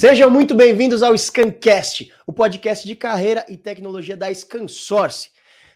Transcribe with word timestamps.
Sejam 0.00 0.30
muito 0.30 0.54
bem-vindos 0.54 1.02
ao 1.02 1.14
Scancast, 1.14 2.10
o 2.26 2.32
podcast 2.32 2.88
de 2.88 2.96
carreira 2.96 3.44
e 3.50 3.58
tecnologia 3.58 4.16
da 4.16 4.32
Scansource. 4.32 5.28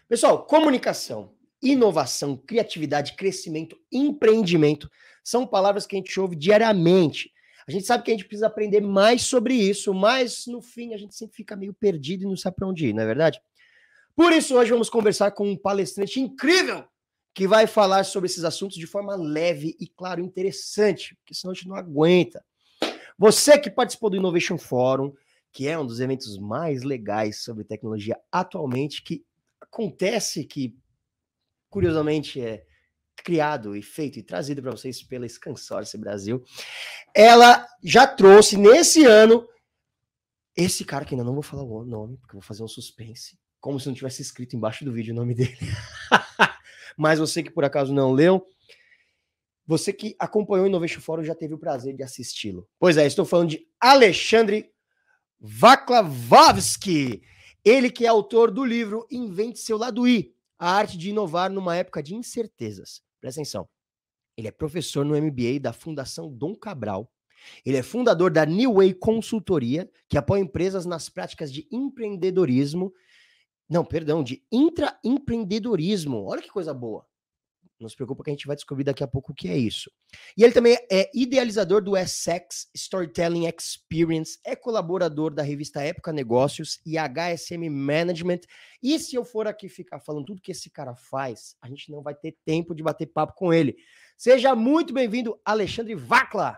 Pessoal, 0.09 0.43
comunicação, 0.47 1.31
inovação, 1.61 2.35
criatividade, 2.35 3.13
crescimento, 3.13 3.77
empreendimento 3.91 4.89
são 5.23 5.45
palavras 5.45 5.85
que 5.85 5.95
a 5.95 5.99
gente 5.99 6.19
ouve 6.19 6.35
diariamente. 6.35 7.31
A 7.67 7.71
gente 7.71 7.85
sabe 7.85 8.03
que 8.03 8.09
a 8.09 8.15
gente 8.15 8.25
precisa 8.25 8.47
aprender 8.47 8.81
mais 8.81 9.21
sobre 9.21 9.53
isso, 9.53 9.93
mas 9.93 10.47
no 10.47 10.59
fim 10.59 10.95
a 10.95 10.97
gente 10.97 11.13
sempre 11.13 11.35
fica 11.35 11.55
meio 11.55 11.75
perdido 11.75 12.23
e 12.23 12.25
não 12.25 12.35
sabe 12.35 12.55
para 12.55 12.67
onde 12.67 12.87
ir, 12.87 12.93
não 12.93 13.03
é 13.03 13.05
verdade? 13.05 13.39
Por 14.15 14.33
isso, 14.33 14.57
hoje 14.57 14.71
vamos 14.71 14.89
conversar 14.89 15.29
com 15.33 15.47
um 15.47 15.55
palestrante 15.55 16.19
incrível 16.19 16.83
que 17.31 17.47
vai 17.47 17.67
falar 17.67 18.03
sobre 18.03 18.25
esses 18.25 18.43
assuntos 18.43 18.77
de 18.77 18.87
forma 18.87 19.15
leve 19.15 19.77
e, 19.79 19.85
claro, 19.85 20.19
interessante, 20.19 21.13
porque 21.17 21.35
senão 21.35 21.51
a 21.51 21.53
gente 21.53 21.67
não 21.67 21.75
aguenta. 21.75 22.43
Você 23.17 23.57
que 23.57 23.69
participou 23.69 24.09
do 24.09 24.17
Innovation 24.17 24.57
Forum, 24.57 25.13
que 25.51 25.67
é 25.67 25.79
um 25.79 25.85
dos 25.85 25.99
eventos 25.99 26.37
mais 26.37 26.83
legais 26.83 27.41
sobre 27.41 27.63
tecnologia 27.63 28.19
atualmente, 28.31 29.01
que 29.01 29.25
acontece 29.61 30.43
que, 30.43 30.77
curiosamente, 31.69 32.41
é 32.41 32.65
criado 33.15 33.75
e 33.75 33.81
feito 33.81 34.19
e 34.19 34.23
trazido 34.23 34.61
para 34.61 34.71
vocês 34.71 35.01
pela 35.01 35.27
Scansource 35.27 35.97
Brasil, 35.97 36.43
ela 37.13 37.65
já 37.81 38.05
trouxe 38.05 38.57
nesse 38.57 39.05
ano 39.05 39.47
esse 40.55 40.83
cara 40.85 41.05
que 41.05 41.13
ainda 41.13 41.23
não 41.23 41.33
vou 41.33 41.43
falar 41.43 41.63
o 41.63 41.85
nome, 41.85 42.17
porque 42.17 42.35
eu 42.35 42.39
vou 42.39 42.47
fazer 42.47 42.63
um 42.63 42.67
suspense, 42.67 43.37
como 43.59 43.79
se 43.79 43.87
não 43.87 43.95
tivesse 43.95 44.21
escrito 44.21 44.55
embaixo 44.55 44.85
do 44.85 44.91
vídeo 44.91 45.13
o 45.13 45.15
nome 45.15 45.33
dele. 45.33 45.57
Mas 46.97 47.19
você 47.19 47.43
que 47.43 47.49
por 47.49 47.65
acaso 47.65 47.93
não 47.93 48.11
leu, 48.11 48.45
você 49.65 49.91
que 49.91 50.15
acompanhou 50.19 50.65
o 50.65 50.69
Innovation 50.69 51.01
Forum 51.01 51.23
já 51.23 51.33
teve 51.33 51.53
o 51.53 51.57
prazer 51.57 51.95
de 51.95 52.03
assisti-lo. 52.03 52.67
Pois 52.79 52.97
é, 52.97 53.05
estou 53.05 53.25
falando 53.25 53.49
de 53.49 53.67
Alexandre 53.79 54.71
Vaklavovski. 55.39 57.21
Ele 57.63 57.89
que 57.89 58.05
é 58.05 58.07
autor 58.07 58.51
do 58.51 58.63
livro 58.63 59.07
Invente 59.09 59.59
Seu 59.59 59.77
Lado 59.77 60.07
I, 60.07 60.35
a 60.57 60.71
arte 60.71 60.97
de 60.97 61.09
inovar 61.09 61.51
numa 61.51 61.75
época 61.75 62.03
de 62.03 62.13
incertezas. 62.13 63.01
Presta 63.19 63.41
atenção. 63.41 63.67
Ele 64.37 64.47
é 64.47 64.51
professor 64.51 65.03
no 65.03 65.19
MBA 65.19 65.59
da 65.59 65.73
Fundação 65.73 66.31
Dom 66.31 66.55
Cabral. 66.55 67.11
Ele 67.65 67.77
é 67.77 67.83
fundador 67.83 68.31
da 68.31 68.45
New 68.45 68.75
Way 68.75 68.93
Consultoria, 68.95 69.89
que 70.07 70.17
apoia 70.17 70.41
empresas 70.41 70.85
nas 70.85 71.09
práticas 71.09 71.51
de 71.51 71.67
empreendedorismo. 71.71 72.93
Não, 73.67 73.83
perdão, 73.83 74.23
de 74.23 74.43
intraempreendedorismo. 74.51 76.23
Olha 76.25 76.41
que 76.41 76.49
coisa 76.49 76.73
boa. 76.73 77.05
Não 77.79 77.89
se 77.89 77.95
preocupa 77.95 78.23
que 78.23 78.29
a 78.29 78.33
gente 78.33 78.47
vai 78.47 78.55
descobrir 78.55 78.85
daqui 78.85 79.03
a 79.03 79.07
pouco 79.07 79.31
o 79.31 79.35
que 79.35 79.49
é 79.49 79.57
isso. 79.57 79.91
E 80.37 80.43
ele 80.43 80.53
também 80.53 80.77
é 80.89 81.09
idealizador 81.13 81.83
do 81.83 81.97
Essex 81.97 82.69
Storytelling 82.73 83.47
Experience, 83.47 84.39
é 84.45 84.55
colaborador 84.55 85.33
da 85.33 85.43
revista 85.43 85.81
Época 85.81 86.13
Negócios 86.13 86.79
e 86.85 86.97
HSM 86.97 87.69
Management. 87.69 88.41
E 88.81 88.97
se 88.97 89.15
eu 89.15 89.25
for 89.25 89.45
aqui 89.45 89.67
ficar 89.67 89.99
falando 89.99 90.25
tudo 90.25 90.41
que 90.41 90.51
esse 90.51 90.69
cara 90.69 90.95
faz, 90.95 91.57
a 91.61 91.67
gente 91.67 91.91
não 91.91 92.01
vai 92.01 92.15
ter 92.15 92.37
tempo 92.45 92.73
de 92.73 92.81
bater 92.81 93.07
papo 93.07 93.33
com 93.35 93.53
ele. 93.53 93.75
Seja 94.17 94.55
muito 94.55 94.93
bem-vindo, 94.93 95.37
Alexandre 95.43 95.95
Vacla. 95.95 96.57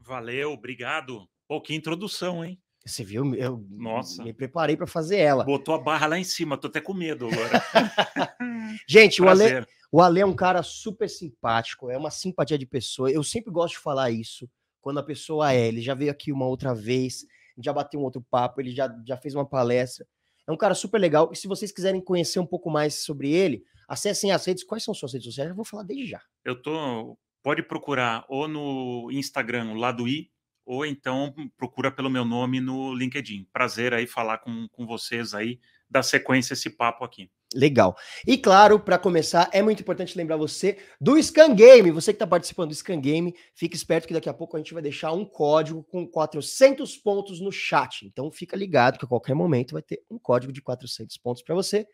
Valeu, 0.00 0.52
obrigado. 0.52 1.26
Pô, 1.48 1.60
que 1.60 1.74
introdução, 1.74 2.44
hein? 2.44 2.60
Você 2.84 3.02
viu? 3.02 3.34
Eu 3.34 3.64
Nossa. 3.68 4.22
me 4.22 4.32
preparei 4.32 4.76
para 4.76 4.86
fazer 4.86 5.16
ela. 5.16 5.42
Botou 5.42 5.74
a 5.74 5.78
barra 5.78 6.06
lá 6.06 6.18
em 6.18 6.24
cima, 6.24 6.56
tô 6.56 6.68
até 6.68 6.80
com 6.80 6.94
medo 6.94 7.26
agora. 7.26 7.62
Gente, 8.86 9.20
o 9.20 9.28
Ale, 9.28 9.66
o 9.90 10.00
Ale 10.00 10.20
é 10.20 10.26
um 10.26 10.34
cara 10.34 10.62
super 10.62 11.08
simpático, 11.08 11.90
é 11.90 11.96
uma 11.96 12.10
simpatia 12.10 12.58
de 12.58 12.66
pessoa. 12.66 13.10
Eu 13.10 13.22
sempre 13.22 13.52
gosto 13.52 13.74
de 13.74 13.80
falar 13.80 14.10
isso 14.10 14.48
quando 14.80 14.98
a 14.98 15.02
pessoa 15.02 15.52
é. 15.52 15.66
Ele 15.68 15.80
já 15.80 15.94
veio 15.94 16.10
aqui 16.10 16.32
uma 16.32 16.46
outra 16.46 16.74
vez, 16.74 17.26
já 17.58 17.72
bateu 17.72 18.00
um 18.00 18.04
outro 18.04 18.24
papo, 18.30 18.60
ele 18.60 18.70
já, 18.70 18.94
já 19.06 19.16
fez 19.16 19.34
uma 19.34 19.46
palestra. 19.46 20.06
É 20.46 20.52
um 20.52 20.56
cara 20.56 20.74
super 20.74 20.98
legal. 20.98 21.30
E 21.32 21.36
se 21.36 21.48
vocês 21.48 21.72
quiserem 21.72 22.00
conhecer 22.00 22.38
um 22.38 22.46
pouco 22.46 22.70
mais 22.70 23.02
sobre 23.04 23.30
ele, 23.32 23.64
acessem 23.88 24.30
as 24.30 24.44
redes. 24.44 24.64
Quais 24.64 24.84
são 24.84 24.94
suas 24.94 25.12
redes 25.12 25.26
sociais? 25.26 25.50
Eu 25.50 25.56
vou 25.56 25.64
falar 25.64 25.82
desde 25.82 26.06
já. 26.06 26.22
Eu 26.44 26.60
tô. 26.60 27.18
Pode 27.42 27.62
procurar 27.62 28.24
ou 28.28 28.48
no 28.48 29.08
Instagram, 29.12 29.74
lado 29.74 30.08
I, 30.08 30.28
ou 30.64 30.84
então 30.84 31.32
procura 31.56 31.92
pelo 31.92 32.10
meu 32.10 32.24
nome 32.24 32.60
no 32.60 32.92
LinkedIn. 32.92 33.46
Prazer 33.52 33.94
aí 33.94 34.04
falar 34.04 34.38
com, 34.38 34.68
com 34.68 34.84
vocês 34.84 35.32
aí, 35.32 35.60
dar 35.88 36.02
sequência 36.02 36.54
esse 36.54 36.70
papo 36.70 37.04
aqui. 37.04 37.30
Legal. 37.54 37.96
E 38.26 38.36
claro, 38.36 38.78
para 38.78 38.98
começar, 38.98 39.48
é 39.52 39.62
muito 39.62 39.80
importante 39.80 40.16
lembrar 40.16 40.36
você 40.36 40.78
do 41.00 41.20
Scan 41.22 41.54
Game. 41.54 41.90
Você 41.92 42.12
que 42.12 42.16
está 42.16 42.26
participando 42.26 42.70
do 42.70 42.74
Scan 42.74 43.00
Game, 43.00 43.34
fique 43.54 43.76
esperto 43.76 44.08
que 44.08 44.14
daqui 44.14 44.28
a 44.28 44.34
pouco 44.34 44.56
a 44.56 44.60
gente 44.60 44.74
vai 44.74 44.82
deixar 44.82 45.12
um 45.12 45.24
código 45.24 45.84
com 45.84 46.06
400 46.06 46.96
pontos 46.98 47.40
no 47.40 47.52
chat. 47.52 48.04
Então 48.04 48.30
fica 48.30 48.56
ligado 48.56 48.98
que 48.98 49.04
a 49.04 49.08
qualquer 49.08 49.34
momento 49.34 49.72
vai 49.72 49.82
ter 49.82 50.02
um 50.10 50.18
código 50.18 50.52
de 50.52 50.60
400 50.60 51.16
pontos 51.18 51.42
para 51.42 51.54
você. 51.54 51.86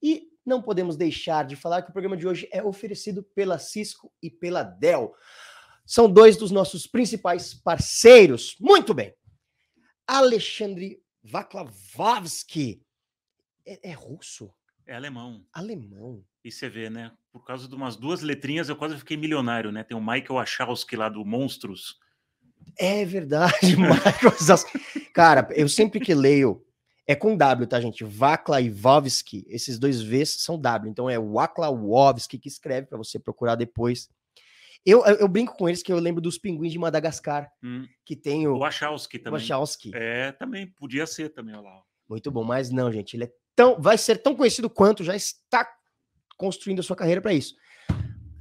E 0.00 0.28
não 0.46 0.62
podemos 0.62 0.96
deixar 0.96 1.44
de 1.44 1.56
falar 1.56 1.82
que 1.82 1.90
o 1.90 1.92
programa 1.92 2.16
de 2.16 2.26
hoje 2.26 2.48
é 2.52 2.62
oferecido 2.62 3.22
pela 3.34 3.58
Cisco 3.58 4.12
e 4.22 4.30
pela 4.30 4.62
Dell 4.62 5.14
são 5.84 6.10
dois 6.10 6.36
dos 6.36 6.50
nossos 6.50 6.86
principais 6.86 7.54
parceiros. 7.54 8.56
Muito 8.60 8.94
bem. 8.94 9.12
Alexandre 10.06 11.02
Vaklavovski 11.22 12.82
é, 13.66 13.90
é 13.90 13.92
russo? 13.92 14.52
É 14.86 14.94
alemão. 14.94 15.44
Alemão. 15.52 16.24
E 16.44 16.50
você 16.50 16.68
vê, 16.68 16.90
né? 16.90 17.12
Por 17.30 17.44
causa 17.44 17.68
de 17.68 17.74
umas 17.74 17.96
duas 17.96 18.20
letrinhas, 18.20 18.68
eu 18.68 18.76
quase 18.76 18.96
fiquei 18.96 19.16
milionário, 19.16 19.70
né? 19.70 19.84
Tem 19.84 19.96
o 19.96 20.00
Michael 20.00 20.34
Wachowski 20.34 20.96
lá 20.96 21.08
do 21.08 21.24
Monstros. 21.24 21.98
É 22.78 23.04
verdade, 23.04 23.52
Michael 23.76 24.32
Cara, 25.14 25.48
eu 25.52 25.68
sempre 25.68 26.00
que 26.00 26.14
leio, 26.14 26.64
é 27.06 27.14
com 27.14 27.36
W, 27.36 27.66
tá, 27.66 27.80
gente? 27.80 28.04
Vaklavovski, 28.04 29.44
esses 29.48 29.78
dois 29.78 30.00
Vs 30.02 30.42
são 30.42 30.58
W. 30.58 30.90
Então 30.90 31.08
é 31.08 31.18
Waklavovski 31.18 32.38
que 32.38 32.48
escreve 32.48 32.86
para 32.86 32.98
você 32.98 33.18
procurar 33.18 33.54
depois. 33.54 34.08
Eu, 34.84 35.04
eu, 35.06 35.16
eu, 35.16 35.28
brinco 35.28 35.56
com 35.56 35.68
eles 35.68 35.82
que 35.82 35.92
eu 35.92 35.98
lembro 35.98 36.20
dos 36.20 36.38
pinguins 36.38 36.72
de 36.72 36.78
Madagascar, 36.78 37.48
hum. 37.62 37.86
que 38.04 38.16
tem 38.16 38.48
o... 38.48 38.54
O 38.54 38.58
Wachowski 38.58 39.16
também. 39.16 39.40
Wachowski. 39.40 39.92
É, 39.94 40.32
também, 40.32 40.66
podia 40.66 41.06
ser 41.06 41.28
também, 41.28 41.54
olha 41.54 41.62
lá. 41.62 41.82
Muito 42.08 42.30
bom, 42.32 42.42
mas 42.42 42.70
não, 42.70 42.90
gente, 42.90 43.16
ele 43.16 43.24
é 43.24 43.32
tão, 43.54 43.80
vai 43.80 43.98
ser 43.98 44.18
tão 44.18 44.34
conhecido 44.34 44.68
quanto, 44.68 45.04
já 45.04 45.14
está 45.14 45.66
construindo 46.36 46.80
a 46.80 46.82
sua 46.82 46.96
carreira 46.96 47.20
para 47.20 47.32
isso. 47.34 47.54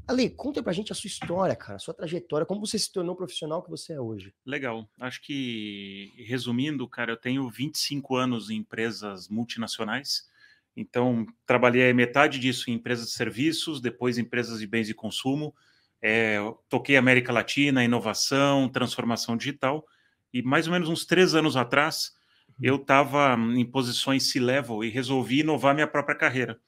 Ale, 0.08 0.30
conta 0.30 0.62
pra 0.62 0.74
gente 0.74 0.92
a 0.92 0.96
sua 0.96 1.08
história, 1.08 1.56
cara, 1.56 1.76
a 1.76 1.80
sua 1.80 1.94
trajetória, 1.94 2.46
como 2.46 2.60
você 2.60 2.78
se 2.78 2.92
tornou 2.92 3.16
profissional 3.16 3.64
que 3.64 3.70
você 3.70 3.94
é 3.94 4.02
hoje. 4.02 4.34
Legal. 4.46 4.90
Acho 5.00 5.22
que, 5.22 6.12
resumindo, 6.18 6.88
cara, 6.88 7.14
eu 7.14 7.18
tenho 7.18 7.50
25 7.50 8.16
anos 8.16 8.50
em 8.50 8.58
empresas 8.58 9.30
multinacionais. 9.30 10.30
Então, 10.76 11.26
trabalhei 11.46 11.94
metade 11.94 12.40
disso 12.40 12.70
em 12.70 12.74
empresas 12.74 13.08
de 13.08 13.12
serviços, 13.14 13.80
depois 13.80 14.18
em 14.18 14.22
empresas 14.22 14.60
de 14.60 14.68
bens 14.68 14.88
de 14.88 14.94
consumo, 14.94 15.54
é, 16.02 16.40
toquei 16.68 16.98
América 16.98 17.32
Latina, 17.32 17.84
inovação, 17.84 18.68
transformação 18.68 19.38
digital, 19.38 19.86
e 20.34 20.42
mais 20.42 20.66
ou 20.66 20.74
menos 20.74 20.90
uns 20.90 21.06
três 21.06 21.36
anos 21.36 21.56
atrás. 21.56 22.14
Eu 22.60 22.76
estava 22.76 23.36
em 23.56 23.66
posições 23.66 24.32
C-level 24.32 24.84
e 24.84 24.90
resolvi 24.90 25.40
inovar 25.42 25.74
minha 25.74 25.88
própria 25.88 26.16
carreira. 26.16 26.60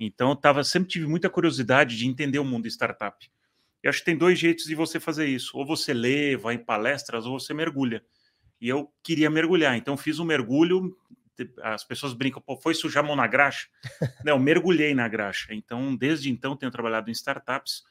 Então, 0.00 0.30
eu 0.30 0.36
tava, 0.36 0.64
sempre 0.64 0.88
tive 0.88 1.06
muita 1.06 1.30
curiosidade 1.30 1.96
de 1.96 2.06
entender 2.06 2.38
o 2.38 2.44
mundo 2.44 2.66
startup. 2.66 3.30
Eu 3.82 3.90
acho 3.90 4.00
que 4.00 4.04
tem 4.06 4.16
dois 4.16 4.38
jeitos 4.38 4.64
de 4.64 4.74
você 4.74 4.98
fazer 4.98 5.26
isso. 5.26 5.56
Ou 5.56 5.66
você 5.66 5.92
lê, 5.92 6.36
vai 6.36 6.54
em 6.54 6.64
palestras, 6.64 7.26
ou 7.26 7.38
você 7.38 7.52
mergulha. 7.52 8.02
E 8.60 8.68
eu 8.68 8.90
queria 9.02 9.28
mergulhar, 9.28 9.76
então 9.76 9.96
fiz 9.96 10.18
um 10.18 10.24
mergulho. 10.24 10.96
As 11.62 11.84
pessoas 11.84 12.14
brincam, 12.14 12.40
pô, 12.40 12.56
foi 12.56 12.74
sujar 12.74 13.04
a 13.04 13.06
mão 13.06 13.16
na 13.16 13.26
graxa? 13.26 13.68
Não, 14.24 14.38
mergulhei 14.38 14.94
na 14.94 15.06
graxa. 15.06 15.52
Então, 15.52 15.94
desde 15.94 16.30
então, 16.30 16.56
tenho 16.56 16.72
trabalhado 16.72 17.10
em 17.10 17.12
startups 17.12 17.82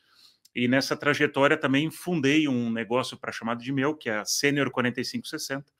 e 0.55 0.67
nessa 0.67 0.95
trajetória 0.95 1.57
também 1.57 1.89
fundei 1.89 2.47
um 2.47 2.71
negócio 2.71 3.17
para 3.17 3.31
chamado 3.31 3.63
de 3.63 3.71
meu, 3.71 3.95
que 3.95 4.09
é 4.09 4.17
a 4.17 4.25
Senior 4.25 4.69
4560, 4.69 5.71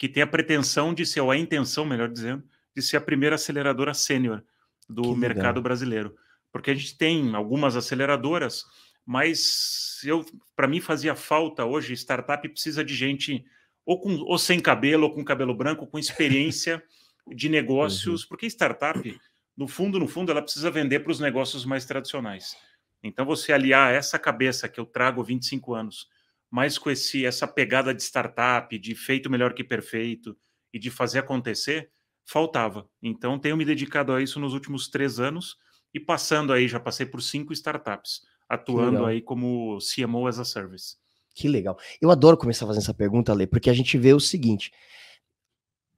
que 0.00 0.08
tem 0.08 0.22
a 0.22 0.26
pretensão 0.26 0.94
de 0.94 1.04
ser, 1.04 1.20
ou 1.20 1.30
a 1.30 1.36
intenção, 1.36 1.84
melhor 1.84 2.08
dizendo, 2.08 2.42
de 2.74 2.80
ser 2.80 2.96
a 2.96 3.02
primeira 3.02 3.34
aceleradora 3.34 3.92
sênior 3.92 4.42
do 4.88 5.14
mercado 5.14 5.60
brasileiro. 5.60 6.16
Porque 6.50 6.70
a 6.70 6.74
gente 6.74 6.96
tem 6.96 7.34
algumas 7.34 7.76
aceleradoras, 7.76 8.64
mas 9.04 10.00
eu 10.02 10.24
para 10.56 10.66
mim 10.66 10.80
fazia 10.80 11.14
falta 11.14 11.66
hoje, 11.66 11.92
startup 11.92 12.48
precisa 12.48 12.82
de 12.82 12.94
gente 12.94 13.44
ou, 13.84 14.00
com, 14.00 14.14
ou 14.22 14.38
sem 14.38 14.58
cabelo, 14.58 15.04
ou 15.04 15.14
com 15.14 15.22
cabelo 15.22 15.54
branco, 15.54 15.86
com 15.86 15.98
experiência 15.98 16.82
de 17.28 17.50
negócios, 17.50 18.22
uhum. 18.22 18.28
porque 18.30 18.46
startup, 18.46 19.20
no 19.54 19.68
fundo, 19.68 19.98
no 19.98 20.08
fundo, 20.08 20.32
ela 20.32 20.40
precisa 20.40 20.70
vender 20.70 21.00
para 21.00 21.12
os 21.12 21.20
negócios 21.20 21.66
mais 21.66 21.84
tradicionais. 21.84 22.56
Então, 23.02 23.26
você 23.26 23.52
aliar 23.52 23.92
essa 23.92 24.18
cabeça 24.18 24.66
que 24.66 24.80
eu 24.80 24.86
trago 24.86 25.22
25 25.22 25.74
anos, 25.74 26.08
mais 26.50 26.76
com 26.76 26.90
esse, 26.90 27.24
essa 27.24 27.46
pegada 27.46 27.94
de 27.94 28.02
startup, 28.02 28.76
de 28.78 28.94
feito 28.94 29.30
melhor 29.30 29.54
que 29.54 29.62
perfeito 29.62 30.36
e 30.72 30.78
de 30.78 30.90
fazer 30.90 31.20
acontecer, 31.20 31.90
faltava. 32.24 32.88
Então, 33.02 33.38
tenho 33.38 33.56
me 33.56 33.64
dedicado 33.64 34.12
a 34.12 34.22
isso 34.22 34.40
nos 34.40 34.52
últimos 34.52 34.88
três 34.88 35.20
anos 35.20 35.56
e 35.92 36.00
passando 36.00 36.52
aí, 36.52 36.68
já 36.68 36.80
passei 36.80 37.06
por 37.06 37.22
cinco 37.22 37.52
startups, 37.52 38.22
atuando 38.48 39.04
aí 39.04 39.20
como 39.20 39.78
CMO 39.78 40.26
as 40.26 40.38
a 40.38 40.44
Service. 40.44 40.96
Que 41.34 41.48
legal. 41.48 41.78
Eu 42.00 42.10
adoro 42.10 42.36
começar 42.36 42.66
fazendo 42.66 42.82
essa 42.82 42.94
pergunta, 42.94 43.32
Lê, 43.32 43.46
porque 43.46 43.70
a 43.70 43.72
gente 43.72 43.96
vê 43.96 44.12
o 44.12 44.20
seguinte: 44.20 44.72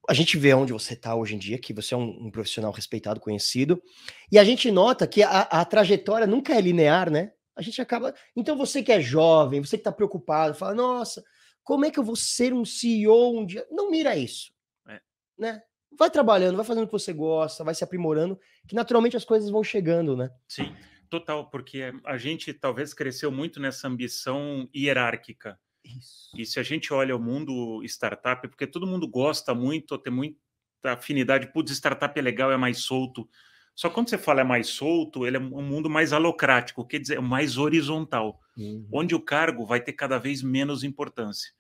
a 0.08 0.14
gente 0.14 0.36
vê 0.36 0.52
onde 0.54 0.72
você 0.72 0.94
está 0.94 1.14
hoje 1.14 1.34
em 1.34 1.38
dia, 1.38 1.58
que 1.58 1.72
você 1.72 1.94
é 1.94 1.96
um, 1.96 2.26
um, 2.26 2.30
profissional 2.30 2.72
respeitado, 2.72 3.20
conhecido, 3.20 3.82
e 4.30 4.38
a 4.38 4.44
gente 4.44 4.70
nota 4.70 5.06
que 5.06 5.22
a, 5.22 5.42
a, 5.42 5.64
trajetória 5.64 6.26
nunca 6.26 6.54
é 6.54 6.60
linear, 6.60 7.10
né? 7.10 7.32
A 7.54 7.62
gente 7.62 7.80
acaba. 7.80 8.14
Então, 8.34 8.56
você 8.56 8.82
que 8.82 8.92
é 8.92 9.00
jovem, 9.00 9.62
você 9.62 9.76
que 9.76 9.80
está 9.80 9.92
preocupado, 9.92 10.54
fala, 10.54 10.74
nossa, 10.74 11.22
como 11.62 11.84
é 11.84 11.90
que 11.90 11.98
eu 11.98 12.04
vou 12.04 12.16
ser 12.16 12.52
um 12.52 12.64
CEO 12.64 13.38
um 13.38 13.46
dia? 13.46 13.66
Não 13.70 13.90
mira 13.90 14.16
isso. 14.16 14.52
É. 14.88 15.00
Né? 15.38 15.62
Vai 15.98 16.10
trabalhando, 16.10 16.56
vai 16.56 16.64
fazendo 16.64 16.84
o 16.84 16.86
que 16.86 16.92
você 16.92 17.12
gosta, 17.12 17.64
vai 17.64 17.74
se 17.74 17.84
aprimorando, 17.84 18.38
que 18.66 18.74
naturalmente 18.74 19.16
as 19.16 19.24
coisas 19.24 19.50
vão 19.50 19.62
chegando, 19.62 20.16
né? 20.16 20.30
Sim, 20.48 20.74
total, 21.10 21.50
porque 21.50 21.92
a 22.04 22.16
gente 22.16 22.52
talvez 22.54 22.94
cresceu 22.94 23.30
muito 23.30 23.60
nessa 23.60 23.88
ambição 23.88 24.68
hierárquica. 24.74 25.58
Isso. 25.84 26.30
E 26.36 26.46
se 26.46 26.58
a 26.58 26.62
gente 26.62 26.92
olha 26.92 27.14
o 27.14 27.20
mundo 27.20 27.82
startup, 27.84 28.46
porque 28.48 28.66
todo 28.66 28.86
mundo 28.86 29.06
gosta 29.06 29.54
muito, 29.54 29.98
tem 29.98 30.12
muita 30.12 30.38
afinidade, 30.84 31.52
putz, 31.52 31.72
startup 31.72 32.18
é 32.18 32.22
legal, 32.22 32.50
é 32.50 32.56
mais 32.56 32.84
solto. 32.84 33.28
Só 33.74 33.88
quando 33.88 34.10
você 34.10 34.18
fala 34.18 34.42
é 34.42 34.44
mais 34.44 34.68
solto, 34.68 35.26
ele 35.26 35.36
é 35.36 35.40
um 35.40 35.62
mundo 35.62 35.88
mais 35.88 36.12
alocrático, 36.12 36.86
quer 36.86 36.98
dizer, 36.98 37.20
mais 37.20 37.56
horizontal, 37.56 38.38
uhum. 38.56 38.86
onde 38.92 39.14
o 39.14 39.20
cargo 39.20 39.64
vai 39.64 39.80
ter 39.80 39.94
cada 39.94 40.18
vez 40.18 40.42
menos 40.42 40.84
importância. 40.84 41.52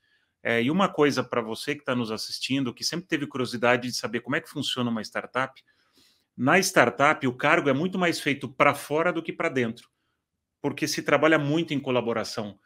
É, 0.42 0.62
e 0.62 0.70
uma 0.70 0.88
coisa 0.88 1.22
para 1.22 1.40
você 1.40 1.74
que 1.74 1.82
está 1.82 1.94
nos 1.94 2.10
assistindo, 2.10 2.74
que 2.74 2.84
sempre 2.84 3.06
teve 3.06 3.26
curiosidade 3.26 3.88
de 3.88 3.96
saber 3.96 4.20
como 4.20 4.36
é 4.36 4.40
que 4.40 4.50
funciona 4.50 4.90
uma 4.90 5.00
startup, 5.00 5.62
na 6.36 6.58
startup 6.58 7.26
o 7.26 7.32
cargo 7.32 7.68
é 7.68 7.72
muito 7.72 7.98
mais 7.98 8.20
feito 8.20 8.48
para 8.48 8.74
fora 8.74 9.12
do 9.12 9.22
que 9.22 9.32
para 9.32 9.48
dentro, 9.48 9.88
porque 10.60 10.88
se 10.88 11.02
trabalha 11.02 11.38
muito 11.38 11.72
em 11.72 11.80
colaboração. 11.80 12.58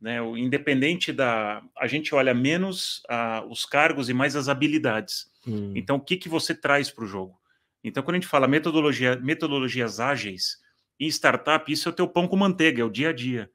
Né? 0.00 0.20
O, 0.20 0.36
independente 0.36 1.12
da. 1.12 1.62
A 1.78 1.86
gente 1.86 2.14
olha 2.14 2.34
menos 2.34 3.02
uh, 3.10 3.48
os 3.48 3.64
cargos 3.64 4.08
e 4.08 4.14
mais 4.14 4.36
as 4.36 4.48
habilidades. 4.48 5.30
Hum. 5.46 5.72
Então, 5.74 5.96
o 5.96 6.00
que, 6.00 6.16
que 6.16 6.28
você 6.28 6.54
traz 6.54 6.90
para 6.90 7.04
o 7.04 7.06
jogo? 7.06 7.38
Então, 7.84 8.02
quando 8.02 8.14
a 8.14 8.18
gente 8.18 8.28
fala 8.28 8.48
metodologia, 8.48 9.16
metodologias 9.16 10.00
ágeis, 10.00 10.56
em 10.98 11.06
startup, 11.08 11.70
isso 11.70 11.88
é 11.88 11.92
o 11.92 11.94
teu 11.94 12.08
pão 12.08 12.26
com 12.26 12.36
manteiga, 12.36 12.80
é 12.80 12.84
o 12.84 12.90
dia 12.90 13.10
a 13.10 13.12
dia. 13.12 13.50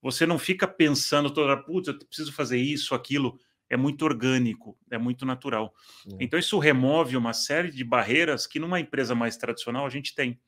Você 0.00 0.24
não 0.24 0.38
fica 0.38 0.68
pensando 0.68 1.30
toda 1.30 1.56
putz, 1.56 1.88
eu 1.88 1.98
preciso 1.98 2.32
fazer 2.32 2.58
isso, 2.58 2.94
aquilo. 2.94 3.38
É 3.68 3.76
muito 3.76 4.04
orgânico, 4.04 4.78
é 4.90 4.98
muito 4.98 5.24
natural. 5.24 5.74
Hum. 6.06 6.18
Então, 6.20 6.38
isso 6.38 6.58
remove 6.58 7.16
uma 7.16 7.32
série 7.32 7.70
de 7.70 7.82
barreiras 7.82 8.46
que 8.46 8.60
numa 8.60 8.78
empresa 8.78 9.14
mais 9.14 9.36
tradicional 9.36 9.84
a 9.86 9.90
gente 9.90 10.14
tem. 10.14 10.40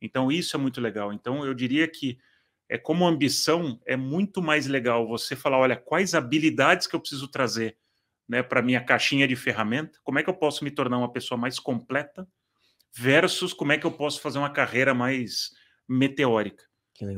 Então, 0.00 0.30
isso 0.30 0.56
é 0.56 0.60
muito 0.60 0.80
legal. 0.80 1.12
Então, 1.12 1.44
eu 1.44 1.54
diria 1.54 1.88
que 1.88 2.18
é 2.68 2.76
como 2.76 3.06
ambição, 3.06 3.80
é 3.86 3.96
muito 3.96 4.42
mais 4.42 4.66
legal 4.66 5.08
você 5.08 5.34
falar, 5.34 5.58
olha, 5.58 5.76
quais 5.76 6.14
habilidades 6.14 6.86
que 6.86 6.94
eu 6.94 7.00
preciso 7.00 7.26
trazer 7.26 7.76
né, 8.28 8.42
para 8.42 8.60
minha 8.60 8.84
caixinha 8.84 9.26
de 9.26 9.34
ferramenta, 9.34 9.98
como 10.04 10.18
é 10.18 10.22
que 10.22 10.28
eu 10.28 10.34
posso 10.34 10.62
me 10.62 10.70
tornar 10.70 10.98
uma 10.98 11.10
pessoa 11.10 11.38
mais 11.38 11.58
completa, 11.58 12.28
versus 12.96 13.52
como 13.52 13.72
é 13.72 13.78
que 13.78 13.86
eu 13.86 13.92
posso 13.92 14.20
fazer 14.20 14.38
uma 14.38 14.50
carreira 14.50 14.94
mais 14.94 15.50
meteórica. 15.88 16.64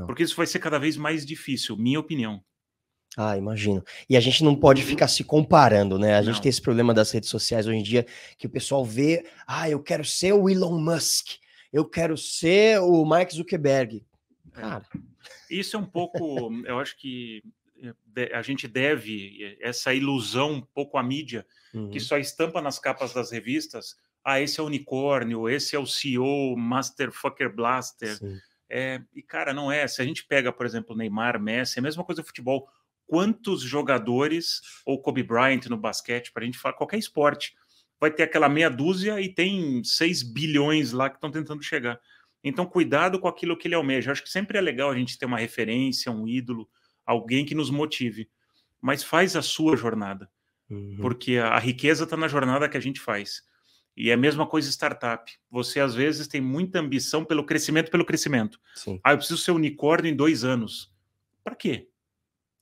Porque 0.06 0.22
isso 0.22 0.36
vai 0.36 0.46
ser 0.46 0.58
cada 0.58 0.78
vez 0.78 0.96
mais 0.96 1.24
difícil, 1.24 1.76
minha 1.76 1.98
opinião. 1.98 2.42
Ah, 3.16 3.36
imagino. 3.36 3.82
E 4.08 4.16
a 4.16 4.20
gente 4.20 4.44
não 4.44 4.54
pode 4.54 4.82
ficar 4.82 5.08
se 5.08 5.24
comparando, 5.24 5.98
né? 5.98 6.14
A 6.14 6.18
não. 6.18 6.24
gente 6.24 6.42
tem 6.42 6.48
esse 6.48 6.62
problema 6.62 6.94
das 6.94 7.10
redes 7.10 7.28
sociais 7.28 7.66
hoje 7.66 7.78
em 7.78 7.82
dia, 7.82 8.06
que 8.38 8.46
o 8.46 8.50
pessoal 8.50 8.84
vê, 8.84 9.26
ah, 9.46 9.68
eu 9.68 9.82
quero 9.82 10.04
ser 10.04 10.32
o 10.32 10.48
Elon 10.48 10.78
Musk, 10.78 11.26
eu 11.72 11.84
quero 11.84 12.16
ser 12.16 12.78
o 12.80 13.04
Mark 13.04 13.32
Zuckerberg. 13.32 14.04
É. 14.54 14.60
Cara, 14.60 14.86
isso 15.50 15.76
é 15.76 15.78
um 15.80 15.86
pouco, 15.86 16.52
eu 16.64 16.78
acho 16.78 16.96
que 16.96 17.42
eh, 18.16 18.30
a 18.34 18.42
gente 18.42 18.68
deve 18.68 19.42
eh, 19.42 19.58
essa 19.60 19.92
ilusão 19.92 20.52
um 20.52 20.60
pouco 20.60 20.96
à 20.96 21.02
mídia, 21.02 21.44
uhum. 21.74 21.90
que 21.90 21.98
só 21.98 22.16
estampa 22.16 22.60
nas 22.60 22.78
capas 22.78 23.12
das 23.12 23.32
revistas, 23.32 23.96
ah, 24.24 24.40
esse 24.40 24.60
é 24.60 24.62
o 24.62 24.66
unicórnio, 24.66 25.48
esse 25.48 25.74
é 25.74 25.78
o 25.78 25.86
CEO 25.86 26.56
Masterfucker 26.56 27.54
Blaster. 27.54 28.18
É, 28.68 29.02
e, 29.14 29.22
cara, 29.22 29.52
não 29.52 29.70
é. 29.70 29.88
Se 29.88 30.00
a 30.00 30.04
gente 30.04 30.24
pega, 30.26 30.52
por 30.52 30.64
exemplo, 30.64 30.96
Neymar, 30.96 31.40
Messi, 31.40 31.78
é 31.78 31.80
a 31.80 31.82
mesma 31.82 32.04
coisa 32.04 32.20
no 32.20 32.26
futebol. 32.26 32.68
Quantos 33.06 33.62
jogadores, 33.62 34.60
ou 34.86 35.02
Kobe 35.02 35.22
Bryant 35.22 35.66
no 35.66 35.76
basquete, 35.76 36.32
para 36.32 36.44
a 36.44 36.46
gente 36.46 36.58
falar, 36.58 36.74
qualquer 36.74 36.98
esporte, 36.98 37.54
vai 37.98 38.10
ter 38.10 38.22
aquela 38.22 38.48
meia 38.48 38.70
dúzia 38.70 39.20
e 39.20 39.28
tem 39.28 39.82
6 39.82 40.22
bilhões 40.22 40.92
lá 40.92 41.10
que 41.10 41.16
estão 41.16 41.30
tentando 41.30 41.62
chegar. 41.62 42.00
Então, 42.42 42.64
cuidado 42.64 43.18
com 43.18 43.28
aquilo 43.28 43.56
que 43.56 43.66
ele 43.68 43.74
almeja. 43.74 44.12
acho 44.12 44.22
que 44.22 44.30
sempre 44.30 44.56
é 44.56 44.60
legal 44.60 44.90
a 44.90 44.96
gente 44.96 45.18
ter 45.18 45.26
uma 45.26 45.38
referência, 45.38 46.12
um 46.12 46.26
ídolo, 46.26 46.68
alguém 47.04 47.44
que 47.44 47.54
nos 47.54 47.70
motive. 47.70 48.30
Mas 48.80 49.02
faz 49.02 49.34
a 49.36 49.42
sua 49.42 49.76
jornada. 49.76 50.30
Uhum. 50.70 50.98
Porque 51.00 51.36
a, 51.36 51.48
a 51.48 51.58
riqueza 51.58 52.04
está 52.04 52.16
na 52.16 52.28
jornada 52.28 52.68
que 52.68 52.76
a 52.76 52.80
gente 52.80 53.00
faz. 53.00 53.42
E 53.96 54.10
é 54.10 54.14
a 54.14 54.16
mesma 54.16 54.46
coisa 54.46 54.70
startup. 54.70 55.30
Você, 55.50 55.80
às 55.80 55.94
vezes, 55.94 56.26
tem 56.26 56.40
muita 56.40 56.78
ambição 56.78 57.24
pelo 57.24 57.44
crescimento 57.44 57.90
pelo 57.90 58.04
crescimento. 58.04 58.58
Sim. 58.74 59.00
Ah, 59.04 59.12
eu 59.12 59.18
preciso 59.18 59.40
ser 59.40 59.50
unicórnio 59.50 60.10
em 60.10 60.16
dois 60.16 60.44
anos. 60.44 60.92
Para 61.44 61.54
quê? 61.54 61.88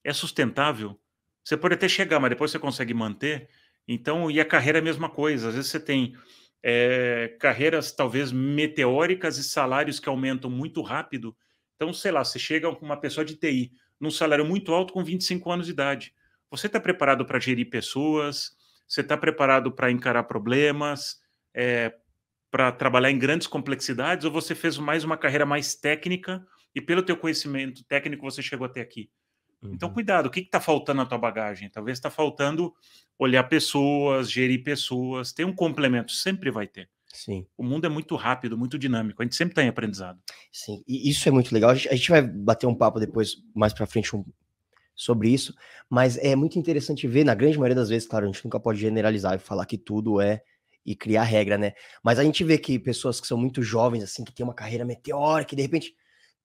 É 0.03 0.13
sustentável? 0.13 0.99
Você 1.45 1.57
pode 1.57 1.75
até 1.75 1.89
chegar, 1.89 2.19
mas 2.21 2.31
depois 2.31 2.51
você 2.51 2.59
consegue 2.59 2.93
manter. 2.93 3.49
Então, 3.87 4.31
e 4.31 4.41
a 4.41 4.45
carreira 4.45 4.79
é 4.79 4.81
a 4.81 4.85
mesma 4.85 5.09
coisa. 5.09 5.49
Às 5.49 5.55
vezes 5.55 5.71
você 5.71 5.81
tem 5.81 6.15
é, 6.63 7.37
carreiras 7.41 7.93
talvez 7.93 8.33
meteóricas 8.33 9.39
e 9.39 9.45
salários 9.45 10.01
que 10.01 10.09
aumentam 10.09 10.51
muito 10.51 10.83
rápido. 10.83 11.37
Então, 11.77 11.93
sei 11.93 12.11
lá, 12.11 12.25
você 12.25 12.39
chega 12.39 12.75
com 12.75 12.85
uma 12.85 13.01
pessoa 13.01 13.25
de 13.25 13.37
TI 13.37 13.73
num 14.01 14.11
salário 14.11 14.45
muito 14.45 14.73
alto 14.73 14.93
com 14.93 15.03
25 15.03 15.51
anos 15.51 15.67
de 15.67 15.73
idade. 15.73 16.13
Você 16.51 16.67
está 16.67 16.81
preparado 16.81 17.25
para 17.25 17.39
gerir 17.39 17.71
pessoas? 17.71 18.57
Você 18.89 19.03
está 19.03 19.17
preparado 19.17 19.71
para 19.71 19.91
encarar 19.91 20.25
problemas? 20.25 21.19
É, 21.55 21.95
para 22.51 22.73
trabalhar 22.73 23.11
em 23.11 23.19
grandes 23.19 23.47
complexidades? 23.47 24.25
Ou 24.25 24.33
você 24.33 24.55
fez 24.55 24.79
mais 24.79 25.05
uma 25.05 25.17
carreira 25.17 25.45
mais 25.45 25.75
técnica 25.75 26.45
e 26.75 26.81
pelo 26.81 27.03
teu 27.03 27.17
conhecimento 27.17 27.85
técnico 27.85 28.25
você 28.25 28.43
chegou 28.43 28.67
até 28.67 28.81
aqui? 28.81 29.11
Então, 29.59 29.69
uhum. 29.69 29.75
Então, 29.75 29.93
cuidado, 29.93 30.27
o 30.27 30.31
que 30.31 30.41
está 30.41 30.61
faltando 30.61 30.99
na 30.99 31.07
tua 31.07 31.19
bagagem? 31.19 31.69
Talvez 31.69 31.99
está 31.99 32.11
faltando 32.11 32.73
olhar 33.19 33.45
pessoas, 33.45 34.31
gerir 34.31 34.63
pessoas, 34.63 35.33
tem 35.33 35.45
um 35.45 35.55
complemento, 35.55 36.13
sempre 36.13 36.51
vai 36.51 36.67
ter. 36.67 36.89
Sim. 37.13 37.47
O 37.57 37.65
mundo 37.65 37.87
é 37.87 37.89
muito 37.89 38.15
rápido, 38.15 38.57
muito 38.57 38.79
dinâmico, 38.79 39.21
a 39.21 39.25
gente 39.25 39.35
sempre 39.35 39.53
está 39.53 39.63
em 39.65 39.69
aprendizado. 39.69 40.21
Sim, 40.53 40.83
e 40.87 41.11
isso 41.11 41.29
é 41.29 41.33
muito 41.33 41.53
legal. 41.53 41.71
A 41.71 41.75
gente, 41.75 41.89
a 41.89 41.97
gente 41.97 42.11
vai 42.11 42.23
bater 42.23 42.67
um 42.67 42.75
papo 42.75 43.01
depois, 43.01 43.37
mais 43.55 43.73
para 43.73 43.87
frente, 43.87 44.15
um, 44.15 44.25
sobre 44.99 45.31
isso, 45.31 45.55
mas 45.89 46.19
é 46.19 46.35
muito 46.35 46.59
interessante 46.59 47.07
ver, 47.07 47.25
na 47.25 47.35
grande 47.35 47.57
maioria 47.57 47.77
das 47.77 47.89
vezes, 47.89 48.09
claro, 48.09 48.27
a 48.27 48.29
gente 48.29 48.45
nunca 48.45 48.59
pode 48.59 48.81
generalizar 48.81 49.37
e 49.37 49.39
falar 49.39 49.65
que 49.65 49.79
tudo 49.79 50.21
é 50.21 50.43
e 50.85 50.97
criar 50.97 51.23
regra, 51.23 51.57
né? 51.57 51.73
Mas 52.03 52.19
a 52.19 52.25
gente 52.25 52.43
vê 52.43 52.59
que 52.59 52.79
pessoas 52.79 53.21
que 53.21 53.27
são 53.27 53.39
muito 53.39 53.63
jovens, 53.63 54.03
assim, 54.03 54.25
que 54.25 54.33
tem 54.33 54.43
uma 54.43 54.55
carreira 54.55 54.85
meteórica, 54.85 55.51
que 55.51 55.57
de 55.57 55.63
repente 55.63 55.95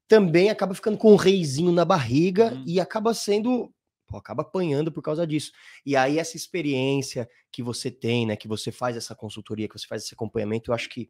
também 0.08 0.52
acaba 0.52 0.76
ficando 0.76 0.98
com 0.98 1.12
um 1.12 1.16
reizinho 1.16 1.72
na 1.72 1.84
barriga 1.84 2.54
uhum. 2.54 2.64
e 2.68 2.80
acaba 2.80 3.14
sendo 3.14 3.74
pô, 4.06 4.18
acaba 4.18 4.44
apanhando 4.44 4.92
por 4.92 5.02
causa 5.02 5.26
disso. 5.26 5.52
E 5.84 5.96
aí 5.96 6.20
essa 6.20 6.38
experiência 6.38 7.28
que 7.52 7.64
você 7.64 7.90
tem, 7.90 8.28
né, 8.28 8.36
que 8.36 8.48
você 8.48 8.72
faz 8.72 8.96
essa 8.96 9.16
consultoria, 9.16 9.68
que 9.68 9.80
você 9.80 9.88
faz 9.88 10.04
esse 10.04 10.14
acompanhamento, 10.14 10.70
eu 10.70 10.76
acho 10.76 10.90
que 10.90 11.10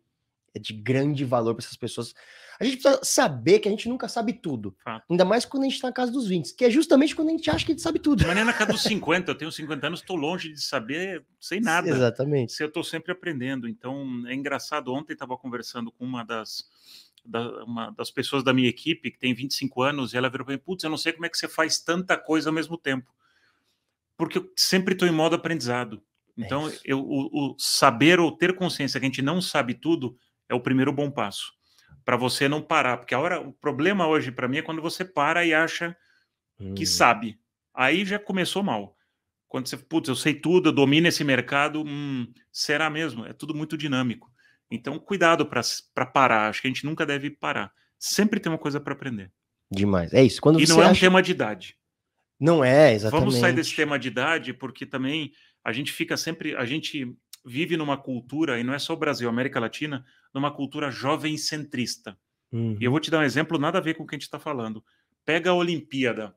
é 0.54 0.60
de 0.60 0.74
grande 0.74 1.26
valor 1.26 1.56
para 1.56 1.66
essas 1.66 1.78
pessoas. 1.78 2.14
A 2.60 2.64
gente 2.64 2.78
precisa 2.78 3.04
saber 3.04 3.60
que 3.60 3.68
a 3.68 3.72
gente 3.72 3.90
nunca 3.90 4.08
sabe 4.08 4.34
tudo. 4.34 4.76
Ainda 5.10 5.26
mais 5.26 5.46
quando 5.46 5.64
a 5.64 5.66
gente 5.66 5.76
está 5.76 5.88
na 5.88 5.94
casa 5.94 6.12
dos 6.12 6.28
20, 6.28 6.56
que 6.56 6.64
é 6.64 6.70
justamente 6.70 7.16
quando 7.16 7.30
a 7.30 7.32
gente 7.32 7.50
acha 7.50 7.66
que 7.66 7.72
a 7.72 7.76
gente 7.76 7.82
sabe 7.82 8.00
tudo. 8.00 8.26
Mas 8.26 8.36
nem 8.36 8.46
na 8.46 8.54
casa 8.54 8.72
dos 8.72 8.84
50, 8.84 9.32
eu 9.32 9.36
tenho 9.36 9.52
50 9.52 9.88
anos, 9.88 10.00
estou 10.02 10.16
longe 10.16 10.54
de 10.54 10.62
saber, 10.62 11.26
sem 11.40 11.60
nada. 11.60 11.90
Exatamente. 11.90 12.60
Eu 12.62 12.68
estou 12.68 12.84
sempre 12.84 13.12
aprendendo. 13.12 13.68
Então, 13.68 14.24
é 14.28 14.34
engraçado. 14.34 14.94
Ontem 14.94 15.14
estava 15.14 15.36
conversando 15.38 15.92
com 15.92 16.06
uma 16.06 16.24
das 16.24 16.66
da, 17.26 17.64
uma 17.64 17.90
das 17.92 18.12
pessoas 18.12 18.44
da 18.44 18.54
minha 18.54 18.68
equipe, 18.68 19.10
que 19.10 19.18
tem 19.18 19.34
25 19.34 19.82
anos, 19.82 20.14
e 20.14 20.18
ela 20.18 20.30
virou 20.30 20.46
para 20.46 20.56
mim: 20.56 20.62
Putz, 20.64 20.84
eu 20.84 20.90
não 20.90 20.98
sei 20.98 21.14
como 21.14 21.26
é 21.26 21.30
que 21.30 21.38
você 21.38 21.48
faz 21.48 21.80
tanta 21.80 22.18
coisa 22.18 22.50
ao 22.50 22.54
mesmo 22.54 22.78
tempo. 22.78 23.12
Porque 24.16 24.38
eu 24.38 24.52
sempre 24.56 24.94
estou 24.94 25.08
em 25.08 25.12
modo 25.12 25.36
aprendizado. 25.36 26.02
Então, 26.38 26.68
é 26.68 26.74
eu, 26.84 27.00
o, 27.00 27.52
o, 27.52 27.56
saber 27.58 28.20
ou 28.20 28.32
ter 28.32 28.56
consciência 28.56 29.00
que 29.00 29.06
a 29.06 29.10
gente 29.10 29.22
não 29.22 29.42
sabe 29.42 29.74
tudo 29.74 30.18
é 30.54 30.56
o 30.56 30.62
primeiro 30.62 30.94
bom 30.94 31.10
passo. 31.10 31.52
Para 32.06 32.16
você 32.16 32.48
não 32.48 32.62
parar. 32.62 32.98
Porque 32.98 33.14
a 33.14 33.20
hora, 33.20 33.42
o 33.42 33.52
problema 33.52 34.08
hoje 34.08 34.32
para 34.32 34.48
mim 34.48 34.58
é 34.58 34.62
quando 34.62 34.82
você 34.82 35.04
para 35.04 35.44
e 35.46 35.54
acha 35.54 35.96
hum. 36.60 36.74
que 36.74 36.86
sabe. 36.86 37.40
Aí 37.74 38.06
já 38.06 38.20
começou 38.20 38.64
mal. 38.64 38.96
Quando 39.48 39.68
você, 39.68 39.78
putz, 39.78 40.10
eu 40.10 40.16
sei 40.16 40.34
tudo, 40.34 40.70
eu 40.70 40.74
domino 40.74 41.08
esse 41.08 41.24
mercado, 41.24 41.84
hum, 41.86 42.32
será 42.52 42.90
mesmo? 42.90 43.26
É 43.26 43.34
tudo 43.34 43.54
muito 43.54 43.78
dinâmico. 43.78 44.32
Então, 44.70 44.98
cuidado 44.98 45.46
para 45.46 46.06
parar. 46.06 46.50
Acho 46.50 46.62
que 46.62 46.68
a 46.68 46.72
gente 46.72 46.86
nunca 46.86 47.06
deve 47.06 47.30
parar. 47.30 47.72
Sempre 48.00 48.40
tem 48.40 48.52
uma 48.52 48.58
coisa 48.58 48.80
para 48.80 48.94
aprender. 48.94 49.32
Demais. 49.70 50.14
É 50.14 50.24
isso. 50.24 50.42
Quando 50.42 50.60
e 50.60 50.68
não 50.68 50.82
é 50.82 50.88
um 50.88 50.96
tema 50.96 51.22
de 51.22 51.32
idade. 51.32 51.78
Não 52.40 52.64
é, 52.64 52.94
exatamente. 52.94 53.26
Vamos 53.26 53.40
sair 53.40 53.54
desse 53.54 53.76
tema 53.76 53.98
de 53.98 54.08
idade, 54.08 54.54
porque 54.54 54.86
também 54.86 55.32
a 55.64 55.72
gente 55.72 55.92
fica 55.92 56.18
sempre. 56.18 56.56
A 56.56 56.66
gente 56.66 57.16
vive 57.46 57.76
numa 57.78 57.98
cultura, 57.98 58.60
e 58.60 58.64
não 58.64 58.74
é 58.74 58.80
só 58.80 58.94
o 58.94 58.98
Brasil, 58.98 59.28
América 59.28 59.60
Latina, 59.60 60.06
numa 60.34 60.52
cultura 60.52 60.90
jovem 60.90 61.38
centrista. 61.38 62.18
Uhum. 62.52 62.78
E 62.80 62.86
eu 62.86 62.92
vou 62.92 63.00
te 63.00 63.12
dar 63.12 63.20
um 63.20 63.24
exemplo, 63.24 63.58
nada 63.58 63.80
a 63.80 63.82
ver 63.82 63.96
com 63.96 64.04
o 64.04 64.08
que 64.08 64.16
a 64.16 64.18
gente 64.18 64.24
está 64.24 64.40
falando. 64.40 64.84
Pega 65.26 65.50
a 65.50 65.56
Olimpíada. 65.56 66.36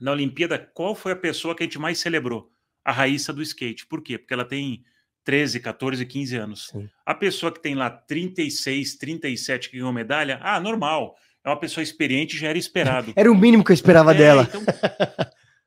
Na 0.00 0.12
Olimpíada, 0.12 0.58
qual 0.58 0.94
foi 0.94 1.12
a 1.12 1.16
pessoa 1.16 1.54
que 1.54 1.62
a 1.62 1.66
gente 1.66 1.78
mais 1.78 1.98
celebrou? 1.98 2.50
A 2.84 2.92
Raíssa 2.92 3.32
do 3.32 3.42
skate. 3.42 3.86
Por 3.86 4.02
quê? 4.02 4.18
Porque 4.18 4.34
ela 4.34 4.44
tem 4.44 4.84
13, 5.24 5.60
14, 5.60 6.04
15 6.04 6.36
anos. 6.36 6.68
Sim. 6.68 6.88
A 7.04 7.14
pessoa 7.14 7.52
que 7.52 7.60
tem 7.60 7.74
lá 7.74 7.90
36, 7.90 8.96
37 8.96 9.70
que 9.70 9.76
ganhou 9.76 9.92
medalha, 9.92 10.38
ah, 10.42 10.58
normal. 10.60 11.16
É 11.44 11.48
uma 11.48 11.58
pessoa 11.58 11.82
experiente, 11.82 12.36
já 12.36 12.48
era 12.48 12.58
esperado. 12.58 13.12
era 13.16 13.30
o 13.30 13.34
mínimo 13.34 13.64
que 13.64 13.72
eu 13.72 13.74
esperava 13.74 14.14
é, 14.14 14.18
dela. 14.18 14.48
Então, 14.48 14.64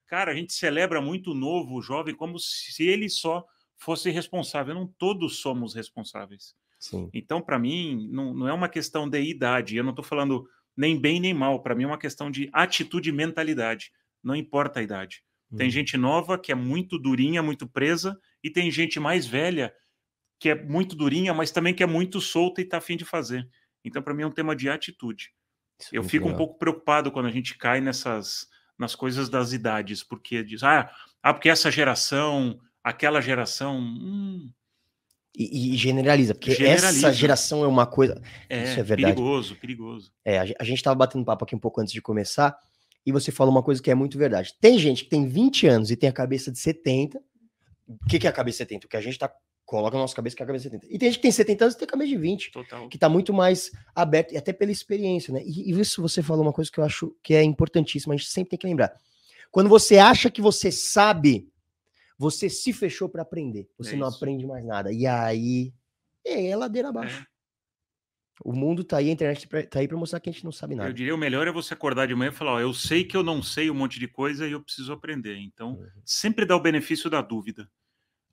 cara, 0.07 0.31
a 0.31 0.35
gente 0.35 0.53
celebra 0.53 1.01
muito 1.01 1.31
o 1.31 1.35
novo, 1.35 1.75
o 1.75 1.81
jovem, 1.81 2.15
como 2.15 2.39
se 2.39 2.83
ele 2.87 3.09
só 3.09 3.45
fosse 3.85 4.09
responsável. 4.09 4.73
Não 4.73 4.87
todos 4.87 5.37
somos 5.37 5.73
responsáveis. 5.73 6.55
Sim. 6.79 7.09
Então, 7.13 7.41
para 7.41 7.59
mim, 7.59 8.09
não, 8.11 8.33
não 8.33 8.47
é 8.47 8.53
uma 8.53 8.67
questão 8.67 9.07
de 9.07 9.21
idade. 9.21 9.77
Eu 9.77 9.83
não 9.83 9.91
estou 9.91 10.03
falando 10.03 10.47
nem 10.75 10.99
bem 10.99 11.19
nem 11.19 11.33
mal. 11.33 11.61
Para 11.61 11.75
mim, 11.75 11.83
é 11.83 11.87
uma 11.87 11.97
questão 11.97 12.29
de 12.29 12.49
atitude 12.51 13.09
e 13.09 13.13
mentalidade. 13.13 13.91
Não 14.23 14.35
importa 14.35 14.79
a 14.79 14.83
idade. 14.83 15.23
Tem 15.55 15.67
uhum. 15.67 15.71
gente 15.71 15.95
nova 15.95 16.37
que 16.37 16.51
é 16.51 16.55
muito 16.55 16.97
durinha, 16.97 17.41
muito 17.41 17.67
presa, 17.67 18.19
e 18.43 18.49
tem 18.49 18.69
gente 18.71 18.99
mais 18.99 19.25
velha 19.25 19.73
que 20.39 20.49
é 20.49 20.55
muito 20.55 20.95
durinha, 20.95 21.33
mas 21.33 21.51
também 21.51 21.73
que 21.73 21.83
é 21.83 21.87
muito 21.87 22.19
solta 22.19 22.59
e 22.59 22.63
está 22.63 22.77
afim 22.77 22.97
de 22.97 23.05
fazer. 23.05 23.47
Então, 23.83 24.01
para 24.01 24.13
mim, 24.13 24.23
é 24.23 24.27
um 24.27 24.31
tema 24.31 24.55
de 24.55 24.69
atitude. 24.69 25.31
Isso 25.79 25.95
eu 25.95 26.01
é 26.01 26.05
fico 26.05 26.25
legal. 26.25 26.35
um 26.35 26.37
pouco 26.37 26.59
preocupado 26.59 27.11
quando 27.11 27.27
a 27.27 27.31
gente 27.31 27.57
cai 27.57 27.79
nessas 27.79 28.47
nas 28.77 28.93
coisas 28.93 29.29
das 29.29 29.53
idades, 29.53 30.03
porque 30.03 30.43
diz, 30.43 30.61
ah, 30.61 30.93
ah 31.23 31.33
porque 31.33 31.49
essa 31.49 31.71
geração, 31.71 32.59
aquela 32.85 33.19
geração. 33.19 33.79
Hum, 33.79 34.51
e, 35.37 35.73
e, 35.73 35.75
generaliza, 35.75 36.33
porque 36.33 36.51
generaliza. 36.51 36.87
essa 36.87 37.11
geração 37.11 37.63
é 37.63 37.67
uma 37.67 37.85
coisa. 37.85 38.21
É, 38.47 38.63
isso 38.63 38.79
é 38.79 38.83
verdade. 38.83 39.15
Perigoso, 39.15 39.55
perigoso. 39.55 40.13
É, 40.23 40.39
a 40.39 40.63
gente 40.63 40.77
estava 40.77 40.95
batendo 40.95 41.25
papo 41.25 41.43
aqui 41.43 41.55
um 41.55 41.59
pouco 41.59 41.81
antes 41.81 41.91
de 41.91 42.01
começar, 42.01 42.57
e 43.05 43.11
você 43.11 43.31
falou 43.31 43.51
uma 43.51 43.63
coisa 43.63 43.81
que 43.81 43.91
é 43.91 43.95
muito 43.95 44.17
verdade. 44.17 44.53
Tem 44.61 44.79
gente 44.79 45.03
que 45.03 45.09
tem 45.09 45.27
20 45.27 45.67
anos 45.67 45.91
e 45.91 45.97
tem 45.97 46.07
a 46.07 46.13
cabeça 46.13 46.51
de 46.51 46.59
70. 46.59 47.19
O 47.87 48.05
que, 48.07 48.17
que 48.17 48.27
é 48.27 48.29
a 48.29 48.33
cabeça 48.33 48.63
de 48.63 48.69
70? 48.69 48.85
O 48.85 48.89
que 48.89 48.95
a 48.95 49.01
gente 49.01 49.19
tá, 49.19 49.29
coloca 49.65 49.95
na 49.95 50.03
nossa 50.03 50.15
cabeça 50.15 50.35
que 50.35 50.41
é 50.41 50.45
a 50.45 50.47
cabeça 50.47 50.69
de 50.69 50.75
70. 50.75 50.95
E 50.95 50.97
tem 50.97 51.09
gente 51.09 51.17
que 51.17 51.21
tem 51.23 51.31
70 51.31 51.63
anos 51.65 51.75
e 51.75 51.79
tem 51.79 51.85
a 51.85 51.91
cabeça 51.91 52.09
de 52.09 52.17
20. 52.17 52.51
Total. 52.51 52.87
Que 52.87 52.95
está 52.95 53.09
muito 53.09 53.33
mais 53.33 53.71
aberto, 53.93 54.33
e 54.33 54.37
até 54.37 54.53
pela 54.53 54.71
experiência, 54.71 55.33
né? 55.33 55.41
E, 55.43 55.71
e 55.71 55.79
isso 55.79 56.01
você 56.01 56.23
falou 56.23 56.43
uma 56.43 56.53
coisa 56.53 56.71
que 56.71 56.79
eu 56.79 56.83
acho 56.83 57.13
que 57.21 57.33
é 57.33 57.43
importantíssima, 57.43 58.13
a 58.13 58.17
gente 58.17 58.29
sempre 58.29 58.51
tem 58.51 58.59
que 58.59 58.67
lembrar. 58.67 58.95
Quando 59.51 59.69
você 59.69 59.97
acha 59.97 60.31
que 60.31 60.41
você 60.41 60.71
sabe 60.71 61.47
você 62.17 62.49
se 62.49 62.71
fechou 62.73 63.09
para 63.09 63.21
aprender. 63.21 63.69
Você 63.77 63.95
é 63.95 63.97
não 63.97 64.07
aprende 64.07 64.45
mais 64.45 64.65
nada. 64.65 64.91
E 64.91 65.05
aí 65.05 65.73
é, 66.25 66.47
é 66.47 66.55
ladeira 66.55 66.89
abaixo. 66.89 67.21
É. 67.21 67.35
O 68.43 68.51
mundo 68.51 68.83
tá 68.83 68.97
aí, 68.97 69.09
a 69.09 69.13
internet 69.13 69.47
tá 69.69 69.79
aí 69.79 69.87
para 69.87 69.95
mostrar 69.95 70.19
que 70.19 70.29
a 70.29 70.33
gente 70.33 70.43
não 70.43 70.51
sabe 70.51 70.75
nada. 70.75 70.89
Eu 70.89 70.93
diria 70.93 71.15
o 71.15 71.17
melhor 71.17 71.47
é 71.47 71.51
você 71.51 71.73
acordar 71.73 72.05
de 72.05 72.15
manhã 72.15 72.31
e 72.31 72.33
falar: 72.33 72.55
ó, 72.55 72.59
eu 72.59 72.73
sei 72.73 73.03
que 73.03 73.15
eu 73.15 73.23
não 73.23 73.41
sei 73.41 73.69
um 73.69 73.73
monte 73.73 73.97
de 73.97 74.07
coisa 74.07 74.47
e 74.47 74.51
eu 74.51 74.61
preciso 74.61 74.91
aprender. 74.91 75.37
Então, 75.37 75.75
uhum. 75.75 75.87
sempre 76.03 76.45
dá 76.45 76.55
o 76.55 76.59
benefício 76.59 77.09
da 77.09 77.21
dúvida. 77.21 77.69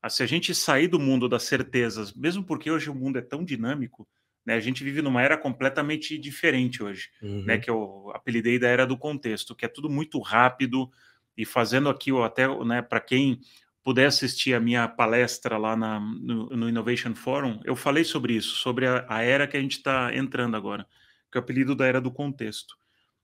Ah, 0.03 0.11
se 0.11 0.23
a 0.23 0.27
gente 0.27 0.53
sair 0.53 0.89
do 0.89 0.99
mundo 0.99 1.29
das 1.29 1.45
certezas, 1.45 2.13
mesmo 2.13 2.43
porque 2.43 2.69
hoje 2.69 2.91
o 2.91 2.95
mundo 2.95 3.19
é 3.19 3.23
tão 3.23 3.45
dinâmico, 3.45 4.09
né, 4.45 4.55
a 4.55 4.61
gente 4.61 4.83
vive 4.83 5.01
numa 5.01 5.23
era 5.23 5.39
completamente 5.39 6.19
diferente 6.19 6.83
hoje, 6.83 7.09
né, 7.23 7.29
uhum. 7.29 7.45
né, 7.45 7.59
que 7.59 7.71
eu 7.71 8.11
apelidei 8.13 8.59
da 8.59 8.67
era 8.67 8.85
do 8.85 8.99
contexto, 8.99 9.55
que 9.55 9.65
é 9.65 9.69
tudo 9.69 9.89
muito 9.89 10.19
rápido 10.19 10.91
e 11.37 11.45
fazendo 11.45 11.89
aqui 11.89 12.11
até, 12.21 12.49
né, 12.65 12.83
para 12.83 13.01
quem 13.01 13.39
puder 13.85 14.07
assistir 14.07 14.55
a 14.55 14.61
minha 14.61 14.87
palestra 14.87 15.59
lá 15.59 15.77
na, 15.77 15.99
no, 15.99 16.49
no, 16.51 16.69
Innovation 16.69 17.15
Forum, 17.15 17.61
eu 17.65 17.75
falei 17.75 18.05
sobre 18.05 18.35
isso, 18.35 18.57
sobre 18.57 18.87
a, 18.87 19.05
a 19.09 19.23
era 19.23 19.47
que 19.47 19.57
a 19.57 19.61
gente 19.61 19.79
está 19.79 20.15
entrando 20.15 20.57
agora, 20.57 20.87
que 21.31 21.37
é 21.37 21.41
o 21.41 21.43
apelido 21.43 21.75
da 21.75 21.87
era 21.87 22.01
do 22.01 22.11
contexto. 22.11 22.77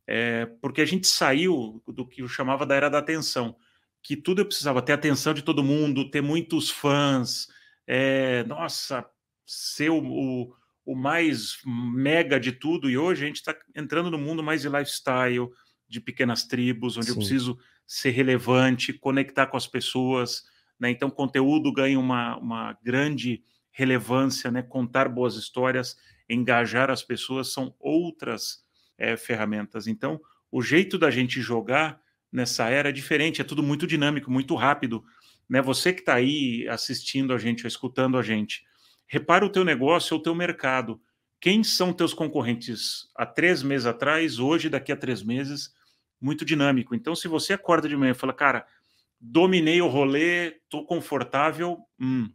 É, 0.07 0.47
porque 0.61 0.81
a 0.81 0.87
gente 0.87 1.07
saiu 1.07 1.83
do 1.87 2.07
que 2.07 2.23
eu 2.23 2.29
chamava 2.29 2.65
da 2.65 2.75
era 2.75 2.89
da 2.89 2.99
atenção, 2.99 3.57
que 4.03 4.17
tudo 4.17 4.41
eu 4.41 4.47
precisava 4.47 4.83
ter 4.83 4.93
atenção 4.93 5.35
de 5.35 5.43
todo 5.43 5.63
mundo, 5.63 6.11
ter 6.11 6.23
muitos 6.23 6.71
fãs, 6.71 7.47
é, 7.87 8.43
nossa, 8.45 9.05
ser 9.47 9.91
o, 9.91 9.99
o, 9.99 10.55
o, 10.85 10.97
mais 10.97 11.59
mega 11.65 12.41
de 12.41 12.53
tudo, 12.53 12.89
e 12.89 12.97
hoje 12.97 13.25
a 13.25 13.27
gente 13.27 13.37
está 13.37 13.57
entrando 13.77 14.11
no 14.11 14.19
mundo 14.19 14.43
mais 14.43 14.63
de 14.63 14.69
lifestyle, 14.69 15.51
de 15.87 16.01
pequenas 16.01 16.45
tribos, 16.45 16.97
onde 16.97 17.07
Sim. 17.07 17.13
eu 17.13 17.17
preciso 17.17 17.59
ser 17.89 18.11
relevante, 18.11 18.93
conectar 18.93 19.47
com 19.47 19.57
as 19.57 19.67
pessoas, 19.67 20.45
né? 20.79 20.91
Então, 20.91 21.09
conteúdo 21.09 21.73
ganha 21.73 21.99
uma, 21.99 22.37
uma 22.37 22.79
grande 22.83 23.43
relevância, 23.73 24.51
né? 24.51 24.61
Contar 24.61 25.09
boas 25.09 25.37
histórias, 25.37 25.97
engajar 26.29 26.91
as 26.91 27.03
pessoas 27.03 27.51
são 27.51 27.75
outras 27.81 28.63
é, 28.99 29.17
ferramentas. 29.17 29.87
Então, 29.87 30.21
o 30.53 30.61
jeito 30.61 30.99
da 30.99 31.11
gente 31.11 31.41
jogar 31.41 31.99
nessa 32.31 32.69
era 32.69 32.91
é 32.91 32.93
diferente, 32.93 33.41
é 33.41 33.45
tudo 33.45 33.63
muito 33.63 33.87
dinâmico, 33.87 34.31
muito 34.31 34.55
rápido. 34.55 35.03
Né? 35.49 35.63
Você 35.63 35.93
que 35.93 36.01
está 36.01 36.15
aí 36.15 36.69
assistindo 36.69 37.33
a 37.33 37.39
gente, 37.39 37.65
ou 37.65 37.69
escutando 37.69 38.19
a 38.19 38.23
gente, 38.23 38.65
repara 39.07 39.47
o 39.47 39.51
teu 39.51 39.65
negócio 39.65 40.15
ou 40.15 40.21
o 40.21 40.23
teu 40.23 40.35
mercado. 40.35 41.01
Quem 41.41 41.65
são 41.65 41.93
teus 41.93 42.13
concorrentes 42.13 43.09
há 43.17 43.25
três 43.25 43.63
meses 43.63 43.87
atrás, 43.87 44.39
hoje, 44.39 44.69
daqui 44.69 44.93
a 44.93 44.97
três 44.97 45.23
meses? 45.23 45.73
Muito 46.21 46.45
dinâmico. 46.45 46.95
Então, 46.95 47.15
se 47.15 47.29
você 47.29 47.53
acorda 47.53 47.89
de 47.89 47.97
manhã 47.97 48.13
e 48.13 48.15
fala, 48.15 48.33
cara, 48.33 48.67
dominei 49.21 49.81
o 49.81 49.89
rolê, 49.89 50.61
tô 50.69 50.85
confortável. 50.85 51.79
Hum. 52.01 52.31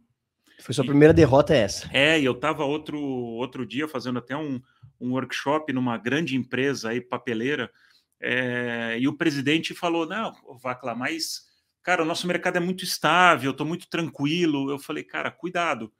Foi 0.60 0.74
sua 0.74 0.84
e, 0.84 0.88
primeira 0.88 1.12
derrota 1.12 1.54
é 1.54 1.58
essa? 1.58 1.90
É, 1.92 2.18
e 2.18 2.24
eu 2.24 2.32
estava 2.32 2.64
outro, 2.64 2.98
outro 3.00 3.66
dia 3.66 3.88
fazendo 3.88 4.18
até 4.18 4.36
um, 4.36 4.60
um 5.00 5.12
workshop 5.12 5.72
numa 5.72 5.98
grande 5.98 6.36
empresa 6.36 6.90
aí, 6.90 7.00
papeleira, 7.00 7.70
é, 8.20 8.96
e 8.98 9.08
o 9.08 9.16
presidente 9.16 9.74
falou: 9.74 10.06
Não, 10.06 10.32
Vacla, 10.62 10.94
mas, 10.94 11.42
cara, 11.82 12.02
o 12.02 12.06
nosso 12.06 12.26
mercado 12.26 12.56
é 12.56 12.60
muito 12.60 12.84
estável, 12.84 13.50
eu 13.50 13.56
tô 13.56 13.64
muito 13.64 13.88
tranquilo. 13.88 14.70
Eu 14.70 14.78
falei, 14.78 15.02
cara, 15.02 15.30
cuidado. 15.30 15.92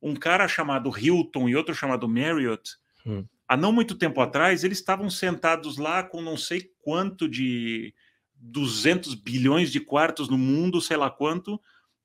Um 0.00 0.14
cara 0.14 0.46
chamado 0.46 0.92
Hilton 0.96 1.48
e 1.48 1.56
outro 1.56 1.74
chamado 1.74 2.06
Marriott. 2.06 2.76
Hum 3.04 3.24
há 3.48 3.56
não 3.56 3.72
muito 3.72 3.94
tempo 3.94 4.20
atrás, 4.20 4.64
eles 4.64 4.78
estavam 4.78 5.08
sentados 5.08 5.76
lá 5.76 6.02
com 6.02 6.20
não 6.20 6.36
sei 6.36 6.70
quanto 6.86 7.28
de 7.28 7.92
200 8.36 9.16
bilhões 9.16 9.72
de 9.72 9.80
quartos 9.80 10.28
no 10.28 10.38
mundo, 10.38 10.80
sei 10.80 10.96
lá 10.96 11.10
quanto, 11.10 11.60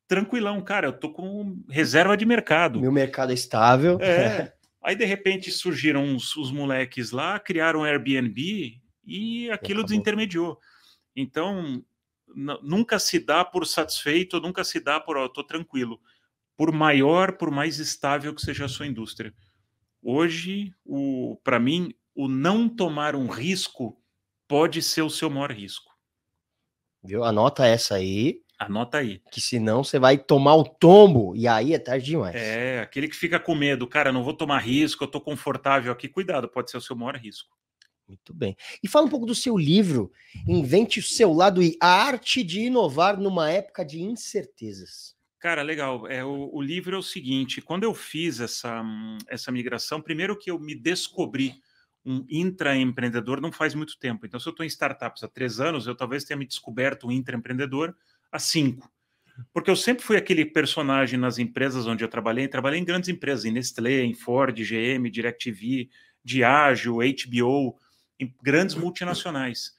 tranquilão, 0.08 0.60
cara, 0.64 0.88
eu 0.88 0.94
tô 0.94 1.12
com 1.12 1.64
reserva 1.70 2.18
de 2.18 2.26
mercado. 2.26 2.82
Meu 2.82 2.92
mercado 2.92 3.30
é 3.30 3.36
estável. 3.36 4.00
É. 4.02 4.52
Aí, 4.82 4.96
de 4.96 5.06
repente, 5.06 5.52
surgiram 5.52 6.16
os, 6.16 6.36
os 6.36 6.52
moleques 6.52 7.12
lá, 7.12 7.40
criaram 7.40 7.84
Airbnb 7.84 8.82
e 9.06 9.52
aquilo 9.52 9.82
Acabou. 9.82 9.84
desintermediou. 9.84 10.60
Então, 11.16 11.86
nunca 12.64 12.98
se 12.98 13.20
dá 13.20 13.46
por 13.46 13.68
satisfeito, 13.68 14.42
nunca 14.42 14.64
se 14.64 14.80
dá 14.80 15.00
por, 15.00 15.16
ó, 15.16 15.28
tô 15.28 15.44
tranquilo. 15.44 16.02
Por 16.58 16.72
maior, 16.72 17.34
por 17.34 17.52
mais 17.52 17.78
estável 17.78 18.34
que 18.34 18.42
seja 18.42 18.66
a 18.66 18.70
sua 18.70 18.88
indústria. 18.88 19.32
Hoje, 20.02 20.74
para 21.44 21.60
mim, 21.60 21.94
o 22.16 22.28
não 22.28 22.68
tomar 22.68 23.16
um 23.16 23.28
risco 23.28 24.01
pode 24.52 24.82
ser 24.82 25.02
o 25.02 25.10
seu 25.10 25.30
maior 25.30 25.50
risco. 25.50 25.90
Viu? 27.02 27.24
Anota 27.24 27.66
essa 27.66 27.96
aí. 27.96 28.42
Anota 28.60 28.98
aí. 28.98 29.22
Que 29.32 29.40
senão 29.40 29.82
você 29.82 29.98
vai 29.98 30.18
tomar 30.18 30.56
o 30.56 30.66
tombo 30.66 31.34
e 31.38 31.48
aí 31.48 31.74
é 31.74 31.80
tarde 31.80 32.08
demais. 32.08 32.36
É, 32.36 32.82
aquele 32.82 33.08
que 33.08 33.16
fica 33.16 33.40
com 33.40 33.56
medo, 33.56 33.88
cara, 33.88 34.12
não 34.12 34.26
vou 34.26 34.34
tomar 34.34 34.60
risco, 34.60 35.06
eu 35.06 35.08
tô 35.08 35.22
confortável 35.22 35.90
aqui. 35.90 36.10
Cuidado, 36.10 36.50
pode 36.50 36.70
ser 36.70 36.76
o 36.76 36.82
seu 36.82 36.98
maior 36.98 37.16
risco. 37.16 37.50
Muito 38.06 38.34
bem. 38.34 38.58
E 38.84 38.90
fala 38.90 39.06
um 39.06 39.10
pouco 39.10 39.26
do 39.26 39.34
seu 39.34 39.58
livro, 39.58 40.12
Invente 40.46 41.00
o 41.00 41.04
seu 41.04 41.32
lado 41.32 41.64
e 41.64 41.78
a 41.82 41.88
arte 41.88 42.44
de 42.44 42.60
inovar 42.60 43.18
numa 43.18 43.50
época 43.50 43.86
de 43.86 44.02
incertezas. 44.02 45.16
Cara, 45.40 45.62
legal. 45.62 46.06
É, 46.08 46.26
o, 46.26 46.50
o, 46.54 46.62
livro 46.62 46.98
é 46.98 47.00
o 47.00 47.04
seguinte: 47.04 47.62
quando 47.62 47.86
eu 47.86 47.94
fiz 47.94 48.42
essa, 48.42 48.84
essa 49.30 49.50
migração, 49.50 50.02
primeiro 50.02 50.38
que 50.38 50.52
eu 50.52 50.60
me 50.60 50.76
descobri 50.76 51.56
um 52.06 52.26
intraempreendedor 52.30 53.40
não 53.40 53.52
faz 53.52 53.76
muito 53.76 53.98
tempo. 54.00 54.26
Então, 54.26 54.40
se 54.40 54.48
eu 54.48 54.52
estou 54.52 54.64
em 54.64 54.68
startups 54.68 55.24
há 55.24 55.28
três 55.28 55.60
anos, 55.60 55.88
eu 55.88 55.96
talvez 55.96 56.24
tenha 56.24 56.38
me 56.38 56.48
descoberto 56.48 57.08
um 57.08 57.12
intraempreendedor 57.12 57.96
há 58.32 58.40
cinco. 58.40 58.92
Porque 59.54 59.70
eu 59.70 59.76
sempre 59.76 60.04
fui 60.04 60.18
aquele 60.18 60.46
personagem 60.46 61.18
nas 61.18 61.38
empresas 61.38 61.88
onde 61.88 62.04
eu 62.04 62.08
trabalhei. 62.08 62.48
Trabalhei 62.48 62.80
em 62.80 62.86
grandes 62.86 63.10
empresas, 63.10 63.46
em 63.46 63.52
Nestlé, 63.52 64.02
em 64.02 64.14
Ford, 64.14 64.56
GM, 64.56 65.10
DirecTV, 65.10 65.90
Diageo, 66.24 66.98
HBO, 66.98 67.78
em 68.20 68.34
grandes 68.42 68.76
multinacionais. 68.76 69.72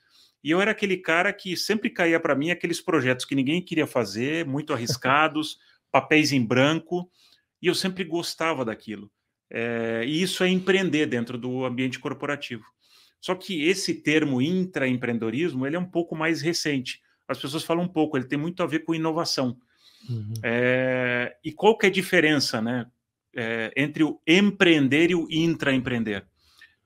E 0.42 0.50
eu 0.50 0.60
era 0.60 0.72
aquele 0.72 0.96
cara 0.96 1.32
que 1.32 1.56
sempre 1.56 1.88
caía 1.88 2.18
para 2.18 2.34
mim 2.34 2.50
aqueles 2.50 2.80
projetos 2.80 3.24
que 3.24 3.34
ninguém 3.34 3.62
queria 3.62 3.86
fazer, 3.86 4.44
muito 4.44 4.72
arriscados, 4.72 5.58
papéis 5.90 6.32
em 6.32 6.44
branco, 6.44 7.08
e 7.60 7.68
eu 7.68 7.74
sempre 7.74 8.02
gostava 8.02 8.64
daquilo. 8.64 9.10
É, 9.54 10.02
e 10.06 10.22
isso 10.22 10.42
é 10.42 10.48
empreender 10.48 11.04
dentro 11.04 11.36
do 11.36 11.66
ambiente 11.66 11.98
corporativo. 11.98 12.64
Só 13.20 13.34
que 13.34 13.64
esse 13.68 13.94
termo 13.94 14.40
intraempreendedorismo 14.40 15.66
ele 15.66 15.76
é 15.76 15.78
um 15.78 15.88
pouco 15.88 16.16
mais 16.16 16.40
recente. 16.40 17.02
As 17.28 17.38
pessoas 17.38 17.62
falam 17.62 17.84
um 17.84 17.88
pouco, 17.88 18.16
ele 18.16 18.24
tem 18.24 18.38
muito 18.38 18.62
a 18.62 18.66
ver 18.66 18.80
com 18.80 18.94
inovação. 18.94 19.58
Uhum. 20.08 20.32
É, 20.42 21.36
e 21.44 21.52
qual 21.52 21.76
que 21.76 21.86
é 21.86 21.88
a 21.90 21.92
diferença 21.92 22.62
né, 22.62 22.86
é, 23.36 23.70
entre 23.76 24.02
o 24.02 24.18
empreender 24.26 25.10
e 25.10 25.14
o 25.14 25.28
intraempreender? 25.30 26.26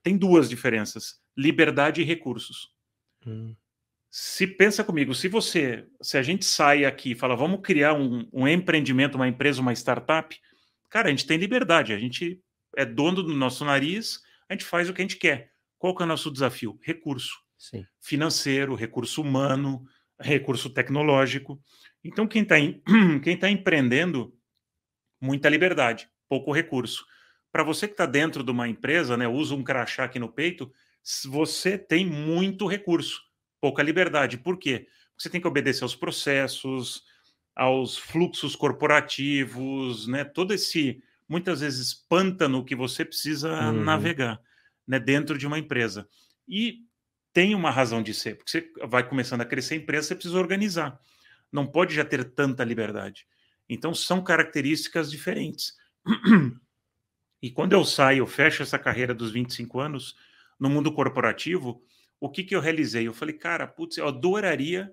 Tem 0.02 0.16
duas 0.16 0.48
diferenças: 0.48 1.20
liberdade 1.36 2.02
e 2.02 2.04
recursos. 2.04 2.72
Hum. 3.24 3.54
Se 4.10 4.46
pensa 4.46 4.82
comigo, 4.82 5.14
se 5.14 5.28
você, 5.28 5.86
se 6.00 6.18
a 6.18 6.22
gente 6.22 6.44
sai 6.44 6.84
aqui 6.84 7.12
e 7.12 7.14
fala, 7.14 7.36
vamos 7.36 7.60
criar 7.62 7.94
um, 7.94 8.28
um 8.32 8.48
empreendimento, 8.48 9.14
uma 9.14 9.28
empresa, 9.28 9.60
uma 9.60 9.72
startup, 9.72 10.36
cara, 10.88 11.08
a 11.08 11.10
gente 11.10 11.26
tem 11.26 11.38
liberdade, 11.38 11.92
a 11.92 11.98
gente 11.98 12.40
é 12.76 12.84
dono 12.84 13.22
do 13.22 13.34
nosso 13.34 13.64
nariz, 13.64 14.20
a 14.48 14.52
gente 14.52 14.64
faz 14.64 14.88
o 14.88 14.94
que 14.94 15.00
a 15.00 15.04
gente 15.04 15.16
quer. 15.16 15.52
Qual 15.78 15.94
que 15.94 16.02
é 16.02 16.06
o 16.06 16.08
nosso 16.08 16.30
desafio? 16.30 16.78
Recurso. 16.82 17.38
Sim. 17.58 17.84
Financeiro, 18.00 18.74
recurso 18.74 19.22
humano, 19.22 19.84
recurso 20.20 20.70
tecnológico. 20.70 21.60
Então, 22.04 22.26
quem 22.26 22.42
está 22.42 22.56
quem 23.22 23.36
tá 23.36 23.50
empreendendo, 23.50 24.36
muita 25.20 25.48
liberdade, 25.48 26.08
pouco 26.28 26.52
recurso. 26.52 27.04
Para 27.50 27.64
você 27.64 27.86
que 27.86 27.94
está 27.94 28.06
dentro 28.06 28.44
de 28.44 28.50
uma 28.50 28.68
empresa, 28.68 29.16
né, 29.16 29.26
usa 29.26 29.54
um 29.54 29.64
crachá 29.64 30.04
aqui 30.04 30.18
no 30.18 30.30
peito, 30.30 30.70
você 31.24 31.78
tem 31.78 32.04
muito 32.04 32.66
recurso, 32.66 33.22
pouca 33.60 33.82
liberdade. 33.82 34.36
Por 34.36 34.58
quê? 34.58 34.86
Você 35.16 35.30
tem 35.30 35.40
que 35.40 35.48
obedecer 35.48 35.82
aos 35.82 35.96
processos, 35.96 37.02
aos 37.54 37.96
fluxos 37.96 38.54
corporativos, 38.54 40.06
né, 40.06 40.24
todo 40.24 40.52
esse, 40.52 41.02
muitas 41.28 41.60
vezes, 41.60 41.94
pântano 41.94 42.64
que 42.64 42.74
você 42.74 43.04
precisa 43.04 43.52
uhum. 43.52 43.84
navegar 43.84 44.40
né, 44.86 44.98
dentro 44.98 45.36
de 45.36 45.46
uma 45.46 45.58
empresa. 45.58 46.08
E 46.48 46.84
tem 47.32 47.54
uma 47.54 47.70
razão 47.70 48.02
de 48.02 48.14
ser, 48.14 48.36
porque 48.36 48.50
você 48.50 48.72
vai 48.86 49.06
começando 49.06 49.40
a 49.40 49.46
crescer 49.46 49.74
a 49.74 49.76
empresa, 49.78 50.08
você 50.08 50.14
precisa 50.14 50.38
organizar. 50.38 50.98
Não 51.52 51.66
pode 51.66 51.94
já 51.94 52.04
ter 52.04 52.24
tanta 52.24 52.64
liberdade. 52.64 53.26
Então, 53.68 53.94
são 53.94 54.22
características 54.22 55.10
diferentes. 55.10 55.74
E 57.42 57.50
quando 57.50 57.74
eu 57.74 57.84
saio, 57.84 58.20
eu 58.20 58.26
fecho 58.26 58.62
essa 58.62 58.78
carreira 58.78 59.14
dos 59.14 59.30
25 59.30 59.78
anos 59.78 60.16
no 60.58 60.70
mundo 60.70 60.90
corporativo, 60.90 61.82
o 62.18 62.30
que, 62.30 62.42
que 62.42 62.56
eu 62.56 62.60
realizei? 62.60 63.06
Eu 63.06 63.12
falei, 63.12 63.34
cara, 63.34 63.66
putz, 63.66 63.98
eu 63.98 64.08
adoraria, 64.08 64.92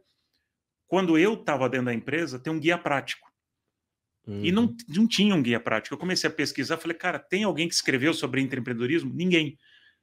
quando 0.86 1.18
eu 1.18 1.34
estava 1.36 1.70
dentro 1.70 1.86
da 1.86 1.94
empresa, 1.94 2.38
ter 2.38 2.50
um 2.50 2.60
guia 2.60 2.78
prático. 2.78 3.33
Uhum. 4.26 4.46
E 4.46 4.52
não, 4.52 4.64
uhum. 4.64 4.78
não 4.90 5.08
tinha 5.08 5.36
um 5.36 5.42
guia 5.42 5.60
prático. 5.60 5.94
Eu 5.94 6.00
comecei 6.00 6.30
a 6.30 6.34
pesquisar, 6.34 6.78
falei, 6.78 6.98
cara, 6.98 7.20
tem 7.20 7.44
alguém 7.44 7.68
que 7.68 7.74
escreveu 7.74 8.14
sobre 8.14 8.42
empreendedorismo? 8.42 9.14
Ninguém. 9.14 9.58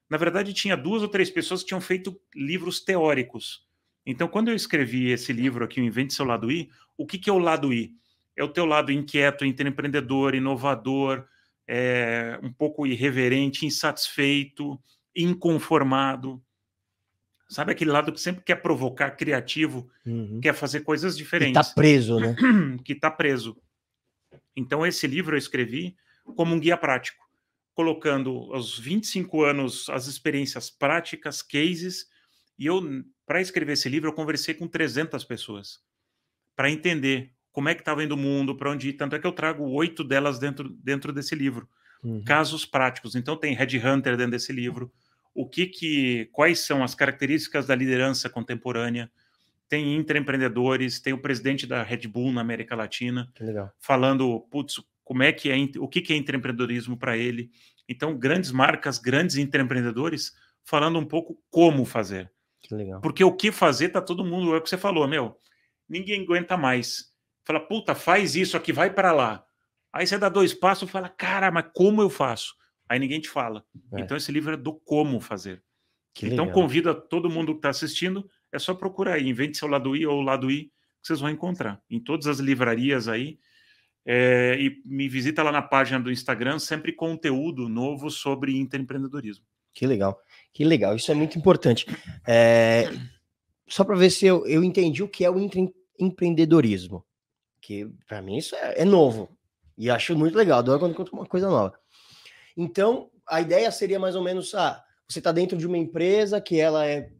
Na 0.09 0.17
verdade, 0.17 0.53
tinha 0.53 0.77
duas 0.77 1.03
ou 1.03 1.09
três 1.09 1.31
pessoas 1.31 1.63
que 1.63 1.69
tinham 1.69 1.81
feito 1.81 2.21
livros 2.35 2.81
teóricos. 2.81 3.65
Então, 4.05 4.27
quando 4.27 4.49
eu 4.49 4.55
escrevi 4.57 5.11
esse 5.11 5.33
livro 5.33 5.65
aqui, 5.65 5.81
o 5.81 5.85
Invente 5.85 6.15
Seu 6.15 6.25
Lado 6.25 6.51
I, 6.51 6.69
o 6.97 7.07
que, 7.07 7.19
que 7.19 7.31
é 7.31 7.33
o 7.33 7.39
lado 7.39 7.73
I? 7.73 7.93
É 8.37 8.43
o 8.43 8.49
teu 8.49 8.65
lado 8.65 8.91
inquieto, 8.91 9.45
empreendedor, 9.45 10.35
inovador, 10.35 11.27
é, 11.67 12.39
um 12.43 12.53
pouco 12.53 12.87
irreverente, 12.87 13.65
insatisfeito, 13.65 14.81
inconformado. 15.15 16.43
Sabe 17.49 17.73
aquele 17.73 17.91
lado 17.91 18.13
que 18.13 18.21
sempre 18.21 18.43
quer 18.43 18.57
provocar, 18.57 19.11
criativo, 19.13 19.89
uhum. 20.07 20.41
quer 20.41 20.55
fazer 20.55 20.81
coisas 20.81 21.17
diferentes. 21.17 21.55
Que 21.61 21.69
tá 21.69 21.75
preso, 21.75 22.19
né? 22.19 22.37
que 22.85 22.95
tá 22.95 23.11
preso. 23.11 23.57
Então, 24.55 24.87
esse 24.87 25.07
livro 25.07 25.35
eu 25.35 25.39
escrevi 25.39 25.97
como 26.37 26.55
um 26.55 26.61
guia 26.61 26.77
prático 26.77 27.31
colocando 27.81 28.53
aos 28.53 28.79
25 28.79 29.43
anos 29.43 29.89
as 29.89 30.07
experiências 30.07 30.69
práticas, 30.69 31.41
cases, 31.41 32.07
e 32.59 32.67
eu, 32.67 32.83
para 33.25 33.41
escrever 33.41 33.73
esse 33.73 33.89
livro, 33.89 34.11
eu 34.11 34.13
conversei 34.13 34.53
com 34.53 34.69
300 34.69 35.25
pessoas 35.25 35.81
para 36.55 36.71
entender 36.71 37.33
como 37.51 37.71
é 37.71 37.75
que 37.75 37.81
estava 37.81 38.05
indo 38.05 38.15
o 38.15 38.19
mundo, 38.19 38.55
para 38.55 38.71
onde 38.71 38.91
ir. 38.91 38.93
Tanto 38.95 39.17
é 39.17 39.19
que 39.19 39.27
eu 39.27 39.33
trago 39.33 39.65
oito 39.71 40.05
delas 40.05 40.39
dentro, 40.39 40.69
dentro 40.69 41.11
desse 41.11 41.35
livro. 41.35 41.67
Uhum. 42.05 42.23
Casos 42.23 42.67
práticos. 42.67 43.15
Então 43.15 43.35
tem 43.35 43.55
Headhunter 43.55 44.15
dentro 44.15 44.33
desse 44.33 44.53
livro. 44.53 44.93
O 45.35 45.49
que 45.49 45.67
que, 45.67 46.29
quais 46.33 46.61
são 46.61 46.85
as 46.85 46.95
características 46.95 47.67
da 47.67 47.75
liderança 47.75 48.29
contemporânea? 48.29 49.11
Tem 49.71 49.97
intraempreendedores, 49.97 51.01
tem 51.01 51.15
o 51.15 51.23
presidente 51.23 51.67
da 51.67 51.83
Red 51.83 52.07
Bull 52.09 52.31
na 52.31 52.43
América 52.43 52.77
Latina, 52.77 53.33
falando, 53.79 54.41
putz, 54.51 54.83
como 55.05 55.23
é 55.23 55.33
que 55.33 55.51
é 55.51 55.57
o 55.79 55.89
que, 55.89 56.03
que 56.03 56.13
é 56.13 56.17
empreendedorismo 56.17 56.99
para 56.99 57.17
ele. 57.17 57.51
Então, 57.89 58.19
grandes 58.19 58.53
marcas, 58.53 58.99
grandes 58.99 59.37
empreendedores 59.37 60.33
falando 60.65 60.99
um 60.99 61.07
pouco 61.07 61.41
como 61.51 61.85
fazer. 61.85 62.31
Porque 63.01 63.25
o 63.25 63.35
que 63.35 63.51
fazer 63.51 63.89
tá 63.89 64.03
todo 64.03 64.25
mundo, 64.25 64.55
é 64.55 64.59
o 64.59 64.61
que 64.61 64.69
você 64.69 64.77
falou, 64.77 65.09
meu, 65.09 65.37
ninguém 65.89 66.23
aguenta 66.23 66.57
mais. 66.57 67.13
Fala, 67.45 67.61
puta, 67.61 67.95
faz 67.95 68.37
isso 68.37 68.57
aqui, 68.57 68.73
vai 68.73 68.93
para 68.93 69.13
lá. 69.13 69.45
Aí 69.93 70.07
você 70.07 70.19
dá 70.19 70.29
dois 70.29 70.53
passos 70.53 70.89
e 70.89 70.93
fala, 70.93 71.09
cara, 71.09 71.51
mas 71.51 71.67
como 71.75 72.03
eu 72.03 72.11
faço? 72.11 72.55
Aí 72.89 72.99
ninguém 72.99 73.21
te 73.21 73.29
fala. 73.29 73.65
É. 73.93 74.01
Então 74.01 74.17
esse 74.17 74.31
livro 74.31 74.55
é 74.55 74.57
do 74.57 74.75
como 74.75 75.21
fazer. 75.21 75.63
Que 76.15 76.27
então 76.27 76.47
legal. 76.47 76.61
convido 76.61 76.91
a 76.91 76.95
todo 76.95 77.31
mundo 77.31 77.53
que 77.53 77.59
está 77.59 77.71
assistindo, 77.71 78.29
é 78.53 78.59
só 78.59 78.75
procurar 78.75 79.15
aí, 79.15 79.29
invente 79.29 79.59
seu 79.59 79.69
lado 79.69 79.95
I 79.97 80.07
ou 80.07 80.21
lado 80.21 80.51
I, 80.51 80.65
que 80.65 81.07
vocês 81.07 81.21
vão 81.21 81.31
encontrar. 81.31 81.81
Em 81.89 82.01
todas 82.01 82.27
as 82.27 82.39
livrarias 82.39 83.09
aí, 83.09 83.39
é, 84.05 84.57
e 84.59 84.83
me 84.85 85.09
visita 85.09 85.43
lá 85.43 85.53
na 85.53 85.63
página 85.63 86.01
do 86.01 86.11
Instagram, 86.11 86.59
sempre 86.59 86.93
conteúdo 86.93 87.69
novo 87.69 88.11
sobre 88.11 88.59
empreendedorismo. 88.59 89.45
Que 89.73 89.87
legal, 89.87 90.19
que 90.53 90.65
legal, 90.65 90.97
isso 90.97 91.11
é 91.13 91.15
muito 91.15 91.39
importante. 91.39 91.87
É, 92.27 92.91
só 93.69 93.85
para 93.85 93.97
ver 93.97 94.11
se 94.11 94.27
eu, 94.27 94.47
eu 94.47 94.65
entendi 94.65 95.03
o 95.03 95.09
que 95.09 95.25
é 95.25 95.31
o 95.31 95.39
empreendedorismo, 95.99 97.05
que 97.61 97.87
para 98.07 98.21
mim 98.21 98.37
isso 98.37 98.57
é, 98.57 98.81
é, 98.81 98.85
novo 98.85 99.37
e 99.79 99.89
acho 99.89 100.17
muito 100.17 100.37
legal, 100.37 100.59
adoro 100.59 100.81
quando 100.81 100.95
conta 100.95 101.13
uma 101.13 101.27
coisa 101.27 101.49
nova. 101.49 101.79
Então, 102.57 103.11
a 103.27 103.41
ideia 103.41 103.71
seria 103.71 103.99
mais 103.99 104.17
ou 104.17 104.25
menos, 104.25 104.55
ah, 104.55 104.83
você 105.09 105.21
está 105.21 105.31
dentro 105.31 105.57
de 105.57 105.67
uma 105.67 105.79
empresa 105.79 106.41
que 106.41 106.59
ela 106.59 106.85
é 106.87 107.11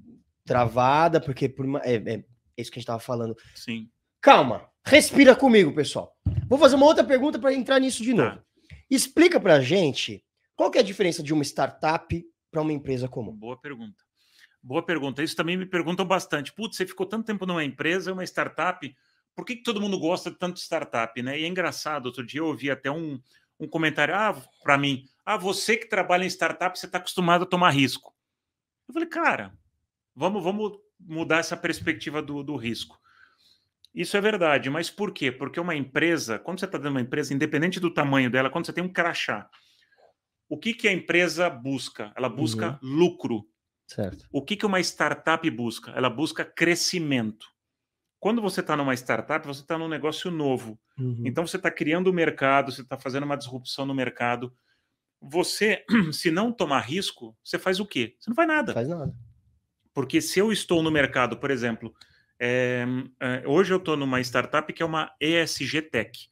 travada, 0.51 1.21
porque 1.21 1.49
por 1.49 1.65
uma, 1.65 1.81
é, 1.85 1.95
é 1.95 2.25
isso 2.57 2.73
que 2.73 2.79
a 2.79 2.81
gente 2.81 2.89
estava 2.89 2.99
falando. 2.99 3.37
Sim. 3.55 3.89
Calma, 4.21 4.69
respira 4.85 5.37
comigo, 5.37 5.73
pessoal. 5.73 6.13
Vou 6.49 6.59
fazer 6.59 6.75
uma 6.75 6.87
outra 6.87 7.05
pergunta 7.05 7.39
para 7.39 7.55
entrar 7.55 7.79
nisso 7.79 8.03
de 8.03 8.13
novo. 8.13 8.37
Tá. 8.37 8.45
Explica 8.91 9.39
para 9.39 9.55
a 9.55 9.61
gente 9.61 10.25
qual 10.57 10.69
que 10.69 10.79
é 10.79 10.81
a 10.81 10.85
diferença 10.85 11.23
de 11.23 11.33
uma 11.33 11.45
startup 11.45 12.27
para 12.51 12.63
uma 12.63 12.73
empresa 12.73 13.09
comum. 13.09 13.33
Boa 13.33 13.61
pergunta. 13.61 14.03
Boa 14.61 14.85
pergunta. 14.85 15.23
Isso 15.23 15.37
também 15.37 15.57
me 15.57 15.67
perguntam 15.67 16.05
bastante. 16.05 16.53
Putz, 16.53 16.77
você 16.77 16.85
ficou 16.85 17.07
tanto 17.07 17.27
tempo 17.27 17.47
numa 17.47 17.65
empresa, 17.65 18.13
uma 18.13 18.25
startup, 18.25 18.93
por 19.37 19.45
que, 19.45 19.55
que 19.55 19.63
todo 19.63 19.81
mundo 19.81 20.01
gosta 20.01 20.33
de 20.33 20.37
tanto 20.37 20.59
startup, 20.59 21.23
né? 21.23 21.39
E 21.39 21.45
é 21.45 21.47
engraçado, 21.47 22.07
outro 22.07 22.27
dia 22.27 22.41
eu 22.41 22.47
ouvi 22.47 22.73
até 22.73 22.91
um, 22.91 23.21
um 23.61 23.69
comentário 23.69 24.17
ah, 24.17 24.37
para 24.65 24.77
mim, 24.77 25.05
ah, 25.25 25.37
você 25.37 25.77
que 25.77 25.89
trabalha 25.89 26.25
em 26.25 26.29
startup, 26.29 26.77
você 26.77 26.87
está 26.87 26.99
acostumado 26.99 27.45
a 27.45 27.47
tomar 27.47 27.71
risco. 27.71 28.13
Eu 28.89 28.95
falei, 28.95 29.09
cara, 29.09 29.55
vamos, 30.15 30.43
vamos 30.43 30.73
mudar 30.99 31.39
essa 31.39 31.57
perspectiva 31.57 32.23
do, 32.23 32.43
do 32.43 32.57
risco. 32.57 32.99
Isso 33.95 34.17
é 34.17 34.21
verdade, 34.21 34.71
mas 34.71 34.89
por 34.89 35.13
quê? 35.13 35.33
Porque 35.33 35.59
uma 35.59 35.75
empresa, 35.75 36.39
quando 36.39 36.61
você 36.61 36.65
está 36.67 36.79
dando 36.79 36.93
uma 36.93 37.01
empresa, 37.01 37.35
independente 37.35 37.81
do 37.81 37.93
tamanho 37.93 38.31
dela, 38.31 38.49
quando 38.49 38.67
você 38.67 38.73
tem 38.73 38.85
um 38.85 38.93
crachá, 38.93 39.49
o 40.49 40.57
que, 40.57 40.75
que 40.75 40.89
a 40.89 40.93
empresa 40.93 41.49
busca? 41.51 42.13
Ela 42.17 42.29
busca 42.29 42.79
uhum. 42.83 42.89
lucro. 42.89 43.47
Certo. 43.87 44.27
O 44.33 44.45
que, 44.45 44.57
que 44.57 44.67
uma 44.67 44.81
startup 44.81 45.49
busca? 45.51 45.91
Ela 45.93 46.09
busca 46.09 46.45
crescimento. 46.45 47.47
Quando 48.21 48.43
você 48.43 48.61
está 48.61 48.77
numa 48.77 48.95
startup, 48.95 49.47
você 49.47 49.63
está 49.63 49.79
num 49.79 49.89
negócio 49.89 50.31
novo. 50.31 50.79
Uhum. 50.99 51.23
Então 51.25 51.47
você 51.47 51.57
está 51.57 51.71
criando 51.71 52.09
o 52.09 52.11
um 52.11 52.15
mercado, 52.15 52.71
você 52.71 52.83
está 52.83 52.99
fazendo 52.99 53.25
uma 53.25 53.37
disrupção 53.37 53.87
no 53.87 53.95
mercado. 53.95 54.53
Você, 55.21 55.85
se 56.13 56.31
não 56.31 56.53
tomar 56.53 56.81
risco, 56.81 57.37
você 57.43 57.59
faz 57.59 57.81
o 57.81 57.87
quê? 57.87 58.17
Você 58.21 58.31
não 58.31 58.37
faz 58.37 58.47
nada. 58.47 58.73
Faz 58.73 58.89
nada. 58.89 59.15
Porque 60.01 60.23
se 60.23 60.39
eu 60.39 60.51
estou 60.51 60.83
no 60.83 60.91
mercado, 60.91 61.37
por 61.37 61.51
exemplo, 61.51 61.95
é, 62.41 62.87
hoje 63.45 63.71
eu 63.71 63.77
estou 63.77 63.99
numa 63.99 64.19
startup 64.23 64.73
que 64.73 64.83
é 64.83 64.87
uma 64.87 65.15
ESG 65.21 65.83
Tech. 65.83 66.31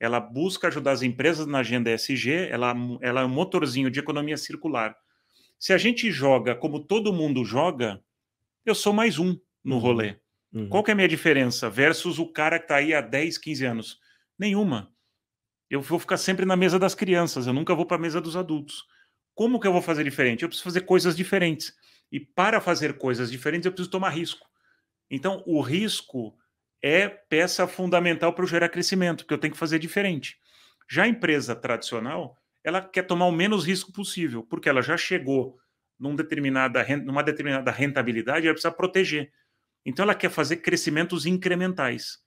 Ela 0.00 0.18
busca 0.18 0.66
ajudar 0.66 0.90
as 0.90 1.02
empresas 1.02 1.46
na 1.46 1.60
agenda 1.60 1.92
ESG, 1.92 2.48
ela, 2.50 2.74
ela 3.00 3.20
é 3.20 3.24
um 3.24 3.28
motorzinho 3.28 3.92
de 3.92 4.00
economia 4.00 4.36
circular. 4.36 4.96
Se 5.56 5.72
a 5.72 5.78
gente 5.78 6.10
joga 6.10 6.56
como 6.56 6.80
todo 6.80 7.12
mundo 7.12 7.44
joga, 7.44 8.02
eu 8.64 8.74
sou 8.74 8.92
mais 8.92 9.20
um 9.20 9.38
no 9.62 9.76
uhum. 9.76 9.80
rolê. 9.80 10.16
Uhum. 10.52 10.68
Qual 10.68 10.82
que 10.82 10.90
é 10.90 10.92
a 10.92 10.96
minha 10.96 11.06
diferença 11.06 11.70
versus 11.70 12.18
o 12.18 12.26
cara 12.26 12.58
que 12.58 12.64
está 12.64 12.76
aí 12.78 12.92
há 12.92 13.00
10, 13.00 13.38
15 13.38 13.64
anos? 13.64 14.00
Nenhuma. 14.36 14.92
Eu 15.70 15.80
vou 15.80 16.00
ficar 16.00 16.16
sempre 16.16 16.44
na 16.44 16.56
mesa 16.56 16.76
das 16.76 16.96
crianças, 16.96 17.46
eu 17.46 17.52
nunca 17.52 17.72
vou 17.72 17.86
para 17.86 17.98
a 17.98 18.00
mesa 18.00 18.20
dos 18.20 18.36
adultos. 18.36 18.84
Como 19.32 19.60
que 19.60 19.66
eu 19.68 19.72
vou 19.72 19.82
fazer 19.82 20.02
diferente? 20.02 20.42
Eu 20.42 20.48
preciso 20.48 20.64
fazer 20.64 20.80
coisas 20.80 21.16
diferentes. 21.16 21.72
E 22.10 22.20
para 22.20 22.60
fazer 22.60 22.98
coisas 22.98 23.30
diferentes, 23.30 23.66
eu 23.66 23.72
preciso 23.72 23.90
tomar 23.90 24.10
risco. 24.10 24.46
Então, 25.10 25.42
o 25.46 25.60
risco 25.60 26.36
é 26.82 27.08
peça 27.08 27.66
fundamental 27.66 28.32
para 28.32 28.46
gerar 28.46 28.68
crescimento, 28.68 29.24
porque 29.24 29.34
eu 29.34 29.38
tenho 29.38 29.52
que 29.52 29.58
fazer 29.58 29.78
diferente. 29.78 30.38
Já 30.88 31.04
a 31.04 31.08
empresa 31.08 31.54
tradicional, 31.54 32.36
ela 32.62 32.80
quer 32.80 33.02
tomar 33.02 33.26
o 33.26 33.32
menos 33.32 33.64
risco 33.64 33.92
possível, 33.92 34.42
porque 34.42 34.68
ela 34.68 34.82
já 34.82 34.96
chegou 34.96 35.58
num 35.98 36.14
determinada, 36.14 36.84
numa 36.98 37.22
determinada 37.22 37.70
rentabilidade, 37.70 38.46
ela 38.46 38.54
precisa 38.54 38.72
proteger. 38.72 39.32
Então, 39.84 40.02
ela 40.02 40.14
quer 40.14 40.30
fazer 40.30 40.56
crescimentos 40.56 41.26
incrementais. 41.26 42.18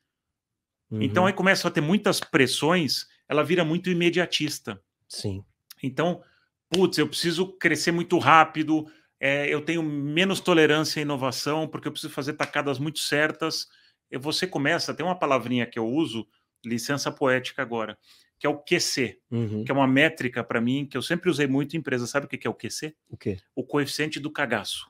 Uhum. 0.89 1.01
Então, 1.01 1.25
aí 1.25 1.33
começa 1.33 1.67
a 1.67 1.71
ter 1.71 1.81
muitas 1.81 2.19
pressões, 2.19 3.05
ela 3.27 3.43
vira 3.43 3.63
muito 3.63 3.89
imediatista. 3.89 4.81
Sim. 5.07 5.43
Então, 5.83 6.23
putz, 6.69 6.97
eu 6.97 7.07
preciso 7.07 7.53
crescer 7.57 7.91
muito 7.91 8.17
rápido, 8.17 8.91
é, 9.19 9.47
eu 9.53 9.62
tenho 9.62 9.84
menos 9.84 10.39
tolerância 10.39 10.99
à 10.99 11.03
inovação, 11.03 11.67
porque 11.67 11.88
eu 11.88 11.91
preciso 11.91 12.13
fazer 12.13 12.34
tacadas 12.34 12.79
muito 12.79 12.99
certas. 12.99 13.67
E 14.10 14.17
você 14.17 14.47
começa, 14.47 14.93
tem 14.93 15.05
uma 15.05 15.17
palavrinha 15.17 15.65
que 15.65 15.77
eu 15.77 15.86
uso, 15.86 16.27
licença 16.65 17.12
poética 17.12 17.62
agora, 17.62 17.97
que 18.39 18.47
é 18.47 18.49
o 18.49 18.58
QC, 18.58 19.19
uhum. 19.29 19.63
que 19.63 19.71
é 19.71 19.73
uma 19.73 19.88
métrica 19.88 20.43
para 20.43 20.62
mim 20.62 20.86
que 20.86 20.97
eu 20.97 21.01
sempre 21.01 21.29
usei 21.29 21.47
muito 21.47 21.75
em 21.75 21.79
empresa. 21.79 22.08
Sabe 22.08 22.25
o 22.25 22.29
que 22.29 22.47
é 22.47 22.49
o 22.49 22.53
QC? 22.53 22.95
O 23.10 23.17
quê? 23.17 23.38
O 23.53 23.63
coeficiente 23.63 24.19
do 24.19 24.32
cagaço. 24.32 24.89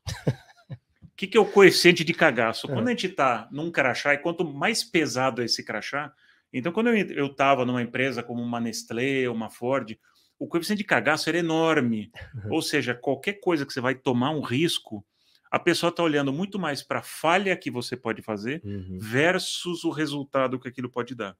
O 1.01 1.19
que, 1.19 1.27
que 1.27 1.37
é 1.37 1.41
o 1.41 1.51
coeficiente 1.51 2.05
de 2.05 2.13
cagaço? 2.13 2.65
Quando 2.65 2.87
a 2.87 2.91
gente 2.91 3.07
está 3.07 3.49
num 3.51 3.69
crachá, 3.69 4.13
e 4.13 4.19
quanto 4.19 4.45
mais 4.45 4.85
pesado 4.85 5.41
é 5.41 5.45
esse 5.45 5.65
crachá, 5.65 6.13
então 6.53 6.71
quando 6.71 6.91
eu 6.91 7.25
estava 7.25 7.65
numa 7.65 7.81
empresa 7.81 8.23
como 8.23 8.41
uma 8.41 8.57
Nestlé, 8.57 9.27
uma 9.27 9.49
Ford, 9.49 9.97
o 10.39 10.47
coeficiente 10.47 10.79
de 10.79 10.85
cagaço 10.85 11.27
era 11.29 11.37
enorme. 11.37 12.09
Uhum. 12.33 12.53
Ou 12.53 12.61
seja, 12.61 12.95
qualquer 12.95 13.33
coisa 13.33 13.65
que 13.65 13.73
você 13.73 13.81
vai 13.81 13.93
tomar 13.93 14.31
um 14.31 14.41
risco, 14.41 15.05
a 15.51 15.59
pessoa 15.59 15.89
está 15.89 16.01
olhando 16.01 16.31
muito 16.31 16.57
mais 16.57 16.81
para 16.81 16.99
a 16.99 17.03
falha 17.03 17.55
que 17.57 17.69
você 17.69 17.97
pode 17.97 18.21
fazer 18.21 18.61
uhum. 18.63 18.97
versus 18.99 19.83
o 19.83 19.89
resultado 19.89 20.57
que 20.59 20.69
aquilo 20.69 20.89
pode 20.89 21.13
dar. 21.13 21.37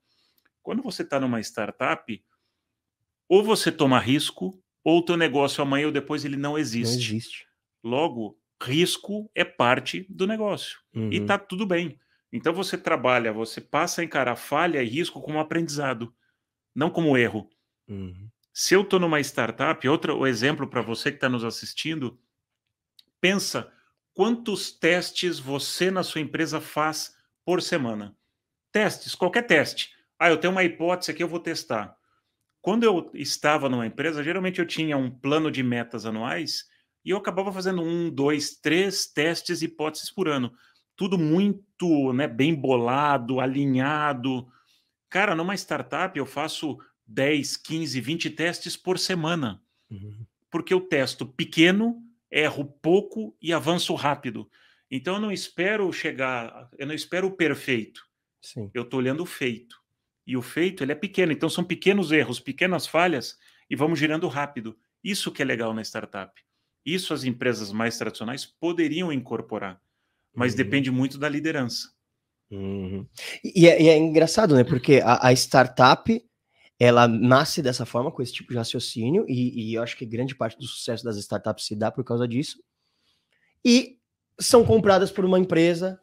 Quando 0.61 0.83
você 0.83 1.01
está 1.01 1.19
numa 1.19 1.39
startup, 1.39 2.23
ou 3.27 3.43
você 3.43 3.71
toma 3.71 3.99
risco, 3.99 4.61
ou 4.83 4.99
o 4.99 5.05
teu 5.05 5.15
negócio 5.15 5.61
amanhã 5.61 5.85
ou 5.85 5.91
depois 5.91 6.25
ele 6.25 6.35
não 6.35 6.57
existe. 6.57 6.95
Não 6.95 7.01
existe. 7.01 7.47
Logo, 7.83 8.37
risco 8.61 9.31
é 9.33 9.45
parte 9.45 10.05
do 10.09 10.27
negócio. 10.27 10.79
Uhum. 10.93 11.11
E 11.11 11.17
está 11.17 11.37
tudo 11.37 11.65
bem. 11.65 11.97
Então 12.31 12.53
você 12.53 12.77
trabalha, 12.77 13.31
você 13.31 13.61
passa 13.61 14.01
a 14.01 14.03
encarar 14.03 14.35
falha 14.35 14.83
e 14.83 14.87
risco 14.87 15.21
como 15.21 15.39
aprendizado, 15.39 16.13
não 16.75 16.89
como 16.89 17.17
erro. 17.17 17.49
Uhum. 17.87 18.29
Se 18.61 18.73
eu 18.73 18.81
estou 18.81 18.99
numa 18.99 19.21
startup, 19.21 19.87
outro 19.87 20.27
exemplo 20.27 20.67
para 20.67 20.81
você 20.81 21.11
que 21.11 21.15
está 21.15 21.29
nos 21.29 21.45
assistindo, 21.45 22.19
pensa 23.21 23.71
quantos 24.13 24.69
testes 24.69 25.39
você 25.39 25.89
na 25.89 26.03
sua 26.03 26.19
empresa 26.19 26.59
faz 26.59 27.15
por 27.45 27.61
semana. 27.61 28.17
Testes, 28.69 29.15
qualquer 29.15 29.43
teste. 29.43 29.95
Ah, 30.19 30.29
eu 30.29 30.35
tenho 30.35 30.51
uma 30.51 30.65
hipótese 30.65 31.09
aqui, 31.09 31.23
eu 31.23 31.27
vou 31.29 31.39
testar. 31.39 31.95
Quando 32.61 32.83
eu 32.83 33.09
estava 33.13 33.69
numa 33.69 33.87
empresa, 33.87 34.21
geralmente 34.21 34.59
eu 34.59 34.67
tinha 34.67 34.97
um 34.97 35.09
plano 35.09 35.49
de 35.49 35.63
metas 35.63 36.05
anuais 36.05 36.65
e 37.05 37.11
eu 37.11 37.17
acabava 37.17 37.53
fazendo 37.53 37.81
um, 37.81 38.09
dois, 38.09 38.59
três 38.59 39.05
testes, 39.05 39.61
hipóteses 39.61 40.11
por 40.11 40.27
ano. 40.27 40.51
Tudo 40.97 41.17
muito 41.17 42.11
né, 42.11 42.27
bem 42.27 42.53
bolado, 42.53 43.39
alinhado. 43.39 44.51
Cara, 45.09 45.33
numa 45.33 45.55
startup 45.55 46.19
eu 46.19 46.25
faço 46.25 46.77
10, 47.09 47.57
15, 47.57 47.99
20 47.99 48.29
testes 48.29 48.77
por 48.77 48.99
semana. 48.99 49.61
Uhum. 49.89 50.25
Porque 50.51 50.73
eu 50.73 50.79
testo 50.79 51.25
pequeno, 51.25 52.01
erro 52.29 52.65
pouco 52.65 53.35
e 53.41 53.51
avanço 53.51 53.93
rápido. 53.95 54.49
Então 54.91 55.15
eu 55.15 55.21
não 55.21 55.31
espero 55.31 55.91
chegar, 55.91 56.69
eu 56.77 56.85
não 56.85 56.93
espero 56.93 57.27
o 57.27 57.31
perfeito. 57.31 58.07
Sim. 58.41 58.69
Eu 58.73 58.83
estou 58.83 58.99
olhando 58.99 59.23
o 59.23 59.25
feito. 59.25 59.77
E 60.25 60.37
o 60.37 60.41
feito 60.41 60.83
ele 60.83 60.91
é 60.91 60.95
pequeno, 60.95 61.31
então 61.31 61.49
são 61.49 61.63
pequenos 61.63 62.11
erros, 62.11 62.39
pequenas 62.39 62.85
falhas 62.85 63.37
e 63.69 63.75
vamos 63.75 63.97
girando 63.97 64.27
rápido. 64.27 64.77
Isso 65.03 65.31
que 65.31 65.41
é 65.41 65.45
legal 65.45 65.73
na 65.73 65.81
startup. 65.81 66.39
Isso 66.85 67.13
as 67.13 67.23
empresas 67.23 67.71
mais 67.71 67.97
tradicionais 67.97 68.45
poderiam 68.45 69.11
incorporar, 69.11 69.81
mas 70.33 70.53
uhum. 70.53 70.57
depende 70.57 70.91
muito 70.91 71.17
da 71.17 71.27
liderança. 71.27 71.89
Uhum. 72.51 73.05
E, 73.43 73.67
é, 73.67 73.81
e, 73.81 73.89
é, 73.89 73.97
engraçado, 73.97 74.55
né? 74.55 74.63
Porque 74.63 75.01
a, 75.03 75.27
a 75.27 75.33
startup 75.33 76.28
ela 76.79 77.07
nasce 77.07 77.61
dessa 77.61 77.85
forma, 77.85 78.09
com 78.09 78.21
esse 78.21 78.31
tipo 78.31 78.51
de 78.51 78.57
raciocínio, 78.57 79.25
e, 79.27 79.71
e, 79.71 79.73
eu 79.73 79.83
acho 79.83 79.97
que 79.97 80.05
grande 80.05 80.33
parte 80.33 80.57
do 80.57 80.65
sucesso 80.65 81.03
das 81.03 81.17
startups 81.17 81.65
se 81.65 81.75
dá 81.75 81.91
por 81.91 82.05
causa 82.05 82.25
disso. 82.25 82.63
E 83.63 83.99
são 84.39 84.65
compradas 84.65 85.11
por 85.11 85.25
uma 85.25 85.37
empresa 85.37 85.99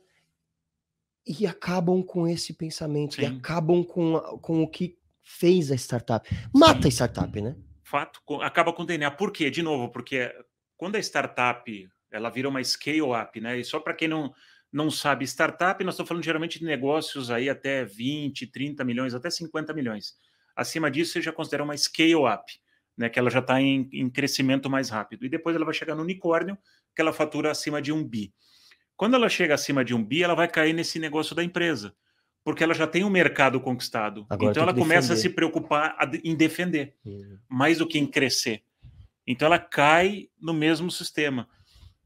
e 1.26 1.46
acabam 1.46 2.02
com 2.02 2.28
esse 2.28 2.52
pensamento, 2.52 3.14
Sim. 3.14 3.22
e 3.22 3.26
acabam 3.26 3.82
com, 3.82 4.20
com 4.42 4.62
o 4.62 4.68
que 4.68 4.98
fez 5.24 5.72
a 5.72 5.74
startup. 5.74 6.28
Mata 6.54 6.82
Sim. 6.82 6.88
a 6.88 6.90
startup, 6.90 7.40
né? 7.40 7.56
Fato, 7.82 8.20
acaba 8.42 8.72
com 8.72 8.82
o 8.82 8.86
DNA. 8.86 9.10
Por 9.12 9.32
quê? 9.32 9.50
De 9.50 9.62
novo, 9.62 9.88
porque 9.88 10.30
quando 10.76 10.96
a 10.96 11.00
startup 11.00 11.88
ela 12.10 12.30
vira 12.30 12.48
uma 12.48 12.62
scale-up, 12.62 13.40
né? 13.40 13.58
E 13.58 13.64
só 13.64 13.80
para 13.80 13.94
quem 13.94 14.08
não, 14.08 14.32
não 14.70 14.90
sabe, 14.90 15.24
startup, 15.24 15.82
nós 15.82 15.94
estamos 15.94 16.08
falando 16.08 16.24
geralmente 16.24 16.58
de 16.58 16.64
negócios 16.64 17.30
aí 17.30 17.48
até 17.48 17.84
20, 17.84 18.46
30 18.46 18.84
milhões, 18.84 19.14
até 19.14 19.30
50 19.30 19.72
milhões. 19.72 20.14
Acima 20.56 20.90
disso, 20.90 21.12
você 21.12 21.20
já 21.20 21.32
considera 21.32 21.62
uma 21.62 21.76
scale-up, 21.76 22.52
né, 22.96 23.10
que 23.10 23.18
ela 23.18 23.28
já 23.28 23.40
está 23.40 23.60
em, 23.60 23.88
em, 23.92 24.08
crescimento 24.08 24.70
mais 24.70 24.88
rápido. 24.88 25.26
E 25.26 25.28
depois 25.28 25.54
ela 25.54 25.64
vai 25.64 25.74
chegar 25.74 25.94
no 25.94 26.02
unicórnio, 26.02 26.56
que 26.94 27.02
ela 27.02 27.12
fatura 27.12 27.50
acima 27.50 27.82
de 27.82 27.92
um 27.92 28.02
bi. 28.02 28.32
Quando 28.96 29.14
ela 29.14 29.28
chega 29.28 29.54
acima 29.54 29.84
de 29.84 29.94
um 29.94 30.02
bi, 30.02 30.22
ela 30.22 30.34
vai 30.34 30.48
cair 30.48 30.72
nesse 30.72 30.98
negócio 30.98 31.36
da 31.36 31.44
empresa, 31.44 31.94
porque 32.42 32.64
ela 32.64 32.72
já 32.72 32.86
tem 32.86 33.04
um 33.04 33.10
mercado 33.10 33.60
conquistado. 33.60 34.24
Agora 34.30 34.50
então 34.50 34.62
ela 34.62 34.72
começa 34.72 35.12
a 35.12 35.16
se 35.16 35.28
preocupar 35.28 35.94
em 36.24 36.34
defender, 36.34 36.94
uhum. 37.04 37.38
mais 37.46 37.78
do 37.78 37.86
que 37.86 37.98
em 37.98 38.06
crescer. 38.06 38.62
Então 39.26 39.46
ela 39.46 39.58
cai 39.58 40.30
no 40.40 40.54
mesmo 40.54 40.90
sistema. 40.90 41.46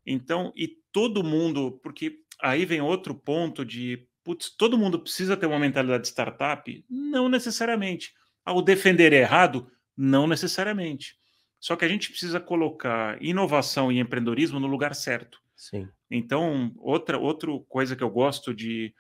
Então, 0.05 0.53
e 0.57 0.67
todo 0.91 1.23
mundo, 1.23 1.79
porque 1.83 2.25
aí 2.41 2.65
vem 2.65 2.81
outro 2.81 3.15
ponto 3.15 3.65
de, 3.65 4.09
putz, 4.25 4.51
todo 4.51 4.79
mundo 4.79 4.99
precisa 4.99 5.37
ter 5.37 5.47
uma 5.47 5.59
mentalidade 5.59 6.03
de 6.03 6.09
startup? 6.09 6.85
Não 6.89 7.29
necessariamente. 7.29 8.13
Ao 8.51 8.61
defender 8.61 9.13
errado, 9.13 9.71
não 9.97 10.27
necessariamente. 10.27 11.15
Só 11.61 11.77
que 11.77 11.85
a 11.85 11.89
gente 11.89 12.11
precisa 12.11 12.41
colocar 12.41 13.23
inovação 13.23 13.93
e 13.93 14.01
empreendedorismo 14.01 14.59
no 14.59 14.67
lugar 14.67 14.93
certo. 14.95 15.39
Sim. 15.55 15.89
Então, 16.11 16.73
outra, 16.79 17.17
outra 17.17 17.51
coisa 17.69 17.95
que 17.95 18.03
eu 18.03 18.11
gosto 18.11 18.53
de, 18.53 18.93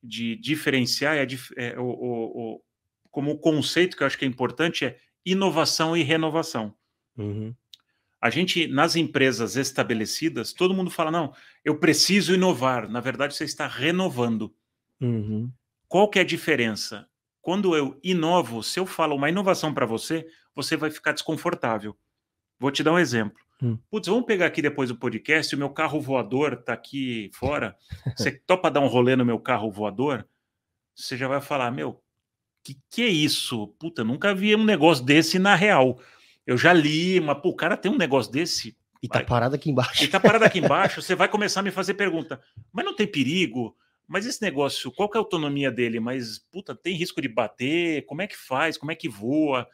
de 0.00 0.36
diferenciar 0.36 1.16
é, 1.16 1.26
é 1.56 1.80
o, 1.80 1.84
o, 1.84 2.54
o, 2.54 2.62
como 3.10 3.32
o 3.32 3.38
conceito 3.38 3.96
que 3.96 4.02
eu 4.02 4.06
acho 4.06 4.16
que 4.16 4.24
é 4.24 4.28
importante 4.28 4.84
é 4.84 4.98
inovação 5.26 5.96
e 5.96 6.02
renovação. 6.02 6.74
Uhum. 7.16 7.52
A 8.20 8.30
gente, 8.30 8.68
nas 8.68 8.94
empresas 8.94 9.56
estabelecidas, 9.56 10.52
todo 10.52 10.74
mundo 10.74 10.92
fala: 10.92 11.10
não, 11.10 11.34
eu 11.64 11.80
preciso 11.80 12.34
inovar. 12.34 12.88
Na 12.88 13.00
verdade, 13.00 13.34
você 13.34 13.44
está 13.44 13.66
renovando. 13.66 14.54
Uhum. 15.00 15.50
Qual 15.88 16.08
que 16.08 16.20
é 16.20 16.22
a 16.22 16.26
diferença? 16.26 17.08
Quando 17.42 17.76
eu 17.76 17.98
inovo, 18.04 18.62
se 18.62 18.78
eu 18.78 18.86
falo 18.86 19.16
uma 19.16 19.28
inovação 19.28 19.74
para 19.74 19.84
você, 19.84 20.24
você 20.54 20.76
vai 20.76 20.90
ficar 20.90 21.12
desconfortável. 21.12 21.96
Vou 22.58 22.70
te 22.70 22.84
dar 22.84 22.92
um 22.92 22.98
exemplo. 22.98 23.38
Hum. 23.60 23.76
Putz, 23.90 24.06
vamos 24.06 24.24
pegar 24.24 24.46
aqui 24.46 24.62
depois 24.62 24.92
o 24.92 24.96
podcast, 24.96 25.52
o 25.54 25.58
meu 25.58 25.68
carro 25.68 26.00
voador 26.00 26.52
está 26.52 26.72
aqui 26.72 27.30
fora. 27.34 27.76
Você 28.16 28.30
topa 28.46 28.70
dar 28.70 28.80
um 28.80 28.86
rolê 28.86 29.16
no 29.16 29.24
meu 29.24 29.40
carro 29.40 29.70
voador? 29.72 30.24
Você 30.94 31.16
já 31.16 31.26
vai 31.26 31.40
falar, 31.40 31.72
meu, 31.72 32.00
que 32.62 32.78
que 32.88 33.02
é 33.02 33.08
isso? 33.08 33.68
Puta, 33.78 34.04
nunca 34.04 34.32
vi 34.32 34.54
um 34.54 34.64
negócio 34.64 35.04
desse 35.04 35.38
na 35.40 35.56
real. 35.56 35.98
Eu 36.46 36.56
já 36.56 36.72
li, 36.72 37.20
mas 37.20 37.40
pô, 37.40 37.48
o 37.48 37.56
cara 37.56 37.76
tem 37.76 37.90
um 37.90 37.98
negócio 37.98 38.30
desse. 38.30 38.76
E 39.02 39.08
tá 39.08 39.24
parado 39.24 39.56
aqui 39.56 39.68
embaixo. 39.68 40.04
E 40.04 40.06
tá 40.06 40.20
parado 40.20 40.44
aqui 40.44 40.60
embaixo, 40.60 41.02
você 41.02 41.16
vai 41.16 41.28
começar 41.28 41.58
a 41.58 41.62
me 41.64 41.72
fazer 41.72 41.94
pergunta. 41.94 42.40
Mas 42.72 42.84
não 42.84 42.94
tem 42.94 43.06
perigo? 43.06 43.76
Mas 44.12 44.26
esse 44.26 44.42
negócio, 44.42 44.92
qual 44.92 45.08
que 45.08 45.16
é 45.16 45.18
a 45.18 45.22
autonomia 45.22 45.70
dele? 45.70 45.98
Mas, 45.98 46.38
puta, 46.38 46.74
tem 46.74 46.94
risco 46.94 47.22
de 47.22 47.28
bater? 47.28 48.04
Como 48.04 48.20
é 48.20 48.26
que 48.26 48.36
faz? 48.36 48.76
Como 48.76 48.92
é 48.92 48.94
que 48.94 49.08
voa? 49.08 49.66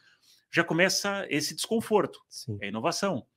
Já 0.49 0.63
começa 0.63 1.27
esse 1.29 1.53
desconforto. 1.53 2.21
Sim. 2.29 2.57
É 2.61 2.69
inovação. 2.69 3.27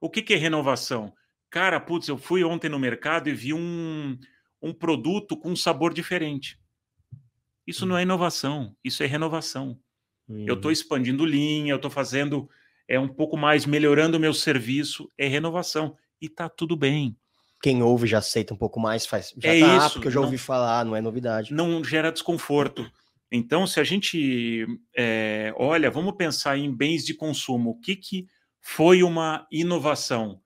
O 0.00 0.08
que, 0.08 0.22
que 0.22 0.34
é 0.34 0.36
renovação? 0.36 1.12
Cara, 1.50 1.80
putz, 1.80 2.06
eu 2.06 2.16
fui 2.16 2.44
ontem 2.44 2.68
no 2.68 2.78
mercado 2.78 3.28
e 3.28 3.34
vi 3.34 3.52
um, 3.52 4.16
um 4.62 4.72
produto 4.72 5.36
com 5.36 5.50
um 5.50 5.56
sabor 5.56 5.92
diferente. 5.92 6.60
Isso 7.66 7.84
hum. 7.84 7.88
não 7.88 7.98
é 7.98 8.02
inovação, 8.02 8.76
isso 8.84 9.02
é 9.02 9.06
renovação. 9.06 9.76
Hum. 10.28 10.44
Eu 10.46 10.54
estou 10.54 10.70
expandindo 10.70 11.26
linha, 11.26 11.72
eu 11.72 11.76
estou 11.76 11.90
fazendo 11.90 12.48
é 12.86 13.00
um 13.00 13.08
pouco 13.08 13.36
mais, 13.36 13.66
melhorando 13.66 14.16
o 14.16 14.20
meu 14.20 14.32
serviço, 14.32 15.10
é 15.18 15.26
renovação. 15.26 15.98
E 16.20 16.28
tá 16.28 16.48
tudo 16.48 16.76
bem 16.76 17.16
quem 17.66 17.82
ouve 17.82 18.06
já 18.06 18.18
aceita 18.18 18.54
um 18.54 18.56
pouco 18.56 18.78
mais, 18.78 19.06
faz. 19.06 19.34
Já 19.36 19.52
é 19.52 19.58
tá, 19.58 19.76
isso, 19.78 19.94
porque 19.94 20.06
eu 20.06 20.12
já 20.12 20.20
não, 20.20 20.26
ouvi 20.26 20.38
falar, 20.38 20.84
não 20.84 20.94
é 20.94 21.00
novidade. 21.00 21.52
Não 21.52 21.82
gera 21.82 22.12
desconforto. 22.12 22.88
Então, 23.28 23.66
se 23.66 23.80
a 23.80 23.82
gente 23.82 24.64
é, 24.96 25.52
olha, 25.56 25.90
vamos 25.90 26.14
pensar 26.14 26.56
em 26.56 26.72
bens 26.72 27.04
de 27.04 27.12
consumo. 27.12 27.70
O 27.70 27.80
que, 27.80 27.96
que 27.96 28.28
foi 28.60 29.02
uma 29.02 29.48
inovação? 29.50 30.40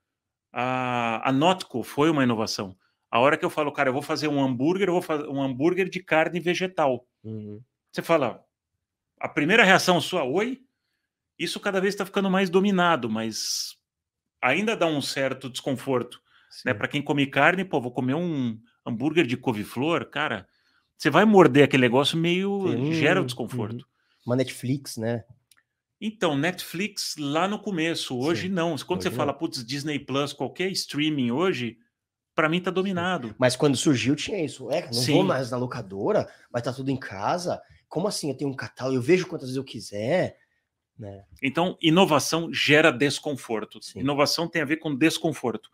A, 0.51 1.29
a 1.29 1.31
Notco 1.31 1.83
foi 1.83 2.09
uma 2.09 2.23
inovação. 2.23 2.75
A 3.11 3.21
hora 3.21 3.37
que 3.37 3.45
eu 3.45 3.51
falo, 3.51 3.71
cara, 3.71 3.91
eu 3.91 3.93
vou 3.93 4.01
fazer 4.01 4.27
um 4.27 4.43
hambúrguer, 4.43 4.89
eu 4.89 4.95
vou 4.95 5.03
fazer 5.03 5.29
um 5.29 5.43
hambúrguer 5.43 5.91
de 5.91 6.01
carne 6.03 6.41
vegetal. 6.41 7.07
Uhum. 7.23 7.61
Você 7.93 8.01
fala, 8.01 8.43
a 9.21 9.29
primeira 9.29 9.63
reação 9.63 10.01
sua, 10.01 10.25
oi? 10.25 10.63
Isso 11.39 11.61
cada 11.61 11.83
vez 11.83 11.93
está 11.93 12.07
ficando 12.07 12.31
mais 12.31 12.49
dominado, 12.49 13.11
mas 13.11 13.77
ainda 14.41 14.75
dá 14.75 14.87
um 14.87 15.03
certo 15.03 15.51
desconforto. 15.51 16.19
Né? 16.65 16.75
Para 16.75 16.89
quem 16.89 17.03
come 17.03 17.27
carne, 17.27 17.65
pô, 17.65 17.81
vou 17.81 17.93
comer 17.93 18.15
um 18.15 18.59
hambúrguer 18.87 19.27
de 19.27 19.37
couve-flor, 19.37 20.11
cara, 20.11 20.47
você 20.97 21.11
vai 21.11 21.25
morder 21.25 21.65
aquele 21.65 21.83
negócio 21.83 22.19
meio 22.19 22.71
Sim. 22.71 22.93
gera 22.93 23.23
o 23.23 23.25
desconforto. 23.25 23.83
Uhum. 23.83 24.27
Uma 24.27 24.37
Netflix, 24.37 24.97
né? 24.97 25.25
Então, 26.01 26.37
Netflix 26.37 27.15
lá 27.19 27.47
no 27.47 27.59
começo, 27.59 28.19
hoje 28.19 28.49
Sim, 28.49 28.49
não. 28.49 28.77
Quando 28.79 29.01
hoje 29.01 29.11
você 29.11 29.15
fala, 29.15 29.33
não. 29.33 29.39
putz, 29.39 29.65
Disney 29.65 29.99
Plus, 29.99 30.33
qualquer 30.33 30.71
streaming 30.73 31.31
hoje, 31.31 31.79
para 32.35 32.49
mim 32.49 32.61
tá 32.61 32.71
dominado. 32.71 33.35
Mas 33.39 33.55
quando 33.55 33.77
surgiu 33.77 34.17
tinha 34.17 34.43
isso. 34.43 34.71
É, 34.71 34.83
não 34.83 34.93
vou 34.93 35.03
Sim. 35.03 35.23
mais 35.25 35.51
na 35.51 35.59
locadora, 35.59 36.29
vai 36.51 36.61
estar 36.61 36.73
tudo 36.73 36.91
em 36.91 36.97
casa. 36.97 37.61
Como 37.89 38.09
assim? 38.09 38.31
Eu 38.31 38.37
tenho 38.37 38.51
um 38.51 38.57
catálogo, 38.57 38.97
eu 38.97 39.03
vejo 39.03 39.27
quantas 39.27 39.49
vezes 39.49 39.57
eu 39.57 39.65
quiser. 39.65 40.39
Né? 40.99 41.23
Então, 41.43 41.79
inovação 41.81 42.53
gera 42.53 42.91
desconforto. 42.91 43.83
Sim. 43.83 44.01
Inovação 44.01 44.49
tem 44.49 44.63
a 44.63 44.67
ver 44.67 44.77
com 44.77 44.95
desconforto. 44.95 45.71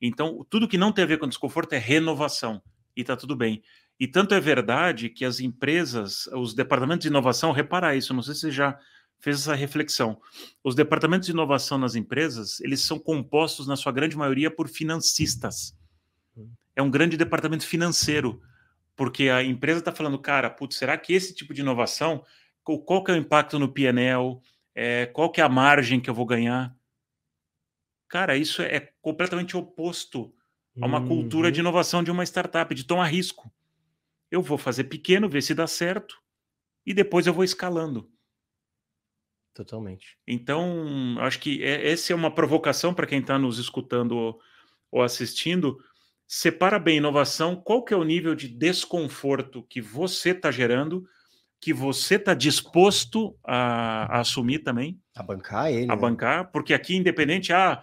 Então, 0.00 0.46
tudo 0.48 0.68
que 0.68 0.78
não 0.78 0.92
tem 0.92 1.04
a 1.04 1.06
ver 1.06 1.18
com 1.18 1.28
desconforto 1.28 1.72
é 1.72 1.78
renovação. 1.78 2.62
E 2.96 3.02
tá 3.04 3.16
tudo 3.16 3.36
bem. 3.36 3.62
E 3.98 4.06
tanto 4.06 4.34
é 4.34 4.40
verdade 4.40 5.08
que 5.08 5.24
as 5.24 5.40
empresas, 5.40 6.26
os 6.28 6.54
departamentos 6.54 7.02
de 7.02 7.08
inovação, 7.08 7.50
repara 7.50 7.96
isso, 7.96 8.14
não 8.14 8.22
sei 8.22 8.34
se 8.34 8.40
você 8.42 8.50
já 8.52 8.78
fez 9.18 9.40
essa 9.40 9.54
reflexão. 9.54 10.20
Os 10.62 10.74
departamentos 10.74 11.26
de 11.26 11.32
inovação 11.32 11.78
nas 11.78 11.96
empresas, 11.96 12.60
eles 12.60 12.80
são 12.80 12.98
compostos, 12.98 13.66
na 13.66 13.76
sua 13.76 13.90
grande 13.90 14.16
maioria, 14.16 14.50
por 14.50 14.68
financistas. 14.68 15.76
É 16.76 16.82
um 16.82 16.90
grande 16.90 17.16
departamento 17.16 17.66
financeiro, 17.66 18.40
porque 18.94 19.28
a 19.28 19.42
empresa 19.42 19.80
está 19.80 19.92
falando, 19.92 20.18
cara, 20.18 20.48
putz, 20.48 20.76
será 20.76 20.96
que 20.96 21.12
esse 21.12 21.34
tipo 21.34 21.52
de 21.52 21.60
inovação, 21.60 22.24
qual, 22.62 22.78
qual 22.78 23.04
que 23.04 23.10
é 23.10 23.14
o 23.14 23.18
impacto 23.18 23.58
no 23.58 23.72
PNL, 23.72 24.38
é, 24.74 25.06
qual 25.06 25.30
que 25.30 25.40
é 25.40 25.44
a 25.44 25.48
margem 25.48 25.98
que 26.00 26.08
eu 26.08 26.14
vou 26.14 26.24
ganhar? 26.24 26.72
Cara, 28.08 28.36
isso 28.36 28.62
é 28.62 28.92
completamente 29.00 29.56
oposto 29.56 30.34
a 30.80 30.86
uma 30.86 31.06
cultura 31.06 31.50
de 31.52 31.60
Uhum. 31.60 31.66
inovação 31.66 32.02
de 32.02 32.10
uma 32.10 32.24
startup, 32.24 32.74
de 32.74 32.84
tomar 32.84 33.06
risco. 33.06 33.50
Eu 34.30 34.42
vou 34.42 34.58
fazer 34.58 34.84
pequeno, 34.84 35.28
ver 35.28 35.42
se 35.42 35.54
dá 35.54 35.66
certo, 35.66 36.20
e 36.86 36.94
depois 36.94 37.26
eu 37.26 37.34
vou 37.34 37.44
escalando. 37.44 38.10
Totalmente. 39.54 40.16
Então, 40.26 41.16
acho 41.20 41.40
que 41.40 41.62
é, 41.64 41.90
essa 41.90 42.12
é 42.12 42.16
uma 42.16 42.32
provocação 42.32 42.94
para 42.94 43.06
quem 43.06 43.20
está 43.20 43.38
nos 43.38 43.58
escutando 43.58 44.12
ou, 44.12 44.40
ou 44.90 45.02
assistindo. 45.02 45.78
Separa 46.26 46.78
bem 46.78 46.98
inovação, 46.98 47.56
qual 47.56 47.82
que 47.84 47.92
é 47.92 47.96
o 47.96 48.04
nível 48.04 48.34
de 48.34 48.48
desconforto 48.48 49.62
que 49.64 49.80
você 49.80 50.30
está 50.30 50.50
gerando, 50.50 51.04
que 51.60 51.72
você 51.72 52.14
está 52.16 52.34
disposto 52.34 53.36
a, 53.44 54.18
a 54.18 54.20
assumir 54.20 54.60
também, 54.60 55.00
A 55.16 55.22
bancar 55.22 55.72
ele. 55.72 55.90
a 55.90 55.96
né? 55.96 55.96
bancar, 55.96 56.52
porque 56.52 56.72
aqui, 56.72 56.94
independente, 56.94 57.52
ah, 57.52 57.82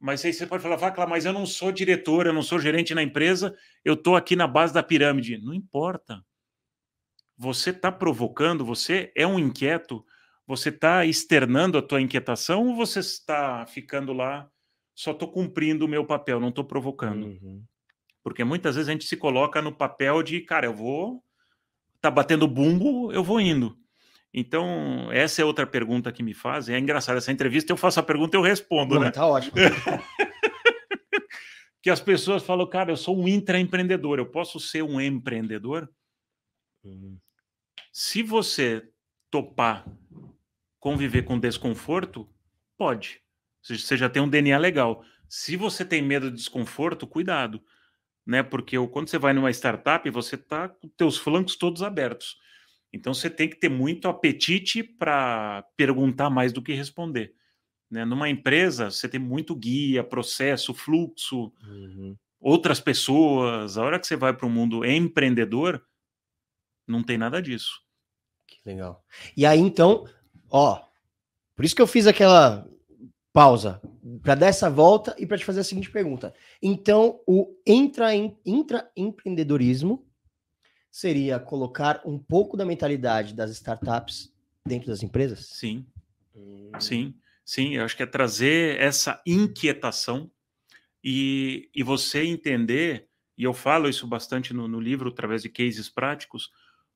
mas 0.00 0.24
aí 0.24 0.32
você 0.32 0.46
pode 0.46 0.62
falar, 0.62 0.76
Vacla, 0.76 1.06
mas 1.06 1.24
eu 1.24 1.32
não 1.32 1.44
sou 1.44 1.72
diretor, 1.72 2.26
eu 2.26 2.32
não 2.32 2.42
sou 2.42 2.60
gerente 2.60 2.94
na 2.94 3.02
empresa, 3.02 3.56
eu 3.84 3.94
estou 3.94 4.14
aqui 4.14 4.36
na 4.36 4.46
base 4.46 4.72
da 4.72 4.82
pirâmide. 4.82 5.38
Não 5.38 5.52
importa. 5.52 6.24
Você 7.36 7.70
está 7.70 7.90
provocando, 7.90 8.64
você 8.64 9.12
é 9.16 9.26
um 9.26 9.38
inquieto, 9.38 10.04
você 10.46 10.68
está 10.68 11.04
externando 11.04 11.78
a 11.78 11.82
tua 11.82 12.00
inquietação 12.00 12.68
ou 12.68 12.76
você 12.76 13.00
está 13.00 13.66
ficando 13.66 14.12
lá, 14.12 14.48
só 14.94 15.10
estou 15.10 15.30
cumprindo 15.30 15.84
o 15.84 15.88
meu 15.88 16.04
papel, 16.04 16.40
não 16.40 16.48
estou 16.48 16.64
provocando? 16.64 17.26
Uhum. 17.26 17.62
Porque 18.22 18.44
muitas 18.44 18.74
vezes 18.76 18.88
a 18.88 18.92
gente 18.92 19.04
se 19.04 19.16
coloca 19.16 19.62
no 19.62 19.72
papel 19.72 20.22
de, 20.22 20.40
cara, 20.40 20.66
eu 20.66 20.74
vou, 20.74 21.22
tá 22.00 22.10
batendo 22.10 22.48
bumbo, 22.48 23.12
eu 23.12 23.22
vou 23.22 23.40
indo. 23.40 23.78
Então, 24.32 25.10
essa 25.10 25.40
é 25.40 25.44
outra 25.44 25.66
pergunta 25.66 26.12
que 26.12 26.22
me 26.22 26.34
fazem. 26.34 26.74
É 26.74 26.78
engraçado, 26.78 27.16
essa 27.16 27.32
entrevista 27.32 27.72
eu 27.72 27.76
faço 27.76 27.98
a 27.98 28.02
pergunta 28.02 28.36
e 28.36 28.38
eu 28.38 28.42
respondo, 28.42 28.94
Não, 28.96 29.02
né? 29.02 29.10
tá 29.10 29.26
ótimo. 29.26 29.54
Que 31.80 31.90
as 31.90 32.00
pessoas 32.00 32.42
falam, 32.42 32.68
cara, 32.68 32.90
eu 32.90 32.96
sou 32.96 33.16
um 33.16 33.28
intraempreendedor, 33.28 34.18
eu 34.18 34.26
posso 34.26 34.58
ser 34.58 34.82
um 34.82 35.00
empreendedor? 35.00 35.88
Uhum. 36.82 37.16
Se 37.92 38.20
você 38.20 38.90
topar 39.30 39.86
conviver 40.78 41.22
com 41.22 41.38
desconforto, 41.38 42.28
pode. 42.76 43.20
Você 43.62 43.96
já 43.96 44.08
tem 44.08 44.22
um 44.22 44.28
DNA 44.28 44.58
legal. 44.58 45.04
Se 45.28 45.56
você 45.56 45.84
tem 45.84 46.00
medo 46.02 46.30
de 46.30 46.36
desconforto, 46.36 47.06
cuidado, 47.06 47.62
né? 48.26 48.42
Porque 48.42 48.76
quando 48.88 49.08
você 49.08 49.18
vai 49.18 49.32
numa 49.32 49.50
startup, 49.50 50.08
você 50.10 50.36
tá 50.36 50.68
com 50.68 50.88
teus 50.88 51.16
flancos 51.16 51.56
todos 51.56 51.82
abertos. 51.82 52.36
Então 52.92 53.12
você 53.12 53.28
tem 53.28 53.48
que 53.48 53.56
ter 53.56 53.68
muito 53.68 54.08
apetite 54.08 54.82
para 54.82 55.64
perguntar 55.76 56.30
mais 56.30 56.52
do 56.52 56.62
que 56.62 56.72
responder. 56.72 57.34
Né? 57.90 58.04
Numa 58.04 58.28
empresa, 58.28 58.90
você 58.90 59.08
tem 59.08 59.20
muito 59.20 59.54
guia, 59.54 60.02
processo, 60.04 60.72
fluxo, 60.74 61.52
Uhum. 61.62 62.16
outras 62.40 62.80
pessoas. 62.80 63.76
A 63.76 63.84
hora 63.84 63.98
que 63.98 64.06
você 64.06 64.16
vai 64.16 64.32
para 64.34 64.46
o 64.46 64.50
mundo 64.50 64.84
empreendedor, 64.84 65.82
não 66.86 67.02
tem 67.02 67.18
nada 67.18 67.42
disso. 67.42 67.82
Que 68.46 68.58
legal. 68.64 69.04
E 69.36 69.44
aí, 69.44 69.58
então, 69.58 70.04
ó, 70.50 70.82
por 71.54 71.64
isso 71.64 71.76
que 71.76 71.82
eu 71.82 71.86
fiz 71.86 72.06
aquela 72.06 72.66
pausa 73.32 73.80
para 74.22 74.34
dar 74.34 74.46
essa 74.46 74.70
volta 74.70 75.14
e 75.18 75.26
para 75.26 75.36
te 75.36 75.44
fazer 75.44 75.60
a 75.60 75.64
seguinte 75.64 75.90
pergunta. 75.90 76.34
Então, 76.62 77.20
o 77.26 77.54
intra, 77.66 78.10
intraempreendedorismo 78.46 80.07
seria 80.98 81.38
colocar 81.38 82.02
um 82.04 82.18
pouco 82.18 82.56
da 82.56 82.64
mentalidade 82.64 83.32
das 83.32 83.52
startups 83.52 84.32
dentro 84.66 84.88
das 84.88 85.00
empresas? 85.00 85.46
Sim, 85.46 85.86
Hum. 86.34 86.72
sim, 86.80 87.14
sim. 87.44 87.76
Eu 87.76 87.84
acho 87.84 87.96
que 87.96 88.02
é 88.02 88.06
trazer 88.06 88.80
essa 88.80 89.22
inquietação 89.24 90.28
e, 91.02 91.70
e 91.72 91.84
você 91.84 92.24
entender, 92.24 93.06
e 93.36 93.44
eu 93.44 93.54
falo 93.54 93.88
isso 93.88 94.08
bastante 94.08 94.52
no, 94.52 94.66
no 94.66 94.80
livro, 94.80 95.10
através 95.10 95.42
de 95.42 95.48
cases 95.48 95.88
práticos, 95.88 96.50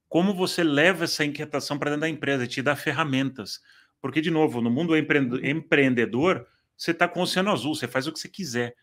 como 0.09 0.35
você 0.35 0.65
leva 0.65 1.05
essa 1.05 1.25
inquietação 1.25 1.79
para 1.79 1.91
dentro 1.91 2.01
da 2.01 2.09
empresa, 2.09 2.45
te 2.45 2.61
dá 2.61 2.75
ferramentas. 2.75 3.61
Porque, 4.01 4.21
de 4.21 4.33
novo, 4.33 4.61
no 4.61 4.69
mundo 4.69 4.97
empre- 4.97 5.49
empreendedor, 5.49 6.45
você 6.77 6.91
está 6.91 7.07
com 7.07 7.21
o 7.21 7.23
oceano 7.23 7.53
azul, 7.53 7.77
você 7.77 7.87
faz 7.87 8.09
o 8.09 8.12
que 8.12 8.19
você 8.19 8.29
quiser. 8.29 8.75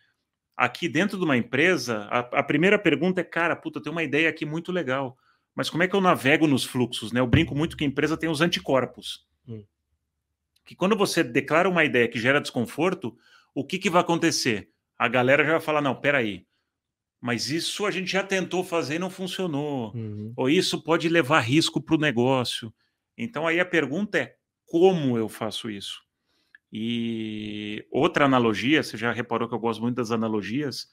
Aqui 0.62 0.90
dentro 0.90 1.18
de 1.18 1.24
uma 1.24 1.38
empresa, 1.38 2.00
a, 2.12 2.20
a 2.20 2.44
primeira 2.44 2.78
pergunta 2.78 3.22
é, 3.22 3.24
cara, 3.24 3.56
puta, 3.56 3.82
tenho 3.82 3.94
uma 3.94 4.04
ideia 4.04 4.28
aqui 4.28 4.46
muito 4.46 4.74
legal, 4.74 5.18
mas 5.56 5.70
como 5.70 5.84
é 5.84 5.88
que 5.88 5.96
eu 5.96 6.02
navego 6.02 6.48
nos 6.48 6.66
fluxos? 6.66 7.14
Né? 7.14 7.22
Eu 7.22 7.28
brinco 7.28 7.56
muito 7.56 7.78
que 7.78 7.86
a 7.86 7.88
empresa 7.88 8.18
tem 8.18 8.30
os 8.30 8.42
anticorpos. 8.42 9.26
Hum. 9.48 9.64
Que 10.66 10.76
quando 10.76 10.98
você 10.98 11.24
declara 11.24 11.70
uma 11.70 11.86
ideia 11.86 12.10
que 12.10 12.20
gera 12.20 12.42
desconforto, 12.42 13.18
o 13.56 13.64
que, 13.64 13.80
que 13.80 13.90
vai 13.90 14.02
acontecer? 14.02 14.70
A 14.98 15.08
galera 15.08 15.46
já 15.46 15.52
vai 15.52 15.62
falar, 15.62 15.82
não, 15.82 15.96
peraí, 15.96 16.46
mas 17.22 17.50
isso 17.50 17.86
a 17.86 17.92
gente 17.92 18.12
já 18.12 18.22
tentou 18.22 18.62
fazer 18.62 18.96
e 18.96 19.00
não 19.00 19.10
funcionou 19.10 19.94
Uhum. 19.96 20.34
ou 20.36 20.50
isso 20.50 20.84
pode 20.84 21.08
levar 21.08 21.40
risco 21.40 21.82
para 21.82 21.96
o 21.96 22.00
negócio. 22.00 22.74
Então 23.18 23.48
aí 23.48 23.62
a 23.62 23.66
pergunta 23.66 24.18
é 24.18 24.36
como 24.66 25.18
eu 25.18 25.30
faço 25.30 25.70
isso? 25.70 26.02
E 26.72 27.86
outra 27.92 28.26
analogia, 28.26 28.84
você 28.84 28.96
já 28.98 29.12
reparou 29.12 29.48
que 29.48 29.56
eu 29.56 29.60
gosto 29.60 29.82
muito 29.82 29.96
das 29.96 30.12
analogias. 30.12 30.88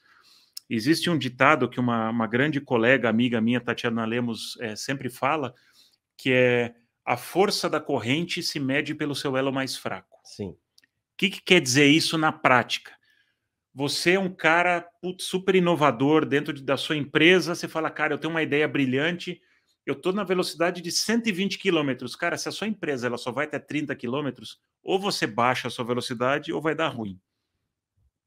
Existe 0.69 1.09
um 1.09 1.17
ditado 1.17 1.69
que 1.69 1.79
uma, 1.79 2.09
uma 2.09 2.27
grande 2.27 2.59
colega, 2.59 3.09
amiga 3.09 3.39
minha, 3.39 3.61
Tatiana 3.61 4.05
Lemos, 4.05 4.57
eh, 4.59 4.75
sempre 4.75 5.09
fala, 5.09 5.53
que 6.17 6.31
é 6.31 6.75
a 7.05 7.15
força 7.15 7.69
da 7.69 7.79
corrente 7.79 8.43
se 8.43 8.59
mede 8.59 8.93
pelo 8.93 9.15
seu 9.15 9.37
elo 9.37 9.53
mais 9.53 9.77
fraco. 9.77 10.19
Sim. 10.25 10.49
O 10.49 10.57
que, 11.17 11.29
que 11.29 11.41
quer 11.41 11.61
dizer 11.61 11.85
isso 11.85 12.17
na 12.17 12.31
prática? 12.31 12.91
Você 13.73 14.13
é 14.13 14.19
um 14.19 14.33
cara 14.33 14.81
putz, 15.01 15.23
super 15.25 15.55
inovador 15.55 16.25
dentro 16.25 16.51
de- 16.51 16.63
da 16.63 16.75
sua 16.75 16.97
empresa, 16.97 17.55
você 17.55 17.67
fala, 17.67 17.89
cara, 17.89 18.13
eu 18.13 18.17
tenho 18.17 18.33
uma 18.33 18.41
ideia 18.43 18.67
brilhante, 18.67 19.39
eu 19.85 19.93
estou 19.93 20.11
na 20.11 20.23
velocidade 20.25 20.81
de 20.81 20.91
120 20.91 21.57
km. 21.57 21.95
Cara, 22.19 22.37
se 22.37 22.49
a 22.49 22.51
sua 22.51 22.67
empresa 22.67 23.07
ela 23.07 23.17
só 23.17 23.31
vai 23.31 23.45
até 23.45 23.57
30 23.57 23.95
km, 23.95 24.31
ou 24.87 24.97
você 24.97 25.27
baixa 25.27 25.67
a 25.67 25.71
sua 25.71 25.83
velocidade 25.83 26.53
ou 26.53 26.61
vai 26.61 26.73
dar 26.73 26.87
ruim. 26.87 27.19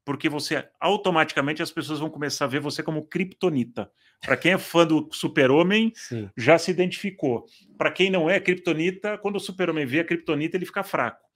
Porque 0.05 0.29
você 0.29 0.69
automaticamente 0.79 1.61
as 1.61 1.71
pessoas 1.71 1.99
vão 1.99 2.09
começar 2.09 2.45
a 2.45 2.47
ver 2.47 2.59
você 2.59 2.83
como 2.83 3.07
kryptonita. 3.07 3.91
Para 4.21 4.37
quem 4.37 4.53
é 4.53 4.57
fã 4.59 4.85
do 4.85 5.09
Super-Homem, 5.11 5.91
já 6.37 6.59
se 6.59 6.69
identificou. 6.69 7.47
Para 7.79 7.91
quem 7.91 8.11
não 8.11 8.29
é 8.29 8.39
kryptonita, 8.39 9.17
quando 9.17 9.37
o 9.37 9.39
super-homem 9.39 9.87
vê 9.87 10.01
a 10.01 10.05
kryptonita, 10.05 10.55
ele 10.55 10.65
fica 10.67 10.83
fraco. 10.83 11.27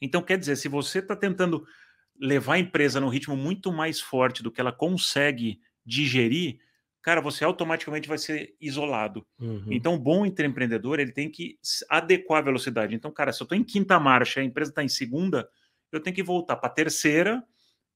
Então, 0.00 0.20
quer 0.20 0.36
dizer, 0.36 0.56
se 0.56 0.68
você 0.68 0.98
está 0.98 1.14
tentando 1.14 1.64
levar 2.18 2.54
a 2.54 2.58
empresa 2.58 3.00
num 3.00 3.08
ritmo 3.08 3.36
muito 3.36 3.72
mais 3.72 4.00
forte 4.00 4.42
do 4.42 4.50
que 4.50 4.60
ela 4.60 4.72
consegue 4.72 5.60
digerir, 5.86 6.58
cara, 7.04 7.20
você 7.20 7.44
automaticamente 7.44 8.08
vai 8.08 8.16
ser 8.16 8.56
isolado. 8.58 9.26
Uhum. 9.38 9.66
Então, 9.70 9.98
bom 9.98 10.24
empreendedor, 10.24 10.98
ele 10.98 11.12
tem 11.12 11.30
que 11.30 11.58
adequar 11.90 12.38
a 12.38 12.46
velocidade. 12.46 12.94
Então, 12.94 13.12
cara, 13.12 13.30
se 13.30 13.42
eu 13.42 13.44
estou 13.44 13.58
em 13.58 13.62
quinta 13.62 14.00
marcha, 14.00 14.40
a 14.40 14.44
empresa 14.44 14.70
está 14.70 14.82
em 14.82 14.88
segunda, 14.88 15.46
eu 15.92 16.00
tenho 16.00 16.16
que 16.16 16.22
voltar 16.22 16.56
para 16.56 16.70
a 16.70 16.72
terceira, 16.72 17.44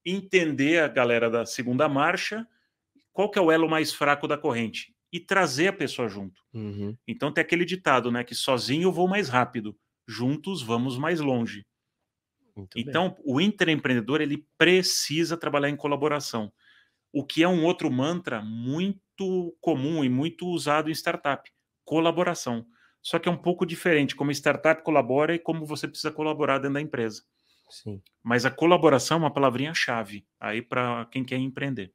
entender 0.05 0.83
a 0.83 0.87
galera 0.87 1.27
da 1.27 1.43
segunda 1.43 1.89
marcha, 1.89 2.47
qual 3.11 3.31
que 3.31 3.39
é 3.39 3.41
o 3.41 3.51
elo 3.51 3.67
mais 3.67 3.91
fraco 3.91 4.27
da 4.27 4.37
corrente 4.37 4.93
e 5.11 5.19
trazer 5.19 5.69
a 5.69 5.73
pessoa 5.73 6.07
junto. 6.07 6.43
Uhum. 6.53 6.95
Então 7.07 7.31
tem 7.31 7.41
aquele 7.41 7.65
ditado, 7.65 8.11
né, 8.11 8.23
que 8.23 8.35
sozinho 8.35 8.83
eu 8.83 8.91
vou 8.93 9.07
mais 9.07 9.27
rápido, 9.27 9.75
juntos 10.07 10.61
vamos 10.61 10.99
mais 10.99 11.19
longe. 11.19 11.65
Muito 12.55 12.75
bem. 12.75 12.85
Então 12.87 13.17
o 13.25 13.41
intraempreendedor 13.41 14.21
ele 14.21 14.45
precisa 14.55 15.35
trabalhar 15.35 15.69
em 15.69 15.75
colaboração, 15.75 16.53
o 17.11 17.25
que 17.25 17.43
é 17.43 17.47
um 17.47 17.65
outro 17.65 17.91
mantra 17.91 18.41
muito 18.41 19.55
comum 19.59 20.03
e 20.03 20.09
muito 20.09 20.47
usado 20.47 20.89
em 20.89 20.93
startup, 20.93 21.49
colaboração. 21.83 22.65
só 23.01 23.17
que 23.17 23.27
é 23.29 23.31
um 23.31 23.37
pouco 23.37 23.65
diferente 23.65 24.15
como 24.15 24.31
startup 24.31 24.83
colabora 24.83 25.33
e 25.33 25.39
como 25.39 25.65
você 25.65 25.87
precisa 25.87 26.11
colaborar 26.11 26.57
dentro 26.59 26.73
da 26.73 26.81
empresa. 26.81 27.23
Sim. 27.69 28.01
Mas 28.23 28.45
a 28.45 28.51
colaboração 28.51 29.17
é 29.17 29.19
uma 29.21 29.33
palavrinha-chave 29.33 30.25
aí 30.39 30.61
para 30.61 31.05
quem 31.11 31.23
quer 31.23 31.37
empreender. 31.37 31.93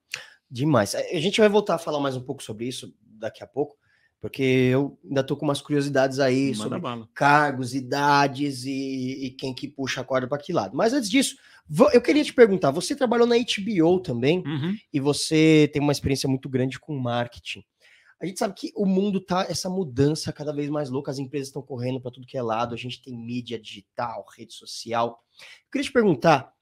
Demais. 0.50 0.94
A 0.94 1.18
gente 1.18 1.40
vai 1.40 1.48
voltar 1.48 1.74
a 1.74 1.78
falar 1.78 2.00
mais 2.00 2.16
um 2.16 2.22
pouco 2.22 2.42
sobre 2.42 2.66
isso 2.66 2.94
daqui 3.00 3.42
a 3.42 3.46
pouco, 3.46 3.76
porque 4.20 4.42
eu 4.42 4.98
ainda 5.04 5.20
estou 5.20 5.36
com 5.36 5.44
umas 5.44 5.60
curiosidades 5.60 6.18
aí 6.18 6.52
Manda 6.52 6.62
sobre 6.62 6.78
bala. 6.78 7.08
cargos, 7.14 7.74
idades 7.74 8.64
e, 8.64 9.26
e 9.26 9.30
quem 9.32 9.54
que 9.54 9.68
puxa 9.68 10.00
a 10.00 10.04
corda 10.04 10.28
para 10.28 10.38
que 10.38 10.52
lado. 10.52 10.76
Mas 10.76 10.92
antes 10.92 11.10
disso, 11.10 11.36
eu 11.92 12.00
queria 12.02 12.24
te 12.24 12.32
perguntar: 12.32 12.70
você 12.70 12.94
trabalhou 12.94 13.26
na 13.26 13.36
HBO 13.36 14.00
também 14.00 14.38
Uhum. 14.46 14.76
e 14.92 15.00
você 15.00 15.70
tem 15.72 15.80
uma 15.80 15.92
experiência 15.92 16.28
muito 16.28 16.48
grande 16.48 16.78
com 16.78 16.96
marketing. 16.98 17.64
A 18.20 18.26
gente 18.26 18.38
sabe 18.38 18.54
que 18.54 18.72
o 18.76 18.86
mundo 18.86 19.20
tá 19.20 19.44
essa 19.48 19.68
mudança 19.68 20.32
cada 20.32 20.52
vez 20.52 20.70
mais 20.70 20.88
louca, 20.88 21.10
as 21.10 21.18
empresas 21.18 21.48
estão 21.48 21.60
correndo 21.60 22.00
para 22.00 22.10
tudo 22.10 22.26
que 22.26 22.38
é 22.38 22.42
lado, 22.42 22.74
a 22.74 22.78
gente 22.78 23.02
tem 23.02 23.16
mídia 23.18 23.58
digital, 23.58 24.24
rede 24.36 24.54
social. 24.54 25.22
Eu 25.66 25.70
queria 25.72 25.84
te 25.84 25.92
perguntar 25.92 26.52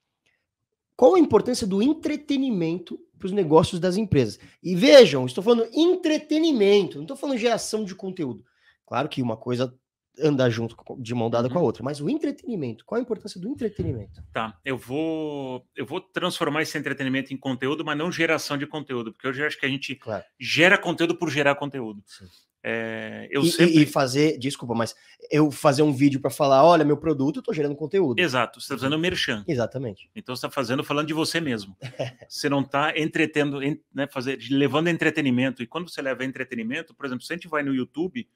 qual 0.97 1.15
a 1.15 1.21
importância 1.21 1.67
do 1.67 1.83
entretenimento 1.83 2.99
para 3.19 3.27
os 3.27 3.33
negócios 3.33 3.81
das 3.81 3.97
empresas. 3.97 4.41
E 4.63 4.75
vejam, 4.75 5.25
estou 5.27 5.45
falando 5.45 5.69
entretenimento, 5.73 6.97
não 6.97 7.05
estou 7.05 7.17
falando 7.17 7.39
geração 7.39 7.85
de 7.85 7.95
conteúdo. 7.95 8.45
Claro 8.87 9.09
que 9.09 9.23
uma 9.23 9.37
coisa 9.37 9.73
anda 10.21 10.49
junto 10.51 10.77
de 10.99 11.15
mão 11.15 11.31
dada 11.31 11.49
com 11.49 11.57
a 11.57 11.61
Uhum. 11.61 11.67
outra, 11.67 11.83
mas 11.83 12.01
o 12.01 12.09
entretenimento, 12.11 12.85
qual 12.85 12.99
a 12.99 13.03
importância 13.03 13.41
do 13.41 13.49
entretenimento? 13.49 14.23
Tá, 14.33 14.59
eu 14.65 14.77
vou 14.77 15.67
eu 15.77 15.87
vou 15.87 16.01
transformar 16.01 16.63
esse 16.63 16.77
entretenimento 16.77 17.33
em 17.33 17.37
conteúdo, 17.37 17.85
mas 17.85 17.97
não 17.97 18.13
geração 18.13 18.59
de 18.59 18.67
conteúdo, 18.67 19.13
porque 19.13 19.27
hoje 19.29 19.43
eu 19.43 19.47
acho 19.47 19.59
que 19.59 19.67
a 19.67 19.69
gente 19.69 19.95
Claro. 19.97 20.25
gera 20.39 20.77
conteúdo 20.77 21.17
por 21.17 21.31
gerar 21.31 21.55
conteúdo. 21.55 22.03
É, 22.65 23.27
eu 23.33 23.43
e, 23.43 23.51
sempre 23.51 23.83
e 23.83 23.87
fazer, 23.87 24.39
desculpa, 24.39 24.73
mas 24.73 24.95
eu 25.33 25.51
fazer 25.51 25.83
um 25.83 25.93
vídeo 25.93 26.21
para 26.21 26.31
falar, 26.31 26.65
olha, 26.65 26.85
meu 26.85 26.97
produto, 26.97 27.39
eu 27.39 27.43
tô 27.43 27.53
gerando 27.53 27.75
conteúdo. 27.75 28.21
Exato, 28.21 28.61
você 28.61 28.67
está 28.67 28.77
fazendo 28.77 28.97
merchan. 29.01 29.45
Exatamente. 29.49 30.09
Então 30.15 30.37
você 30.37 30.47
está 30.47 30.55
fazendo 30.55 30.85
falando 30.85 31.09
de 31.09 31.13
você 31.15 31.41
mesmo. 31.41 31.77
Você 32.29 32.49
não 32.49 32.61
está 32.61 32.97
entretendo, 32.97 33.61
en- 33.63 33.81
né, 33.93 34.07
fazer, 34.07 34.39
levando 34.51 34.87
entretenimento. 34.89 35.61
E 35.63 35.67
quando 35.67 35.91
você 35.91 36.01
leva 36.01 36.25
entretenimento, 36.25 36.95
por 36.95 37.05
exemplo, 37.05 37.25
se 37.25 37.33
a 37.33 37.37
gente 37.37 37.49
vai 37.49 37.63
no 37.65 37.75
YouTube, 37.75 38.29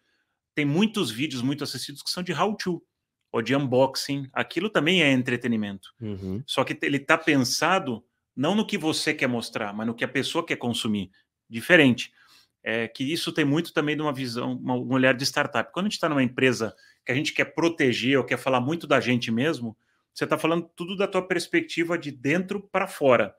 tem 0.57 0.65
muitos 0.65 1.11
vídeos 1.11 1.43
muito 1.43 1.63
assistidos 1.63 2.03
que 2.03 2.11
são 2.11 2.23
de 2.23 2.33
how-to 2.33 2.83
ou 3.31 3.43
de 3.43 3.55
unboxing. 3.55 4.27
Aquilo 4.33 4.71
também 4.71 5.03
é 5.03 5.13
entretenimento. 5.13 5.91
Uhum. 6.01 6.43
Só 6.47 6.65
que 6.65 6.77
ele 6.81 6.97
está 6.97 7.19
pensado 7.19 8.03
não 8.35 8.55
no 8.55 8.67
que 8.67 8.79
você 8.79 9.13
quer 9.13 9.29
mostrar, 9.29 9.75
mas 9.75 9.87
no 9.87 9.95
que 9.95 10.05
a 10.05 10.09
pessoa 10.09 10.45
quer 10.45 10.57
consumir. 10.57 11.11
Diferente. 11.49 12.11
É 12.65 12.89
que 12.89 13.05
isso 13.05 13.31
tem 13.33 13.45
muito 13.45 13.73
também 13.73 13.95
de 13.95 14.03
uma 14.03 14.15
visão, 14.15 14.55
uma, 14.55 14.75
um 14.75 14.93
olhar 14.95 15.15
de 15.15 15.25
startup. 15.25 15.71
Quando 15.73 15.87
a 15.87 15.89
gente 15.89 15.97
está 15.97 16.09
numa 16.09 16.23
empresa 16.23 16.75
que 17.05 17.13
a 17.13 17.15
gente 17.15 17.35
quer 17.35 17.45
proteger 17.55 18.19
ou 18.19 18.25
quer 18.25 18.39
falar 18.39 18.61
muito 18.61 18.87
da 18.87 18.99
gente 18.99 19.31
mesmo, 19.31 19.77
você 20.13 20.25
está 20.25 20.39
falando 20.39 20.69
tudo 20.75 20.97
da 20.97 21.07
tua 21.07 21.21
perspectiva 21.21 21.99
de 21.99 22.11
dentro 22.11 22.67
para 22.73 22.89
fora. 22.89 23.37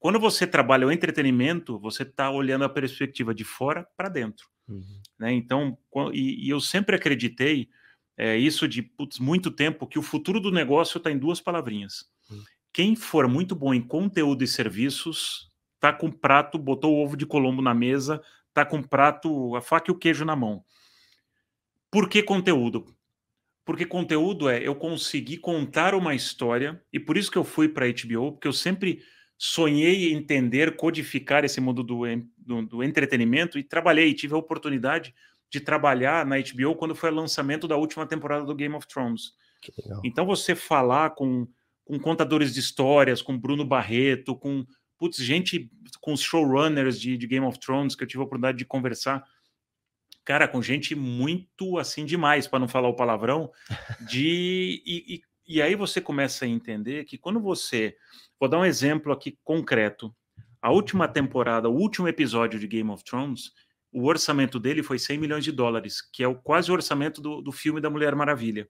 Quando 0.00 0.18
você 0.18 0.46
trabalha 0.46 0.86
o 0.86 0.90
entretenimento, 0.90 1.78
você 1.78 2.02
está 2.02 2.28
olhando 2.30 2.64
a 2.64 2.68
perspectiva 2.68 3.32
de 3.32 3.44
fora 3.44 3.86
para 3.96 4.08
dentro 4.08 4.50
Uhum. 4.70 5.02
né? 5.18 5.32
Então, 5.32 5.76
e, 6.12 6.46
e 6.46 6.48
eu 6.48 6.60
sempre 6.60 6.94
acreditei 6.94 7.68
é, 8.16 8.36
isso 8.36 8.68
de 8.68 8.82
putz, 8.82 9.18
muito 9.18 9.50
tempo 9.50 9.86
que 9.86 9.98
o 9.98 10.02
futuro 10.02 10.38
do 10.38 10.52
negócio 10.52 10.98
está 10.98 11.10
em 11.10 11.18
duas 11.18 11.40
palavrinhas. 11.40 12.04
Hum. 12.30 12.42
Quem 12.72 12.94
for 12.94 13.26
muito 13.26 13.56
bom 13.56 13.74
em 13.74 13.82
conteúdo 13.82 14.44
e 14.44 14.46
serviços, 14.46 15.50
tá 15.80 15.92
com 15.92 16.10
prato, 16.10 16.56
botou 16.56 16.94
o 16.94 17.04
ovo 17.04 17.16
de 17.16 17.26
Colombo 17.26 17.60
na 17.60 17.74
mesa, 17.74 18.22
tá 18.54 18.64
com 18.64 18.80
prato, 18.80 19.56
a 19.56 19.60
faca 19.60 19.90
e 19.90 19.94
o 19.94 19.98
queijo 19.98 20.24
na 20.24 20.36
mão. 20.36 20.64
Por 21.90 22.08
que 22.08 22.22
conteúdo? 22.22 22.86
Porque 23.64 23.84
conteúdo 23.84 24.48
é 24.48 24.62
eu 24.62 24.74
conseguir 24.76 25.38
contar 25.38 25.94
uma 25.94 26.14
história, 26.14 26.80
e 26.92 27.00
por 27.00 27.16
isso 27.16 27.30
que 27.30 27.38
eu 27.38 27.44
fui 27.44 27.68
para 27.68 27.86
a 27.86 27.88
HBO, 27.88 28.32
porque 28.32 28.46
eu 28.46 28.52
sempre 28.52 29.02
sonhei 29.42 30.12
entender, 30.12 30.76
codificar 30.76 31.46
esse 31.46 31.62
mundo 31.62 31.82
do, 31.82 32.02
do, 32.36 32.66
do 32.66 32.84
entretenimento 32.84 33.58
e 33.58 33.64
trabalhei, 33.64 34.12
tive 34.12 34.34
a 34.34 34.36
oportunidade 34.36 35.14
de 35.48 35.58
trabalhar 35.60 36.26
na 36.26 36.36
HBO 36.36 36.76
quando 36.76 36.94
foi 36.94 37.10
o 37.10 37.14
lançamento 37.14 37.66
da 37.66 37.74
última 37.74 38.06
temporada 38.06 38.44
do 38.44 38.54
Game 38.54 38.74
of 38.74 38.86
Thrones. 38.86 39.32
Então 40.04 40.26
você 40.26 40.54
falar 40.54 41.10
com, 41.10 41.48
com 41.86 41.98
contadores 41.98 42.52
de 42.52 42.60
histórias, 42.60 43.22
com 43.22 43.36
Bruno 43.36 43.64
Barreto, 43.64 44.36
com 44.36 44.66
putz, 44.98 45.16
gente, 45.16 45.70
com 46.02 46.12
os 46.12 46.20
showrunners 46.20 47.00
de, 47.00 47.16
de 47.16 47.26
Game 47.26 47.46
of 47.46 47.58
Thrones, 47.58 47.94
que 47.94 48.04
eu 48.04 48.06
tive 48.06 48.20
a 48.20 48.26
oportunidade 48.26 48.58
de 48.58 48.66
conversar, 48.66 49.24
cara, 50.22 50.46
com 50.46 50.60
gente 50.60 50.94
muito 50.94 51.78
assim 51.78 52.04
demais, 52.04 52.46
para 52.46 52.58
não 52.58 52.68
falar 52.68 52.88
o 52.88 52.94
palavrão, 52.94 53.50
de 54.06 54.82
e, 54.84 55.14
e, 55.14 55.22
e 55.50 55.60
aí 55.60 55.74
você 55.74 56.00
começa 56.00 56.44
a 56.44 56.48
entender 56.48 57.04
que 57.04 57.18
quando 57.18 57.40
você, 57.40 57.96
vou 58.38 58.48
dar 58.48 58.58
um 58.58 58.64
exemplo 58.64 59.12
aqui 59.12 59.36
concreto, 59.42 60.14
a 60.62 60.70
última 60.70 61.08
temporada, 61.08 61.68
o 61.68 61.74
último 61.74 62.06
episódio 62.06 62.60
de 62.60 62.68
Game 62.68 62.88
of 62.88 63.02
Thrones, 63.02 63.50
o 63.92 64.06
orçamento 64.06 64.60
dele 64.60 64.80
foi 64.80 64.96
100 64.96 65.18
milhões 65.18 65.42
de 65.42 65.50
dólares, 65.50 66.00
que 66.00 66.22
é 66.22 66.28
o 66.28 66.36
quase 66.36 66.70
o 66.70 66.74
orçamento 66.74 67.20
do, 67.20 67.42
do 67.42 67.50
filme 67.50 67.80
da 67.80 67.90
Mulher 67.90 68.14
Maravilha. 68.14 68.68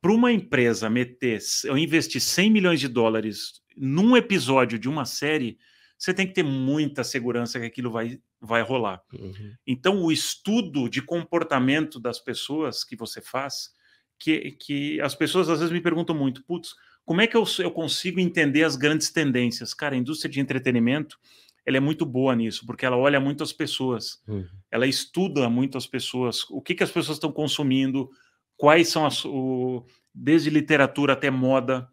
Para 0.00 0.10
uma 0.10 0.32
empresa 0.32 0.90
meter, 0.90 1.38
ou 1.70 1.78
investir 1.78 2.20
100 2.20 2.50
milhões 2.50 2.80
de 2.80 2.88
dólares 2.88 3.62
num 3.76 4.16
episódio 4.16 4.80
de 4.80 4.88
uma 4.88 5.04
série, 5.04 5.60
você 5.96 6.12
tem 6.12 6.26
que 6.26 6.34
ter 6.34 6.42
muita 6.42 7.04
segurança 7.04 7.60
que 7.60 7.66
aquilo 7.66 7.92
vai, 7.92 8.18
vai 8.40 8.62
rolar. 8.62 9.00
Uhum. 9.12 9.54
Então, 9.64 10.02
o 10.02 10.10
estudo 10.10 10.88
de 10.88 11.00
comportamento 11.00 12.00
das 12.00 12.18
pessoas 12.18 12.82
que 12.82 12.96
você 12.96 13.20
faz, 13.20 13.70
que, 14.18 14.52
que 14.52 15.00
as 15.00 15.14
pessoas 15.14 15.48
às 15.48 15.58
vezes 15.60 15.72
me 15.72 15.80
perguntam 15.80 16.14
muito, 16.16 16.42
putz, 16.44 16.74
como 17.04 17.20
é 17.20 17.26
que 17.26 17.36
eu, 17.36 17.44
eu 17.58 17.70
consigo 17.70 18.20
entender 18.20 18.62
as 18.64 18.76
grandes 18.76 19.10
tendências? 19.10 19.74
Cara, 19.74 19.94
a 19.94 19.98
indústria 19.98 20.30
de 20.30 20.38
entretenimento, 20.40 21.18
ela 21.66 21.76
é 21.76 21.80
muito 21.80 22.06
boa 22.06 22.34
nisso, 22.36 22.64
porque 22.66 22.86
ela 22.86 22.96
olha 22.96 23.18
muito 23.20 23.42
as 23.42 23.52
pessoas, 23.52 24.22
Uhum. 24.28 24.46
ela 24.70 24.86
estuda 24.86 25.48
muito 25.50 25.76
as 25.76 25.86
pessoas, 25.86 26.44
o 26.50 26.60
que, 26.62 26.74
que 26.74 26.82
as 26.84 26.90
pessoas 26.90 27.16
estão 27.16 27.32
consumindo, 27.32 28.08
quais 28.56 28.88
são 28.88 29.04
as, 29.04 29.24
o, 29.24 29.84
desde 30.14 30.50
literatura 30.50 31.14
até 31.14 31.30
moda. 31.30 31.88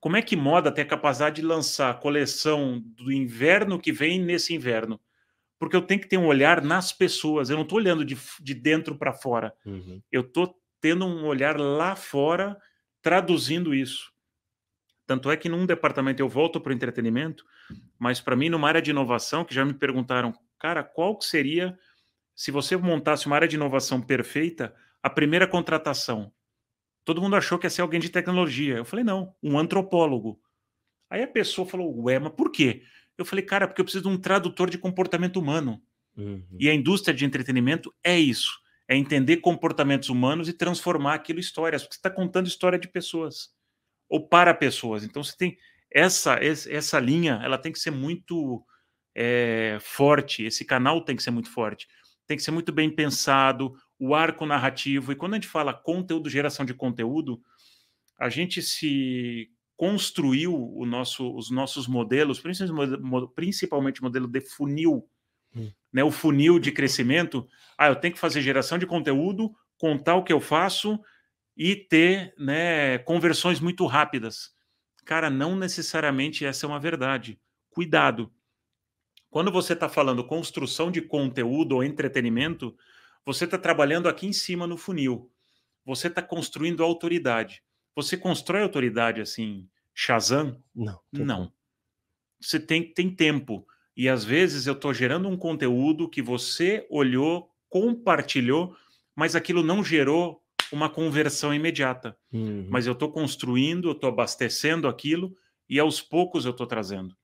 Como 0.00 0.16
é 0.16 0.22
que 0.22 0.36
moda 0.36 0.70
tem 0.70 0.84
a 0.84 0.88
capacidade 0.88 1.36
de 1.36 1.42
lançar 1.46 1.90
a 1.90 1.94
coleção 1.94 2.82
do 2.84 3.10
inverno 3.10 3.78
que 3.78 3.90
vem 3.92 4.20
nesse 4.22 4.54
inverno? 4.54 5.00
Porque 5.58 5.76
eu 5.76 5.80
tenho 5.82 6.00
que 6.00 6.08
ter 6.08 6.18
um 6.18 6.26
olhar 6.26 6.62
nas 6.62 6.92
pessoas, 6.92 7.48
eu 7.48 7.56
não 7.56 7.62
estou 7.62 7.78
olhando 7.78 8.04
de, 8.04 8.16
de 8.40 8.54
dentro 8.54 8.96
para 8.96 9.12
fora, 9.14 9.54
Uhum. 9.64 10.00
eu 10.12 10.20
estou 10.22 10.54
tendo 10.84 11.06
um 11.06 11.24
olhar 11.24 11.58
lá 11.58 11.96
fora, 11.96 12.60
traduzindo 13.00 13.74
isso. 13.74 14.12
Tanto 15.06 15.30
é 15.30 15.36
que 15.38 15.48
num 15.48 15.64
departamento 15.64 16.20
eu 16.20 16.28
volto 16.28 16.60
para 16.60 16.72
o 16.72 16.74
entretenimento, 16.74 17.42
mas 17.98 18.20
para 18.20 18.36
mim, 18.36 18.50
numa 18.50 18.68
área 18.68 18.82
de 18.82 18.90
inovação, 18.90 19.46
que 19.46 19.54
já 19.54 19.64
me 19.64 19.72
perguntaram, 19.72 20.38
cara, 20.58 20.84
qual 20.84 21.16
que 21.16 21.24
seria, 21.24 21.74
se 22.36 22.50
você 22.50 22.76
montasse 22.76 23.24
uma 23.24 23.34
área 23.34 23.48
de 23.48 23.56
inovação 23.56 23.98
perfeita, 23.98 24.74
a 25.02 25.08
primeira 25.08 25.46
contratação? 25.46 26.30
Todo 27.02 27.22
mundo 27.22 27.34
achou 27.34 27.58
que 27.58 27.64
ia 27.64 27.70
ser 27.70 27.80
alguém 27.80 27.98
de 27.98 28.10
tecnologia. 28.10 28.76
Eu 28.76 28.84
falei, 28.84 29.06
não, 29.06 29.34
um 29.42 29.58
antropólogo. 29.58 30.38
Aí 31.08 31.22
a 31.22 31.28
pessoa 31.28 31.66
falou, 31.66 31.98
ué, 32.02 32.18
mas 32.18 32.34
por 32.34 32.52
quê? 32.52 32.82
Eu 33.16 33.24
falei, 33.24 33.42
cara, 33.42 33.66
porque 33.66 33.80
eu 33.80 33.86
preciso 33.86 34.04
de 34.04 34.10
um 34.10 34.20
tradutor 34.20 34.68
de 34.68 34.76
comportamento 34.76 35.38
humano. 35.38 35.82
Uhum. 36.14 36.44
E 36.60 36.68
a 36.68 36.74
indústria 36.74 37.14
de 37.14 37.24
entretenimento 37.24 37.90
é 38.04 38.18
isso: 38.18 38.52
é 38.88 38.96
entender 38.96 39.38
comportamentos 39.38 40.08
humanos 40.08 40.48
e 40.48 40.52
transformar 40.52 41.14
aquilo 41.14 41.38
em 41.38 41.40
histórias, 41.40 41.82
porque 41.82 41.94
você 41.94 41.98
está 41.98 42.10
contando 42.10 42.46
história 42.46 42.78
de 42.78 42.88
pessoas 42.88 43.50
ou 44.08 44.28
para 44.28 44.54
pessoas. 44.54 45.04
Então 45.04 45.22
você 45.22 45.36
tem 45.36 45.56
essa 45.90 46.34
essa 46.42 46.98
linha, 47.00 47.40
ela 47.42 47.58
tem 47.58 47.72
que 47.72 47.78
ser 47.78 47.90
muito 47.90 48.64
é, 49.14 49.78
forte. 49.80 50.44
Esse 50.44 50.64
canal 50.64 51.04
tem 51.04 51.16
que 51.16 51.22
ser 51.22 51.30
muito 51.30 51.50
forte, 51.50 51.86
tem 52.26 52.36
que 52.36 52.42
ser 52.42 52.50
muito 52.50 52.72
bem 52.72 52.90
pensado. 52.94 53.74
O 53.98 54.14
arco 54.14 54.44
narrativo 54.44 55.12
e 55.12 55.16
quando 55.16 55.34
a 55.34 55.36
gente 55.36 55.48
fala 55.48 55.72
conteúdo, 55.72 56.28
geração 56.28 56.66
de 56.66 56.74
conteúdo, 56.74 57.40
a 58.18 58.28
gente 58.28 58.60
se 58.62 59.48
construiu 59.76 60.54
o 60.54 60.86
nosso, 60.86 61.34
os 61.34 61.50
nossos 61.50 61.86
modelos, 61.88 62.40
principalmente 62.40 63.00
mo- 63.02 63.28
principalmente 63.28 64.00
o 64.00 64.04
modelo 64.04 64.28
de 64.28 64.40
funil, 64.40 65.08
Hum. 65.54 65.70
né, 65.92 66.02
o 66.02 66.10
funil 66.10 66.58
de 66.58 66.72
crescimento. 66.72 67.46
Ah, 67.78 67.88
eu 67.88 67.96
tenho 67.96 68.14
que 68.14 68.20
fazer 68.20 68.42
geração 68.42 68.78
de 68.78 68.86
conteúdo, 68.86 69.54
contar 69.78 70.16
o 70.16 70.24
que 70.24 70.32
eu 70.32 70.40
faço 70.40 70.98
e 71.56 71.76
ter 71.76 72.34
né, 72.38 72.98
conversões 72.98 73.60
muito 73.60 73.86
rápidas. 73.86 74.52
Cara, 75.04 75.30
não 75.30 75.54
necessariamente 75.54 76.44
essa 76.44 76.66
é 76.66 76.68
uma 76.68 76.80
verdade. 76.80 77.38
Cuidado. 77.70 78.32
Quando 79.30 79.50
você 79.50 79.72
está 79.72 79.88
falando 79.88 80.26
construção 80.26 80.90
de 80.90 81.02
conteúdo 81.02 81.72
ou 81.72 81.84
entretenimento, 81.84 82.76
você 83.24 83.44
está 83.44 83.58
trabalhando 83.58 84.08
aqui 84.08 84.26
em 84.26 84.32
cima 84.32 84.66
no 84.66 84.76
funil. 84.76 85.30
Você 85.84 86.08
está 86.08 86.22
construindo 86.22 86.82
autoridade. 86.82 87.62
Você 87.94 88.16
constrói 88.16 88.62
autoridade 88.62 89.20
assim, 89.20 89.68
Shazam? 89.92 90.62
Não. 90.74 91.00
Não. 91.12 91.52
Você 92.40 92.58
tem, 92.58 92.92
tem 92.92 93.14
tempo. 93.14 93.66
E 93.96 94.08
às 94.08 94.24
vezes 94.24 94.66
eu 94.66 94.74
estou 94.74 94.92
gerando 94.92 95.28
um 95.28 95.36
conteúdo 95.36 96.08
que 96.08 96.20
você 96.20 96.86
olhou, 96.90 97.50
compartilhou, 97.68 98.76
mas 99.14 99.36
aquilo 99.36 99.62
não 99.62 99.84
gerou 99.84 100.42
uma 100.72 100.90
conversão 100.90 101.54
imediata. 101.54 102.16
Uhum. 102.32 102.66
Mas 102.68 102.86
eu 102.86 102.92
estou 102.92 103.10
construindo, 103.10 103.88
eu 103.88 103.92
estou 103.92 104.08
abastecendo 104.08 104.88
aquilo 104.88 105.36
e 105.68 105.78
aos 105.78 106.00
poucos 106.00 106.44
eu 106.44 106.50
estou 106.50 106.66
trazendo. 106.66 107.16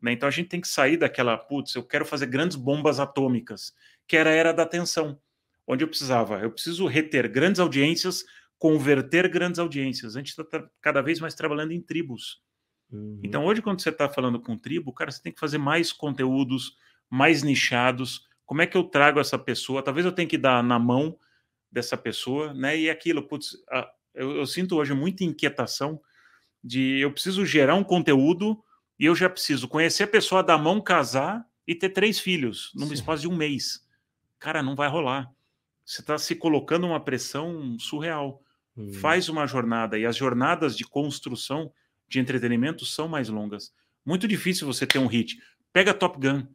Né? 0.00 0.12
Então 0.12 0.28
a 0.28 0.32
gente 0.32 0.48
tem 0.48 0.60
que 0.60 0.68
sair 0.68 0.96
daquela, 0.96 1.36
putz, 1.36 1.74
eu 1.74 1.82
quero 1.82 2.04
fazer 2.04 2.26
grandes 2.26 2.56
bombas 2.56 3.00
atômicas, 3.00 3.74
que 4.06 4.16
era 4.16 4.30
a 4.30 4.34
era 4.34 4.52
da 4.52 4.62
atenção, 4.62 5.18
onde 5.66 5.84
eu 5.84 5.88
precisava, 5.88 6.40
eu 6.40 6.50
preciso 6.50 6.86
reter 6.86 7.28
grandes 7.30 7.60
audiências, 7.60 8.24
converter 8.58 9.28
grandes 9.28 9.58
audiências. 9.58 10.16
A 10.16 10.20
gente 10.20 10.28
está 10.28 10.68
cada 10.80 11.00
vez 11.00 11.20
mais 11.20 11.34
trabalhando 11.34 11.72
em 11.72 11.80
tribos. 11.80 12.42
Uhum. 12.90 13.20
Então, 13.22 13.44
hoje, 13.44 13.60
quando 13.62 13.80
você 13.82 13.90
está 13.90 14.08
falando 14.08 14.40
com 14.40 14.56
tribo, 14.56 14.92
cara, 14.92 15.10
você 15.10 15.22
tem 15.22 15.32
que 15.32 15.40
fazer 15.40 15.58
mais 15.58 15.92
conteúdos, 15.92 16.76
mais 17.10 17.42
nichados. 17.42 18.26
Como 18.46 18.62
é 18.62 18.66
que 18.66 18.76
eu 18.76 18.84
trago 18.84 19.20
essa 19.20 19.38
pessoa? 19.38 19.82
Talvez 19.82 20.06
eu 20.06 20.12
tenha 20.12 20.28
que 20.28 20.38
dar 20.38 20.62
na 20.62 20.78
mão 20.78 21.18
dessa 21.70 21.96
pessoa, 21.96 22.54
né? 22.54 22.78
E 22.78 22.90
aquilo, 22.90 23.26
putz, 23.28 23.56
a- 23.70 23.90
eu, 24.14 24.36
eu 24.36 24.46
sinto 24.46 24.76
hoje 24.76 24.94
muita 24.94 25.24
inquietação 25.24 26.00
de 26.62 26.98
eu 27.00 27.12
preciso 27.12 27.44
gerar 27.46 27.74
um 27.74 27.84
conteúdo 27.84 28.62
e 28.98 29.04
eu 29.06 29.14
já 29.14 29.28
preciso 29.30 29.68
conhecer 29.68 30.04
a 30.04 30.08
pessoa 30.08 30.42
da 30.42 30.58
mão, 30.58 30.80
casar 30.80 31.46
e 31.66 31.74
ter 31.74 31.90
três 31.90 32.18
filhos 32.18 32.72
num 32.74 32.88
Sim. 32.88 32.94
espaço 32.94 33.22
de 33.22 33.28
um 33.28 33.36
mês. 33.36 33.86
Cara, 34.38 34.62
não 34.62 34.74
vai 34.74 34.88
rolar. 34.88 35.30
Você 35.84 36.00
está 36.00 36.18
se 36.18 36.34
colocando 36.36 36.86
uma 36.86 37.00
pressão 37.04 37.78
surreal 37.78 38.42
Uhum. 38.76 38.92
faz 38.92 39.28
uma 39.28 39.44
jornada 39.44 39.98
e 39.98 40.06
as 40.06 40.14
jornadas 40.16 40.76
de 40.76 40.84
construção 40.84 41.72
de 42.08 42.18
entretenimento 42.18 42.84
são 42.84 43.08
mais 43.08 43.28
longas. 43.28 43.72
Muito 44.04 44.26
difícil 44.26 44.66
você 44.66 44.86
ter 44.86 44.98
um 44.98 45.06
hit. 45.06 45.38
Pega 45.72 45.92
Top 45.92 46.18
Gun. 46.18 46.46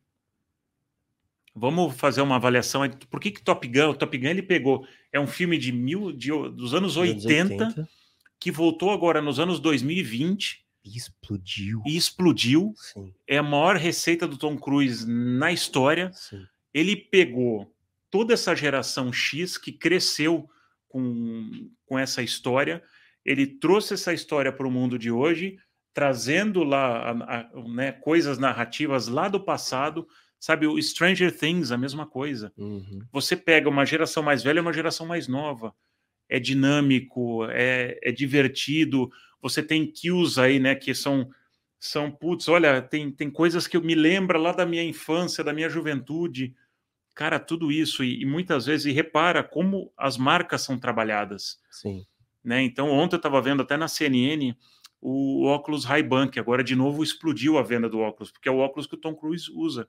Vamos 1.56 1.95
fazer 1.95 2.22
uma 2.22 2.36
avaliação. 2.38 2.82
Por 3.10 3.20
que, 3.20 3.30
que 3.32 3.43
Top 3.43 3.68
Gun? 3.68 3.89
O 3.89 3.95
Top 3.95 4.18
Gun 4.18 4.28
ele 4.28 4.41
pegou. 4.41 4.88
É 5.12 5.20
um 5.20 5.28
filme 5.28 5.58
de 5.58 5.72
mil, 5.72 6.12
de, 6.12 6.30
dos 6.30 6.74
anos 6.74 6.97
Anos 6.97 7.26
80, 7.26 7.88
que 8.39 8.51
voltou 8.51 8.89
agora 8.89 9.22
nos 9.22 9.39
anos 9.39 9.60
2020 9.60 10.66
E 10.84 10.97
explodiu. 10.97 11.84
e 11.86 11.95
explodiu. 11.95 12.74
Sim, 12.76 13.14
É 13.28 13.38
a 13.38 13.43
maior 13.43 13.76
receita 13.78 14.28
do 14.28 14.36
Tom 14.38 14.58
Cruise 14.58 15.06
na 15.08 15.51
história 15.51 16.12
sim. 16.14 16.43
ele 16.74 16.95
pegou 16.95 17.72
toda 18.10 18.34
essa 18.34 18.56
geração 18.56 19.14
X 19.14 19.58
que 19.58 19.72
cresceu 19.72 20.49
com, 20.89 21.70
com 21.86 21.97
essa 21.97 22.22
história, 22.22 22.84
ele 23.26 23.46
trouxe 23.48 23.94
essa 23.94 24.14
história 24.14 24.52
para 24.52 24.68
o 24.68 24.72
mundo 24.72 24.98
de 25.00 25.12
hoje, 25.12 25.58
trazendo 25.94 26.64
lá 26.64 27.12
a- 27.12 27.40
a- 27.40 27.50
né, 27.70 27.92
coisas 27.92 28.38
narrativas 28.38 29.08
lá 29.08 29.28
do 29.28 29.40
passado, 29.40 30.08
sabe? 30.40 30.66
O 30.68 30.82
Stranger 30.82 31.36
Things, 31.38 31.72
a 31.72 31.78
mesma 31.78 32.06
coisa. 32.08 32.52
Uhum. 32.58 33.02
Você 33.12 33.36
pega 33.38 33.70
uma 33.70 33.86
geração 33.86 34.24
mais 34.24 34.42
velha 34.44 34.58
e 34.58 34.62
uma 34.62 34.74
geração 34.74 35.06
mais 35.06 35.28
nova. 35.28 35.74
É 36.28 36.40
dinâmico, 36.40 37.46
é, 37.50 38.00
é 38.02 38.12
divertido. 38.12 39.10
Você 39.42 39.62
tem 39.62 39.86
kills 39.86 40.40
aí, 40.40 40.60
né? 40.60 40.74
Que 40.74 40.96
são, 40.96 41.30
são 41.80 42.10
putz, 42.12 42.48
olha, 42.48 42.82
tem, 42.82 43.12
tem 43.12 43.30
coisas 43.30 43.68
que 43.68 43.78
eu 43.78 43.82
me 43.84 43.94
lembro 43.94 44.40
lá 44.40 44.52
da 44.52 44.66
minha 44.66 44.84
infância, 44.84 45.44
da 45.44 45.54
minha 45.54 45.70
juventude. 45.70 46.56
Cara, 47.16 47.40
tudo 47.40 47.72
isso. 47.72 48.04
E, 48.04 48.22
e 48.22 48.26
muitas 48.26 48.66
vezes, 48.66 48.88
e 48.88 48.92
repara 48.92 49.44
como 49.44 49.94
as 49.96 50.18
marcas 50.18 50.62
são 50.62 50.80
trabalhadas. 50.80 51.60
Sim. 51.70 52.04
Né? 52.44 52.62
Então, 52.64 52.89
ontem 52.89 53.16
eu 53.16 53.18
estava 53.18 53.41
vendo 53.41 53.62
até 53.62 53.78
na 53.78 53.88
CNN 53.88 54.56
o 55.02 55.46
óculos 55.46 55.86
Ray-Ban, 55.86 56.30
que 56.30 56.39
agora 56.39 56.64
de 56.64 56.76
novo 56.76 57.04
explodiu 57.04 57.58
a 57.58 57.62
venda 57.64 57.89
do 57.89 58.00
óculos, 58.00 58.32
porque 58.32 58.48
é 58.50 58.52
o 58.52 58.58
óculos 58.60 58.88
que 58.88 58.96
o 58.96 59.00
Tom 59.00 59.16
Cruise 59.16 59.52
usa. 59.54 59.88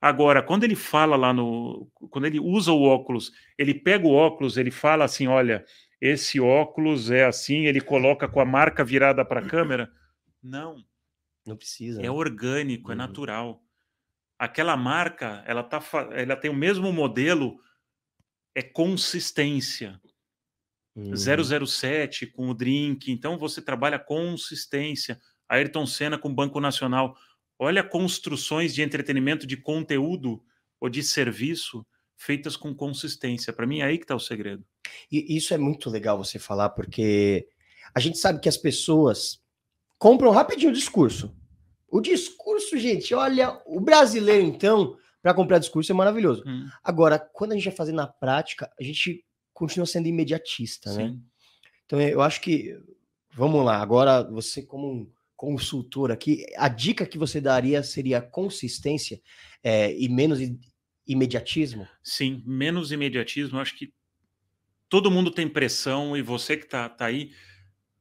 Agora, 0.00 0.42
quando 0.42 0.64
ele 0.64 0.76
fala 0.76 1.16
lá 1.16 1.32
no. 1.32 1.90
Quando 2.10 2.26
ele 2.26 2.38
usa 2.38 2.72
o 2.72 2.82
óculos, 2.82 3.32
ele 3.56 3.72
pega 3.72 4.06
o 4.06 4.12
óculos, 4.12 4.56
ele 4.56 4.70
fala 4.70 5.04
assim: 5.04 5.26
olha, 5.26 5.64
esse 6.00 6.38
óculos 6.38 7.10
é 7.10 7.24
assim, 7.24 7.66
ele 7.66 7.80
coloca 7.80 8.28
com 8.28 8.40
a 8.40 8.44
marca 8.44 8.84
virada 8.84 9.24
para 9.24 9.40
a 9.40 9.48
câmera. 9.48 9.90
Não, 10.42 10.76
Não 11.46 11.56
precisa. 11.56 12.00
é 12.00 12.02
né? 12.02 12.10
orgânico, 12.10 12.90
é 12.90 12.94
Uhum. 12.94 12.98
natural. 12.98 13.62
Aquela 14.38 14.76
marca, 14.76 15.42
ela, 15.46 15.62
tá, 15.62 15.80
ela 16.12 16.36
tem 16.36 16.50
o 16.50 16.54
mesmo 16.54 16.92
modelo, 16.92 17.56
é 18.54 18.62
consistência. 18.62 19.98
Uhum. 20.96 21.66
007 21.66 22.26
com 22.26 22.48
o 22.48 22.54
drink, 22.54 23.10
então 23.10 23.36
você 23.36 23.60
trabalha 23.60 23.98
consistência. 23.98 25.20
Ayrton 25.48 25.86
Senna 25.86 26.16
com 26.16 26.28
o 26.28 26.34
Banco 26.34 26.60
Nacional. 26.60 27.16
Olha 27.58 27.82
construções 27.82 28.74
de 28.74 28.82
entretenimento, 28.82 29.46
de 29.46 29.56
conteúdo 29.56 30.42
ou 30.80 30.88
de 30.88 31.02
serviço 31.02 31.84
feitas 32.16 32.56
com 32.56 32.74
consistência. 32.74 33.52
Para 33.52 33.66
mim, 33.66 33.80
é 33.80 33.84
aí 33.84 33.98
que 33.98 34.04
está 34.04 34.14
o 34.14 34.20
segredo. 34.20 34.64
E 35.10 35.36
isso 35.36 35.52
é 35.52 35.58
muito 35.58 35.90
legal 35.90 36.16
você 36.16 36.38
falar, 36.38 36.70
porque 36.70 37.46
a 37.94 38.00
gente 38.00 38.18
sabe 38.18 38.40
que 38.40 38.48
as 38.48 38.56
pessoas 38.56 39.40
compram 39.98 40.30
rapidinho 40.30 40.70
o 40.70 40.74
discurso. 40.74 41.34
O 41.88 42.00
discurso, 42.00 42.76
gente, 42.78 43.14
olha, 43.14 43.60
o 43.66 43.80
brasileiro, 43.80 44.44
então, 44.44 44.96
para 45.22 45.34
comprar 45.34 45.58
discurso 45.58 45.92
é 45.92 45.94
maravilhoso. 45.94 46.42
Hum, 46.46 46.68
Agora, 46.82 47.18
quando 47.18 47.52
a 47.52 47.54
gente 47.54 47.64
vai 47.64 47.76
fazer 47.76 47.92
na 47.92 48.06
prática, 48.06 48.70
a 48.78 48.82
gente 48.82 49.24
continua 49.54 49.86
sendo 49.86 50.08
imediatista, 50.08 50.92
né? 50.92 51.06
sim. 51.06 51.22
Então, 51.86 52.00
eu 52.00 52.20
acho 52.20 52.40
que, 52.40 52.76
vamos 53.34 53.64
lá, 53.64 53.80
agora 53.80 54.22
você 54.22 54.62
como 54.62 54.90
um 54.92 55.12
consultor 55.36 56.10
aqui, 56.10 56.44
a 56.56 56.68
dica 56.68 57.06
que 57.06 57.18
você 57.18 57.40
daria 57.40 57.82
seria 57.82 58.20
consistência 58.22 59.20
é, 59.62 59.92
e 59.96 60.08
menos 60.08 60.38
imediatismo? 61.06 61.86
Sim, 62.02 62.42
menos 62.46 62.92
imediatismo. 62.92 63.58
Eu 63.58 63.62
acho 63.62 63.76
que 63.76 63.92
todo 64.88 65.10
mundo 65.10 65.30
tem 65.30 65.48
pressão 65.48 66.16
e 66.16 66.22
você 66.22 66.56
que 66.56 66.64
está 66.64 66.88
tá 66.88 67.06
aí 67.06 67.32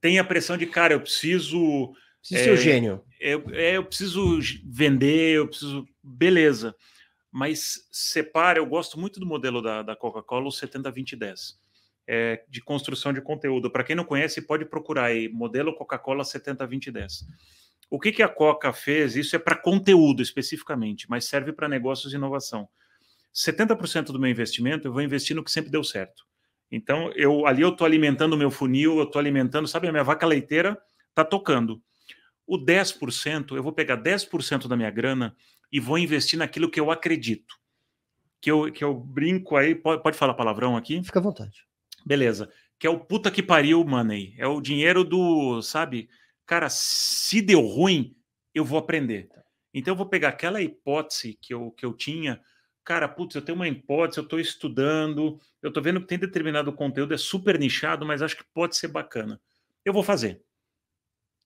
tem 0.02 0.20
a 0.20 0.24
pressão 0.24 0.58
de, 0.58 0.66
cara, 0.66 0.94
eu 0.94 1.02
preciso 1.02 1.94
Precisa 2.20 2.44
ser 2.44 2.52
o 2.52 2.56
É, 2.56 2.58
gênio. 2.58 3.04
eu, 3.20 3.50
é, 3.54 3.78
eu 3.78 3.86
preciso 3.86 4.40
vender, 4.66 5.38
eu 5.38 5.48
preciso. 5.48 5.86
Beleza. 6.04 6.76
Mas 7.34 7.88
separa, 7.92 8.60
eu 8.60 8.66
gosto 8.68 9.00
muito 9.00 9.20
do 9.20 9.26
modelo 9.26 9.60
da, 9.60 9.82
da 9.82 9.96
Coca-Cola, 9.96 10.46
o 10.46 10.50
70-20-10, 10.50 11.56
é, 12.06 12.44
de 12.48 12.62
construção 12.62 13.12
de 13.12 13.22
conteúdo. 13.22 13.72
Para 13.72 13.84
quem 13.84 13.96
não 13.96 14.06
conhece, 14.06 14.40
pode 14.40 14.66
procurar 14.66 15.06
aí, 15.06 15.28
modelo 15.28 15.74
Coca-Cola 15.74 16.24
70-20-10. 16.24 17.26
O 17.90 18.00
que, 18.00 18.12
que 18.12 18.22
a 18.22 18.28
Coca 18.28 18.72
fez? 18.72 19.16
Isso 19.16 19.36
é 19.36 19.40
para 19.40 19.56
conteúdo 19.56 20.22
especificamente, 20.22 21.10
mas 21.10 21.26
serve 21.26 21.52
para 21.52 21.68
negócios 21.68 22.14
e 22.14 22.18
inovação. 22.18 22.70
70% 23.34 24.12
do 24.12 24.20
meu 24.20 24.30
investimento 24.30 24.88
eu 24.88 24.94
vou 24.94 25.02
investir 25.02 25.36
no 25.36 25.44
que 25.44 25.52
sempre 25.52 25.72
deu 25.72 25.84
certo. 25.84 26.24
Então, 26.72 27.12
eu 27.16 27.48
ali 27.48 27.64
eu 27.64 27.70
estou 27.70 27.86
alimentando 27.86 28.34
o 28.34 28.38
meu 28.38 28.52
funil, 28.52 29.00
eu 29.00 29.06
estou 29.06 29.20
alimentando, 29.20 29.68
sabe, 29.68 29.88
a 29.88 29.92
minha 29.92 30.04
vaca 30.04 30.28
leiteira 30.28 30.80
está 31.10 31.26
tocando. 31.26 31.82
O 32.46 32.60
10%, 32.60 33.56
eu 33.56 33.64
vou 33.64 33.74
pegar 33.74 33.98
10% 33.98 34.68
da 34.68 34.76
minha 34.76 34.92
grana 34.92 35.36
e 35.74 35.80
vou 35.80 35.98
investir 35.98 36.38
naquilo 36.38 36.70
que 36.70 36.80
eu 36.80 36.92
acredito. 36.92 37.56
Que 38.40 38.52
eu, 38.52 38.72
que 38.72 38.84
eu 38.84 38.94
brinco 38.94 39.58
aí, 39.58 39.74
pode, 39.74 40.04
pode 40.04 40.16
falar 40.16 40.36
palavrão 40.36 40.78
aqui? 40.78 41.02
Fica 41.04 41.18
à 41.18 41.22
vontade. 41.22 41.66
Beleza. 42.06 42.48
Que 42.78 42.86
é 42.86 42.90
o 42.92 43.00
puta 43.00 43.32
que 43.32 43.42
pariu 43.42 43.84
money. 43.84 44.36
É 44.38 44.46
o 44.46 44.62
dinheiro 44.62 45.04
do, 45.04 45.64
sabe? 45.64 46.10
Cara, 46.46 46.70
se 46.70 47.42
deu 47.42 47.62
ruim, 47.62 48.16
eu 48.54 48.64
vou 48.64 48.78
aprender. 48.78 49.28
Então 49.74 49.94
eu 49.94 49.98
vou 49.98 50.06
pegar 50.06 50.30
aquela 50.30 50.62
hipótese 50.62 51.40
que 51.42 51.52
eu, 51.52 51.72
que 51.72 51.84
eu 51.84 51.94
tinha. 51.94 52.40
Cara, 52.84 53.08
putz, 53.08 53.34
eu 53.34 53.42
tenho 53.42 53.56
uma 53.56 53.68
hipótese, 53.68 54.20
eu 54.20 54.26
estou 54.26 54.40
estudando, 54.40 55.40
eu 55.60 55.70
estou 55.70 55.82
vendo 55.82 56.02
que 56.02 56.08
tem 56.08 56.20
determinado 56.20 56.72
conteúdo, 56.72 57.16
é 57.16 57.18
super 57.18 57.58
nichado, 57.58 58.06
mas 58.06 58.22
acho 58.22 58.38
que 58.38 58.44
pode 58.54 58.76
ser 58.76 58.90
bacana. 58.90 59.42
Eu 59.84 59.94
vou 59.94 60.04
fazer. 60.04 60.44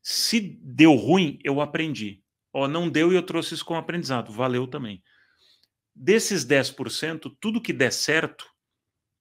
Se 0.02 0.42
deu 0.62 0.96
ruim, 0.96 1.40
eu 1.44 1.62
aprendi. 1.62 2.22
Ó, 2.60 2.68
não 2.68 2.90
deu 2.90 3.14
e 3.14 3.16
eu 3.16 3.22
trouxe 3.22 3.54
isso 3.54 3.64
como 3.64 3.80
aprendizado. 3.80 4.34
Valeu 4.34 4.66
também. 4.66 5.04
Desses 5.96 6.44
10%, 6.44 7.38
tudo 7.40 7.62
que 7.62 7.72
der 7.72 7.94
certo, 7.94 8.50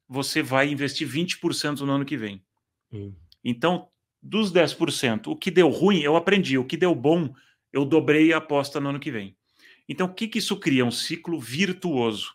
você 0.09 0.43
vai 0.43 0.70
investir 0.70 1.07
20% 1.07 1.80
no 1.80 1.93
ano 1.93 2.07
que 2.07 2.16
vem. 2.16 2.43
Hum. 2.91 3.12
Então, 3.45 3.91
dos 4.22 4.51
10%, 4.51 5.26
o 5.26 5.37
que 5.37 5.51
deu 5.51 5.68
ruim, 5.68 6.01
eu 6.01 6.16
aprendi. 6.16 6.57
O 6.57 6.64
que 6.64 6.78
deu 6.78 6.95
bom, 6.95 7.30
eu 7.70 7.84
dobrei 7.84 8.32
a 8.32 8.39
aposta 8.39 8.80
no 8.80 8.89
ano 8.89 8.99
que 8.99 9.11
vem. 9.11 9.37
Então, 9.87 10.07
o 10.07 10.14
que, 10.14 10.28
que 10.28 10.39
isso 10.39 10.57
cria? 10.57 10.87
Um 10.87 10.91
ciclo 10.91 11.39
virtuoso. 11.39 12.32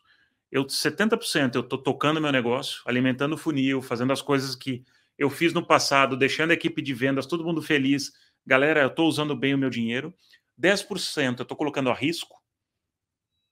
Eu 0.52 0.66
70% 0.66 1.56
eu 1.56 1.62
estou 1.62 1.80
tocando 1.80 2.22
meu 2.22 2.32
negócio, 2.32 2.80
alimentando 2.86 3.34
o 3.34 3.39
funil, 3.39 3.82
fazendo 3.82 4.14
as 4.14 4.22
coisas 4.22 4.56
que 4.56 4.84
eu 5.18 5.32
fiz 5.32 5.52
no 5.52 5.66
passado, 5.66 6.16
deixando 6.16 6.52
a 6.52 6.54
equipe 6.54 6.80
de 6.80 6.93
vendas, 6.93 7.26
todo 7.26 7.43
mundo 7.43 7.60
feliz. 7.60 8.12
Galera, 8.45 8.82
eu 8.82 8.88
estou 8.88 9.08
usando 9.10 9.36
bem 9.36 9.56
o 9.56 9.58
meu 9.58 9.72
dinheiro. 9.72 10.14
10% 10.62 11.39
eu 11.39 11.43
estou 11.43 11.57
colocando 11.57 11.89
a 11.89 11.93
risco. 11.93 12.39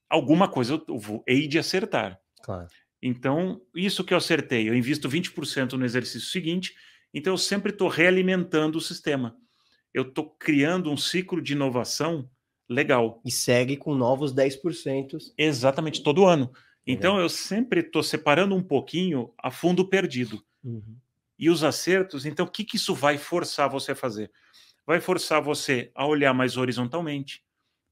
Alguma 0.09 0.47
coisa 0.47 0.81
eu 0.87 0.97
vou, 0.97 1.23
hei 1.27 1.47
de 1.47 1.59
acertar. 1.59 2.19
Claro. 2.43 2.67
Então, 3.01 3.61
isso 3.73 4.03
que 4.03 4.13
eu 4.13 4.17
acertei, 4.17 4.67
eu 4.67 4.75
invisto 4.75 5.09
20% 5.09 5.73
no 5.73 5.85
exercício 5.85 6.29
seguinte, 6.29 6.75
então 7.13 7.33
eu 7.33 7.37
sempre 7.37 7.71
estou 7.71 7.87
realimentando 7.87 8.77
o 8.77 8.81
sistema. 8.81 9.35
Eu 9.93 10.03
estou 10.03 10.29
criando 10.31 10.91
um 10.91 10.97
ciclo 10.97 11.41
de 11.41 11.53
inovação 11.53 12.29
legal. 12.67 13.21
E 13.25 13.31
segue 13.31 13.75
com 13.75 13.95
novos 13.95 14.33
10%. 14.33 15.17
Exatamente, 15.37 16.03
todo 16.03 16.25
ano. 16.25 16.51
Então 16.85 17.19
eu 17.19 17.29
sempre 17.29 17.81
estou 17.81 18.03
separando 18.03 18.55
um 18.55 18.63
pouquinho 18.63 19.31
a 19.37 19.51
fundo 19.51 19.87
perdido. 19.87 20.43
Uhum. 20.63 20.97
E 21.37 21.49
os 21.49 21.63
acertos, 21.63 22.25
então 22.25 22.45
o 22.45 22.49
que, 22.49 22.63
que 22.63 22.75
isso 22.75 22.93
vai 22.93 23.17
forçar 23.17 23.69
você 23.69 23.93
a 23.93 23.95
fazer? 23.95 24.31
Vai 24.89 24.99
forçar 24.99 25.39
você 25.39 25.91
a 25.93 26.03
olhar 26.03 26.33
mais 26.33 26.57
horizontalmente. 26.57 27.43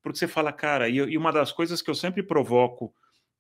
Porque 0.02 0.18
você 0.18 0.28
fala, 0.28 0.52
cara, 0.52 0.90
e, 0.90 0.96
e 0.96 1.16
uma 1.16 1.32
das 1.32 1.52
coisas 1.52 1.80
que 1.80 1.92
eu 1.92 1.94
sempre 1.94 2.24
provoco 2.24 2.92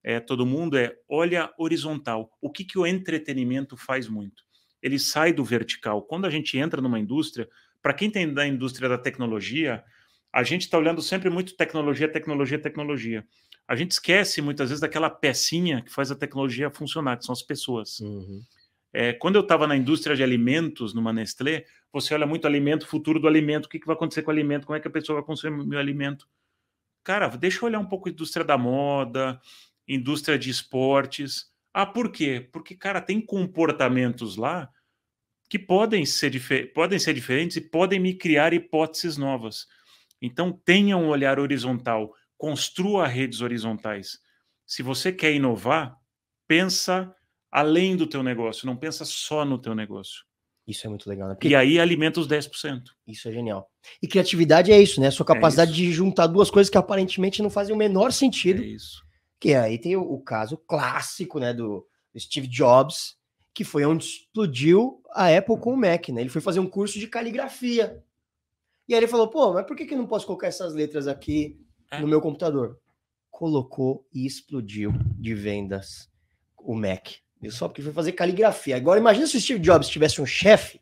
é, 0.03 0.19
todo 0.19 0.45
mundo 0.45 0.77
é 0.77 0.95
olha 1.09 1.51
horizontal. 1.57 2.29
O 2.39 2.51
que, 2.51 2.63
que 2.63 2.77
o 2.77 2.85
entretenimento 2.85 3.75
faz 3.75 4.07
muito? 4.07 4.43
Ele 4.79 4.99
sai 4.99 5.33
do 5.33 5.43
vertical. 5.43 6.03
Quando 6.03 6.25
a 6.25 6.29
gente 6.29 6.55
entra 6.55 6.79
numa 6.79 6.99
indústria, 6.99 7.49
para 7.81 7.95
quem 7.95 8.11
tem 8.11 8.31
da 8.31 8.45
indústria 8.45 8.87
da 8.87 8.95
tecnologia, 8.95 9.83
a 10.31 10.43
gente 10.43 10.61
está 10.61 10.77
olhando 10.77 11.01
sempre 11.01 11.27
muito 11.27 11.57
tecnologia, 11.57 12.07
tecnologia, 12.07 12.59
tecnologia. 12.59 13.25
A 13.67 13.75
gente 13.75 13.89
esquece 13.89 14.39
muitas 14.39 14.69
vezes 14.69 14.81
daquela 14.81 15.09
pecinha 15.09 15.81
que 15.81 15.91
faz 15.91 16.11
a 16.11 16.15
tecnologia 16.15 16.69
funcionar, 16.69 17.17
que 17.17 17.25
são 17.25 17.33
as 17.33 17.41
pessoas. 17.41 18.01
Uhum. 18.01 18.39
É, 18.93 19.13
quando 19.13 19.35
eu 19.35 19.41
estava 19.41 19.65
na 19.65 19.75
indústria 19.75 20.15
de 20.15 20.21
alimentos, 20.21 20.93
numa 20.93 21.11
Nestlé, 21.11 21.65
você 21.91 22.13
olha 22.13 22.25
muito 22.25 22.45
alimento, 22.45 22.87
futuro 22.87 23.19
do 23.19 23.27
alimento, 23.27 23.65
o 23.65 23.69
que, 23.69 23.79
que 23.79 23.87
vai 23.87 23.95
acontecer 23.95 24.21
com 24.21 24.29
o 24.29 24.33
alimento, 24.33 24.65
como 24.65 24.77
é 24.77 24.79
que 24.79 24.87
a 24.87 24.91
pessoa 24.91 25.19
vai 25.19 25.25
consumir 25.25 25.75
o 25.75 25.79
alimento. 25.79 26.27
Cara, 27.03 27.27
deixa 27.29 27.59
eu 27.59 27.67
olhar 27.67 27.79
um 27.79 27.85
pouco 27.85 28.09
a 28.09 28.11
indústria 28.11 28.43
da 28.43 28.57
moda, 28.57 29.39
indústria 29.87 30.37
de 30.37 30.49
esportes. 30.49 31.49
Ah, 31.73 31.85
por 31.85 32.11
quê? 32.11 32.47
Porque, 32.51 32.75
cara, 32.75 33.01
tem 33.01 33.21
comportamentos 33.21 34.35
lá 34.35 34.69
que 35.49 35.57
podem 35.57 36.05
ser, 36.05 36.73
podem 36.73 36.99
ser 36.99 37.13
diferentes 37.13 37.57
e 37.57 37.61
podem 37.61 37.99
me 37.99 38.13
criar 38.13 38.53
hipóteses 38.53 39.17
novas. 39.17 39.67
Então, 40.21 40.51
tenha 40.51 40.97
um 40.97 41.07
olhar 41.07 41.39
horizontal, 41.39 42.13
construa 42.37 43.07
redes 43.07 43.41
horizontais. 43.41 44.19
Se 44.65 44.83
você 44.83 45.11
quer 45.11 45.33
inovar, 45.33 45.97
pensa 46.47 47.15
além 47.49 47.95
do 47.95 48.05
teu 48.05 48.21
negócio, 48.21 48.65
não 48.65 48.75
pensa 48.75 49.05
só 49.05 49.45
no 49.45 49.57
teu 49.57 49.73
negócio. 49.73 50.25
Isso 50.67 50.85
é 50.85 50.89
muito 50.89 51.09
legal, 51.09 51.29
né? 51.29 51.35
Porque... 51.35 51.47
E 51.47 51.55
aí 51.55 51.79
alimenta 51.79 52.19
os 52.19 52.27
10%. 52.27 52.81
Isso 53.07 53.29
é 53.29 53.31
genial. 53.31 53.71
E 54.01 54.07
criatividade 54.07 54.71
é 54.71 54.81
isso, 54.81 54.99
né? 54.99 55.09
Sua 55.09 55.23
é 55.23 55.27
capacidade 55.27 55.71
é 55.71 55.73
de 55.73 55.91
juntar 55.93 56.27
duas 56.27 56.51
coisas 56.51 56.69
que 56.69 56.77
aparentemente 56.77 57.41
não 57.41 57.49
fazem 57.49 57.73
o 57.73 57.77
menor 57.77 58.11
sentido. 58.11 58.61
É 58.61 58.65
isso. 58.65 59.01
Que 59.39 59.53
aí 59.53 59.77
tem 59.77 59.95
o, 59.95 60.01
o 60.01 60.21
caso 60.21 60.57
clássico, 60.57 61.39
né, 61.39 61.53
do 61.53 61.87
Steve 62.17 62.47
Jobs, 62.47 63.15
que 63.53 63.63
foi 63.63 63.85
onde 63.85 64.03
explodiu 64.03 65.01
a 65.11 65.35
Apple 65.35 65.57
com 65.57 65.73
o 65.73 65.77
Mac, 65.77 66.09
né? 66.09 66.21
Ele 66.21 66.29
foi 66.29 66.41
fazer 66.41 66.59
um 66.59 66.67
curso 66.67 66.99
de 66.99 67.07
caligrafia. 67.07 68.03
E 68.87 68.93
aí 68.93 68.99
ele 68.99 69.07
falou, 69.07 69.29
pô, 69.29 69.53
mas 69.53 69.65
por 69.65 69.75
que, 69.75 69.85
que 69.85 69.93
eu 69.93 69.97
não 69.97 70.07
posso 70.07 70.25
colocar 70.25 70.47
essas 70.47 70.73
letras 70.73 71.07
aqui 71.07 71.57
é. 71.89 72.01
no 72.01 72.07
meu 72.07 72.19
computador? 72.19 72.77
Colocou 73.31 74.05
e 74.13 74.25
explodiu 74.25 74.91
de 75.17 75.33
vendas 75.33 76.09
o 76.57 76.75
Mac. 76.75 77.07
Só 77.49 77.67
porque 77.67 77.81
foi 77.81 77.93
fazer 77.93 78.13
caligrafia. 78.13 78.75
Agora 78.75 78.99
imagina 78.99 79.27
se 79.27 79.37
o 79.37 79.41
Steve 79.41 79.59
Jobs 79.59 79.87
tivesse 79.87 80.21
um 80.21 80.25
chefe 80.25 80.79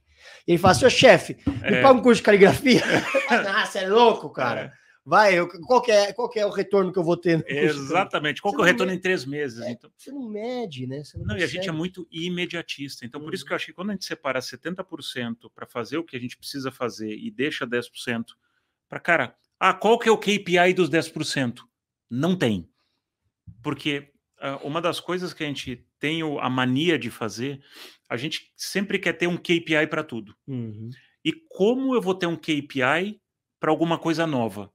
e 0.47 0.51
ele 0.51 0.57
falasse, 0.57 0.85
ô 0.85 0.89
chefe, 0.89 1.37
me 1.45 1.77
é. 1.77 1.81
paga 1.81 1.99
um 1.99 2.01
curso 2.01 2.21
de 2.21 2.25
caligrafia. 2.25 2.81
ah, 3.29 3.65
você 3.65 3.79
é 3.79 3.89
louco, 3.89 4.29
cara. 4.29 4.61
É. 4.81 4.85
Vai, 5.07 5.37
eu, 5.37 5.47
qual, 5.47 5.83
é, 5.87 6.11
qual 6.13 6.31
é 6.35 6.45
o 6.45 6.49
retorno 6.49 6.91
que 6.91 6.97
eu 6.97 7.03
vou 7.03 7.15
ter? 7.15 7.45
Exatamente. 7.47 8.41
Qual 8.41 8.51
que 8.55 8.59
é 8.59 8.63
o 8.63 8.65
retorno 8.65 8.91
mede, 8.91 8.99
em 8.99 9.01
três 9.01 9.23
meses? 9.23 9.59
É, 9.61 9.71
então? 9.71 9.91
Você 9.95 10.11
não 10.11 10.27
mede, 10.27 10.87
né? 10.87 11.03
Não, 11.15 11.25
não 11.25 11.37
e 11.37 11.43
a 11.43 11.47
gente 11.47 11.69
é 11.69 11.71
muito 11.71 12.07
imediatista. 12.11 13.05
Então, 13.05 13.21
por 13.21 13.31
isso 13.31 13.43
uhum. 13.43 13.47
que 13.47 13.53
eu 13.53 13.55
acho 13.55 13.65
que 13.67 13.73
quando 13.73 13.91
a 13.91 13.93
gente 13.93 14.05
separa 14.05 14.39
70% 14.39 15.51
para 15.53 15.67
fazer 15.67 15.99
o 15.99 16.03
que 16.03 16.17
a 16.17 16.19
gente 16.19 16.35
precisa 16.35 16.71
fazer 16.71 17.15
e 17.15 17.29
deixa 17.29 17.67
10% 17.67 18.25
para, 18.89 18.99
cara, 18.99 19.35
ah, 19.59 19.75
qual 19.75 19.99
que 19.99 20.09
é 20.09 20.11
o 20.11 20.17
KPI 20.17 20.73
dos 20.75 20.89
10%? 20.89 21.59
Não 22.09 22.35
tem. 22.35 22.67
Porque 23.61 24.11
uma 24.63 24.81
das 24.81 24.99
coisas 24.99 25.33
que 25.33 25.43
a 25.43 25.47
gente 25.47 25.85
tem 25.99 26.21
a 26.21 26.49
mania 26.49 26.99
de 26.99 27.09
fazer, 27.09 27.61
a 28.09 28.17
gente 28.17 28.51
sempre 28.55 28.99
quer 28.99 29.13
ter 29.13 29.27
um 29.27 29.37
KPI 29.37 29.87
para 29.89 30.03
tudo. 30.03 30.35
Uhum. 30.47 30.89
E 31.23 31.33
como 31.49 31.95
eu 31.95 32.01
vou 32.01 32.13
ter 32.13 32.27
um 32.27 32.35
KPI 32.35 33.19
para 33.59 33.71
alguma 33.71 33.97
coisa 33.97 34.27
nova? 34.27 34.71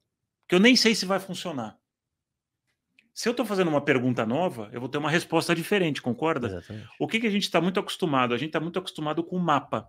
que 0.51 0.55
eu 0.55 0.59
nem 0.59 0.75
sei 0.75 0.93
se 0.93 1.05
vai 1.05 1.17
funcionar. 1.17 1.77
Se 3.13 3.29
eu 3.29 3.31
estou 3.31 3.45
fazendo 3.45 3.69
uma 3.69 3.79
pergunta 3.79 4.25
nova, 4.25 4.69
eu 4.73 4.81
vou 4.81 4.89
ter 4.89 4.97
uma 4.97 5.09
resposta 5.09 5.55
diferente, 5.55 6.01
concorda? 6.01 6.47
Exatamente. 6.47 6.89
O 6.99 7.07
que, 7.07 7.21
que 7.21 7.27
a 7.27 7.29
gente 7.29 7.43
está 7.43 7.61
muito 7.61 7.79
acostumado? 7.79 8.33
A 8.33 8.37
gente 8.37 8.49
está 8.49 8.59
muito 8.59 8.77
acostumado 8.77 9.23
com 9.23 9.37
o 9.37 9.39
mapa. 9.39 9.87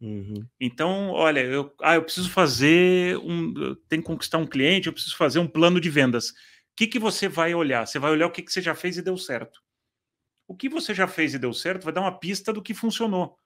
Uhum. 0.00 0.44
Então, 0.58 1.10
olha, 1.10 1.38
eu, 1.38 1.72
ah, 1.80 1.94
eu 1.94 2.02
preciso 2.02 2.28
fazer 2.28 3.16
um. 3.18 3.76
Tem 3.88 4.00
que 4.00 4.06
conquistar 4.06 4.38
um 4.38 4.48
cliente, 4.48 4.88
eu 4.88 4.92
preciso 4.92 5.16
fazer 5.16 5.38
um 5.38 5.46
plano 5.46 5.80
de 5.80 5.88
vendas. 5.88 6.32
O 6.74 6.76
que, 6.76 6.88
que 6.88 6.98
você 6.98 7.28
vai 7.28 7.54
olhar? 7.54 7.86
Você 7.86 8.00
vai 8.00 8.10
olhar 8.10 8.26
o 8.26 8.32
que, 8.32 8.42
que 8.42 8.52
você 8.52 8.60
já 8.60 8.74
fez 8.74 8.98
e 8.98 9.02
deu 9.02 9.16
certo. 9.16 9.62
O 10.48 10.56
que 10.56 10.68
você 10.68 10.92
já 10.92 11.06
fez 11.06 11.32
e 11.32 11.38
deu 11.38 11.54
certo 11.54 11.84
vai 11.84 11.92
dar 11.92 12.00
uma 12.00 12.18
pista 12.18 12.52
do 12.52 12.60
que 12.60 12.74
funcionou. 12.74 13.38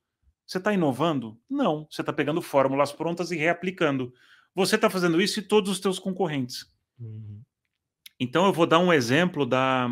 Você 0.47 0.57
está 0.57 0.72
inovando? 0.72 1.39
Não. 1.49 1.87
Você 1.91 2.01
está 2.01 2.11
pegando 2.11 2.41
fórmulas 2.41 2.91
prontas 2.91 3.31
e 3.31 3.37
reaplicando. 3.37 4.14
Você 4.55 4.76
está 4.76 4.89
fazendo 4.89 5.20
isso 5.20 5.41
e 5.41 5.43
todos 5.43 5.70
os 5.70 5.79
teus 5.79 5.99
concorrentes. 5.99 6.72
Uhum. 6.99 7.43
Então 8.18 8.47
eu 8.47 8.53
vou 8.53 8.66
dar 8.66 8.79
um 8.79 8.91
exemplo 8.91 9.45
da, 9.45 9.87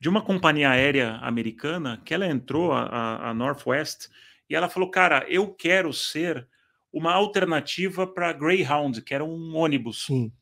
de 0.00 0.08
uma 0.08 0.22
companhia 0.22 0.70
aérea 0.70 1.16
americana 1.16 2.00
que 2.04 2.14
ela 2.14 2.28
entrou, 2.28 2.72
a, 2.72 3.30
a 3.30 3.34
Northwest, 3.34 4.08
e 4.48 4.54
ela 4.54 4.68
falou: 4.68 4.88
Cara, 4.88 5.26
eu 5.28 5.52
quero 5.52 5.92
ser 5.92 6.48
uma 6.92 7.12
alternativa 7.12 8.06
para 8.06 8.32
Greyhound, 8.32 9.02
que 9.02 9.12
era 9.12 9.24
um 9.24 9.56
ônibus. 9.56 10.06
Sim. 10.06 10.32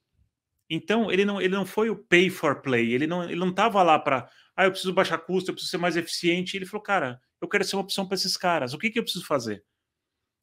Então 0.68 1.10
ele 1.10 1.24
não, 1.24 1.40
ele 1.40 1.54
não 1.54 1.64
foi 1.64 1.90
o 1.90 1.96
pay 1.96 2.28
for 2.28 2.60
play, 2.60 2.92
ele 2.92 3.06
não 3.06 3.24
ele 3.24 3.36
não 3.36 3.50
estava 3.50 3.82
lá 3.82 3.98
para 3.98 4.28
ah, 4.56 4.64
eu 4.64 4.70
preciso 4.70 4.92
baixar 4.92 5.18
custo, 5.18 5.50
eu 5.50 5.54
preciso 5.54 5.70
ser 5.70 5.76
mais 5.76 5.96
eficiente. 5.96 6.56
Ele 6.56 6.64
falou, 6.64 6.82
cara, 6.82 7.20
eu 7.40 7.46
quero 7.46 7.62
ser 7.62 7.76
uma 7.76 7.82
opção 7.82 8.06
para 8.06 8.14
esses 8.14 8.36
caras. 8.38 8.72
O 8.72 8.78
que, 8.78 8.90
que 8.90 8.98
eu 8.98 9.02
preciso 9.02 9.26
fazer? 9.26 9.62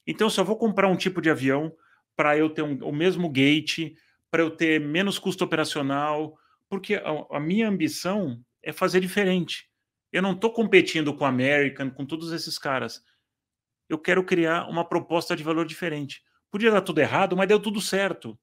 Então, 0.06 0.28
eu 0.28 0.32
só 0.32 0.44
vou 0.44 0.58
comprar 0.58 0.88
um 0.88 0.96
tipo 0.96 1.20
de 1.20 1.32
avião, 1.32 1.74
para 2.16 2.38
eu 2.38 2.50
ter 2.50 2.62
um, 2.62 2.78
o 2.86 2.92
mesmo 2.92 3.28
gate, 3.28 3.96
para 4.30 4.44
eu 4.44 4.52
ter 4.52 4.80
menos 4.80 5.18
custo 5.18 5.44
operacional, 5.44 6.38
porque 6.70 6.96
a, 6.96 7.38
a 7.38 7.40
minha 7.40 7.68
ambição 7.68 8.40
é 8.62 8.72
fazer 8.72 9.00
diferente. 9.00 9.68
Eu 10.12 10.22
não 10.22 10.34
estou 10.34 10.54
competindo 10.54 11.16
com 11.16 11.26
a 11.26 11.30
American, 11.30 11.90
com 11.90 12.06
todos 12.06 12.32
esses 12.32 12.60
caras. 12.60 13.02
Eu 13.90 13.98
quero 13.98 14.24
criar 14.24 14.68
uma 14.70 14.88
proposta 14.88 15.36
de 15.36 15.44
valor 15.44 15.66
diferente. 15.66 16.22
Podia 16.52 16.70
dar 16.70 16.82
tudo 16.82 17.00
errado, 17.00 17.36
mas 17.36 17.48
deu 17.48 17.60
tudo 17.60 17.82
certo. 17.82 18.38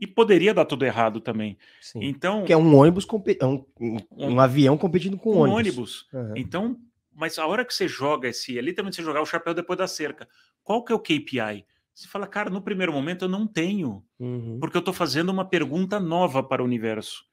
E 0.00 0.06
poderia 0.06 0.54
dar 0.54 0.64
tudo 0.64 0.84
errado 0.84 1.20
também. 1.20 1.58
Sim. 1.80 2.00
Então, 2.02 2.44
que 2.44 2.52
é 2.52 2.56
um 2.56 2.76
ônibus, 2.76 3.06
é 3.40 3.46
um, 3.46 3.64
um, 3.80 3.96
um, 4.12 4.40
avião 4.40 4.76
competindo 4.78 5.16
com 5.16 5.34
um 5.34 5.38
ônibus. 5.38 5.56
ônibus. 5.56 6.08
Uhum. 6.12 6.32
Então, 6.36 6.76
mas 7.14 7.38
a 7.38 7.46
hora 7.46 7.64
que 7.64 7.74
você 7.74 7.88
joga 7.88 8.28
esse, 8.28 8.56
é 8.56 8.60
literalmente 8.60 8.96
você 8.96 9.02
jogar 9.02 9.20
o 9.20 9.26
chapéu 9.26 9.52
depois 9.52 9.76
da 9.76 9.88
cerca. 9.88 10.28
Qual 10.62 10.84
que 10.84 10.92
é 10.92 10.94
o 10.94 11.00
KPI? 11.00 11.66
Você 11.92 12.06
fala, 12.06 12.28
cara, 12.28 12.48
no 12.48 12.62
primeiro 12.62 12.92
momento 12.92 13.24
eu 13.24 13.28
não 13.28 13.44
tenho, 13.44 14.04
uhum. 14.20 14.58
porque 14.60 14.76
eu 14.76 14.80
estou 14.80 14.94
fazendo 14.94 15.30
uma 15.30 15.44
pergunta 15.44 15.98
nova 15.98 16.44
para 16.44 16.62
o 16.62 16.64
universo. 16.64 17.24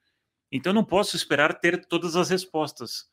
Então 0.50 0.70
eu 0.70 0.74
não 0.74 0.84
posso 0.84 1.14
esperar 1.14 1.60
ter 1.60 1.86
todas 1.86 2.16
as 2.16 2.30
respostas. 2.30 3.08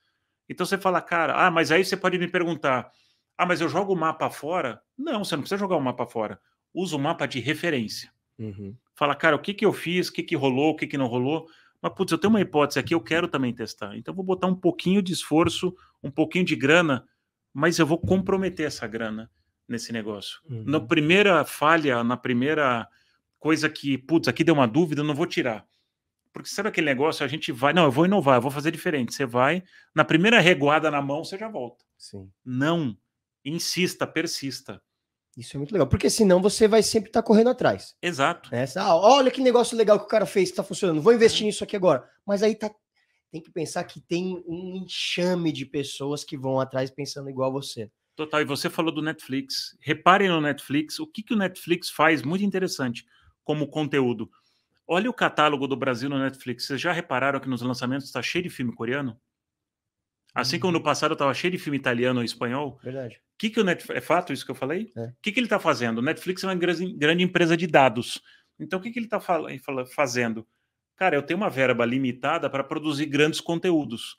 Então 0.50 0.66
você 0.66 0.80
fala, 0.80 1.00
cara, 1.00 1.46
ah, 1.46 1.52
mas 1.52 1.72
aí 1.72 1.86
você 1.86 1.96
pode 1.96 2.18
me 2.18 2.28
perguntar, 2.28 2.92
ah, 3.38 3.46
mas 3.46 3.62
eu 3.62 3.70
jogo 3.70 3.94
o 3.94 3.96
mapa 3.96 4.32
fora? 4.32 4.82
Não, 4.98 5.24
você 5.24 5.36
não 5.36 5.44
precisa 5.44 5.60
jogar 5.60 5.76
o 5.76 5.82
mapa 5.82 6.08
fora. 6.08 6.40
Usa 6.74 6.96
o 6.96 7.00
mapa 7.00 7.28
de 7.28 7.40
referência. 7.40 8.12
Uhum. 8.40 8.76
Fala, 8.96 9.16
cara, 9.16 9.36
o 9.36 9.40
que, 9.40 9.54
que 9.54 9.66
eu 9.66 9.74
fiz, 9.74 10.08
o 10.08 10.14
que, 10.14 10.24
que 10.24 10.36
rolou, 10.36 10.72
o 10.72 10.76
que, 10.76 10.88
que 10.88 10.98
não 10.98 11.08
rolou. 11.08 11.48
Mas, 11.82 11.94
putz, 11.94 12.12
eu 12.12 12.18
tenho 12.18 12.32
uma 12.32 12.42
hipótese 12.42 12.80
aqui, 12.80 12.94
eu 12.94 13.02
quero 13.02 13.28
também 13.28 13.54
testar. 13.54 13.98
Então, 13.98 14.12
eu 14.12 14.16
vou 14.16 14.26
botar 14.26 14.48
um 14.48 14.56
pouquinho 14.56 15.02
de 15.02 15.12
esforço, 15.12 15.76
um 16.02 16.12
pouquinho 16.12 16.46
de 16.46 16.56
grana, 16.56 17.08
mas 17.54 17.80
eu 17.80 17.86
vou 17.86 17.98
comprometer 17.98 18.66
essa 18.66 18.88
grana 18.88 19.30
nesse 19.68 19.92
negócio. 19.92 20.40
Uhum. 20.50 20.64
Na 20.66 20.80
primeira 20.80 21.44
falha, 21.44 22.04
na 22.04 22.16
primeira 22.16 22.88
coisa 23.40 23.70
que, 23.70 23.98
putz, 23.98 24.28
aqui 24.28 24.44
deu 24.44 24.54
uma 24.54 24.68
dúvida, 24.68 25.02
eu 25.02 25.06
não 25.06 25.16
vou 25.16 25.26
tirar. 25.26 25.66
Porque 26.32 26.50
sabe 26.50 26.70
aquele 26.70 26.86
negócio, 26.86 27.24
a 27.24 27.28
gente 27.28 27.52
vai, 27.52 27.74
não, 27.74 27.84
eu 27.84 27.92
vou 27.92 28.06
inovar, 28.06 28.38
eu 28.38 28.42
vou 28.42 28.50
fazer 28.50 28.72
diferente. 28.72 29.14
Você 29.14 29.26
vai, 29.26 29.64
na 29.94 30.04
primeira 30.04 30.40
reguada 30.40 30.90
na 30.90 31.02
mão, 31.02 31.24
você 31.24 31.38
já 31.38 31.48
volta. 31.48 31.86
Sim. 31.98 32.30
Não, 32.44 32.98
insista, 33.46 34.08
persista. 34.08 34.82
Isso 35.36 35.58
é 35.58 35.58
muito 35.58 35.72
legal, 35.72 35.88
porque 35.88 36.10
senão 36.10 36.42
você 36.42 36.68
vai 36.68 36.84
sempre 36.84 37.10
estar 37.10 37.22
tá 37.22 37.28
correndo 37.28 37.50
atrás. 37.50 37.96
Exato. 38.02 38.50
Né? 38.52 38.66
Ah, 38.78 38.96
olha 38.96 39.32
que 39.32 39.42
negócio 39.42 39.76
legal 39.76 40.00
que 40.00 40.06
o 40.06 40.10
cara 40.10 40.26
fez, 40.26 40.50
que 40.50 40.54
está 40.54 40.64
funcionando, 40.64 41.02
vou 41.02 41.14
investir 41.14 41.46
nisso 41.46 41.64
aqui 41.64 41.76
agora. 41.76 42.08
Mas 42.26 42.44
aí 42.44 42.56
tá, 42.56 42.72
tem 43.32 43.42
que 43.42 43.52
pensar 43.52 43.84
que 43.84 44.00
tem 44.00 44.44
um 44.46 44.84
enxame 44.84 45.52
de 45.52 45.66
pessoas 45.66 46.24
que 46.24 46.38
vão 46.38 46.60
atrás 46.60 46.92
pensando 46.92 47.30
igual 47.30 47.52
você. 47.52 47.90
Total, 48.16 48.42
e 48.42 48.46
você 48.46 48.70
falou 48.70 48.94
do 48.94 49.02
Netflix. 49.02 49.76
Reparem 49.82 50.30
no 50.30 50.40
Netflix, 50.40 51.00
o 51.00 51.08
que, 51.08 51.24
que 51.24 51.34
o 51.34 51.38
Netflix 51.38 51.90
faz 51.90 52.22
muito 52.22 52.44
interessante 52.44 53.04
como 53.44 53.68
conteúdo. 53.68 54.30
Olha 54.88 55.10
o 55.10 55.14
catálogo 55.14 55.68
do 55.68 55.76
Brasil 55.76 56.10
no 56.10 56.20
Netflix. 56.20 56.68
Vocês 56.68 56.80
já 56.80 56.92
repararam 56.92 57.40
que 57.40 57.50
nos 57.50 57.64
lançamentos 57.64 58.06
está 58.06 58.22
cheio 58.22 58.44
de 58.44 58.52
filme 58.52 58.74
coreano? 58.74 59.20
Assim 60.34 60.60
como 60.60 60.72
no 60.72 60.80
uhum. 60.80 60.84
passado 60.84 61.14
estava 61.14 61.34
cheio 61.34 61.52
de 61.52 61.60
filme 61.60 61.78
italiano 61.78 62.20
ou 62.20 62.26
espanhol. 62.26 62.80
Verdade. 62.84 63.22
Que 63.38 63.50
que 63.50 63.60
o 63.60 63.64
Netflix, 63.64 63.98
é 63.98 64.02
fato 64.02 64.34
isso 64.34 64.46
que 64.46 64.52
eu 64.52 64.56
falei? 64.56 64.92
O 64.96 65.00
é. 65.00 65.14
que, 65.22 65.32
que 65.32 65.40
ele 65.40 65.46
está 65.46 65.60
fazendo? 65.60 66.00
O 66.00 66.02
Netflix 66.02 66.44
é 66.44 66.48
uma 66.48 66.56
grande, 66.56 66.94
grande 66.94 67.24
empresa 67.24 67.56
de 67.56 67.68
dados. 67.68 68.22
Então, 68.60 68.80
o 68.80 68.82
que, 68.82 68.92
que 68.92 69.00
ele 69.00 69.06
está 69.06 69.20
fazendo? 69.86 70.48
Cara, 70.96 71.16
eu 71.16 71.24
tenho 71.24 71.38
uma 71.38 71.50
verba 71.50 71.86
limitada 71.86 72.50
para 72.50 72.64
produzir 72.64 73.06
grandes 73.06 73.42
conteúdos. 73.42 74.18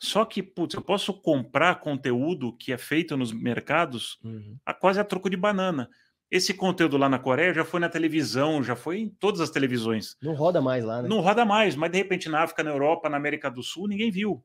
Só 0.00 0.24
que, 0.24 0.42
putz, 0.42 0.74
eu 0.74 0.82
posso 0.82 1.12
comprar 1.14 1.80
conteúdo 1.80 2.56
que 2.56 2.72
é 2.72 2.78
feito 2.78 3.16
nos 3.16 3.32
mercados 3.32 4.18
Uhum. 4.24 4.56
a 4.64 4.74
quase 4.74 5.00
a 5.00 5.04
troco 5.04 5.30
de 5.30 5.36
banana. 5.36 5.88
Esse 6.30 6.52
conteúdo 6.52 6.96
lá 6.96 7.08
na 7.08 7.18
Coreia 7.18 7.54
já 7.54 7.64
foi 7.64 7.78
na 7.78 7.88
televisão, 7.88 8.62
já 8.62 8.74
foi 8.74 8.98
em 8.98 9.08
todas 9.08 9.40
as 9.40 9.50
televisões. 9.50 10.16
Não 10.20 10.34
roda 10.34 10.60
mais 10.60 10.84
lá, 10.84 11.02
né? 11.02 11.08
Não 11.08 11.20
roda 11.20 11.44
mais, 11.44 11.76
mas 11.76 11.92
de 11.92 11.98
repente 11.98 12.28
na 12.28 12.42
África, 12.42 12.62
na 12.62 12.70
Europa, 12.70 13.08
na 13.08 13.16
América 13.16 13.50
do 13.50 13.62
Sul, 13.62 13.86
ninguém 13.86 14.10
viu. 14.10 14.44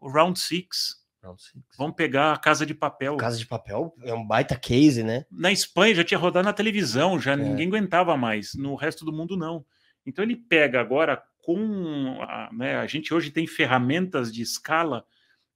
O 0.00 0.08
Round 0.08 0.38
Six, 0.38 0.96
Round 1.22 1.42
Six. 1.42 1.76
vamos 1.76 1.96
pegar 1.96 2.32
a 2.32 2.38
Casa 2.38 2.64
de 2.64 2.74
Papel. 2.74 3.16
Casa 3.16 3.36
de 3.38 3.46
Papel 3.46 3.94
é 4.02 4.14
um 4.14 4.26
baita 4.26 4.56
case, 4.56 5.02
né? 5.02 5.24
Na 5.30 5.50
Espanha 5.52 5.94
já 5.94 6.04
tinha 6.04 6.18
rodado 6.18 6.44
na 6.46 6.52
televisão, 6.52 7.18
já 7.20 7.32
É. 7.32 7.36
ninguém 7.36 7.68
aguentava 7.68 8.16
mais. 8.16 8.54
No 8.54 8.74
resto 8.74 9.04
do 9.04 9.12
mundo, 9.12 9.36
não. 9.36 9.64
Então 10.06 10.24
ele 10.24 10.36
pega 10.36 10.80
agora 10.80 11.22
com. 11.38 12.18
A, 12.22 12.50
né, 12.52 12.76
a 12.76 12.86
gente 12.86 13.12
hoje 13.12 13.30
tem 13.30 13.46
ferramentas 13.46 14.32
de 14.32 14.42
escala, 14.42 15.04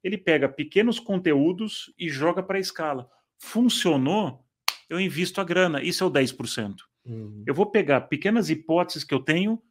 ele 0.02 0.18
pega 0.18 0.48
pequenos 0.48 0.98
conteúdos 0.98 1.92
e 1.98 2.08
joga 2.08 2.42
para 2.42 2.56
a 2.58 2.60
escala. 2.60 3.08
Funcionou, 3.38 4.44
eu 4.88 4.98
invisto 5.00 5.40
a 5.40 5.44
grana. 5.44 5.82
Isso 5.82 6.02
é 6.02 6.06
o 6.06 6.10
10%. 6.10 6.76
Uhum. 7.04 7.44
Eu 7.46 7.54
vou 7.54 7.66
pegar 7.66 8.00
pequenas 8.02 8.48
hipóteses 8.50 9.04
que 9.04 9.12
eu 9.14 9.20
tenho, 9.20 9.62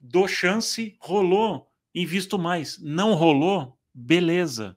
dou 0.00 0.26
chance, 0.26 0.96
rolou, 1.00 1.70
invisto 1.94 2.38
mais. 2.38 2.80
Não 2.82 3.14
rolou, 3.14 3.78
beleza. 3.94 4.76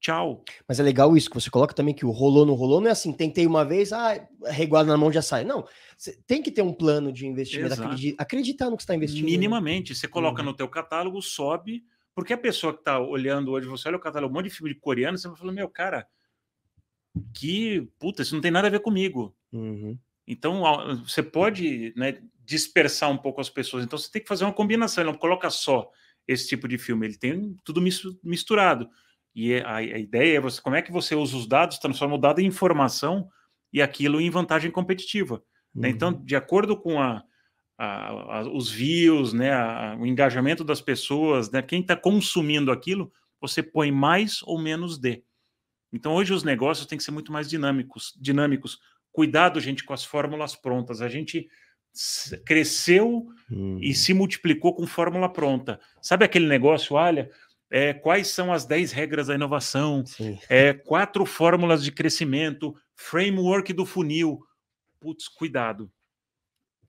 Tchau. 0.00 0.44
Mas 0.68 0.78
é 0.78 0.82
legal 0.82 1.16
isso, 1.16 1.28
que 1.28 1.34
você 1.34 1.50
coloca 1.50 1.74
também 1.74 1.94
que 1.94 2.04
o 2.06 2.10
rolou, 2.10 2.46
não 2.46 2.54
rolou, 2.54 2.80
não 2.80 2.88
é 2.88 2.92
assim, 2.92 3.12
tentei 3.12 3.46
uma 3.46 3.64
vez, 3.64 3.92
ah, 3.92 4.28
reguado 4.44 4.88
na 4.88 4.96
mão 4.96 5.10
já 5.12 5.22
sai. 5.22 5.42
Não, 5.44 5.66
você 5.96 6.16
tem 6.26 6.42
que 6.42 6.50
ter 6.50 6.62
um 6.62 6.72
plano 6.72 7.12
de 7.12 7.26
investimento, 7.26 7.72
Exato. 7.72 7.88
acredi- 7.88 8.14
acreditar 8.18 8.70
no 8.70 8.76
que 8.76 8.82
você 8.82 8.84
está 8.84 8.94
investindo. 8.94 9.24
né? 9.24 9.30
Minimamente. 9.30 9.94
Você 9.94 10.06
coloca 10.06 10.42
Uhum. 10.42 10.48
no 10.48 10.54
teu 10.54 10.68
catálogo, 10.68 11.20
sobe, 11.22 11.84
porque 12.14 12.32
a 12.32 12.38
pessoa 12.38 12.72
que 12.72 12.80
está 12.80 13.00
olhando 13.00 13.50
hoje, 13.50 13.66
você 13.66 13.88
olha 13.88 13.96
o 13.96 14.00
catálogo, 14.00 14.32
um 14.32 14.36
monte 14.36 14.48
de 14.48 14.54
filme 14.54 14.72
de 14.72 14.78
coreano, 14.80 15.18
você 15.18 15.26
vai 15.28 15.36
falar, 15.36 15.52
meu, 15.52 15.68
cara, 15.68 16.06
que 17.34 17.88
puta, 17.98 18.22
isso 18.22 18.34
não 18.34 18.42
tem 18.42 18.50
nada 18.50 18.68
a 18.68 18.70
ver 18.70 18.80
comigo. 18.80 19.34
Uhum. 19.52 19.98
Então, 20.26 20.62
você 21.06 21.22
pode 21.22 21.92
né, 21.96 22.18
dispersar 22.44 23.10
um 23.10 23.16
pouco 23.16 23.40
as 23.40 23.48
pessoas. 23.48 23.84
Então, 23.84 23.98
você 23.98 24.10
tem 24.10 24.20
que 24.22 24.28
fazer 24.28 24.44
uma 24.44 24.52
combinação. 24.52 25.02
Ele 25.02 25.12
não 25.12 25.18
coloca 25.18 25.48
só 25.50 25.90
esse 26.28 26.48
tipo 26.48 26.66
de 26.68 26.78
filme, 26.78 27.06
ele 27.06 27.16
tem 27.16 27.56
tudo 27.64 27.80
mis- 27.80 28.02
misturado. 28.22 28.88
E 29.34 29.52
é- 29.52 29.62
a, 29.64 29.76
a 29.76 29.82
ideia 29.98 30.36
é 30.38 30.40
você, 30.40 30.60
como 30.60 30.76
é 30.76 30.82
que 30.82 30.90
você 30.92 31.14
usa 31.14 31.36
os 31.36 31.46
dados, 31.46 31.78
transforma 31.78 32.14
o 32.14 32.18
dado 32.18 32.40
em 32.40 32.46
informação 32.46 33.28
e 33.72 33.82
aquilo 33.82 34.20
em 34.20 34.30
vantagem 34.30 34.70
competitiva. 34.70 35.42
né? 35.74 35.90
Então, 35.90 36.10
Uhum. 36.12 36.24
de 36.24 36.34
acordo 36.34 36.74
com 36.74 36.98
a, 37.00 37.22
a- 37.78 38.38
a- 38.38 38.48
os 38.50 38.70
views, 38.70 39.34
né, 39.34 39.52
a- 39.52 39.94
o 40.00 40.06
engajamento 40.06 40.64
das 40.64 40.80
pessoas, 40.80 41.50
né, 41.50 41.60
quem 41.60 41.82
está 41.82 41.94
consumindo 41.94 42.72
aquilo, 42.72 43.12
você 43.38 43.62
põe 43.62 43.92
mais 43.92 44.40
ou 44.44 44.58
menos 44.58 44.96
de. 44.98 45.22
Então, 45.92 46.14
hoje 46.14 46.32
os 46.32 46.42
negócios 46.42 46.86
têm 46.86 46.96
que 46.96 47.04
ser 47.04 47.10
muito 47.10 47.30
mais 47.30 47.46
dinâmicos. 47.48 48.14
dinâmicos. 48.18 48.78
Cuidado, 49.12 49.60
gente, 49.60 49.84
com 49.84 49.92
as 49.92 50.02
fórmulas 50.04 50.56
prontas. 50.56 51.02
A 51.02 51.08
gente 51.08 51.46
cresceu 52.44 53.26
Uhum. 53.50 53.78
e 53.80 53.94
se 53.94 54.12
multiplicou 54.12 54.74
com 54.74 54.86
fórmula 54.86 55.32
pronta. 55.32 55.80
Sabe 56.02 56.24
aquele 56.24 56.46
negócio, 56.46 56.96
olha, 56.96 57.30
é, 57.70 57.92
quais 57.94 58.28
são 58.28 58.52
as 58.52 58.64
10 58.64 58.92
regras 58.92 59.28
da 59.28 59.34
inovação? 59.34 60.04
Sim. 60.04 60.38
É, 60.48 60.72
quatro 60.72 61.24
fórmulas 61.24 61.82
de 61.82 61.92
crescimento, 61.92 62.74
framework 62.94 63.72
do 63.72 63.86
funil. 63.86 64.40
Putz, 65.00 65.28
cuidado. 65.28 65.90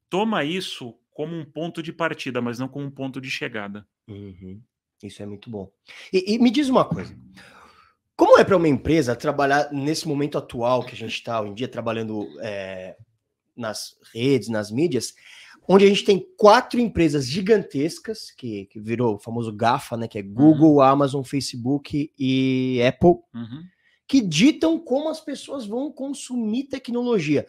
Toma 0.10 0.44
isso 0.44 0.98
como 1.12 1.36
um 1.36 1.46
ponto 1.46 1.82
de 1.84 1.92
partida, 1.92 2.42
mas 2.42 2.60
não 2.60 2.68
como 2.68 2.86
um 2.86 2.92
ponto 2.92 3.20
de 3.20 3.30
chegada. 3.30 3.88
Uhum. 4.08 4.62
Isso 5.04 5.22
é 5.22 5.26
muito 5.26 5.50
bom. 5.50 5.72
E, 6.12 6.36
e 6.36 6.40
me 6.40 6.50
diz 6.50 6.70
uma 6.70 6.86
coisa. 6.86 7.16
Como 8.16 8.40
é 8.40 8.44
para 8.44 8.58
uma 8.58 8.68
empresa 8.68 9.16
trabalhar 9.16 9.72
nesse 9.72 10.08
momento 10.08 10.40
atual 10.40 10.84
que 10.84 10.94
a 10.94 10.98
gente 10.98 11.14
está 11.14 11.40
hoje 11.40 11.52
em 11.52 11.54
dia 11.54 11.68
trabalhando 11.68 12.28
é, 12.42 12.96
nas 13.58 13.96
redes, 14.14 14.48
nas 14.50 14.70
mídias, 14.72 15.14
onde 15.68 15.84
a 15.86 15.88
gente 15.90 16.06
tem 16.06 16.26
quatro 16.38 16.80
empresas 16.80 17.26
gigantescas, 17.28 18.32
que, 18.32 18.66
que 18.68 18.80
virou 18.80 19.16
o 19.16 19.20
famoso 19.20 19.52
GAFA, 19.52 19.98
né? 19.98 20.08
Que 20.08 20.20
é 20.20 20.22
Google, 20.22 20.80
Amazon, 20.82 21.24
Facebook 21.24 22.12
e 22.18 22.82
Apple, 22.88 23.16
Uhum. 23.34 23.64
que 24.08 24.22
ditam 24.22 24.80
como 24.80 25.10
as 25.10 25.20
pessoas 25.20 25.66
vão 25.66 25.92
consumir 25.92 26.66
tecnologia. 26.70 27.46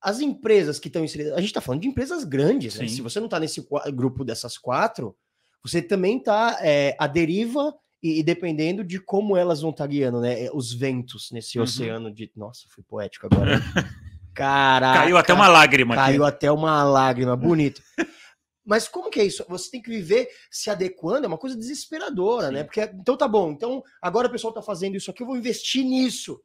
As 0.00 0.20
empresas 0.20 0.78
que 0.78 0.88
estão 0.88 1.04
inseridas, 1.04 1.32
a 1.32 1.38
gente 1.40 1.46
está 1.50 1.60
falando 1.60 1.80
de 1.82 1.88
empresas 1.88 2.24
grandes, 2.24 2.74
né? 2.78 2.86
Se 2.88 3.00
você 3.00 3.18
não 3.20 3.26
está 3.28 3.38
nesse 3.40 3.66
grupo 3.94 4.24
dessas 4.24 4.58
quatro, 4.58 5.16
você 5.64 5.80
também 5.80 6.18
está 6.18 6.58
à 6.98 7.06
deriva 7.06 7.72
e, 8.02 8.18
e 8.18 8.22
dependendo 8.24 8.82
de 8.82 8.98
como 8.98 9.36
elas 9.36 9.60
vão 9.60 9.70
estar 9.70 9.86
guiando, 9.86 10.20
né? 10.20 10.50
Os 10.52 10.72
ventos 10.74 11.30
nesse 11.30 11.56
Uhum. 11.56 11.64
oceano 11.64 12.12
de. 12.12 12.30
Nossa, 12.36 12.64
fui 12.68 12.82
poético 12.82 13.26
agora. 13.26 13.52
Caraca. 14.34 15.00
Caiu 15.00 15.16
até 15.16 15.32
uma 15.34 15.48
lágrima 15.48 15.94
Caiu 15.94 16.24
aqui. 16.24 16.34
até 16.36 16.50
uma 16.52 16.82
lágrima, 16.84 17.36
bonito. 17.36 17.82
Mas 18.64 18.86
como 18.86 19.10
que 19.10 19.20
é 19.20 19.24
isso? 19.24 19.44
Você 19.48 19.70
tem 19.70 19.82
que 19.82 19.90
viver 19.90 20.28
se 20.50 20.70
adequando, 20.70 21.24
é 21.24 21.28
uma 21.28 21.36
coisa 21.38 21.56
desesperadora, 21.56 22.46
Sim. 22.48 22.54
né? 22.54 22.64
Porque 22.64 22.80
então 22.80 23.16
tá 23.16 23.26
bom, 23.26 23.50
então 23.50 23.82
agora 24.00 24.28
o 24.28 24.30
pessoal 24.30 24.52
tá 24.52 24.62
fazendo 24.62 24.96
isso 24.96 25.10
aqui, 25.10 25.22
eu 25.22 25.26
vou 25.26 25.36
investir 25.36 25.84
nisso. 25.84 26.40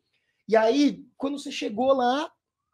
E 0.48 0.56
aí, 0.56 1.04
quando 1.16 1.38
você 1.38 1.52
chegou 1.52 1.94
lá, 1.94 2.30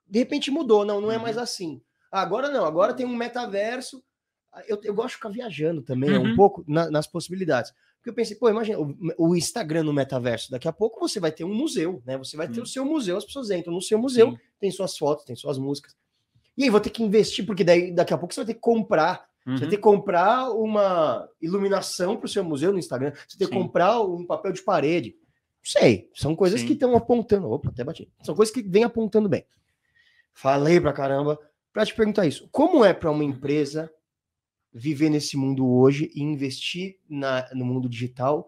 de 0.07 0.19
repente 0.19 0.49
mudou, 0.49 0.85
não, 0.85 1.01
não 1.01 1.11
é 1.11 1.17
Uhum. 1.17 1.23
mais 1.23 1.37
assim. 1.37 1.81
Ah, 2.11 2.21
Agora 2.21 2.49
não, 2.49 2.65
agora 2.65 2.93
tem 2.93 3.05
um 3.05 3.15
metaverso. 3.15 4.01
Eu, 4.67 4.79
eu 4.83 4.93
gosto 4.93 5.09
de 5.09 5.15
ficar 5.15 5.29
viajando 5.29 5.81
também, 5.81 6.13
é 6.13 6.19
um 6.19 6.29
Uhum. 6.29 6.35
pouco 6.35 6.63
na- 6.67 6.89
nas 6.89 7.07
possibilidades. 7.07 7.73
Porque 8.03 8.09
eu 8.09 8.13
pensei, 8.15 8.35
pô, 8.35 8.49
imagina, 8.49 8.77
o, 8.81 8.93
o 9.17 9.33
Instagram 9.33 9.83
no 9.83 9.93
metaverso, 9.93 10.51
daqui 10.51 10.67
a 10.67 10.73
pouco 10.73 10.99
você 10.99 11.21
vai 11.21 11.31
ter 11.31 11.45
um 11.45 11.53
museu, 11.55 12.03
né? 12.05 12.17
Você 12.17 12.35
vai 12.35 12.49
ter 12.49 12.59
o 12.59 12.65
seu 12.65 12.83
museu, 12.83 13.15
as 13.15 13.23
pessoas 13.23 13.49
entram 13.49 13.73
no 13.73 13.81
seu 13.81 13.97
museu, 13.97 14.31
Sim. 14.31 14.37
tem 14.59 14.69
suas 14.71 14.97
fotos, 14.97 15.23
tem 15.23 15.37
suas 15.37 15.57
músicas. 15.57 15.95
E 16.57 16.65
aí 16.65 16.69
vou 16.69 16.81
ter 16.81 16.89
que 16.89 17.01
investir, 17.01 17.45
porque 17.45 17.63
daí 17.63 17.93
daqui 17.93 18.13
a 18.13 18.17
pouco 18.17 18.33
você 18.33 18.41
vai 18.41 18.47
ter 18.47 18.55
que 18.55 18.59
comprar. 18.59 19.25
Você 19.45 19.51
vai 19.51 19.53
Uhum. 19.63 19.69
ter 19.69 19.75
que 19.77 19.81
comprar 19.81 20.51
uma 20.51 21.29
iluminação 21.41 22.17
para 22.17 22.25
o 22.25 22.29
seu 22.29 22.43
museu 22.43 22.73
no 22.73 22.77
Instagram. 22.79 23.13
Você 23.25 23.37
tem 23.37 23.47
que 23.47 23.53
comprar 23.53 24.01
um 24.01 24.25
papel 24.25 24.51
de 24.51 24.61
parede. 24.61 25.15
Não 25.15 25.81
sei. 25.81 26.09
São 26.13 26.35
coisas 26.35 26.59
Sim. 26.59 26.67
que 26.67 26.73
estão 26.73 26.93
apontando. 26.97 27.49
Opa, 27.49 27.69
até 27.69 27.85
bati. 27.85 28.11
São 28.21 28.35
coisas 28.35 28.53
que 28.53 28.61
vêm 28.61 28.83
apontando 28.83 29.29
bem. 29.29 29.45
Falei 30.33 30.79
pra 30.81 30.91
caramba. 30.91 31.39
Pra 31.71 31.85
te 31.85 31.95
perguntar 31.95 32.25
isso. 32.27 32.49
Como 32.51 32.83
é 32.83 32.93
para 32.93 33.09
uma 33.11 33.23
empresa 33.23 33.89
viver 34.73 35.09
nesse 35.09 35.37
mundo 35.37 35.67
hoje 35.67 36.11
e 36.15 36.21
investir 36.21 36.97
na, 37.09 37.47
no 37.53 37.63
mundo 37.65 37.87
digital, 37.87 38.47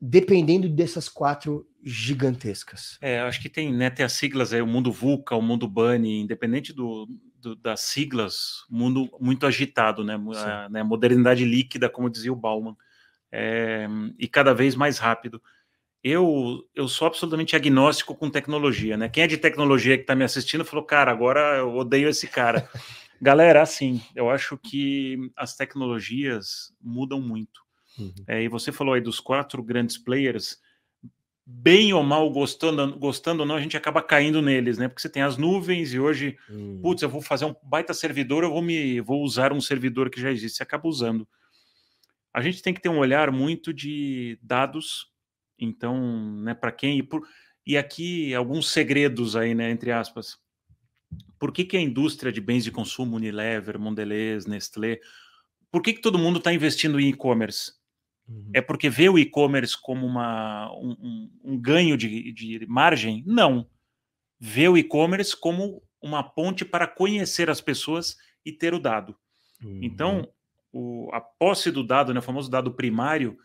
dependendo 0.00 0.68
dessas 0.68 1.08
quatro 1.08 1.66
gigantescas? 1.82 2.98
É, 3.00 3.20
acho 3.20 3.40
que 3.40 3.48
tem, 3.48 3.72
né, 3.72 3.90
tem 3.90 4.04
as 4.04 4.12
siglas 4.12 4.52
aí, 4.52 4.60
o 4.60 4.66
mundo 4.66 4.90
VUCA, 4.90 5.36
o 5.36 5.42
mundo 5.42 5.68
BUNNY, 5.68 6.20
independente 6.20 6.72
do, 6.72 7.08
do- 7.40 7.54
das 7.54 7.80
siglas, 7.80 8.64
mundo 8.68 9.08
muito 9.20 9.46
agitado, 9.46 10.02
né, 10.02 10.14
a, 10.36 10.68
né, 10.68 10.82
modernidade 10.82 11.44
líquida, 11.44 11.88
como 11.88 12.10
dizia 12.10 12.32
o 12.32 12.36
Bauman, 12.36 12.76
é, 13.30 13.86
e 14.18 14.28
cada 14.28 14.54
vez 14.54 14.74
mais 14.74 14.98
rápido. 14.98 15.40
Eu, 16.02 16.68
eu 16.74 16.86
sou 16.86 17.06
absolutamente 17.08 17.56
agnóstico 17.56 18.14
com 18.14 18.28
tecnologia, 18.28 18.94
né? 18.94 19.08
Quem 19.08 19.24
é 19.24 19.26
de 19.26 19.38
tecnologia 19.38 19.96
que 19.96 20.02
está 20.02 20.14
me 20.14 20.22
assistindo 20.22 20.62
falou, 20.62 20.84
cara, 20.84 21.10
agora 21.10 21.56
eu 21.56 21.74
odeio 21.74 22.10
esse 22.10 22.28
cara. 22.28 22.68
Galera, 23.24 23.62
assim, 23.62 24.02
eu 24.14 24.28
acho 24.28 24.58
que 24.58 25.16
as 25.34 25.56
tecnologias 25.56 26.74
mudam 26.78 27.22
muito. 27.22 27.62
É, 28.28 28.42
e 28.42 28.48
você 28.48 28.70
falou 28.70 28.92
aí 28.92 29.00
dos 29.00 29.18
quatro 29.18 29.62
grandes 29.62 29.96
players, 29.96 30.58
bem 31.46 31.94
ou 31.94 32.02
mal, 32.02 32.30
gostando, 32.30 32.98
gostando 32.98 33.40
ou 33.40 33.48
não, 33.48 33.56
a 33.56 33.62
gente 33.62 33.78
acaba 33.78 34.02
caindo 34.02 34.42
neles, 34.42 34.76
né? 34.76 34.88
Porque 34.88 35.00
você 35.00 35.08
tem 35.08 35.22
as 35.22 35.38
nuvens 35.38 35.94
e 35.94 35.98
hoje, 35.98 36.36
Hum. 36.50 36.80
putz, 36.82 37.00
eu 37.02 37.08
vou 37.08 37.22
fazer 37.22 37.46
um 37.46 37.54
baita 37.62 37.94
servidor, 37.94 38.44
eu 38.44 38.50
vou 38.50 38.60
me 38.60 39.00
vou 39.00 39.22
usar 39.22 39.54
um 39.54 39.60
servidor 39.60 40.10
que 40.10 40.20
já 40.20 40.30
existe, 40.30 40.58
você 40.58 40.62
acaba 40.62 40.86
usando. 40.86 41.26
A 42.30 42.42
gente 42.42 42.60
tem 42.60 42.74
que 42.74 42.80
ter 42.82 42.90
um 42.90 42.98
olhar 42.98 43.30
muito 43.30 43.72
de 43.72 44.38
dados, 44.42 45.06
então, 45.58 45.98
né, 46.42 46.52
para 46.52 46.70
quem 46.72 46.98
e 46.98 47.02
por 47.02 47.26
e 47.66 47.78
aqui 47.78 48.34
alguns 48.34 48.68
segredos 48.68 49.34
aí, 49.34 49.54
né, 49.54 49.70
entre 49.70 49.92
aspas. 49.92 50.43
Por 51.38 51.52
que, 51.52 51.64
que 51.64 51.76
a 51.76 51.80
indústria 51.80 52.32
de 52.32 52.40
bens 52.40 52.64
de 52.64 52.70
consumo, 52.70 53.16
Unilever, 53.16 53.78
Mondelez, 53.78 54.46
Nestlé, 54.46 55.00
por 55.70 55.82
que, 55.82 55.92
que 55.92 56.00
todo 56.00 56.18
mundo 56.18 56.38
está 56.38 56.52
investindo 56.52 57.00
em 57.00 57.08
e-commerce? 57.08 57.72
Uhum. 58.28 58.50
É 58.54 58.60
porque 58.60 58.88
vê 58.88 59.08
o 59.08 59.18
e-commerce 59.18 59.76
como 59.80 60.06
uma, 60.06 60.72
um, 60.76 61.30
um- 61.44 61.60
ganho 61.60 61.96
de, 61.96 62.32
de 62.32 62.66
margem? 62.66 63.22
Não. 63.26 63.68
Vê 64.38 64.68
o 64.68 64.78
e-commerce 64.78 65.36
como 65.36 65.82
uma 66.00 66.22
ponte 66.22 66.64
para 66.64 66.86
conhecer 66.86 67.50
as 67.50 67.60
pessoas 67.60 68.16
e 68.44 68.52
ter 68.52 68.72
o 68.72 68.78
dado. 68.78 69.16
Uhum. 69.62 69.80
Então, 69.82 70.28
o- 70.72 71.10
a 71.12 71.20
posse 71.20 71.70
do 71.70 71.84
dado, 71.84 72.12
né, 72.14 72.20
o 72.20 72.22
famoso 72.22 72.50
dado 72.50 72.72
primário, 72.72 73.36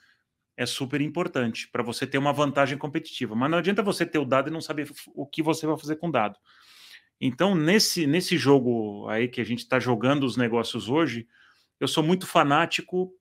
é 0.55 0.65
super 0.65 0.99
importante 0.99 1.70
para 1.70 1.82
você 1.82 2.05
ter 2.05 2.17
uma 2.17 2.34
vantagem 2.34 2.78
competitiva. 2.78 3.34
Mas 3.34 3.49
não 3.49 3.57
adianta 3.57 3.82
você 3.82 4.05
ter 4.05 4.20
o 4.20 4.26
dado 4.26 4.49
e 4.49 4.51
não 4.51 4.59
saber 4.59 4.91
o 5.15 5.26
que 5.26 5.41
você 5.41 5.65
vai 5.65 5.78
fazer 5.78 5.95
com 5.95 6.09
o 6.09 6.11
dado. 6.11 6.38
Então, 7.20 7.53
nesse, 7.53 8.07
nesse 8.07 8.38
jogo 8.38 9.07
aí 9.09 9.28
que 9.28 9.41
a 9.41 9.43
gente 9.43 9.59
está 9.59 9.80
jogando 9.80 10.24
os 10.24 10.38
negócios 10.38 10.88
hoje, 10.88 11.28
eu 11.80 11.88
sou 11.88 12.03
muito 12.03 12.26
fanático 12.26 13.13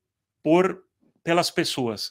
por 0.42 0.84
pelas 1.22 1.50
pessoas. 1.50 2.10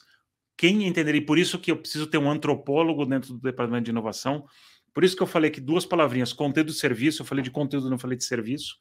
quem 0.56 0.84
entender, 0.84 1.14
e 1.14 1.20
por 1.20 1.38
isso 1.38 1.58
que 1.58 1.70
eu 1.70 1.76
preciso 1.76 2.06
ter 2.06 2.18
um 2.18 2.30
antropólogo 2.30 3.06
dentro 3.06 3.32
do 3.32 3.40
departamento 3.40 3.84
de 3.84 3.90
inovação, 3.90 4.44
por 4.92 5.04
isso 5.04 5.16
que 5.16 5.22
eu 5.22 5.26
falei 5.26 5.50
que 5.50 5.60
duas 5.60 5.86
palavrinhas, 5.86 6.32
conteúdo 6.32 6.70
e 6.70 6.74
serviço, 6.74 7.22
eu 7.22 7.26
falei 7.26 7.42
de 7.42 7.50
conteúdo, 7.50 7.88
não 7.88 7.98
falei 7.98 8.16
de 8.16 8.24
serviço. 8.24 8.76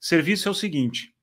Serviço 0.00 0.48
é 0.48 0.50
o 0.50 0.54
seguinte, 0.54 1.14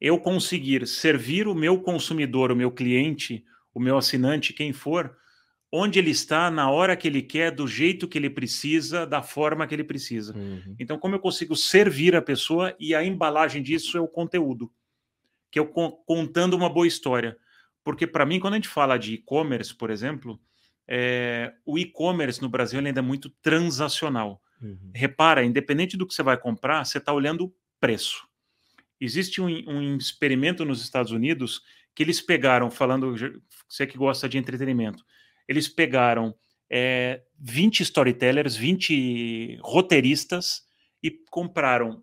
eu 0.00 0.18
conseguir 0.18 0.86
servir 0.86 1.48
o 1.48 1.54
meu 1.54 1.80
consumidor, 1.80 2.52
o 2.52 2.56
meu 2.56 2.70
cliente, 2.70 3.44
o 3.72 3.80
meu 3.80 3.96
assinante, 3.96 4.52
quem 4.52 4.72
for, 4.72 5.16
onde 5.76 5.98
ele 5.98 6.12
está, 6.12 6.52
na 6.52 6.70
hora 6.70 6.96
que 6.96 7.08
ele 7.08 7.20
quer, 7.20 7.50
do 7.50 7.66
jeito 7.66 8.06
que 8.06 8.16
ele 8.16 8.30
precisa, 8.30 9.04
da 9.04 9.22
forma 9.22 9.66
que 9.66 9.74
ele 9.74 9.82
precisa. 9.82 10.32
Uhum. 10.32 10.76
Então, 10.78 10.96
como 10.96 11.16
eu 11.16 11.18
consigo 11.18 11.56
servir 11.56 12.14
a 12.14 12.22
pessoa 12.22 12.76
e 12.78 12.94
a 12.94 13.04
embalagem 13.04 13.60
disso 13.60 13.98
é 13.98 14.00
o 14.00 14.06
conteúdo, 14.06 14.72
que 15.50 15.58
eu 15.58 15.66
contando 15.66 16.54
uma 16.54 16.70
boa 16.70 16.86
história. 16.86 17.36
Porque, 17.82 18.06
para 18.06 18.24
mim, 18.24 18.38
quando 18.38 18.54
a 18.54 18.56
gente 18.56 18.68
fala 18.68 18.96
de 18.96 19.14
e-commerce, 19.14 19.74
por 19.74 19.90
exemplo, 19.90 20.40
é, 20.86 21.52
o 21.66 21.76
e-commerce 21.76 22.40
no 22.40 22.48
Brasil 22.48 22.78
ainda 22.78 23.00
é 23.00 23.02
muito 23.02 23.28
transacional. 23.42 24.40
Uhum. 24.62 24.92
Repara, 24.94 25.44
independente 25.44 25.96
do 25.96 26.06
que 26.06 26.14
você 26.14 26.22
vai 26.22 26.36
comprar, 26.36 26.84
você 26.84 26.98
está 26.98 27.12
olhando 27.12 27.52
preço. 27.80 28.28
Existe 29.00 29.40
um, 29.40 29.48
um 29.48 29.96
experimento 29.96 30.64
nos 30.64 30.80
Estados 30.80 31.10
Unidos 31.10 31.62
que 31.96 32.04
eles 32.04 32.20
pegaram, 32.20 32.70
falando, 32.70 33.12
você 33.68 33.88
que 33.88 33.98
gosta 33.98 34.28
de 34.28 34.38
entretenimento, 34.38 35.04
eles 35.48 35.68
pegaram 35.68 36.34
é, 36.70 37.22
20 37.38 37.80
storytellers, 37.80 38.56
20 38.56 39.58
roteiristas 39.62 40.62
e 41.02 41.10
compraram 41.30 42.02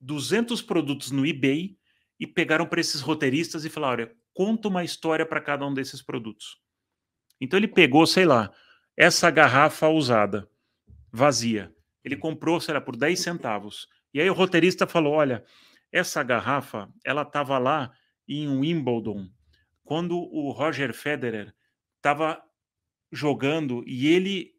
200 0.00 0.60
produtos 0.62 1.10
no 1.10 1.26
eBay 1.26 1.76
e 2.18 2.26
pegaram 2.26 2.66
para 2.66 2.80
esses 2.80 3.00
roteiristas 3.00 3.64
e 3.64 3.70
falaram: 3.70 4.04
olha, 4.04 4.12
conta 4.34 4.68
uma 4.68 4.84
história 4.84 5.26
para 5.26 5.40
cada 5.40 5.66
um 5.66 5.72
desses 5.72 6.02
produtos. 6.02 6.58
Então 7.40 7.58
ele 7.58 7.68
pegou, 7.68 8.06
sei 8.06 8.24
lá, 8.24 8.52
essa 8.96 9.30
garrafa 9.30 9.88
usada, 9.88 10.48
vazia. 11.12 11.74
Ele 12.04 12.16
comprou, 12.16 12.60
sei 12.60 12.74
lá, 12.74 12.80
por 12.80 12.96
10 12.96 13.18
centavos. 13.18 13.88
E 14.14 14.20
aí 14.20 14.30
o 14.30 14.34
roteirista 14.34 14.86
falou: 14.86 15.14
olha, 15.14 15.44
essa 15.92 16.22
garrafa, 16.22 16.88
ela 17.04 17.22
estava 17.22 17.58
lá 17.58 17.92
em 18.28 18.48
Wimbledon, 18.48 19.28
quando 19.84 20.18
o 20.18 20.50
Roger 20.50 20.92
Federer 20.92 21.54
estava 21.96 22.42
jogando 23.16 23.82
e 23.86 24.06
ele 24.06 24.54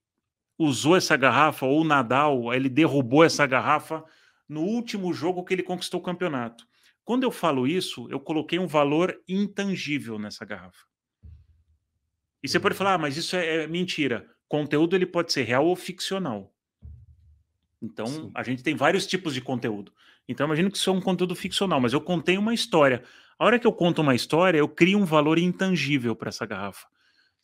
usou 0.58 0.95
essa 0.95 1.16
garrafa, 1.16 1.66
ou 1.66 1.82
o 1.82 1.84
Nadal, 1.84 2.53
ele 2.53 2.68
derrubou 2.68 3.24
essa 3.24 3.45
garrafa 3.45 4.03
no 4.49 4.62
último 4.62 5.14
jogo 5.14 5.43
que 5.43 5.53
ele 5.53 5.64
conquistou 5.64 5.99
o 5.99 6.03
campeonato. 6.03 6.66
Quando 7.05 7.24
eu 7.24 7.32
falo 7.32 7.68
isso, 7.68 8.08
eu 8.10 8.20
coloquei 8.20 8.60
um 8.60 8.68
valor 8.68 9.22
intangível 9.28 10.18
nessa 10.18 10.43
garrafa. 10.43 10.86
E 12.43 12.47
você 12.47 12.60
pode 12.60 12.74
uhum. 12.74 12.78
falar, 12.78 12.93
ah, 12.95 12.97
mas 12.97 13.16
isso 13.18 13.36
é, 13.36 13.64
é 13.64 13.68
mentira. 13.68 14.30
Conteúdo 14.47 14.95
ele 14.95 15.05
pode 15.05 15.32
ser 15.32 15.43
real 15.43 15.66
ou 15.66 15.76
ficcional. 15.76 16.53
Então, 17.82 18.08
Sim. 18.08 18.32
a 18.34 18.43
gente 18.43 18.64
tem 18.64 18.76
vários 18.76 19.05
tipos 19.05 19.34
de 19.34 19.41
conteúdo. 19.41 19.93
Então, 20.28 20.45
imagino 20.45 20.70
que 20.72 20.78
isso 20.78 20.89
é 20.89 20.93
um 20.93 21.01
conteúdo 21.01 21.36
ficcional, 21.36 21.80
mas 21.80 21.93
eu 21.93 22.01
contei 22.01 22.38
uma 22.38 22.53
história. 22.53 23.03
A 23.39 23.45
hora 23.45 23.60
que 23.60 23.68
eu 23.68 23.72
conto 23.72 24.01
uma 24.01 24.16
história, 24.16 24.58
eu 24.58 24.68
crio 24.68 24.97
um 24.97 25.05
valor 25.05 25.38
intangível 25.38 26.16
para 26.16 26.30
essa 26.30 26.45
garrafa. 26.45 26.88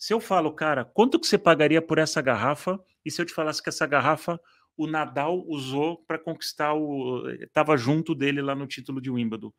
Se 0.03 0.13
eu 0.13 0.19
falo, 0.19 0.51
cara, 0.51 0.83
quanto 0.83 1.17
que 1.17 1.25
você 1.25 1.37
pagaria 1.37 1.81
por 1.81 1.97
essa 1.97 2.21
garrafa? 2.21 2.77
E 3.05 3.09
se 3.09 3.21
eu 3.21 3.25
te 3.25 3.31
falasse 3.31 3.63
que 3.63 3.69
essa 3.69 3.87
garrafa 3.87 4.37
o 4.75 4.85
Nadal 4.85 5.41
usou 5.47 6.03
para 6.03 6.19
conquistar 6.19 6.73
o. 6.73 7.25
Estava 7.39 7.77
junto 7.77 8.13
dele 8.13 8.41
lá 8.41 8.53
no 8.53 8.67
título 8.67 8.99
de 8.99 9.09
Wimbledon. 9.09 9.53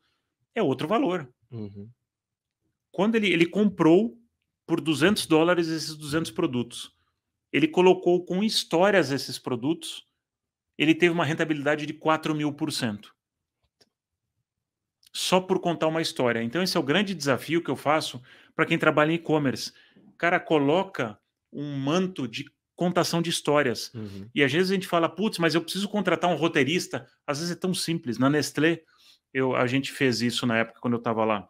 É 0.53 0.61
outro 0.61 0.87
valor. 0.87 1.27
Uhum. 1.49 1.89
Quando 2.91 3.15
ele, 3.15 3.33
ele 3.33 3.47
comprou 3.47 4.19
por 4.67 4.79
200 4.79 5.25
dólares 5.25 5.67
esses 5.67 5.95
200 5.95 6.29
produtos, 6.29 6.95
ele 7.51 7.67
colocou 7.67 8.23
com 8.23 8.43
histórias 8.43 9.11
esses 9.11 9.39
produtos, 9.39 10.07
ele 10.77 10.93
teve 10.93 11.11
uma 11.11 11.25
rentabilidade 11.25 11.87
de 11.87 11.93
4 11.95 12.35
mil 12.35 12.53
por 12.53 12.71
cento. 12.71 13.15
Só 15.11 15.41
por 15.41 15.59
contar 15.59 15.87
uma 15.87 16.03
história. 16.03 16.43
Então, 16.43 16.61
esse 16.61 16.77
é 16.77 16.79
o 16.79 16.83
grande 16.83 17.15
desafio 17.15 17.63
que 17.63 17.71
eu 17.71 17.75
faço 17.75 18.21
para 18.55 18.67
quem 18.67 18.77
trabalha 18.77 19.11
em 19.11 19.15
e-commerce 19.15 19.73
cara 20.15 20.39
coloca 20.39 21.17
um 21.51 21.77
manto 21.77 22.27
de 22.27 22.45
contação 22.75 23.21
de 23.21 23.29
histórias. 23.29 23.93
Uhum. 23.93 24.29
E 24.35 24.43
às 24.43 24.51
vezes 24.51 24.71
a 24.71 24.73
gente 24.73 24.87
fala, 24.87 25.07
putz, 25.07 25.39
mas 25.39 25.55
eu 25.55 25.61
preciso 25.61 25.87
contratar 25.87 26.29
um 26.29 26.35
roteirista. 26.35 27.07
Às 27.25 27.39
vezes 27.39 27.53
é 27.53 27.59
tão 27.59 27.73
simples. 27.73 28.17
Na 28.17 28.29
Nestlé, 28.29 28.81
eu, 29.33 29.55
a 29.55 29.65
gente 29.65 29.91
fez 29.91 30.21
isso 30.21 30.45
na 30.45 30.57
época 30.57 30.79
quando 30.79 30.93
eu 30.93 30.99
estava 30.99 31.23
lá. 31.23 31.47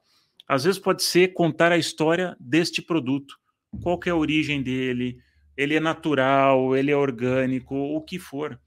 Às 0.47 0.63
vezes 0.63 0.80
pode 0.80 1.03
ser 1.03 1.34
contar 1.34 1.72
a 1.72 1.78
história 1.78 2.38
deste 2.39 2.82
produto. 2.82 3.38
Qual 3.82 3.99
que 3.99 4.09
é 4.09 4.11
a 4.11 4.16
origem 4.16 4.61
dele? 4.61 5.20
Ele 5.57 5.76
é 5.76 5.80
natural, 5.80 6.76
ele 6.76 6.91
é 6.91 6.95
orgânico, 6.95 7.76
o 7.76 8.01
que 8.01 8.20
for. 8.20 8.59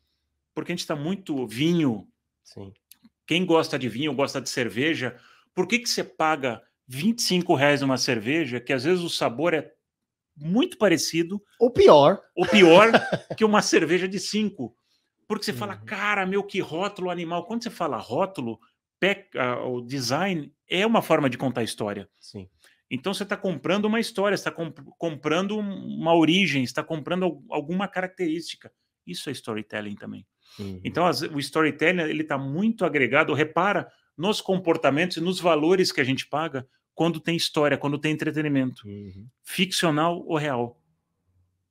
Porque 0.55 0.73
a 0.73 0.75
gente 0.75 0.81
está 0.81 0.97
muito 0.97 1.47
vinho. 1.47 2.09
Sim. 2.43 2.73
Quem 3.27 3.45
gosta 3.45 3.79
de 3.79 3.89
vinho, 3.89 4.15
gosta 4.15 4.41
de 4.41 4.49
cerveja, 4.49 5.17
por 5.55 5.69
que, 5.69 5.79
que 5.79 5.89
você 5.89 6.03
paga 6.03 6.63
25 6.89 7.55
reais 7.55 7.83
numa 7.83 7.99
cerveja 7.99 8.59
que 8.59 8.73
às 8.73 8.85
vezes 8.85 9.05
o 9.05 9.11
sabor 9.11 9.53
é 9.53 9.71
muito 10.41 10.79
parecido. 10.79 11.43
Ou 11.59 11.71
pior. 11.71 12.21
Ou 12.35 12.47
pior 12.47 12.91
que 13.37 13.45
uma 13.45 13.63
cerveja 13.63 14.09
de 14.09 14.19
cinco. 14.19 14.75
Porque 15.27 15.45
você 15.45 15.53
uhum. 15.53 15.59
fala, 15.59 15.77
cara, 15.77 16.25
meu, 16.25 16.43
que 16.43 16.61
rótulo 16.61 17.11
animal. 17.11 17.45
Quando 17.47 17.63
você 17.63 17.71
fala 17.71 17.99
rótulo, 17.99 18.59
uh, 19.05 19.69
o 19.69 19.81
design 19.81 20.53
é 20.69 20.87
uma 20.87 21.03
forma 21.03 21.29
de 21.29 21.37
contar 21.37 21.63
história. 21.63 22.09
Sim. 22.19 22.49
Então 22.91 23.13
você 23.13 23.23
está 23.23 23.37
comprando 23.37 23.85
uma 23.85 24.01
história, 24.01 24.35
está 24.35 24.51
comp 24.51 24.79
comprando 24.97 25.59
uma 25.59 26.15
origem, 26.15 26.63
está 26.63 26.83
comprando 26.83 27.45
alguma 27.51 27.87
característica. 27.87 28.73
Isso 29.07 29.29
é 29.29 29.33
storytelling 29.33 29.95
também. 29.95 30.27
Uhum. 30.59 30.81
Então 30.83 31.07
as, 31.07 31.21
o 31.21 31.39
storytelling 31.39 32.03
ele 32.03 32.23
está 32.23 32.39
muito 32.39 32.85
agregado. 32.85 33.35
Repara 33.35 33.87
nos 34.17 34.41
comportamentos 34.41 35.19
e 35.19 35.21
nos 35.21 35.39
valores 35.39 35.93
que 35.93 36.01
a 36.01 36.05
gente 36.05 36.27
paga 36.27 36.67
quando 36.99 37.21
tem 37.21 37.37
história, 37.37 37.79
quando 37.79 37.97
tem 37.97 38.11
entretenimento, 38.11 38.83
uhum. 38.85 39.29
ficcional 39.45 40.21
ou 40.27 40.37
real. 40.37 40.83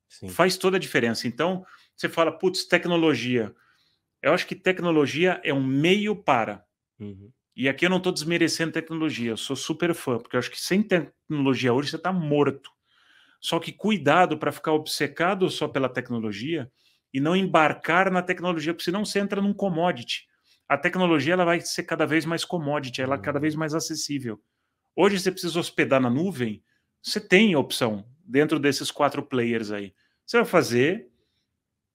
Sim. 0.07 0.29
Faz 0.29 0.55
toda 0.55 0.77
a 0.77 0.79
diferença. 0.79 1.27
Então, 1.27 1.65
você 1.93 2.07
fala, 2.07 2.31
putz, 2.31 2.63
tecnologia. 2.63 3.53
Eu 4.21 4.31
acho 4.31 4.47
que 4.47 4.55
tecnologia 4.55 5.41
é 5.43 5.53
um 5.53 5.61
meio 5.61 6.15
para. 6.15 6.63
Uhum. 6.97 7.29
E 7.57 7.67
aqui 7.67 7.85
eu 7.85 7.89
não 7.89 7.97
estou 7.97 8.13
desmerecendo 8.13 8.71
tecnologia, 8.71 9.31
eu 9.31 9.37
sou 9.37 9.57
super 9.57 9.93
fã, 9.93 10.17
porque 10.17 10.37
eu 10.37 10.39
acho 10.39 10.49
que 10.49 10.61
sem 10.61 10.81
tecnologia 10.81 11.73
hoje 11.73 11.89
você 11.89 11.97
está 11.97 12.13
morto. 12.13 12.71
Só 13.41 13.59
que 13.59 13.73
cuidado 13.73 14.37
para 14.37 14.53
ficar 14.53 14.71
obcecado 14.71 15.49
só 15.49 15.67
pela 15.67 15.89
tecnologia 15.89 16.71
e 17.13 17.19
não 17.19 17.35
embarcar 17.35 18.09
na 18.09 18.21
tecnologia, 18.21 18.73
porque 18.73 18.85
senão 18.85 19.03
você 19.03 19.19
entra 19.19 19.41
num 19.41 19.53
commodity. 19.53 20.25
A 20.69 20.77
tecnologia 20.77 21.33
ela 21.33 21.43
vai 21.43 21.59
ser 21.59 21.83
cada 21.83 22.05
vez 22.05 22.25
mais 22.25 22.45
commodity, 22.45 23.01
ela 23.01 23.15
é 23.15 23.19
cada 23.19 23.41
vez 23.41 23.55
mais 23.55 23.73
acessível. 23.73 24.41
Hoje 24.99 25.19
você 25.19 25.31
precisa 25.31 25.59
hospedar 25.59 26.01
na 26.01 26.09
nuvem, 26.09 26.63
você 27.03 27.21
tem 27.21 27.55
opção 27.55 28.03
dentro 28.25 28.59
desses 28.59 28.89
quatro 28.89 29.21
players 29.21 29.69
aí. 29.69 29.93
Você 30.25 30.37
vai 30.37 30.45
fazer 30.45 31.07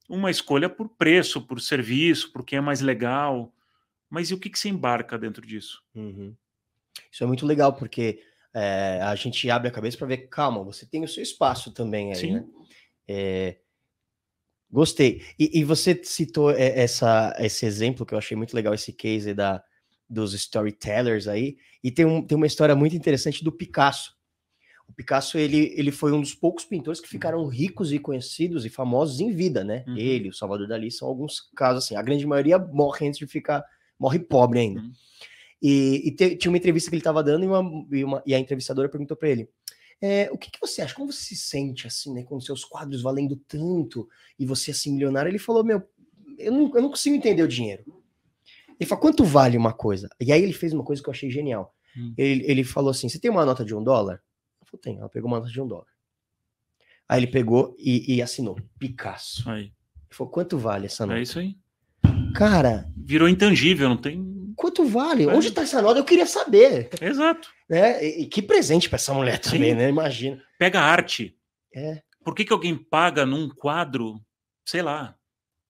uma 0.09 0.31
escolha 0.31 0.71
por 0.71 0.89
preço, 0.89 1.45
por 1.45 1.61
serviço, 1.61 2.33
por 2.33 2.45
quem 2.45 2.59
é 2.59 2.61
mais 2.61 2.81
legal. 2.81 3.53
Mas 4.09 4.31
e 4.31 4.35
o 4.35 4.39
que, 4.39 4.49
que 4.49 4.57
você 4.57 4.69
embarca 4.69 5.19
dentro 5.19 5.45
disso? 5.45 5.83
Uhum. 5.93 6.33
Isso 7.11 7.25
é 7.25 7.27
muito 7.27 7.45
legal, 7.45 7.73
porque 7.73 8.23
é, 8.55 9.01
a 9.03 9.17
gente 9.17 9.51
abre 9.51 9.67
a 9.67 9.73
cabeça 9.73 9.99
para 9.99 10.07
ver, 10.07 10.29
calma, 10.29 10.63
você 10.63 10.87
tem 10.87 11.03
o 11.03 11.09
seu 11.09 11.25
espaço 11.25 11.73
também 11.73 12.11
aí, 12.11 12.17
Sim. 12.17 12.35
né? 12.35 12.45
É, 13.09 13.59
gostei. 14.71 15.25
E, 15.37 15.59
e, 15.59 15.65
você 15.65 16.01
citou 16.05 16.53
é, 16.53 16.79
essa, 16.79 17.35
esse 17.41 17.67
exemplo 17.67 18.07
que 18.07 18.15
eu 18.15 18.19
achei 18.19 18.37
muito 18.37 18.55
legal, 18.55 18.73
esse 18.73 18.93
case 18.93 19.35
da, 19.35 19.65
dos 20.13 20.35
storytellers 20.35 21.27
aí, 21.27 21.57
e 21.83 21.91
tem, 21.91 22.05
um, 22.05 22.23
tem 22.23 22.37
uma 22.37 22.47
história 22.47 22.77
muito 22.77 22.95
interessante 22.95 23.43
do 23.43 23.51
Picasso. 23.51 24.15
O 24.87 24.93
Picasso, 24.93 25.39
ele, 25.39 25.73
ele 25.75 25.91
foi 25.91 26.13
um 26.13 26.21
dos 26.21 26.35
poucos 26.35 26.67
pintores 26.67 27.01
que 27.01 27.09
ficaram 27.09 27.47
ricos 27.47 27.93
e 27.93 27.99
conhecidos 27.99 28.67
e 28.67 28.69
famosos 28.69 29.21
em 29.21 29.33
vida, 29.33 29.65
né? 29.65 29.85
Uhum. 29.89 29.97
Ele, 29.97 30.29
o 30.29 30.35
Salvador 30.35 30.69
Dali, 30.69 30.91
são 30.91 31.09
alguns 31.09 31.41
casos 31.57 31.85
assim. 31.85 31.97
A 31.97 32.03
grande 32.03 32.27
maioria 32.27 32.59
morre 32.59 33.09
antes 33.09 33.19
de 33.19 33.27
ficar, 33.27 33.65
morre 33.99 34.19
pobre 34.19 34.59
ainda. 34.59 34.81
Uhum. 34.81 34.93
E, 35.63 36.09
e 36.09 36.11
te, 36.11 36.37
tinha 36.37 36.51
uma 36.51 36.59
entrevista 36.59 36.91
que 36.91 36.97
ele 36.97 37.01
estava 37.01 37.23
dando 37.23 37.45
e, 37.45 37.47
uma, 37.47 37.87
e, 37.91 38.05
uma, 38.05 38.23
e, 38.27 38.35
a 38.35 38.39
entrevistadora 38.39 38.89
perguntou 38.89 39.17
para 39.17 39.31
ele, 39.31 39.49
é, 40.01 40.29
o 40.31 40.37
que, 40.37 40.51
que, 40.51 40.61
você 40.61 40.83
acha? 40.83 40.95
Como 40.95 41.11
você 41.11 41.23
se 41.23 41.37
sente 41.37 41.87
assim, 41.87 42.13
né? 42.13 42.23
Com 42.23 42.39
seus 42.39 42.65
quadros 42.65 43.01
valendo 43.01 43.37
tanto 43.49 44.07
e 44.39 44.45
você 44.45 44.73
assim 44.73 44.93
milionário? 44.93 45.31
Ele 45.31 45.39
falou, 45.39 45.65
meu, 45.65 45.83
eu 46.39 46.53
não, 46.53 46.71
eu 46.75 46.83
não 46.83 46.91
consigo 46.91 47.17
entender 47.17 47.43
o 47.43 47.49
dinheiro. 47.49 48.02
Ele 48.79 48.89
falou, 48.89 49.03
quanto 49.03 49.25
vale 49.25 49.57
uma 49.57 49.73
coisa? 49.73 50.09
E 50.21 50.33
aí 50.33 50.43
ele 50.43 50.53
fez 50.53 50.73
uma 50.73 50.85
coisa 50.85 51.03
que 51.03 51.09
eu 51.09 51.13
achei 51.13 51.31
genial. 51.31 51.75
Hum. 51.97 52.15
Ele, 52.17 52.45
ele 52.47 52.65
falou 52.65 52.91
assim: 52.91 53.09
você 53.09 53.19
tem 53.19 53.31
uma 53.31 53.45
nota 53.45 53.65
de 53.65 53.75
um 53.75 53.83
dólar? 53.83 54.23
Eu 54.61 54.67
falei, 54.67 54.81
tem. 54.83 54.99
Ela 54.99 55.09
pegou 55.09 55.31
uma 55.31 55.39
nota 55.39 55.51
de 55.51 55.61
um 55.61 55.67
dólar. 55.67 55.87
Aí 57.09 57.21
ele 57.21 57.27
pegou 57.27 57.77
e, 57.79 58.15
e 58.17 58.23
assinou. 58.23 58.57
Picasso. 58.79 59.49
Aí. 59.51 59.65
Ele 59.65 59.73
falou, 60.11 60.33
quanto 60.33 60.59
vale 60.59 60.87
essa 60.87 61.07
nota? 61.07 61.19
É 61.19 61.23
isso 61.23 61.39
aí. 61.39 61.57
Cara. 62.35 62.91
Virou 62.97 63.29
intangível, 63.29 63.89
não 63.89 63.97
tem. 63.97 64.55
Quanto 64.57 64.85
vale? 64.85 65.25
É. 65.25 65.29
Onde 65.29 65.51
tá 65.51 65.63
essa 65.63 65.83
nota? 65.83 66.01
Eu 66.01 66.05
queria 66.05 66.27
saber. 66.27 66.89
Exato. 67.01 67.49
Né? 67.69 68.05
E, 68.05 68.23
e 68.23 68.27
que 68.27 68.41
presente 68.41 68.89
para 68.89 68.97
essa 68.97 69.13
mulher 69.13 69.39
também, 69.39 69.71
Sim. 69.71 69.77
né? 69.77 69.89
Imagina. 69.89 70.43
Pega 70.59 70.81
arte. 70.81 71.37
É. 71.75 72.03
Por 72.25 72.35
que, 72.35 72.45
que 72.45 72.53
alguém 72.53 72.77
paga 72.77 73.27
num 73.27 73.49
quadro, 73.49 74.21
sei 74.65 74.81
lá, 74.81 75.17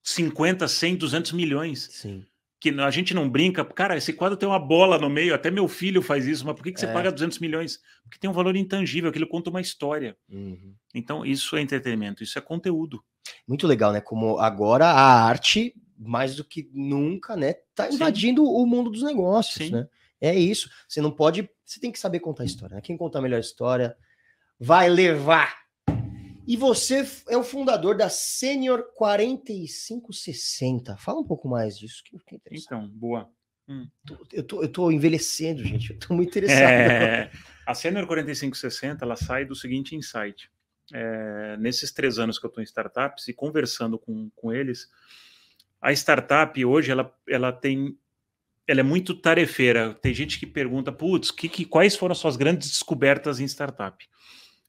50, 0.03 0.67
100, 0.67 0.95
200 0.97 1.31
milhões? 1.31 1.89
Sim 1.91 2.25
que 2.63 2.69
a 2.79 2.89
gente 2.89 3.13
não 3.13 3.29
brinca, 3.29 3.65
cara, 3.65 3.97
esse 3.97 4.13
quadro 4.13 4.37
tem 4.37 4.47
uma 4.47 4.57
bola 4.57 4.97
no 4.97 5.09
meio, 5.09 5.35
até 5.35 5.51
meu 5.51 5.67
filho 5.67 6.01
faz 6.01 6.25
isso, 6.25 6.45
mas 6.45 6.55
por 6.55 6.63
que, 6.63 6.71
que 6.71 6.79
você 6.79 6.85
é. 6.85 6.93
paga 6.93 7.11
200 7.11 7.39
milhões? 7.39 7.81
Porque 8.03 8.17
tem 8.17 8.29
um 8.29 8.33
valor 8.33 8.55
intangível, 8.55 9.09
aquilo 9.09 9.27
conta 9.27 9.49
uma 9.49 9.59
história. 9.59 10.15
Uhum. 10.29 10.73
Então, 10.95 11.25
isso 11.25 11.57
é 11.57 11.61
entretenimento, 11.61 12.23
isso 12.23 12.39
é 12.39 12.41
conteúdo. 12.41 13.03
Muito 13.45 13.67
legal, 13.67 13.91
né? 13.91 13.99
Como 13.99 14.39
agora 14.39 14.85
a 14.85 15.25
arte, 15.25 15.75
mais 15.97 16.37
do 16.37 16.45
que 16.45 16.69
nunca, 16.71 17.35
né, 17.35 17.55
tá 17.75 17.89
invadindo 17.91 18.41
Sim. 18.41 18.47
o 18.49 18.65
mundo 18.65 18.89
dos 18.89 19.03
negócios, 19.03 19.67
Sim. 19.67 19.73
né? 19.73 19.87
É 20.21 20.33
isso. 20.33 20.69
Você 20.87 21.01
não 21.01 21.11
pode, 21.11 21.49
você 21.65 21.81
tem 21.81 21.91
que 21.91 21.99
saber 21.99 22.21
contar 22.21 22.45
história, 22.45 22.77
né? 22.77 22.81
Quem 22.81 22.95
contar 22.95 23.19
a 23.19 23.23
melhor 23.23 23.41
história 23.41 23.93
vai 24.57 24.87
levar 24.87 25.62
e 26.47 26.57
você 26.57 27.07
é 27.29 27.37
o 27.37 27.43
fundador 27.43 27.95
da 27.95 28.09
Senior 28.09 28.83
4560. 28.95 30.97
Fala 30.97 31.19
um 31.19 31.25
pouco 31.25 31.47
mais 31.47 31.77
disso. 31.77 32.03
Que, 32.03 32.17
que 32.19 32.41
então, 32.51 32.89
boa. 32.89 33.29
Hum. 33.67 33.87
Eu, 34.31 34.43
tô, 34.43 34.61
eu 34.61 34.69
tô 34.69 34.91
envelhecendo, 34.91 35.63
gente. 35.63 35.91
Eu 35.91 35.99
tô 35.99 36.13
muito 36.13 36.29
interessado. 36.29 36.61
É, 36.61 37.31
a 37.65 37.73
Senior 37.73 38.05
4560 38.05 39.05
ela 39.05 39.15
sai 39.15 39.45
do 39.45 39.55
seguinte 39.55 39.95
insight. 39.95 40.51
É, 40.93 41.55
nesses 41.57 41.91
três 41.91 42.19
anos 42.19 42.37
que 42.37 42.45
eu 42.45 42.49
estou 42.49 42.61
em 42.61 42.65
startups 42.65 43.29
e 43.29 43.33
conversando 43.33 43.97
com, 43.97 44.29
com 44.35 44.51
eles, 44.51 44.89
a 45.81 45.93
startup 45.93 46.65
hoje 46.65 46.91
ela, 46.91 47.15
ela 47.27 47.53
tem 47.53 47.97
ela 48.67 48.79
é 48.79 48.83
muito 48.83 49.13
tarefeira. 49.13 49.93
Tem 49.95 50.13
gente 50.13 50.39
que 50.39 50.45
pergunta, 50.45 50.91
putz, 50.91 51.31
que, 51.31 51.49
que, 51.49 51.65
quais 51.65 51.95
foram 51.95 52.13
as 52.13 52.17
suas 52.17 52.37
grandes 52.37 52.69
descobertas 52.69 53.39
em 53.39 53.45
startup? 53.45 54.07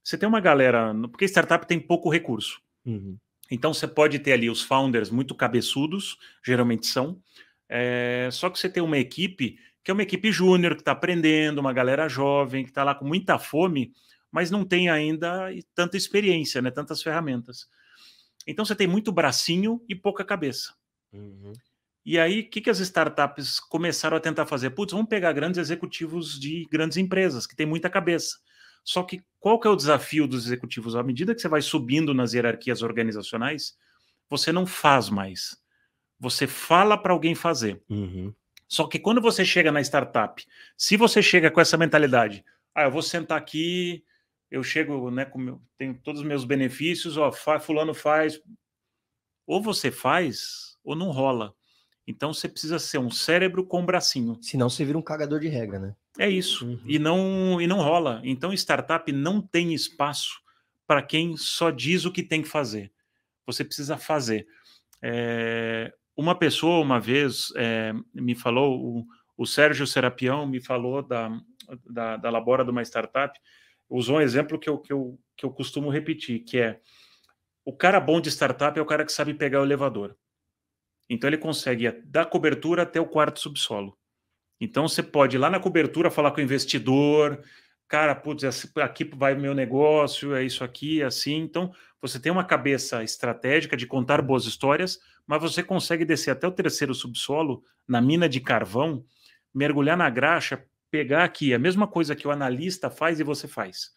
Você 0.04 0.18
tem 0.18 0.28
uma 0.28 0.40
galera, 0.40 0.94
porque 1.10 1.24
startup 1.24 1.66
tem 1.66 1.80
pouco 1.80 2.10
recurso. 2.10 2.60
Uhum. 2.84 3.16
Então 3.50 3.72
você 3.72 3.88
pode 3.88 4.18
ter 4.18 4.32
ali 4.32 4.50
os 4.50 4.62
founders 4.62 5.10
muito 5.10 5.34
cabeçudos, 5.34 6.18
geralmente 6.44 6.86
são. 6.86 7.20
É, 7.68 8.28
só 8.30 8.50
que 8.50 8.58
você 8.58 8.68
tem 8.68 8.82
uma 8.82 8.98
equipe 8.98 9.58
que 9.82 9.90
é 9.90 9.94
uma 9.94 10.02
equipe 10.02 10.32
júnior 10.32 10.74
que 10.74 10.80
está 10.80 10.92
aprendendo, 10.92 11.58
uma 11.58 11.72
galera 11.72 12.08
jovem 12.08 12.64
que 12.64 12.70
está 12.70 12.82
lá 12.82 12.94
com 12.94 13.06
muita 13.06 13.38
fome, 13.38 13.92
mas 14.32 14.50
não 14.50 14.64
tem 14.64 14.88
ainda 14.88 15.50
tanta 15.74 15.96
experiência, 15.96 16.62
né? 16.62 16.70
Tantas 16.70 17.02
ferramentas. 17.02 17.68
Então 18.46 18.64
você 18.64 18.74
tem 18.74 18.86
muito 18.86 19.12
bracinho 19.12 19.82
e 19.86 19.94
pouca 19.94 20.24
cabeça. 20.24 20.74
Uhum. 21.12 21.52
E 22.04 22.18
aí, 22.18 22.40
o 22.40 22.50
que, 22.50 22.60
que 22.60 22.70
as 22.70 22.80
startups 22.80 23.58
começaram 23.58 24.16
a 24.16 24.20
tentar 24.20 24.44
fazer? 24.44 24.70
Putz, 24.70 24.92
vamos 24.92 25.08
pegar 25.08 25.32
grandes 25.32 25.58
executivos 25.58 26.38
de 26.38 26.66
grandes 26.70 26.98
empresas 26.98 27.46
que 27.46 27.56
têm 27.56 27.66
muita 27.66 27.88
cabeça. 27.88 28.38
Só 28.84 29.02
que 29.02 29.22
qual 29.40 29.58
que 29.58 29.66
é 29.66 29.70
o 29.70 29.76
desafio 29.76 30.26
dos 30.26 30.46
executivos? 30.46 30.94
À 30.94 31.02
medida 31.02 31.34
que 31.34 31.40
você 31.40 31.48
vai 31.48 31.62
subindo 31.62 32.14
nas 32.14 32.34
hierarquias 32.34 32.82
organizacionais, 32.82 33.76
você 34.28 34.52
não 34.52 34.66
faz 34.66 35.08
mais. 35.08 35.56
Você 36.20 36.46
fala 36.46 36.96
para 36.96 37.12
alguém 37.12 37.34
fazer. 37.34 37.82
Uhum. 37.88 38.32
Só 38.68 38.86
que 38.86 38.98
quando 38.98 39.20
você 39.20 39.44
chega 39.44 39.72
na 39.72 39.80
startup, 39.80 40.44
se 40.76 40.96
você 40.96 41.22
chega 41.22 41.50
com 41.50 41.60
essa 41.60 41.76
mentalidade, 41.76 42.44
ah, 42.74 42.84
eu 42.84 42.90
vou 42.90 43.02
sentar 43.02 43.38
aqui, 43.38 44.04
eu 44.50 44.62
chego, 44.62 45.10
né, 45.10 45.24
com 45.24 45.38
meu, 45.38 45.62
tenho 45.76 45.94
todos 45.94 46.20
os 46.20 46.26
meus 46.26 46.44
benefícios, 46.44 47.16
ó, 47.16 47.30
fa, 47.30 47.58
fulano 47.58 47.94
faz, 47.94 48.40
ou 49.46 49.62
você 49.62 49.90
faz 49.90 50.76
ou 50.82 50.94
não 50.94 51.10
rola. 51.10 51.54
Então 52.06 52.32
você 52.32 52.48
precisa 52.48 52.78
ser 52.78 52.98
um 52.98 53.10
cérebro 53.10 53.66
com 53.66 53.80
um 53.80 53.86
bracinho. 53.86 54.38
Senão 54.42 54.68
você 54.68 54.84
vira 54.84 54.98
um 54.98 55.02
cagador 55.02 55.40
de 55.40 55.48
regra, 55.48 55.78
né? 55.78 55.96
É 56.18 56.28
isso. 56.28 56.66
Uhum. 56.66 56.80
E 56.86 56.98
não 56.98 57.60
e 57.60 57.66
não 57.66 57.78
rola. 57.78 58.20
Então 58.24 58.52
startup 58.52 59.10
não 59.10 59.40
tem 59.40 59.74
espaço 59.74 60.40
para 60.86 61.02
quem 61.02 61.36
só 61.36 61.70
diz 61.70 62.04
o 62.04 62.12
que 62.12 62.22
tem 62.22 62.42
que 62.42 62.48
fazer. 62.48 62.92
Você 63.46 63.64
precisa 63.64 63.96
fazer. 63.96 64.46
É, 65.02 65.92
uma 66.16 66.34
pessoa 66.34 66.80
uma 66.80 67.00
vez 67.00 67.52
é, 67.56 67.92
me 68.14 68.34
falou, 68.34 68.80
o, 68.80 69.06
o 69.36 69.46
Sérgio 69.46 69.86
Serapião 69.86 70.46
me 70.46 70.60
falou 70.60 71.02
da, 71.02 71.30
da, 71.90 72.16
da 72.16 72.30
Labora 72.30 72.64
de 72.64 72.70
uma 72.70 72.82
startup, 72.82 73.38
usou 73.88 74.16
um 74.16 74.20
exemplo 74.20 74.58
que 74.58 74.68
eu, 74.68 74.78
que, 74.78 74.92
eu, 74.92 75.18
que 75.36 75.44
eu 75.44 75.50
costumo 75.50 75.90
repetir, 75.90 76.40
que 76.40 76.58
é 76.58 76.80
o 77.64 77.72
cara 77.72 77.98
bom 77.98 78.20
de 78.20 78.30
startup 78.30 78.78
é 78.78 78.82
o 78.82 78.86
cara 78.86 79.04
que 79.04 79.12
sabe 79.12 79.34
pegar 79.34 79.60
o 79.60 79.64
elevador. 79.64 80.16
Então 81.08 81.28
ele 81.28 81.38
consegue 81.38 81.90
dar 82.04 82.26
cobertura 82.26 82.82
até 82.82 83.00
o 83.00 83.06
quarto 83.06 83.40
subsolo. 83.40 83.98
Então 84.64 84.88
você 84.88 85.02
pode 85.02 85.36
ir 85.36 85.38
lá 85.38 85.48
na 85.50 85.60
cobertura 85.60 86.10
falar 86.10 86.30
com 86.30 86.40
o 86.40 86.44
investidor, 86.44 87.42
cara, 87.88 88.14
putz, 88.14 88.44
aqui 88.76 89.04
vai 89.04 89.34
o 89.34 89.40
meu 89.40 89.54
negócio, 89.54 90.34
é 90.34 90.42
isso 90.42 90.64
aqui, 90.64 91.02
é 91.02 91.04
assim. 91.04 91.36
Então 91.36 91.72
você 92.00 92.18
tem 92.18 92.32
uma 92.32 92.44
cabeça 92.44 93.02
estratégica 93.02 93.76
de 93.76 93.86
contar 93.86 94.20
boas 94.20 94.44
histórias, 94.44 94.98
mas 95.26 95.40
você 95.40 95.62
consegue 95.62 96.04
descer 96.04 96.30
até 96.30 96.46
o 96.46 96.52
terceiro 96.52 96.94
subsolo, 96.94 97.62
na 97.86 98.00
mina 98.00 98.28
de 98.28 98.40
carvão, 98.40 99.04
mergulhar 99.54 99.96
na 99.96 100.10
graxa, 100.10 100.64
pegar 100.90 101.24
aqui 101.24 101.52
a 101.54 101.58
mesma 101.58 101.86
coisa 101.86 102.14
que 102.14 102.26
o 102.26 102.30
analista 102.30 102.90
faz 102.90 103.20
e 103.20 103.24
você 103.24 103.46
faz. 103.46 103.92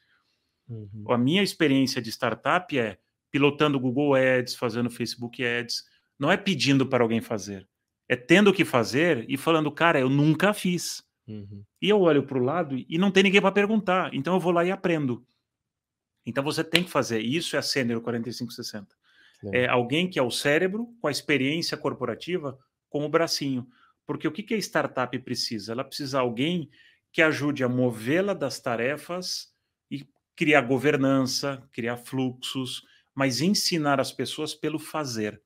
Uhum. 0.67 1.05
A 1.09 1.17
minha 1.17 1.41
experiência 1.41 2.01
de 2.01 2.09
startup 2.09 2.77
é 2.77 2.97
pilotando 3.31 3.79
Google 3.79 4.15
Ads, 4.15 4.55
fazendo 4.55 4.89
Facebook 4.89 5.43
Ads, 5.43 5.83
não 6.19 6.31
é 6.31 6.37
pedindo 6.37 6.85
para 6.85 7.03
alguém 7.03 7.21
fazer, 7.21 7.67
é 8.07 8.15
tendo 8.15 8.53
que 8.53 8.63
fazer 8.63 9.25
e 9.27 9.37
falando, 9.37 9.71
cara, 9.71 9.99
eu 9.99 10.09
nunca 10.09 10.53
fiz. 10.53 11.03
Uhum. 11.27 11.63
E 11.81 11.89
eu 11.89 11.99
olho 12.01 12.23
para 12.23 12.37
o 12.37 12.43
lado 12.43 12.77
e 12.77 12.97
não 12.97 13.11
tem 13.11 13.23
ninguém 13.23 13.41
para 13.41 13.51
perguntar, 13.51 14.13
então 14.13 14.33
eu 14.33 14.39
vou 14.39 14.51
lá 14.51 14.63
e 14.63 14.71
aprendo. 14.71 15.25
Então 16.25 16.43
você 16.43 16.63
tem 16.63 16.83
que 16.83 16.89
fazer. 16.89 17.19
Isso 17.19 17.55
é 17.55 17.59
a 17.59 17.61
Sênior 17.61 18.01
4560. 18.01 18.95
É. 19.45 19.63
é 19.63 19.67
alguém 19.67 20.09
que 20.09 20.17
é 20.17 20.23
o 20.23 20.31
cérebro 20.31 20.87
com 20.99 21.07
a 21.07 21.11
experiência 21.11 21.77
corporativa 21.77 22.57
com 22.89 23.05
o 23.05 23.09
bracinho. 23.09 23.67
Porque 24.05 24.27
o 24.27 24.31
que, 24.31 24.41
que 24.41 24.53
a 24.53 24.57
startup 24.57 25.17
precisa? 25.19 25.73
Ela 25.73 25.83
precisa 25.83 26.17
de 26.17 26.21
alguém 26.21 26.69
que 27.11 27.21
ajude 27.21 27.63
a 27.63 27.69
movê-la 27.69 28.33
das 28.33 28.59
tarefas 28.59 29.53
e 29.91 30.07
criar 30.35 30.61
governança, 30.61 31.61
criar 31.71 31.97
fluxos, 31.97 32.83
mas 33.13 33.41
ensinar 33.41 33.99
as 33.99 34.11
pessoas 34.11 34.53
pelo 34.53 34.79
fazer. 34.79 35.41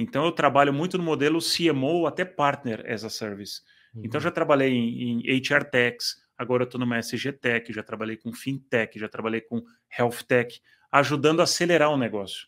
Então 0.00 0.24
eu 0.24 0.30
trabalho 0.30 0.72
muito 0.72 0.96
no 0.96 1.02
modelo 1.02 1.40
CMO 1.40 2.06
até 2.06 2.24
Partner 2.24 2.84
as 2.88 3.02
a 3.02 3.10
Service. 3.10 3.62
Uhum. 3.92 4.02
Então 4.04 4.20
já 4.20 4.30
trabalhei 4.30 4.72
em, 4.72 5.22
em 5.26 5.40
HR 5.40 5.64
Techs, 5.64 6.22
agora 6.38 6.62
estou 6.62 6.78
numa 6.78 6.98
SG 7.00 7.32
Tech, 7.32 7.72
já 7.72 7.82
trabalhei 7.82 8.16
com 8.16 8.32
FinTech, 8.32 8.96
já 8.96 9.08
trabalhei 9.08 9.40
com 9.40 9.60
Health 9.98 10.22
Tech, 10.28 10.60
ajudando 10.92 11.40
a 11.40 11.42
acelerar 11.42 11.90
o 11.90 11.96
negócio. 11.96 12.46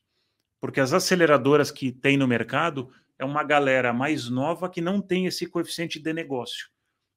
Porque 0.60 0.78
as 0.78 0.92
aceleradoras 0.92 1.72
que 1.72 1.90
tem 1.90 2.16
no 2.16 2.28
mercado 2.28 2.88
é 3.18 3.24
uma 3.24 3.42
galera 3.42 3.92
mais 3.92 4.30
nova 4.30 4.70
que 4.70 4.80
não 4.80 5.00
tem 5.00 5.26
esse 5.26 5.44
coeficiente 5.44 5.98
de 5.98 6.12
negócio. 6.12 6.68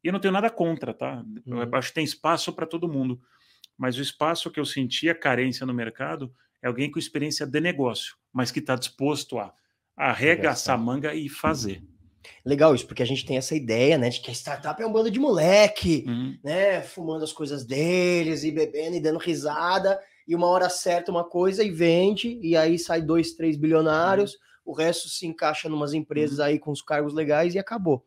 E 0.03 0.07
eu 0.07 0.13
não 0.13 0.19
tenho 0.19 0.33
nada 0.33 0.49
contra, 0.49 0.95
tá? 0.95 1.23
Uhum. 1.45 1.61
Eu 1.61 1.75
acho 1.75 1.89
que 1.89 1.93
tem 1.93 2.03
espaço 2.03 2.51
para 2.53 2.65
todo 2.65 2.91
mundo. 2.91 3.21
Mas 3.77 3.99
o 3.99 4.01
espaço 4.01 4.49
que 4.49 4.59
eu 4.59 4.65
senti 4.65 5.11
a 5.11 5.15
carência 5.15 5.63
no 5.63 5.75
mercado 5.75 6.33
é 6.59 6.67
alguém 6.67 6.89
com 6.89 6.97
experiência 6.97 7.45
de 7.45 7.59
negócio, 7.59 8.15
mas 8.33 8.49
que 8.49 8.57
está 8.57 8.75
disposto 8.75 9.37
a 9.37 9.53
arregaçar 9.95 10.75
a 10.75 10.77
manga 10.77 11.13
e 11.13 11.29
fazer. 11.29 11.83
Legal 12.45 12.73
isso, 12.73 12.85
porque 12.85 13.03
a 13.03 13.05
gente 13.05 13.25
tem 13.25 13.37
essa 13.37 13.55
ideia, 13.55 13.97
né, 13.97 14.09
de 14.09 14.21
que 14.21 14.29
a 14.29 14.33
startup 14.33 14.81
é 14.81 14.85
um 14.85 14.91
bando 14.91 15.11
de 15.11 15.19
moleque, 15.19 16.03
uhum. 16.07 16.37
né, 16.43 16.81
fumando 16.81 17.23
as 17.23 17.33
coisas 17.33 17.65
deles 17.65 18.43
e 18.43 18.51
bebendo 18.51 18.95
e 18.95 18.99
dando 18.99 19.19
risada, 19.19 19.99
e 20.27 20.35
uma 20.35 20.47
hora 20.47 20.69
certa 20.69 21.11
uma 21.11 21.23
coisa 21.23 21.63
e 21.63 21.69
vende, 21.69 22.39
e 22.41 22.55
aí 22.55 22.79
sai 22.79 23.01
dois, 23.01 23.33
três 23.33 23.57
bilionários, 23.57 24.33
uhum. 24.33 24.39
o 24.65 24.73
resto 24.73 25.09
se 25.09 25.25
encaixa 25.25 25.69
numas 25.69 25.93
empresas 25.93 26.39
uhum. 26.39 26.45
aí 26.45 26.59
com 26.59 26.71
os 26.71 26.81
cargos 26.81 27.13
legais 27.13 27.55
e 27.55 27.59
acabou. 27.59 28.05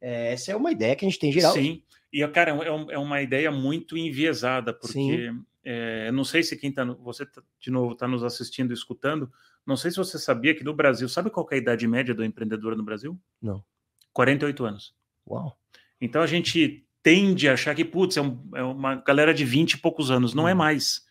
É, 0.00 0.32
essa 0.32 0.52
é 0.52 0.56
uma 0.56 0.72
ideia 0.72 0.94
que 0.94 1.04
a 1.04 1.08
gente 1.08 1.18
tem 1.18 1.32
geral. 1.32 1.52
Sim, 1.52 1.82
e 2.12 2.26
cara, 2.28 2.52
é, 2.52 2.94
é 2.94 2.98
uma 2.98 3.20
ideia 3.20 3.50
muito 3.50 3.96
enviesada, 3.96 4.72
porque 4.72 5.30
é, 5.64 6.10
não 6.12 6.24
sei 6.24 6.42
se 6.42 6.56
quem 6.56 6.72
tá, 6.72 6.84
você 6.84 7.26
tá, 7.26 7.42
de 7.60 7.70
novo 7.70 7.92
está 7.92 8.06
nos 8.06 8.22
assistindo 8.22 8.70
e 8.70 8.74
escutando, 8.74 9.30
não 9.66 9.76
sei 9.76 9.90
se 9.90 9.96
você 9.96 10.18
sabia 10.18 10.54
que 10.54 10.62
no 10.62 10.72
Brasil, 10.72 11.08
sabe 11.08 11.28
qual 11.28 11.46
é 11.50 11.56
a 11.56 11.58
idade 11.58 11.86
média 11.88 12.14
do 12.14 12.24
empreendedor 12.24 12.76
no 12.76 12.84
Brasil? 12.84 13.18
Não. 13.42 13.64
48 14.12 14.64
anos. 14.64 14.94
Uau. 15.26 15.58
Então 16.00 16.22
a 16.22 16.26
gente 16.26 16.86
tende 17.02 17.48
a 17.48 17.54
achar 17.54 17.74
que, 17.74 17.84
putz, 17.84 18.16
é, 18.16 18.22
um, 18.22 18.48
é 18.54 18.62
uma 18.62 18.96
galera 18.96 19.34
de 19.34 19.44
20 19.44 19.72
e 19.72 19.78
poucos 19.78 20.10
anos. 20.10 20.34
Não 20.34 20.48
é 20.48 20.52
uhum. 20.52 20.58
mais. 20.58 21.04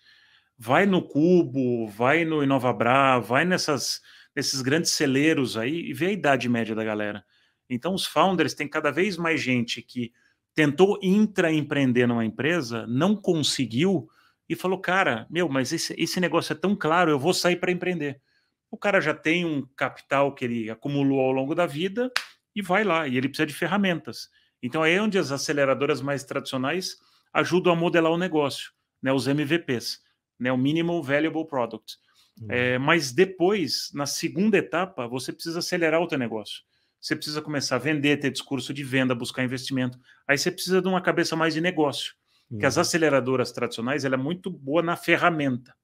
Vai 0.57 0.85
no 0.85 1.01
Cubo, 1.01 1.87
vai 1.87 2.23
no 2.23 2.41
Inovabra, 2.41 3.19
vai 3.19 3.43
nessas, 3.43 4.01
nesses 4.33 4.61
grandes 4.61 4.91
celeiros 4.91 5.57
aí 5.57 5.89
e 5.89 5.93
vê 5.93 6.07
a 6.07 6.11
idade 6.11 6.47
média 6.47 6.73
da 6.73 6.83
galera. 6.83 7.25
Então 7.69 7.93
os 7.93 8.05
founders 8.05 8.53
têm 8.53 8.67
cada 8.67 8.89
vez 8.89 9.17
mais 9.17 9.41
gente 9.41 9.81
que 9.81 10.13
tentou 10.53 10.97
intraempreender 11.01 12.07
numa 12.07 12.23
empresa, 12.23 12.87
não 12.87 13.15
conseguiu 13.17 14.07
e 14.47 14.55
falou, 14.55 14.79
cara, 14.79 15.27
meu, 15.29 15.49
mas 15.49 15.73
esse, 15.73 15.93
esse 15.97 16.21
negócio 16.21 16.53
é 16.53 16.55
tão 16.55 16.73
claro, 16.73 17.11
eu 17.11 17.19
vou 17.19 17.33
sair 17.33 17.57
para 17.57 17.71
empreender 17.71 18.21
o 18.69 18.77
cara 18.77 18.99
já 18.99 19.13
tem 19.13 19.45
um 19.45 19.65
capital 19.75 20.33
que 20.33 20.45
ele 20.45 20.69
acumulou 20.69 21.19
ao 21.21 21.31
longo 21.31 21.55
da 21.55 21.65
vida 21.65 22.11
e 22.55 22.61
vai 22.61 22.83
lá, 22.83 23.07
e 23.07 23.17
ele 23.17 23.27
precisa 23.27 23.45
de 23.45 23.53
ferramentas. 23.53 24.29
Então 24.61 24.83
é 24.83 24.99
onde 25.01 25.17
as 25.17 25.31
aceleradoras 25.31 26.01
mais 26.01 26.23
tradicionais 26.23 26.95
ajudam 27.33 27.73
a 27.73 27.75
modelar 27.75 28.11
o 28.11 28.17
negócio, 28.17 28.71
né, 29.01 29.11
os 29.11 29.27
MVPs, 29.27 29.99
né, 30.39 30.51
o 30.51 30.57
Minimal 30.57 31.03
Valuable 31.03 31.45
Product. 31.45 31.97
Uhum. 32.41 32.47
É, 32.49 32.77
mas 32.77 33.11
depois, 33.11 33.91
na 33.93 34.05
segunda 34.05 34.57
etapa, 34.57 35.07
você 35.07 35.31
precisa 35.31 35.59
acelerar 35.59 36.01
o 36.01 36.07
teu 36.07 36.17
negócio. 36.17 36.63
Você 36.99 37.15
precisa 37.15 37.41
começar 37.41 37.75
a 37.75 37.79
vender, 37.79 38.17
ter 38.17 38.31
discurso 38.31 38.73
de 38.73 38.83
venda, 38.83 39.13
buscar 39.13 39.43
investimento. 39.43 39.99
Aí 40.27 40.37
você 40.37 40.49
precisa 40.49 40.81
de 40.81 40.87
uma 40.87 41.01
cabeça 41.01 41.35
mais 41.35 41.53
de 41.53 41.61
negócio. 41.61 42.13
Uhum. 42.49 42.59
Que 42.59 42.65
as 42.65 42.77
aceleradoras 42.77 43.51
tradicionais, 43.51 44.05
ela 44.05 44.15
é 44.15 44.17
muito 44.17 44.49
boa 44.49 44.81
na 44.81 44.95
ferramenta, 44.95 45.75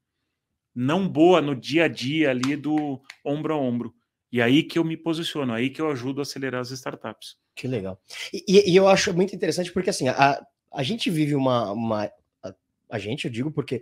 não 0.73 1.07
boa 1.07 1.41
no 1.41 1.55
dia 1.55 1.85
a 1.85 1.87
dia 1.87 2.29
ali 2.29 2.55
do 2.55 3.01
ombro 3.23 3.53
a 3.53 3.57
ombro. 3.57 3.93
E 4.31 4.41
aí 4.41 4.63
que 4.63 4.79
eu 4.79 4.83
me 4.83 4.95
posiciono, 4.95 5.53
aí 5.53 5.69
que 5.69 5.81
eu 5.81 5.89
ajudo 5.91 6.19
a 6.19 6.23
acelerar 6.23 6.61
as 6.61 6.71
startups. 6.71 7.35
Que 7.53 7.67
legal. 7.67 8.01
E, 8.33 8.71
e 8.71 8.75
eu 8.75 8.87
acho 8.87 9.13
muito 9.13 9.35
interessante 9.35 9.71
porque 9.71 9.89
assim, 9.89 10.07
a, 10.07 10.41
a 10.71 10.83
gente 10.83 11.09
vive 11.09 11.35
uma. 11.35 11.71
uma 11.71 12.05
a, 12.41 12.53
a, 12.89 12.97
gente, 12.97 13.25
eu 13.25 13.31
digo 13.31 13.51
porque 13.51 13.81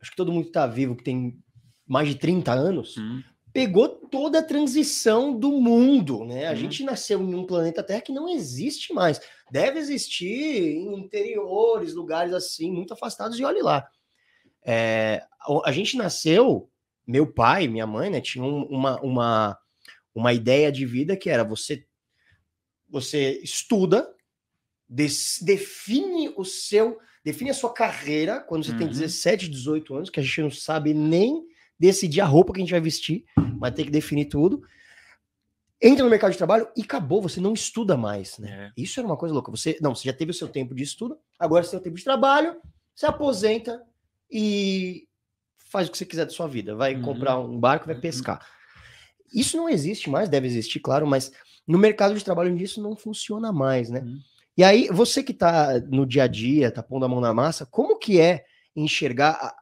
acho 0.00 0.10
que 0.10 0.16
todo 0.16 0.32
mundo 0.32 0.44
que 0.44 0.50
está 0.50 0.66
vivo, 0.66 0.96
que 0.96 1.04
tem 1.04 1.38
mais 1.86 2.08
de 2.08 2.14
30 2.14 2.50
anos, 2.50 2.96
hum. 2.96 3.22
pegou 3.52 3.88
toda 3.88 4.38
a 4.38 4.42
transição 4.42 5.38
do 5.38 5.52
mundo, 5.52 6.24
né? 6.24 6.48
A 6.48 6.52
hum. 6.52 6.56
gente 6.56 6.82
nasceu 6.82 7.20
em 7.20 7.34
um 7.34 7.44
planeta 7.44 7.82
Terra 7.82 8.00
que 8.00 8.12
não 8.12 8.26
existe 8.26 8.94
mais. 8.94 9.20
Deve 9.50 9.78
existir 9.78 10.76
em 10.76 10.98
interiores, 10.98 11.92
lugares 11.92 12.32
assim, 12.32 12.72
muito 12.72 12.94
afastados, 12.94 13.38
e 13.38 13.44
olhe 13.44 13.60
lá. 13.60 13.86
É, 14.64 15.22
a 15.64 15.72
gente 15.72 15.96
nasceu, 15.96 16.70
meu 17.06 17.26
pai, 17.26 17.68
minha 17.68 17.86
mãe, 17.86 18.08
né, 18.10 18.20
tinham 18.20 18.64
uma, 18.64 19.00
uma, 19.00 19.58
uma 20.14 20.32
ideia 20.32 20.72
de 20.72 20.86
vida 20.86 21.16
que 21.16 21.28
era 21.28 21.44
você 21.44 21.84
você 22.88 23.40
estuda, 23.42 24.08
define 24.88 26.32
o 26.36 26.44
seu, 26.44 26.98
define 27.24 27.50
a 27.50 27.54
sua 27.54 27.72
carreira 27.72 28.38
quando 28.38 28.64
você 28.64 28.70
uhum. 28.70 28.78
tem 28.78 28.86
17, 28.86 29.48
18 29.48 29.94
anos, 29.96 30.10
que 30.10 30.20
a 30.20 30.22
gente 30.22 30.42
não 30.42 30.50
sabe 30.50 30.94
nem 30.94 31.44
decidir 31.78 32.20
a 32.20 32.24
roupa 32.24 32.52
que 32.52 32.60
a 32.60 32.62
gente 32.62 32.70
vai 32.70 32.80
vestir, 32.80 33.24
mas 33.58 33.74
tem 33.74 33.84
que 33.84 33.90
definir 33.90 34.26
tudo. 34.26 34.62
Entra 35.82 36.04
no 36.04 36.10
mercado 36.10 36.30
de 36.30 36.38
trabalho 36.38 36.68
e 36.76 36.82
acabou, 36.82 37.20
você 37.20 37.40
não 37.40 37.52
estuda 37.52 37.96
mais, 37.96 38.38
né? 38.38 38.72
É. 38.76 38.80
Isso 38.80 39.00
era 39.00 39.06
uma 39.06 39.16
coisa 39.16 39.34
louca. 39.34 39.50
Você, 39.50 39.76
não, 39.82 39.94
você 39.94 40.04
já 40.04 40.12
teve 40.12 40.30
o 40.30 40.34
seu 40.34 40.48
tempo 40.48 40.74
de 40.74 40.84
estudo, 40.84 41.18
agora 41.38 41.64
você 41.64 41.70
tem 41.70 41.80
o 41.80 41.82
tempo 41.82 41.96
de 41.96 42.04
trabalho, 42.04 42.56
você 42.94 43.06
aposenta 43.06 43.82
e 44.30 45.06
faz 45.70 45.88
o 45.88 45.90
que 45.90 45.98
você 45.98 46.06
quiser 46.06 46.24
da 46.24 46.30
sua 46.30 46.46
vida. 46.46 46.74
Vai 46.74 46.94
uhum. 46.94 47.02
comprar 47.02 47.38
um 47.38 47.58
barco, 47.58 47.86
vai 47.86 47.94
uhum. 47.94 48.00
pescar. 48.00 48.46
Isso 49.32 49.56
não 49.56 49.68
existe 49.68 50.08
mais, 50.08 50.28
deve 50.28 50.46
existir, 50.46 50.80
claro, 50.80 51.06
mas 51.06 51.32
no 51.66 51.78
mercado 51.78 52.14
de 52.14 52.24
trabalho 52.24 52.56
isso 52.56 52.82
não 52.82 52.94
funciona 52.94 53.52
mais, 53.52 53.90
né? 53.90 54.00
Uhum. 54.00 54.18
E 54.56 54.62
aí, 54.62 54.88
você 54.88 55.22
que 55.22 55.32
está 55.32 55.80
no 55.80 56.06
dia 56.06 56.24
a 56.24 56.26
dia, 56.28 56.70
tá 56.70 56.82
pondo 56.82 57.04
a 57.04 57.08
mão 57.08 57.20
na 57.20 57.34
massa, 57.34 57.66
como 57.66 57.98
que 57.98 58.20
é 58.20 58.44
enxergar 58.76 59.52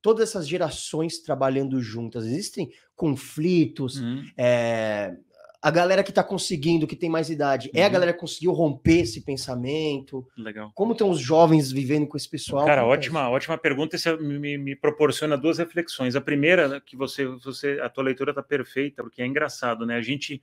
todas 0.00 0.28
essas 0.28 0.46
gerações 0.46 1.18
trabalhando 1.18 1.80
juntas? 1.80 2.24
Existem 2.24 2.70
conflitos? 2.94 3.96
Uhum. 3.96 4.24
É, 4.36 5.16
a 5.60 5.70
galera 5.70 6.04
que 6.04 6.10
está 6.10 6.22
conseguindo, 6.22 6.86
que 6.86 6.94
tem 6.94 7.10
mais 7.10 7.30
idade, 7.30 7.68
uhum. 7.68 7.80
é 7.80 7.82
a 7.82 7.86
uhum. 7.86 7.92
galera 7.92 8.12
que 8.12 8.20
conseguiu 8.20 8.52
romper 8.52 9.00
esse 9.00 9.22
pensamento? 9.22 10.26
Legal. 10.36 10.70
Como 10.74 10.92
estão 10.92 11.10
os 11.10 11.20
jovens 11.20 11.72
vivendo 11.72 12.06
com 12.06 12.16
esse 12.16 12.28
pessoal? 12.28 12.64
Cara, 12.64 12.82
é 12.82 12.84
ótima, 12.84 13.22
é 13.22 13.28
ótima 13.28 13.58
pergunta. 13.58 13.96
Isso 13.96 14.16
me, 14.18 14.56
me, 14.56 14.76
proporciona 14.76 15.36
duas 15.36 15.58
reflexões. 15.58 16.14
A 16.14 16.20
primeira, 16.20 16.68
né, 16.68 16.82
que 16.84 16.96
você, 16.96 17.26
você 17.26 17.80
a 17.82 17.88
tua 17.88 18.04
leitura 18.04 18.30
está 18.30 18.42
perfeita, 18.42 19.02
porque 19.02 19.20
é 19.20 19.26
engraçado, 19.26 19.84
né? 19.84 19.96
A 19.96 20.02
gente 20.02 20.42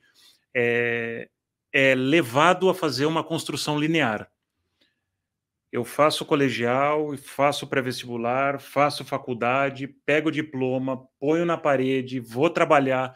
é, 0.54 1.30
é 1.72 1.96
levado 1.96 2.70
a 2.70 2.74
fazer 2.74 3.06
uma 3.06 3.24
construção 3.24 3.80
linear 3.80 4.30
eu 5.76 5.84
faço 5.84 6.24
colegial, 6.26 7.18
faço 7.18 7.68
pré-vestibular, 7.68 8.62
faço 8.62 9.04
faculdade, 9.04 9.90
pego 10.06 10.30
o 10.30 10.32
diploma, 10.32 11.06
ponho 11.20 11.46
na 11.46 11.58
parede, 11.58 12.18
vou 12.18 12.50
trabalhar, 12.50 13.14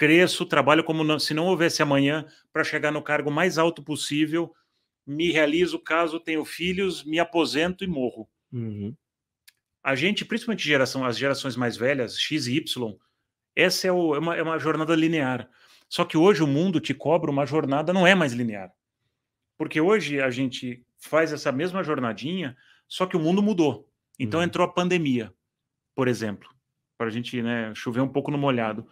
cresço, 0.00 0.46
trabalho 0.46 0.82
como 0.82 1.04
não, 1.04 1.18
se 1.18 1.34
não 1.34 1.44
houvesse 1.44 1.82
amanhã 1.82 2.24
para 2.50 2.64
chegar 2.64 2.90
no 2.90 3.02
cargo 3.02 3.30
mais 3.30 3.58
alto 3.58 3.82
possível, 3.82 4.50
me 5.06 5.30
realizo 5.30 5.78
caso 5.78 6.18
tenho 6.18 6.42
filhos, 6.42 7.04
me 7.04 7.18
aposento 7.18 7.84
e 7.84 7.86
morro. 7.86 8.26
Uhum. 8.50 8.96
A 9.84 9.94
gente, 9.94 10.24
principalmente 10.24 10.66
geração, 10.66 11.04
as 11.04 11.18
gerações 11.18 11.54
mais 11.54 11.76
velhas, 11.76 12.18
X 12.18 12.46
e 12.46 12.56
Y, 12.56 12.96
essa 13.54 13.88
é, 13.88 13.92
o, 13.92 14.14
é, 14.14 14.18
uma, 14.18 14.36
é 14.36 14.42
uma 14.42 14.58
jornada 14.58 14.96
linear. 14.96 15.46
Só 15.86 16.06
que 16.06 16.16
hoje 16.16 16.42
o 16.42 16.46
mundo 16.46 16.80
te 16.80 16.94
cobra 16.94 17.30
uma 17.30 17.44
jornada, 17.44 17.92
não 17.92 18.06
é 18.06 18.14
mais 18.14 18.32
linear. 18.32 18.72
Porque 19.58 19.82
hoje 19.82 20.18
a 20.18 20.30
gente 20.30 20.82
faz 20.98 21.30
essa 21.30 21.52
mesma 21.52 21.84
jornadinha, 21.84 22.56
só 22.88 23.04
que 23.04 23.18
o 23.18 23.20
mundo 23.20 23.42
mudou. 23.42 23.86
Então 24.18 24.40
uhum. 24.40 24.46
entrou 24.46 24.66
a 24.66 24.72
pandemia, 24.72 25.30
por 25.94 26.08
exemplo, 26.08 26.48
para 26.96 27.08
a 27.08 27.10
gente 27.10 27.42
né, 27.42 27.74
chover 27.74 28.00
um 28.00 28.08
pouco 28.08 28.30
no 28.30 28.38
molhado. 28.38 28.88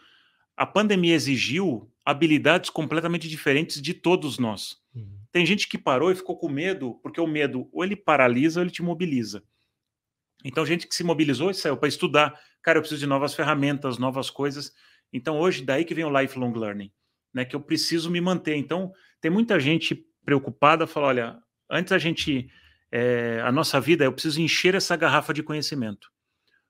A 0.58 0.66
pandemia 0.66 1.14
exigiu 1.14 1.90
habilidades 2.04 2.70
completamente 2.70 3.28
diferentes 3.28 3.80
de 3.80 3.94
todos 3.94 4.38
nós. 4.38 4.76
Uhum. 4.94 5.20
Tem 5.30 5.46
gente 5.46 5.68
que 5.68 5.78
parou 5.78 6.10
e 6.10 6.14
ficou 6.14 6.36
com 6.36 6.48
medo, 6.48 6.94
porque 7.02 7.20
o 7.20 7.26
medo 7.26 7.68
ou 7.72 7.84
ele 7.84 7.94
paralisa 7.94 8.60
ou 8.60 8.64
ele 8.64 8.70
te 8.70 8.82
mobiliza. 8.82 9.42
Então, 10.44 10.66
gente 10.66 10.86
que 10.86 10.94
se 10.94 11.04
mobilizou 11.04 11.50
e 11.50 11.54
saiu 11.54 11.76
para 11.76 11.88
estudar. 11.88 12.38
Cara, 12.62 12.78
eu 12.78 12.82
preciso 12.82 13.00
de 13.00 13.06
novas 13.06 13.34
ferramentas, 13.34 13.98
novas 13.98 14.30
coisas. 14.30 14.72
Então, 15.12 15.38
hoje, 15.38 15.64
daí 15.64 15.84
que 15.84 15.94
vem 15.94 16.04
o 16.04 16.20
lifelong 16.20 16.52
learning, 16.52 16.92
né? 17.32 17.44
Que 17.44 17.56
eu 17.56 17.60
preciso 17.60 18.10
me 18.10 18.20
manter. 18.20 18.56
Então, 18.56 18.92
tem 19.20 19.30
muita 19.30 19.58
gente 19.58 20.04
preocupada, 20.24 20.86
fala, 20.86 21.06
olha, 21.08 21.42
Antes 21.70 21.92
a 21.92 21.98
gente, 21.98 22.50
é, 22.90 23.42
a 23.44 23.52
nossa 23.52 23.80
vida, 23.80 24.04
eu 24.04 24.12
preciso 24.12 24.40
encher 24.40 24.74
essa 24.74 24.96
garrafa 24.96 25.34
de 25.34 25.42
conhecimento. 25.42 26.10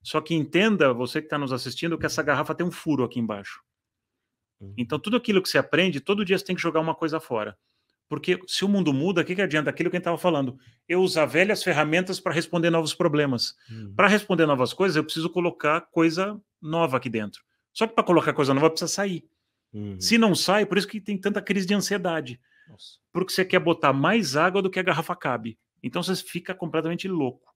Só 0.03 0.21
que 0.21 0.35
entenda, 0.35 0.93
você 0.93 1.21
que 1.21 1.27
está 1.27 1.39
nos 1.39 1.53
assistindo, 1.53 1.99
que 1.99 2.07
essa 2.07 2.23
garrafa 2.23 2.55
tem 2.55 2.67
um 2.67 2.71
furo 2.71 3.05
aqui 3.05 3.21
embaixo. 3.21 3.61
Uhum. 4.61 4.75
Então, 4.77 4.99
tudo 4.99 5.17
aquilo 5.17 5.43
que 5.43 5.49
você 5.49 5.59
aprende, 5.59 6.01
todo 6.01 6.25
dia 6.25 6.39
você 6.39 6.45
tem 6.45 6.57
que 6.57 6.63
jogar 6.63 6.81
uma 6.81 6.95
coisa 6.95 7.21
fora. 7.21 7.57
Porque 8.09 8.41
se 8.47 8.65
o 8.65 8.69
mundo 8.69 8.93
muda, 8.93 9.21
o 9.21 9.25
que, 9.25 9.35
que 9.35 9.43
adianta? 9.43 9.69
Aquilo 9.69 9.91
que 9.91 9.97
a 9.97 9.99
gente 9.99 10.03
estava 10.03 10.17
falando. 10.17 10.59
Eu 10.89 11.03
usar 11.03 11.27
velhas 11.27 11.63
ferramentas 11.63 12.19
para 12.19 12.33
responder 12.33 12.71
novos 12.71 12.95
problemas. 12.95 13.55
Uhum. 13.71 13.93
Para 13.95 14.09
responder 14.09 14.47
novas 14.47 14.73
coisas, 14.73 14.97
eu 14.97 15.05
preciso 15.05 15.29
colocar 15.29 15.83
coisa 15.83 16.41
nova 16.61 16.97
aqui 16.97 17.11
dentro. 17.11 17.43
Só 17.73 17.87
que 17.87 17.95
para 17.95 18.03
colocar 18.03 18.33
coisa 18.33 18.55
nova, 18.55 18.71
precisa 18.71 18.89
sair. 18.89 19.29
Uhum. 19.73 20.01
Se 20.01 20.17
não 20.17 20.35
sai, 20.35 20.65
por 20.65 20.79
isso 20.79 20.89
que 20.89 21.01
tem 21.01 21.19
tanta 21.19 21.43
crise 21.43 21.67
de 21.67 21.75
ansiedade. 21.75 22.41
Nossa. 22.67 22.99
Porque 23.13 23.33
você 23.33 23.45
quer 23.45 23.61
botar 23.61 23.93
mais 23.93 24.37
água 24.37 24.63
do 24.63 24.71
que 24.71 24.79
a 24.79 24.83
garrafa 24.83 25.15
cabe. 25.15 25.59
Então 25.83 26.03
você 26.03 26.17
fica 26.17 26.55
completamente 26.55 27.07
louco. 27.07 27.53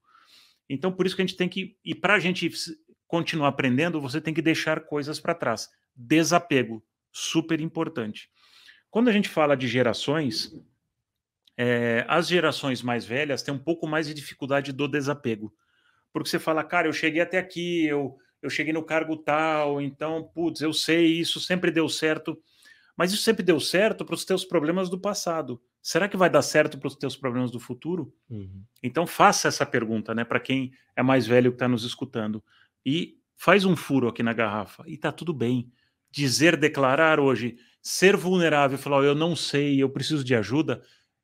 Então 0.69 0.91
por 0.91 1.05
isso 1.05 1.15
que 1.15 1.21
a 1.21 1.25
gente 1.25 1.37
tem 1.37 1.49
que. 1.49 1.77
E 1.83 1.95
para 1.95 2.13
a 2.13 2.19
gente 2.19 2.49
continuar 3.07 3.49
aprendendo, 3.49 3.99
você 3.99 4.21
tem 4.21 4.33
que 4.33 4.41
deixar 4.41 4.81
coisas 4.81 5.19
para 5.19 5.35
trás. 5.35 5.69
Desapego, 5.95 6.83
super 7.13 7.61
importante. 7.61 8.29
Quando 8.89 9.07
a 9.07 9.13
gente 9.13 9.29
fala 9.29 9.55
de 9.55 9.67
gerações, 9.67 10.53
é, 11.55 12.03
as 12.09 12.27
gerações 12.27 12.81
mais 12.81 13.05
velhas 13.05 13.41
têm 13.41 13.53
um 13.53 13.59
pouco 13.59 13.87
mais 13.87 14.07
de 14.07 14.13
dificuldade 14.13 14.73
do 14.73 14.87
desapego. 14.87 15.53
Porque 16.11 16.29
você 16.29 16.39
fala, 16.39 16.63
cara, 16.63 16.87
eu 16.87 16.93
cheguei 16.93 17.21
até 17.21 17.37
aqui, 17.37 17.85
eu, 17.85 18.17
eu 18.41 18.49
cheguei 18.49 18.73
no 18.73 18.83
cargo 18.83 19.15
tal, 19.15 19.79
então, 19.79 20.23
putz, 20.33 20.61
eu 20.61 20.73
sei, 20.73 21.05
isso 21.05 21.39
sempre 21.39 21.71
deu 21.71 21.87
certo. 21.87 22.37
Mas 22.95 23.11
isso 23.11 23.23
sempre 23.23 23.43
deu 23.43 23.59
certo 23.59 24.05
para 24.05 24.15
os 24.15 24.25
teus 24.25 24.45
problemas 24.45 24.89
do 24.89 24.99
passado. 24.99 25.61
Será 25.81 26.07
que 26.07 26.15
vai 26.15 26.29
dar 26.29 26.41
certo 26.41 26.77
para 26.77 26.87
os 26.87 26.95
teus 26.95 27.15
problemas 27.15 27.51
do 27.51 27.59
futuro? 27.59 28.13
Uhum. 28.29 28.63
Então 28.81 29.07
faça 29.07 29.47
essa 29.47 29.65
pergunta, 29.65 30.13
né, 30.13 30.23
para 30.23 30.39
quem 30.39 30.71
é 30.95 31.01
mais 31.01 31.25
velho 31.25 31.51
que 31.51 31.55
está 31.55 31.67
nos 31.67 31.83
escutando 31.83 32.43
e 32.85 33.17
faz 33.35 33.65
um 33.65 33.75
furo 33.75 34.07
aqui 34.07 34.21
na 34.21 34.33
garrafa 34.33 34.83
e 34.87 34.97
tá 34.97 35.11
tudo 35.11 35.33
bem. 35.33 35.71
Dizer, 36.13 36.55
declarar 36.55 37.19
hoje, 37.19 37.57
ser 37.81 38.15
vulnerável, 38.15 38.77
falar 38.77 38.99
oh, 38.99 39.03
eu 39.03 39.15
não 39.15 39.35
sei, 39.35 39.81
eu 39.81 39.89
preciso 39.89 40.23
de 40.23 40.35
ajuda, 40.35 40.83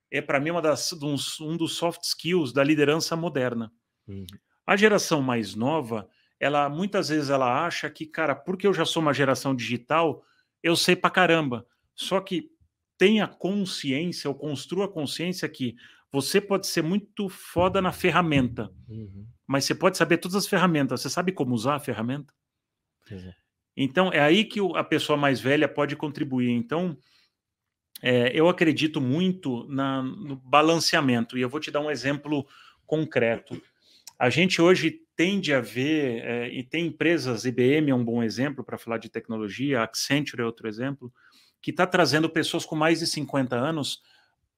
é 0.10 0.20
para 0.20 0.40
mim 0.40 0.50
uma 0.50 0.64
das, 0.64 0.92
um, 0.94 1.56
dos 1.56 1.76
soft 1.76 2.02
skills 2.02 2.52
da 2.52 2.64
liderança 2.64 3.16
moderna. 3.16 3.72
Uhum. 4.08 4.26
A 4.66 4.76
geração 4.76 5.22
mais 5.22 5.54
nova, 5.54 6.10
ela 6.40 6.68
muitas 6.68 7.10
vezes 7.10 7.30
ela 7.30 7.64
acha 7.64 7.88
que, 7.88 8.04
cara, 8.08 8.34
porque 8.34 8.66
eu 8.66 8.74
já 8.74 8.84
sou 8.84 9.00
uma 9.00 9.14
geração 9.14 9.56
digital, 9.56 10.24
eu 10.64 10.76
sei 10.76 10.96
pra 10.96 11.12
caramba. 11.12 11.68
Só 11.96 12.20
que 12.20 12.50
tenha 12.98 13.28
consciência, 13.28 14.28
ou 14.28 14.36
construa 14.36 14.86
a 14.86 14.92
consciência 14.92 15.48
que 15.48 15.76
você 16.12 16.42
pode 16.42 16.66
ser 16.66 16.82
muito 16.82 17.30
foda 17.30 17.80
na 17.80 17.92
ferramenta, 17.92 18.74
uhum. 18.88 19.28
mas 19.46 19.66
você 19.66 19.76
pode 19.76 19.98
saber 19.98 20.18
todas 20.18 20.36
as 20.36 20.48
ferramentas. 20.48 21.02
Você 21.02 21.12
sabe 21.12 21.32
como 21.32 21.54
usar 21.54 21.76
a 21.76 21.80
ferramenta? 21.80 22.34
Uhum. 23.12 23.32
Então, 23.76 24.12
é 24.12 24.20
aí 24.20 24.44
que 24.44 24.60
a 24.76 24.84
pessoa 24.84 25.18
mais 25.18 25.40
velha 25.40 25.68
pode 25.68 25.96
contribuir. 25.96 26.52
Então, 26.52 26.98
é, 28.02 28.32
eu 28.34 28.48
acredito 28.48 29.02
muito 29.02 29.66
na, 29.68 30.02
no 30.02 30.36
balanceamento, 30.36 31.38
e 31.38 31.42
eu 31.42 31.50
vou 31.50 31.60
te 31.60 31.72
dar 31.72 31.82
um 31.82 31.92
exemplo 31.92 32.48
concreto. 32.86 33.62
A 34.18 34.30
gente 34.30 34.62
hoje 34.62 35.02
tende 35.16 35.54
a 35.54 35.62
ver, 35.62 36.24
é, 36.24 36.50
e 36.50 36.64
tem 36.64 36.88
empresas, 36.88 37.46
IBM 37.46 37.92
é 37.92 37.96
um 37.96 38.04
bom 38.04 38.24
exemplo 38.24 38.64
para 38.64 38.78
falar 38.78 38.98
de 38.98 39.10
tecnologia, 39.10 39.84
Accenture 39.84 40.42
é 40.42 40.46
outro 40.46 40.68
exemplo, 40.68 41.14
que 41.62 41.72
está 41.72 41.86
trazendo 41.86 42.30
pessoas 42.30 42.66
com 42.66 42.76
mais 42.76 43.00
de 43.00 43.08
50 43.08 43.56
anos 43.56 44.02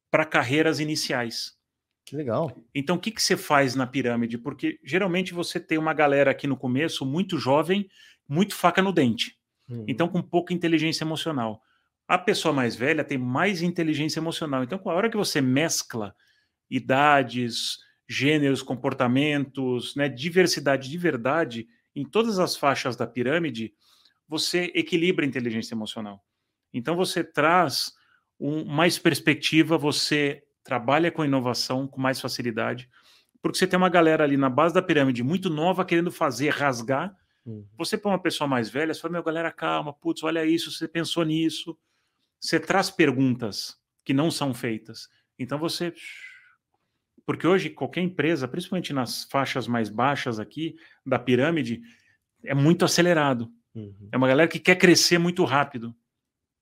para 0.09 0.25
carreiras 0.25 0.79
iniciais. 0.79 1.57
Que 2.05 2.15
legal. 2.15 2.55
Então, 2.75 2.95
o 2.95 2.99
que, 2.99 3.11
que 3.11 3.21
você 3.21 3.37
faz 3.37 3.75
na 3.75 3.87
pirâmide? 3.87 4.37
Porque 4.37 4.79
geralmente 4.83 5.33
você 5.33 5.59
tem 5.59 5.77
uma 5.77 5.93
galera 5.93 6.31
aqui 6.31 6.45
no 6.45 6.57
começo 6.57 7.05
muito 7.05 7.37
jovem, 7.37 7.89
muito 8.31 8.55
faca 8.55 8.81
no 8.81 8.93
dente. 8.93 9.37
Uhum. 9.67 9.83
Então, 9.85 10.07
com 10.07 10.21
pouca 10.21 10.53
inteligência 10.53 11.03
emocional. 11.03 11.61
A 12.07 12.17
pessoa 12.17 12.53
mais 12.53 12.77
velha 12.77 13.03
tem 13.03 13.17
mais 13.17 13.61
inteligência 13.61 14.21
emocional. 14.21 14.63
Então, 14.63 14.79
com 14.79 14.89
a 14.89 14.93
hora 14.93 15.09
que 15.09 15.17
você 15.17 15.41
mescla 15.41 16.15
idades, 16.69 17.77
gêneros, 18.07 18.63
comportamentos, 18.63 19.93
né, 19.97 20.07
diversidade 20.07 20.89
de 20.89 20.97
verdade 20.97 21.67
em 21.93 22.05
todas 22.05 22.39
as 22.39 22.55
faixas 22.55 22.95
da 22.95 23.05
pirâmide, 23.05 23.73
você 24.29 24.71
equilibra 24.73 25.25
a 25.25 25.27
inteligência 25.27 25.75
emocional. 25.75 26.23
Então, 26.73 26.95
você 26.95 27.25
traz 27.25 27.91
um, 28.39 28.63
mais 28.63 28.97
perspectiva, 28.97 29.77
você 29.77 30.41
trabalha 30.63 31.11
com 31.11 31.25
inovação 31.25 31.85
com 31.85 31.99
mais 31.99 32.21
facilidade, 32.21 32.89
porque 33.41 33.57
você 33.57 33.67
tem 33.67 33.75
uma 33.75 33.89
galera 33.89 34.23
ali 34.23 34.37
na 34.37 34.49
base 34.49 34.73
da 34.73 34.81
pirâmide 34.81 35.21
muito 35.21 35.49
nova 35.49 35.83
querendo 35.83 36.11
fazer, 36.11 36.49
rasgar. 36.49 37.13
Uhum. 37.45 37.65
Você 37.77 37.97
põe 37.97 38.11
uma 38.11 38.21
pessoa 38.21 38.47
mais 38.47 38.69
velha, 38.69 38.93
você 38.93 39.01
fala, 39.01 39.13
meu, 39.13 39.23
galera, 39.23 39.51
calma, 39.51 39.93
putz, 39.93 40.23
olha 40.23 40.45
isso, 40.45 40.71
você 40.71 40.87
pensou 40.87 41.23
nisso. 41.23 41.77
Você 42.39 42.59
traz 42.59 42.89
perguntas 42.89 43.77
que 44.03 44.13
não 44.13 44.31
são 44.31 44.53
feitas. 44.53 45.07
Então 45.37 45.57
você. 45.59 45.93
Porque 47.25 47.45
hoje 47.45 47.69
qualquer 47.69 48.01
empresa, 48.01 48.47
principalmente 48.47 48.93
nas 48.93 49.23
faixas 49.25 49.67
mais 49.67 49.89
baixas 49.89 50.39
aqui 50.39 50.75
da 51.05 51.19
pirâmide, 51.19 51.81
é 52.43 52.53
muito 52.53 52.83
acelerado. 52.83 53.51
Uhum. 53.73 54.09
É 54.11 54.17
uma 54.17 54.27
galera 54.27 54.49
que 54.49 54.59
quer 54.59 54.75
crescer 54.75 55.17
muito 55.17 55.43
rápido. 55.43 55.95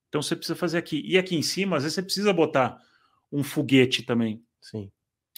Então 0.10 0.22
você 0.22 0.36
precisa 0.36 0.56
fazer 0.56 0.78
aqui. 0.78 1.02
E 1.06 1.18
aqui 1.18 1.36
em 1.36 1.42
cima, 1.42 1.78
às 1.78 1.84
vezes 1.84 1.96
você 1.96 2.04
precisa 2.04 2.34
botar 2.34 2.82
um 3.32 3.44
foguete 3.44 4.04
também. 4.04 4.44
Sim. 4.62 4.92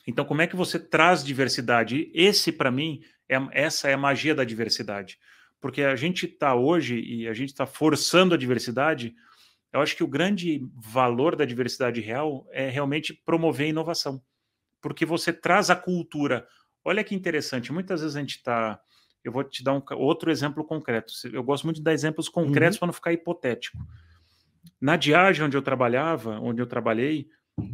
Então, 0.07 0.25
como 0.25 0.41
é 0.41 0.47
que 0.47 0.55
você 0.55 0.79
traz 0.79 1.23
diversidade? 1.23 2.09
Esse, 2.13 2.51
para 2.51 2.71
mim, 2.71 3.01
é, 3.32 3.63
essa 3.63 3.89
é 3.89 3.93
a 3.93 3.97
magia 3.97 4.36
da 4.36 4.43
diversidade. 4.43 5.17
Porque 5.59 5.84
a 5.84 5.95
gente 5.95 6.25
está 6.25 6.53
hoje 6.53 6.99
e 6.99 7.27
a 7.27 7.34
gente 7.34 7.49
está 7.49 7.65
forçando 7.65 8.36
a 8.36 8.38
diversidade. 8.38 9.15
Eu 9.71 9.79
acho 9.79 9.95
que 9.95 10.03
o 10.03 10.07
grande 10.07 10.61
valor 10.75 11.36
da 11.36 11.45
diversidade 11.45 12.01
real 12.01 12.45
é 12.51 12.67
realmente 12.67 13.13
promover 13.13 13.67
a 13.67 13.69
inovação. 13.69 14.21
Porque 14.82 15.05
você 15.05 15.32
traz 15.32 15.69
a 15.69 15.75
cultura. 15.75 16.45
Olha 16.84 17.03
que 17.03 17.15
interessante, 17.15 17.71
muitas 17.71 18.01
vezes 18.01 18.15
a 18.15 18.19
gente 18.19 18.38
está. 18.38 18.82
Eu 19.23 19.32
vou 19.32 19.43
te 19.43 19.63
dar 19.63 19.73
um 19.73 19.84
outro 19.97 20.32
exemplo 20.32 20.65
concreto. 20.65 21.13
Eu 21.32 21.43
gosto 21.43 21.63
muito 21.63 21.77
de 21.77 21.84
dar 21.84 21.93
exemplos 21.93 22.27
concretos 22.27 22.75
uhum. 22.75 22.79
para 22.79 22.88
não 22.88 22.93
ficar 22.93 23.13
hipotético. 23.13 23.77
Na 24.79 24.95
Diage, 24.95 25.43
onde 25.43 25.55
eu 25.55 25.61
trabalhava, 25.61 26.39
onde 26.39 26.59
eu 26.59 26.65
trabalhei, 26.65 27.29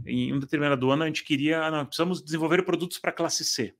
em 0.05 0.33
um 0.33 0.39
determinado 0.39 0.91
ano 0.91 1.03
a 1.03 1.07
gente 1.07 1.23
queria, 1.23 1.63
ah, 1.63 1.71
não, 1.71 1.85
precisamos 1.85 2.21
desenvolver 2.21 2.63
produtos 2.63 2.97
para 2.97 3.13
classe 3.13 3.45
C. 3.45 3.73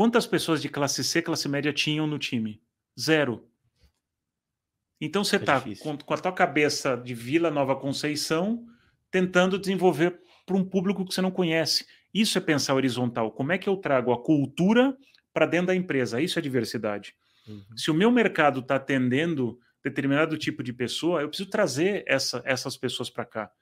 Quantas 0.00 0.26
pessoas 0.26 0.62
de 0.62 0.68
classe 0.70 1.04
C, 1.04 1.20
classe 1.20 1.46
média 1.46 1.74
tinham 1.74 2.06
no 2.06 2.18
time? 2.18 2.58
Zero. 2.98 3.46
Então 4.98 5.22
você 5.22 5.36
está 5.36 5.58
é 5.58 5.74
com, 5.74 5.98
com, 5.98 6.14
a 6.14 6.16
tua 6.16 6.32
cabeça 6.32 6.96
de 6.96 7.12
Vila 7.12 7.50
Nova 7.50 7.76
Conceição 7.76 8.64
tentando 9.10 9.58
desenvolver 9.58 10.18
para 10.46 10.56
um 10.56 10.64
público 10.64 11.04
que 11.04 11.14
você 11.14 11.20
não 11.20 11.30
conhece. 11.30 11.84
Isso 12.14 12.38
é 12.38 12.40
pensar 12.40 12.72
horizontal. 12.76 13.30
Como 13.30 13.52
é 13.52 13.58
que 13.58 13.68
eu 13.68 13.76
trago 13.76 14.10
a 14.10 14.24
cultura 14.24 14.96
para 15.34 15.44
dentro 15.44 15.66
da 15.66 15.74
empresa? 15.74 16.18
Isso 16.18 16.38
é 16.38 16.42
diversidade. 16.42 17.14
Uhum. 17.46 17.62
Se 17.76 17.90
o 17.90 17.94
meu 17.94 18.10
mercado 18.10 18.60
está 18.60 18.76
atendendo 18.76 19.60
determinado 19.84 20.38
tipo 20.38 20.62
de 20.62 20.72
pessoa, 20.72 21.20
eu 21.20 21.28
preciso 21.28 21.50
trazer 21.50 22.04
essa, 22.06 22.40
essas 22.46 22.74
pessoas 22.74 23.10
para 23.10 23.26
cá 23.26 23.52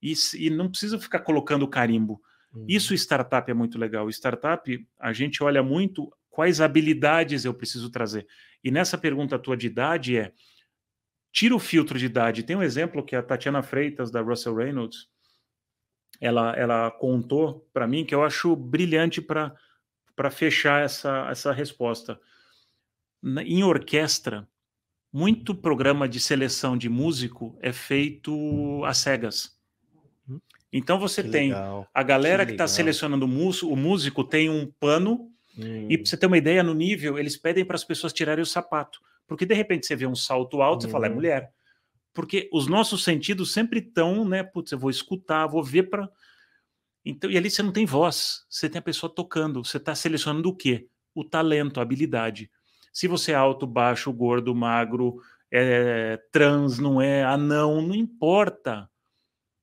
e, 0.00 0.14
e 0.34 0.48
não 0.48 0.70
precisa 0.70 0.98
ficar 0.98 1.18
colocando 1.18 1.68
carimbo. 1.68 2.22
Uhum. 2.52 2.64
Isso 2.68 2.94
startup 2.94 3.50
é 3.50 3.54
muito 3.54 3.78
legal. 3.78 4.08
Startup, 4.10 4.88
a 4.98 5.12
gente 5.12 5.42
olha 5.42 5.62
muito 5.62 6.12
quais 6.30 6.60
habilidades 6.60 7.44
eu 7.44 7.54
preciso 7.54 7.90
trazer. 7.90 8.26
E 8.62 8.70
nessa 8.70 8.96
pergunta 8.96 9.38
tua 9.38 9.56
de 9.56 9.66
idade 9.66 10.16
é 10.16 10.32
tira 11.32 11.54
o 11.54 11.58
filtro 11.58 11.98
de 11.98 12.06
idade. 12.06 12.42
Tem 12.42 12.56
um 12.56 12.62
exemplo 12.62 13.04
que 13.04 13.14
a 13.14 13.22
Tatiana 13.22 13.62
Freitas 13.62 14.10
da 14.10 14.20
Russell 14.20 14.54
Reynolds 14.54 15.08
ela, 16.20 16.52
ela 16.56 16.90
contou 16.90 17.68
para 17.72 17.86
mim 17.86 18.04
que 18.04 18.14
eu 18.14 18.24
acho 18.24 18.56
brilhante 18.56 19.20
para 19.20 19.54
para 20.18 20.32
fechar 20.32 20.82
essa, 20.82 21.28
essa 21.30 21.52
resposta. 21.52 22.20
Em 23.22 23.62
orquestra, 23.62 24.48
muito 25.12 25.54
programa 25.54 26.08
de 26.08 26.18
seleção 26.18 26.76
de 26.76 26.88
músico 26.88 27.56
é 27.62 27.72
feito 27.72 28.84
às 28.84 28.98
cegas. 28.98 29.57
Então 30.72 30.98
você 30.98 31.22
que 31.22 31.30
tem 31.30 31.48
legal. 31.48 31.88
a 31.92 32.02
galera 32.02 32.44
que 32.44 32.52
está 32.52 32.68
selecionando 32.68 33.24
o 33.24 33.28
músico, 33.28 33.72
o 33.72 33.76
músico 33.76 34.22
tem 34.22 34.50
um 34.50 34.70
pano, 34.78 35.30
hum. 35.56 35.86
e 35.88 35.96
para 35.96 36.06
você 36.06 36.16
ter 36.16 36.26
uma 36.26 36.36
ideia, 36.36 36.62
no 36.62 36.74
nível, 36.74 37.18
eles 37.18 37.36
pedem 37.36 37.64
para 37.64 37.76
as 37.76 37.84
pessoas 37.84 38.12
tirarem 38.12 38.42
o 38.42 38.46
sapato. 38.46 39.00
Porque 39.26 39.46
de 39.46 39.54
repente 39.54 39.86
você 39.86 39.96
vê 39.96 40.06
um 40.06 40.14
salto 40.14 40.60
alto 40.60 40.84
hum. 40.84 40.88
e 40.88 40.92
fala, 40.92 41.06
é 41.06 41.08
uhum. 41.08 41.14
mulher. 41.16 41.52
Porque 42.12 42.48
os 42.52 42.66
nossos 42.66 43.04
sentidos 43.04 43.52
sempre 43.52 43.78
estão, 43.80 44.26
né? 44.26 44.42
Putz, 44.42 44.72
eu 44.72 44.78
vou 44.78 44.90
escutar, 44.90 45.46
vou 45.46 45.62
ver 45.62 45.84
para. 45.84 46.08
Então, 47.04 47.30
e 47.30 47.36
ali 47.36 47.50
você 47.50 47.62
não 47.62 47.72
tem 47.72 47.86
voz, 47.86 48.44
você 48.50 48.68
tem 48.68 48.78
a 48.78 48.82
pessoa 48.82 49.12
tocando, 49.12 49.64
você 49.64 49.76
está 49.76 49.94
selecionando 49.94 50.48
o 50.48 50.54
quê? 50.54 50.88
O 51.14 51.24
talento, 51.24 51.78
a 51.78 51.82
habilidade. 51.82 52.50
Se 52.92 53.06
você 53.06 53.32
é 53.32 53.34
alto, 53.34 53.66
baixo, 53.66 54.12
gordo, 54.12 54.54
magro, 54.54 55.20
é 55.50 56.18
trans, 56.32 56.78
não 56.78 57.00
é 57.00 57.22
anão, 57.22 57.80
não 57.80 57.94
importa 57.94 58.90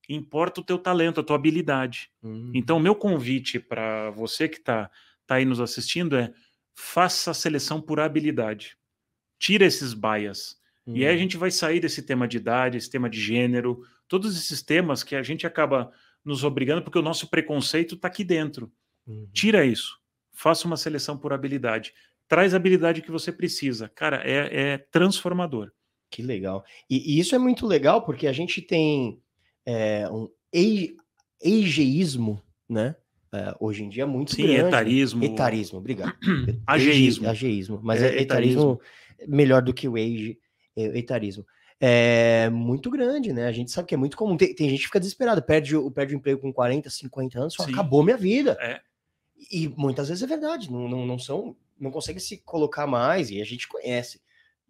importa 0.08 0.60
o 0.60 0.64
teu 0.64 0.78
talento, 0.78 1.20
a 1.20 1.22
tua 1.22 1.36
habilidade. 1.36 2.10
Uhum. 2.22 2.52
Então, 2.54 2.76
o 2.76 2.80
meu 2.80 2.94
convite 2.94 3.58
para 3.58 4.10
você 4.10 4.48
que 4.48 4.58
está 4.58 4.90
tá 5.26 5.36
aí 5.36 5.44
nos 5.44 5.60
assistindo 5.60 6.16
é 6.16 6.32
faça 6.74 7.30
a 7.30 7.34
seleção 7.34 7.80
por 7.80 7.98
habilidade. 7.98 8.76
Tira 9.38 9.64
esses 9.64 9.94
bias. 9.94 10.56
Uhum. 10.86 10.96
E 10.96 11.04
aí 11.04 11.10
a 11.10 11.12
uhum. 11.12 11.18
gente 11.18 11.36
vai 11.36 11.50
sair 11.50 11.80
desse 11.80 12.02
tema 12.02 12.28
de 12.28 12.36
idade, 12.36 12.76
esse 12.76 12.90
tema 12.90 13.10
de 13.10 13.20
gênero, 13.20 13.80
todos 14.06 14.36
esses 14.36 14.62
temas 14.62 15.02
que 15.02 15.16
a 15.16 15.22
gente 15.22 15.46
acaba 15.46 15.90
nos 16.24 16.44
obrigando 16.44 16.82
porque 16.82 16.98
o 16.98 17.02
nosso 17.02 17.28
preconceito 17.28 17.94
está 17.94 18.08
aqui 18.08 18.24
dentro. 18.24 18.70
Uhum. 19.06 19.28
Tira 19.32 19.64
isso. 19.64 19.98
Faça 20.32 20.66
uma 20.66 20.76
seleção 20.76 21.16
por 21.16 21.32
habilidade. 21.32 21.94
Traz 22.28 22.52
a 22.52 22.56
habilidade 22.56 23.02
que 23.02 23.10
você 23.10 23.32
precisa. 23.32 23.88
Cara, 23.88 24.22
é, 24.24 24.72
é 24.72 24.78
transformador. 24.78 25.70
Que 26.10 26.22
legal. 26.22 26.64
E, 26.88 27.14
e, 27.14 27.18
isso 27.20 27.34
é 27.34 27.38
muito 27.38 27.66
legal 27.66 28.04
porque 28.04 28.26
a 28.26 28.32
gente 28.32 28.62
tem 28.62 29.20
é, 29.66 30.08
um 30.08 30.28
egeísmo, 31.42 32.40
né? 32.68 32.94
É, 33.32 33.54
hoje 33.60 33.82
em 33.84 33.88
dia 33.88 34.04
é 34.04 34.06
muito 34.06 34.34
Sim, 34.34 34.44
grande. 34.44 34.68
etarismo. 34.68 35.24
Etarismo, 35.24 35.78
obrigado. 35.78 36.16
ageísmo. 36.66 37.28
Ageísmo, 37.28 37.80
mas 37.82 38.02
é, 38.02 38.16
é 38.16 38.22
etarismo, 38.22 38.80
melhor 39.26 39.60
do 39.60 39.74
que 39.74 39.88
o 39.88 39.96
age, 39.96 40.38
é, 40.76 40.98
etarismo. 40.98 41.44
É 41.78 42.48
muito 42.48 42.90
grande, 42.90 43.32
né? 43.32 43.46
A 43.46 43.52
gente 43.52 43.70
sabe 43.70 43.88
que 43.88 43.94
é 43.94 43.98
muito 43.98 44.16
comum. 44.16 44.36
Tem, 44.36 44.54
tem 44.54 44.70
gente 44.70 44.80
que 44.80 44.86
fica 44.86 45.00
desesperada, 45.00 45.42
perde, 45.42 45.74
perde 45.92 46.14
o 46.14 46.16
emprego 46.16 46.40
com 46.40 46.52
40, 46.52 46.88
50 46.88 47.38
anos, 47.38 47.60
acabou 47.60 48.02
minha 48.02 48.16
vida. 48.16 48.56
É. 48.60 48.80
E 49.50 49.68
muitas 49.68 50.08
vezes 50.08 50.22
é 50.22 50.26
verdade, 50.26 50.72
não, 50.72 50.88
não, 50.88 51.04
não 51.04 51.18
são, 51.18 51.54
não 51.78 51.90
consegue 51.90 52.18
se 52.18 52.38
colocar 52.38 52.86
mais, 52.86 53.30
e 53.30 53.42
a 53.42 53.44
gente 53.44 53.68
conhece. 53.68 54.22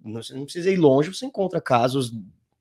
Não, 0.03 0.21
não 0.33 0.45
precisa 0.45 0.71
ir 0.71 0.77
longe, 0.77 1.15
você 1.15 1.27
encontra 1.27 1.61
casos 1.61 2.13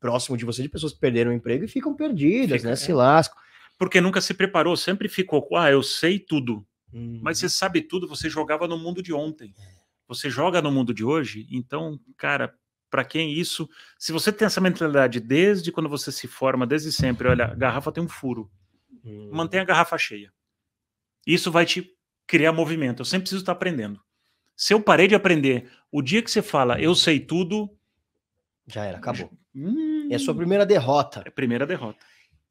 próximo 0.06 0.38
de 0.38 0.46
você 0.46 0.62
de 0.62 0.70
pessoas 0.70 0.94
que 0.94 1.00
perderam 1.00 1.32
o 1.32 1.34
emprego 1.34 1.66
e 1.66 1.68
ficam 1.68 1.96
perdidas, 1.96 2.58
Fica, 2.58 2.68
né? 2.68 2.74
É. 2.74 2.76
Se 2.76 2.94
lascam. 2.94 3.36
Porque 3.76 4.00
nunca 4.00 4.22
se 4.22 4.36
preparou, 4.36 4.78
sempre 4.78 5.10
ficou, 5.10 5.48
ah, 5.58 5.72
eu 5.72 5.82
sei 5.82 6.20
tudo. 6.20 6.64
Hum. 6.94 7.20
Mas 7.24 7.40
você 7.40 7.50
sabe 7.50 7.82
tudo, 7.82 8.08
você 8.08 8.30
jogava 8.30 8.68
no 8.68 8.78
mundo 8.78 9.02
de 9.02 9.12
ontem. 9.12 9.52
Você 10.08 10.30
joga 10.30 10.62
no 10.62 10.72
mundo 10.72 10.94
de 10.94 11.04
hoje, 11.04 11.48
então, 11.52 12.00
cara, 12.16 12.54
para 12.88 13.04
quem 13.04 13.34
isso, 13.34 13.68
se 13.98 14.12
você 14.12 14.32
tem 14.32 14.46
essa 14.46 14.62
mentalidade 14.62 15.20
desde 15.20 15.72
quando 15.72 15.90
você 15.90 16.12
se 16.12 16.28
forma, 16.28 16.68
desde 16.68 16.92
sempre, 16.92 17.28
olha, 17.28 17.46
a 17.46 17.56
garrafa 17.56 17.92
tem 17.92 18.04
um 18.04 18.08
furo. 18.08 18.50
Hum. 19.04 19.32
Mantenha 19.34 19.64
a 19.64 19.66
garrafa 19.66 19.98
cheia. 19.98 20.32
Isso 21.26 21.52
vai 21.52 21.66
te 21.66 21.92
criar 22.28 22.52
movimento. 22.52 23.02
Eu 23.02 23.06
sempre 23.06 23.24
preciso 23.24 23.42
estar 23.42 23.54
aprendendo. 23.54 24.00
Se 24.56 24.72
eu 24.72 24.80
parei 24.80 25.08
de 25.08 25.16
aprender, 25.16 25.70
o 25.92 26.02
dia 26.02 26.22
que 26.22 26.30
você 26.30 26.44
fala, 26.44 26.80
eu 26.80 26.94
sei 26.94 27.20
tudo, 27.20 27.76
já 28.68 28.84
era, 28.86 28.98
acabou. 28.98 29.32
Hum, 29.54 29.95
é 30.10 30.16
a 30.16 30.20
sua 30.20 30.36
primeira 30.36 30.66
derrota. 30.66 31.22
É 31.26 31.30
a 31.30 31.32
primeira 31.32 31.66
derrota. 31.66 32.00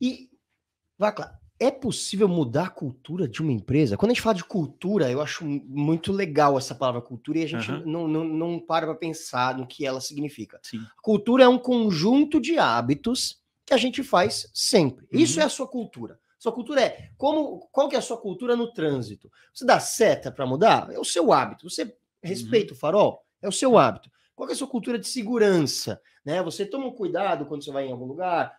E, 0.00 0.28
Vacla, 0.98 1.38
é 1.58 1.70
possível 1.70 2.28
mudar 2.28 2.66
a 2.66 2.70
cultura 2.70 3.28
de 3.28 3.40
uma 3.40 3.52
empresa? 3.52 3.96
Quando 3.96 4.10
a 4.10 4.14
gente 4.14 4.22
fala 4.22 4.34
de 4.34 4.44
cultura, 4.44 5.10
eu 5.10 5.20
acho 5.20 5.44
muito 5.44 6.12
legal 6.12 6.58
essa 6.58 6.74
palavra 6.74 7.00
cultura 7.00 7.38
e 7.38 7.44
a 7.44 7.46
gente 7.46 7.70
uhum. 7.70 7.82
não, 7.86 8.08
não, 8.08 8.24
não 8.24 8.58
para 8.58 8.86
para 8.86 8.94
pensar 8.94 9.56
no 9.56 9.66
que 9.66 9.86
ela 9.86 10.00
significa. 10.00 10.58
Sim. 10.62 10.80
Cultura 11.00 11.44
é 11.44 11.48
um 11.48 11.58
conjunto 11.58 12.40
de 12.40 12.58
hábitos 12.58 13.40
que 13.64 13.72
a 13.72 13.76
gente 13.76 14.02
faz 14.02 14.50
sempre. 14.52 15.06
Uhum. 15.12 15.20
Isso 15.20 15.40
é 15.40 15.44
a 15.44 15.48
sua 15.48 15.68
cultura. 15.68 16.18
Sua 16.38 16.52
cultura 16.52 16.82
é 16.82 17.10
como 17.16 17.68
qual 17.72 17.88
que 17.88 17.96
é 17.96 17.98
a 17.98 18.02
sua 18.02 18.18
cultura 18.18 18.54
no 18.56 18.72
trânsito? 18.72 19.30
Você 19.52 19.64
dá 19.64 19.80
seta 19.80 20.30
para 20.30 20.44
mudar? 20.44 20.90
É 20.92 20.98
o 20.98 21.04
seu 21.04 21.32
hábito. 21.32 21.70
Você 21.70 21.96
respeita 22.22 22.72
uhum. 22.72 22.76
o 22.76 22.80
farol? 22.80 23.24
É 23.40 23.48
o 23.48 23.52
seu 23.52 23.78
hábito. 23.78 24.10
Qual 24.34 24.48
é 24.48 24.52
a 24.52 24.56
sua 24.56 24.66
cultura 24.66 24.98
de 24.98 25.06
segurança? 25.06 26.00
Né? 26.24 26.42
Você 26.42 26.66
toma 26.66 26.86
um 26.86 26.92
cuidado 26.92 27.46
quando 27.46 27.64
você 27.64 27.70
vai 27.70 27.86
em 27.86 27.92
algum 27.92 28.06
lugar? 28.06 28.52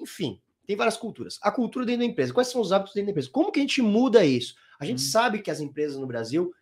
Enfim, 0.00 0.40
tem 0.66 0.76
várias 0.76 0.96
culturas. 0.96 1.38
A 1.42 1.50
cultura 1.50 1.86
dentro 1.86 2.00
da 2.00 2.06
empresa. 2.06 2.32
Quais 2.32 2.48
são 2.48 2.60
os 2.60 2.72
hábitos 2.72 2.94
dentro 2.94 3.06
da 3.06 3.10
empresa? 3.12 3.30
Como 3.30 3.52
que 3.52 3.60
a 3.60 3.62
gente 3.62 3.80
muda 3.80 4.24
isso? 4.24 4.54
A 4.78 4.84
gente 4.84 5.02
hum. 5.02 5.10
sabe 5.10 5.40
que 5.40 5.50
as 5.50 5.60
empresas 5.60 5.96
no 5.96 6.06
Brasil, 6.06 6.52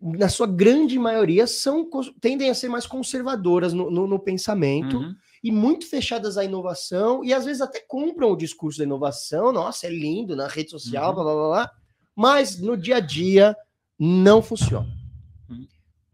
na 0.00 0.28
sua 0.28 0.46
grande 0.46 0.98
maioria, 0.98 1.46
são 1.46 1.88
tendem 2.20 2.48
a 2.48 2.54
ser 2.54 2.68
mais 2.68 2.86
conservadoras 2.86 3.72
no, 3.72 3.90
no, 3.90 4.06
no 4.06 4.18
pensamento 4.18 4.98
uhum. 4.98 5.14
e 5.42 5.50
muito 5.50 5.86
fechadas 5.88 6.38
à 6.38 6.44
inovação, 6.44 7.24
e 7.24 7.32
às 7.34 7.44
vezes 7.44 7.60
até 7.60 7.80
compram 7.80 8.30
o 8.30 8.36
discurso 8.36 8.78
da 8.78 8.84
inovação. 8.84 9.52
Nossa, 9.52 9.86
é 9.86 9.90
lindo 9.90 10.34
na 10.36 10.46
rede 10.46 10.70
social, 10.70 11.10
uhum. 11.10 11.14
blá 11.14 11.24
blá 11.24 11.48
blá. 11.48 11.70
Mas 12.16 12.60
no 12.60 12.76
dia 12.76 12.96
a 12.96 13.00
dia 13.00 13.56
não 13.98 14.40
funciona. 14.40 15.03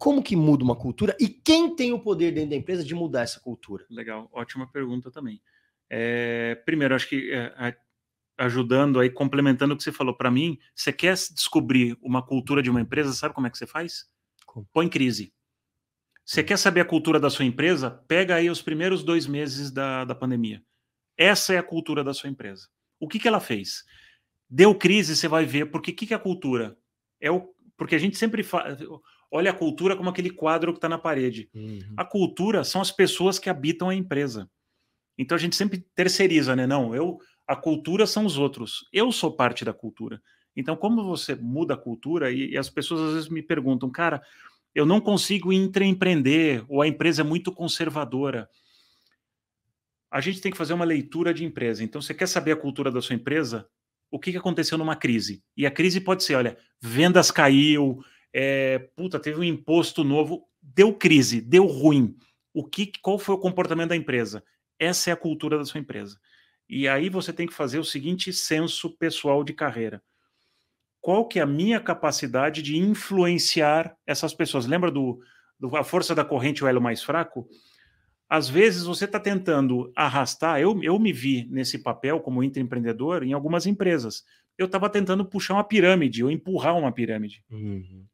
Como 0.00 0.22
que 0.22 0.34
muda 0.34 0.64
uma 0.64 0.74
cultura 0.74 1.14
e 1.20 1.28
quem 1.28 1.76
tem 1.76 1.92
o 1.92 2.00
poder 2.00 2.32
dentro 2.32 2.50
da 2.50 2.56
empresa 2.56 2.82
de 2.82 2.94
mudar 2.94 3.20
essa 3.20 3.38
cultura? 3.38 3.84
Legal, 3.90 4.30
ótima 4.32 4.66
pergunta 4.66 5.10
também. 5.10 5.42
É, 5.90 6.54
primeiro, 6.64 6.94
acho 6.94 7.06
que 7.06 7.30
é, 7.30 7.76
ajudando 8.38 8.98
aí, 8.98 9.10
complementando 9.10 9.74
o 9.74 9.76
que 9.76 9.82
você 9.82 9.92
falou 9.92 10.16
para 10.16 10.30
mim, 10.30 10.58
você 10.74 10.90
quer 10.90 11.12
descobrir 11.12 11.98
uma 12.00 12.24
cultura 12.26 12.62
de 12.62 12.70
uma 12.70 12.80
empresa, 12.80 13.12
sabe 13.12 13.34
como 13.34 13.46
é 13.46 13.50
que 13.50 13.58
você 13.58 13.66
faz? 13.66 14.06
Põe 14.72 14.88
crise. 14.88 15.34
Você 16.24 16.42
quer 16.42 16.56
saber 16.56 16.80
a 16.80 16.86
cultura 16.86 17.20
da 17.20 17.28
sua 17.28 17.44
empresa? 17.44 17.90
Pega 18.08 18.36
aí 18.36 18.48
os 18.48 18.62
primeiros 18.62 19.04
dois 19.04 19.26
meses 19.26 19.70
da, 19.70 20.06
da 20.06 20.14
pandemia. 20.14 20.64
Essa 21.14 21.52
é 21.52 21.58
a 21.58 21.62
cultura 21.62 22.02
da 22.02 22.14
sua 22.14 22.30
empresa. 22.30 22.68
O 22.98 23.06
que, 23.06 23.18
que 23.18 23.28
ela 23.28 23.38
fez? 23.38 23.84
Deu 24.48 24.74
crise, 24.74 25.14
você 25.14 25.28
vai 25.28 25.44
ver, 25.44 25.66
porque 25.66 25.90
o 25.90 25.94
que, 25.94 26.06
que 26.06 26.14
é 26.14 26.16
a 26.16 26.20
cultura? 26.20 26.78
É 27.20 27.30
o, 27.30 27.54
porque 27.76 27.94
a 27.94 27.98
gente 27.98 28.16
sempre 28.16 28.42
fala, 28.42 28.78
olha 29.30 29.50
a 29.50 29.54
cultura 29.54 29.96
como 29.96 30.10
aquele 30.10 30.30
quadro 30.30 30.72
que 30.72 30.78
está 30.78 30.88
na 30.88 30.98
parede. 30.98 31.48
Uhum. 31.54 31.94
A 31.96 32.04
cultura 32.04 32.64
são 32.64 32.80
as 32.80 32.90
pessoas 32.90 33.38
que 33.38 33.48
habitam 33.48 33.88
a 33.88 33.94
empresa. 33.94 34.50
Então 35.16 35.36
a 35.36 35.38
gente 35.38 35.54
sempre 35.54 35.84
terceiriza, 35.94 36.56
né? 36.56 36.66
Não, 36.66 36.94
eu 36.94 37.18
a 37.50 37.56
cultura 37.56 38.06
são 38.06 38.24
os 38.24 38.38
outros. 38.38 38.88
Eu 38.92 39.10
sou 39.10 39.34
parte 39.34 39.64
da 39.64 39.72
cultura. 39.72 40.22
Então, 40.54 40.76
como 40.76 41.02
você 41.02 41.34
muda 41.34 41.74
a 41.74 41.76
cultura 41.76 42.30
e, 42.30 42.50
e 42.50 42.56
as 42.56 42.70
pessoas 42.70 43.00
às 43.00 43.14
vezes 43.14 43.28
me 43.28 43.42
perguntam, 43.42 43.90
cara, 43.90 44.22
eu 44.72 44.86
não 44.86 45.00
consigo 45.00 45.52
empreender 45.52 46.64
ou 46.68 46.80
a 46.80 46.86
empresa 46.86 47.22
é 47.22 47.24
muito 47.24 47.50
conservadora. 47.50 48.48
A 50.08 50.20
gente 50.20 50.40
tem 50.40 50.52
que 50.52 50.58
fazer 50.58 50.74
uma 50.74 50.84
leitura 50.84 51.34
de 51.34 51.44
empresa. 51.44 51.82
Então, 51.82 52.00
você 52.00 52.14
quer 52.14 52.28
saber 52.28 52.52
a 52.52 52.56
cultura 52.56 52.88
da 52.88 53.02
sua 53.02 53.16
empresa? 53.16 53.68
O 54.12 54.18
que, 54.20 54.30
que 54.30 54.38
aconteceu 54.38 54.78
numa 54.78 54.94
crise? 54.94 55.42
E 55.56 55.66
a 55.66 55.72
crise 55.72 56.00
pode 56.00 56.22
ser, 56.22 56.36
olha, 56.36 56.56
vendas 56.80 57.32
caiu, 57.32 58.00
é, 58.32 58.78
puta, 58.96 59.18
teve 59.18 59.40
um 59.40 59.44
imposto 59.44 60.04
novo, 60.04 60.46
deu 60.62 60.92
crise, 60.94 61.40
deu 61.40 61.66
ruim. 61.66 62.16
O 62.52 62.64
que, 62.64 62.92
qual 63.00 63.18
foi 63.18 63.34
o 63.34 63.38
comportamento 63.38 63.90
da 63.90 63.96
empresa? 63.96 64.42
Essa 64.78 65.10
é 65.10 65.12
a 65.12 65.16
cultura 65.16 65.58
da 65.58 65.64
sua 65.64 65.80
empresa. 65.80 66.18
E 66.68 66.86
aí 66.86 67.08
você 67.08 67.32
tem 67.32 67.46
que 67.46 67.54
fazer 67.54 67.78
o 67.78 67.84
seguinte 67.84 68.32
censo 68.32 68.96
pessoal 68.96 69.42
de 69.42 69.52
carreira. 69.52 70.02
Qual 71.00 71.26
que 71.26 71.38
é 71.38 71.42
a 71.42 71.46
minha 71.46 71.80
capacidade 71.80 72.62
de 72.62 72.76
influenciar 72.76 73.96
essas 74.06 74.34
pessoas? 74.34 74.66
Lembra 74.66 74.90
do, 74.90 75.20
do 75.58 75.74
a 75.76 75.82
força 75.82 76.14
da 76.14 76.24
corrente, 76.24 76.62
o 76.62 76.68
elo 76.68 76.80
mais 76.80 77.02
fraco? 77.02 77.48
Às 78.28 78.48
vezes 78.48 78.84
você 78.84 79.06
está 79.06 79.18
tentando 79.18 79.92
arrastar. 79.96 80.60
Eu, 80.60 80.80
eu 80.82 80.98
me 80.98 81.12
vi 81.12 81.48
nesse 81.50 81.82
papel 81.82 82.20
como 82.20 82.44
intraempreendedor 82.44 83.24
em 83.24 83.32
algumas 83.32 83.66
empresas. 83.66 84.22
Eu 84.56 84.66
estava 84.66 84.88
tentando 84.88 85.24
puxar 85.24 85.54
uma 85.54 85.64
pirâmide, 85.64 86.22
ou 86.22 86.30
empurrar 86.30 86.76
uma 86.76 86.92
pirâmide. 86.92 87.42
Uhum. 87.50 88.06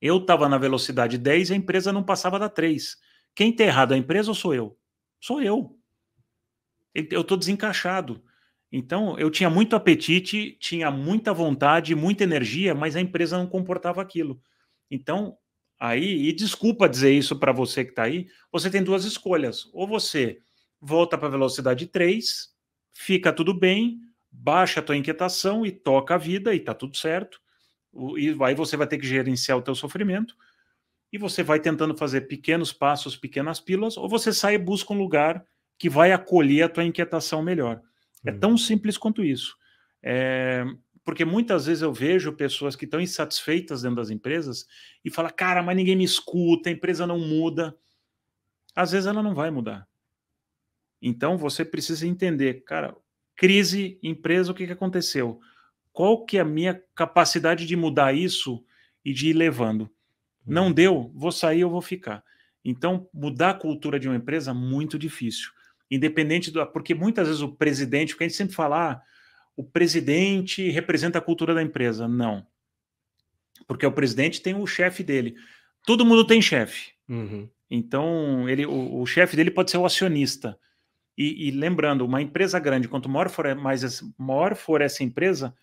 Eu 0.00 0.18
estava 0.18 0.48
na 0.48 0.58
velocidade 0.58 1.18
10 1.18 1.50
e 1.50 1.52
a 1.54 1.56
empresa 1.56 1.92
não 1.92 2.02
passava 2.02 2.38
da 2.38 2.48
3. 2.48 2.96
Quem 3.34 3.50
está 3.50 3.64
errado, 3.64 3.92
a 3.92 3.96
empresa 3.96 4.30
ou 4.30 4.34
sou 4.34 4.54
eu? 4.54 4.78
Sou 5.20 5.42
eu 5.42 5.76
eu 7.10 7.20
estou 7.20 7.36
desencaixado. 7.36 8.22
Então, 8.72 9.18
eu 9.18 9.30
tinha 9.30 9.48
muito 9.50 9.76
apetite, 9.76 10.56
tinha 10.60 10.90
muita 10.90 11.32
vontade, 11.32 11.94
muita 11.94 12.24
energia, 12.24 12.74
mas 12.74 12.96
a 12.96 13.00
empresa 13.00 13.38
não 13.38 13.46
comportava 13.46 14.02
aquilo. 14.02 14.40
Então, 14.90 15.36
aí, 15.78 16.28
e 16.28 16.32
desculpa 16.32 16.88
dizer 16.88 17.12
isso 17.12 17.38
para 17.38 17.52
você 17.52 17.84
que 17.84 17.90
está 17.90 18.04
aí, 18.04 18.28
você 18.50 18.70
tem 18.70 18.82
duas 18.82 19.04
escolhas. 19.04 19.68
Ou 19.72 19.86
você 19.86 20.38
volta 20.80 21.16
para 21.16 21.28
a 21.28 21.30
velocidade 21.30 21.86
3, 21.86 22.48
fica 22.92 23.32
tudo 23.32 23.54
bem, 23.54 24.00
baixa 24.30 24.80
a 24.80 24.82
tua 24.82 24.96
inquietação 24.96 25.64
e 25.64 25.70
toca 25.70 26.14
a 26.14 26.18
vida 26.18 26.54
e 26.54 26.58
está 26.58 26.74
tudo 26.74 26.96
certo. 26.96 27.40
E 28.18 28.36
aí 28.40 28.54
você 28.54 28.76
vai 28.76 28.86
ter 28.86 28.98
que 28.98 29.06
gerenciar 29.06 29.58
o 29.58 29.62
teu 29.62 29.74
sofrimento 29.74 30.36
e 31.12 31.18
você 31.18 31.42
vai 31.42 31.60
tentando 31.60 31.96
fazer 31.96 32.22
pequenos 32.22 32.72
passos, 32.72 33.16
pequenas 33.16 33.60
pílulas, 33.60 33.96
ou 33.96 34.08
você 34.08 34.32
sai 34.32 34.54
e 34.54 34.58
busca 34.58 34.92
um 34.92 34.98
lugar 34.98 35.44
que 35.78 35.88
vai 35.88 36.12
acolher 36.12 36.62
a 36.62 36.68
tua 36.68 36.84
inquietação 36.84 37.42
melhor. 37.42 37.80
É 38.24 38.32
hum. 38.32 38.38
tão 38.38 38.58
simples 38.58 38.98
quanto 38.98 39.24
isso. 39.24 39.56
É, 40.02 40.64
porque 41.04 41.24
muitas 41.24 41.66
vezes 41.66 41.82
eu 41.82 41.92
vejo 41.92 42.32
pessoas 42.32 42.74
que 42.74 42.84
estão 42.84 43.00
insatisfeitas 43.00 43.82
dentro 43.82 43.96
das 43.96 44.10
empresas 44.10 44.66
e 45.04 45.10
fala, 45.10 45.30
cara, 45.30 45.62
mas 45.62 45.76
ninguém 45.76 45.96
me 45.96 46.04
escuta, 46.04 46.68
a 46.68 46.72
empresa 46.72 47.06
não 47.06 47.18
muda. 47.18 47.76
Às 48.74 48.90
vezes 48.90 49.06
ela 49.06 49.22
não 49.22 49.34
vai 49.34 49.50
mudar. 49.50 49.88
Então 51.00 51.38
você 51.38 51.64
precisa 51.64 52.06
entender, 52.06 52.64
cara, 52.64 52.96
crise, 53.36 53.98
empresa, 54.02 54.50
o 54.50 54.54
que, 54.54 54.66
que 54.66 54.72
aconteceu? 54.72 55.40
Qual 55.96 56.26
que 56.26 56.36
é 56.36 56.40
a 56.40 56.44
minha 56.44 56.78
capacidade 56.94 57.64
de 57.64 57.74
mudar 57.74 58.14
isso 58.14 58.62
e 59.02 59.14
de 59.14 59.30
ir 59.30 59.32
levando? 59.32 59.90
Não 60.46 60.66
hum. 60.68 60.72
deu, 60.72 61.10
vou 61.14 61.32
sair, 61.32 61.60
eu 61.60 61.70
vou 61.70 61.80
ficar. 61.80 62.22
Então, 62.62 63.08
mudar 63.14 63.50
a 63.50 63.54
cultura 63.54 63.98
de 63.98 64.06
uma 64.06 64.16
empresa 64.16 64.50
é 64.50 64.54
muito 64.54 64.98
difícil 64.98 65.56
independente 65.90 66.50
do. 66.50 66.64
Porque 66.66 66.94
muitas 66.94 67.28
vezes 67.28 67.42
o 67.42 67.54
presidente, 67.54 68.10
porque 68.10 68.24
a 68.24 68.28
gente 68.28 68.36
sempre 68.36 68.54
fala, 68.54 68.92
ah, 68.92 69.02
o 69.56 69.64
presidente 69.64 70.68
representa 70.70 71.18
a 71.18 71.22
cultura 71.22 71.54
da 71.54 71.62
empresa. 71.62 72.06
Não. 72.08 72.46
Porque 73.66 73.86
o 73.86 73.92
presidente 73.92 74.42
tem 74.42 74.54
o 74.54 74.66
chefe 74.66 75.02
dele. 75.02 75.34
Todo 75.84 76.04
mundo 76.04 76.26
tem 76.26 76.42
chefe. 76.42 76.92
Uhum. 77.08 77.48
Então, 77.70 78.48
ele, 78.48 78.66
o, 78.66 79.00
o 79.00 79.06
chefe 79.06 79.36
dele 79.36 79.50
pode 79.50 79.70
ser 79.70 79.78
o 79.78 79.86
acionista. 79.86 80.58
E, 81.16 81.48
e, 81.48 81.50
lembrando, 81.50 82.04
uma 82.04 82.20
empresa 82.20 82.58
grande, 82.58 82.88
quanto 82.88 83.08
maior 83.08 83.30
for, 83.30 83.54
mais, 83.54 84.02
maior 84.18 84.54
for 84.54 84.82
essa 84.82 85.02
empresa, 85.02 85.54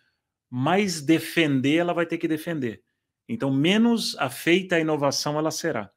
mais 0.56 1.02
defender 1.02 1.78
ela 1.78 1.96
vai 1.96 2.06
ter 2.06 2.20
que 2.20 2.28
defender. 2.28 2.84
Então, 3.28 3.52
menos 3.52 4.16
afeita 4.20 4.76
a 4.76 4.80
inovação 4.80 5.40
ela 5.40 5.50
será. 5.50 5.90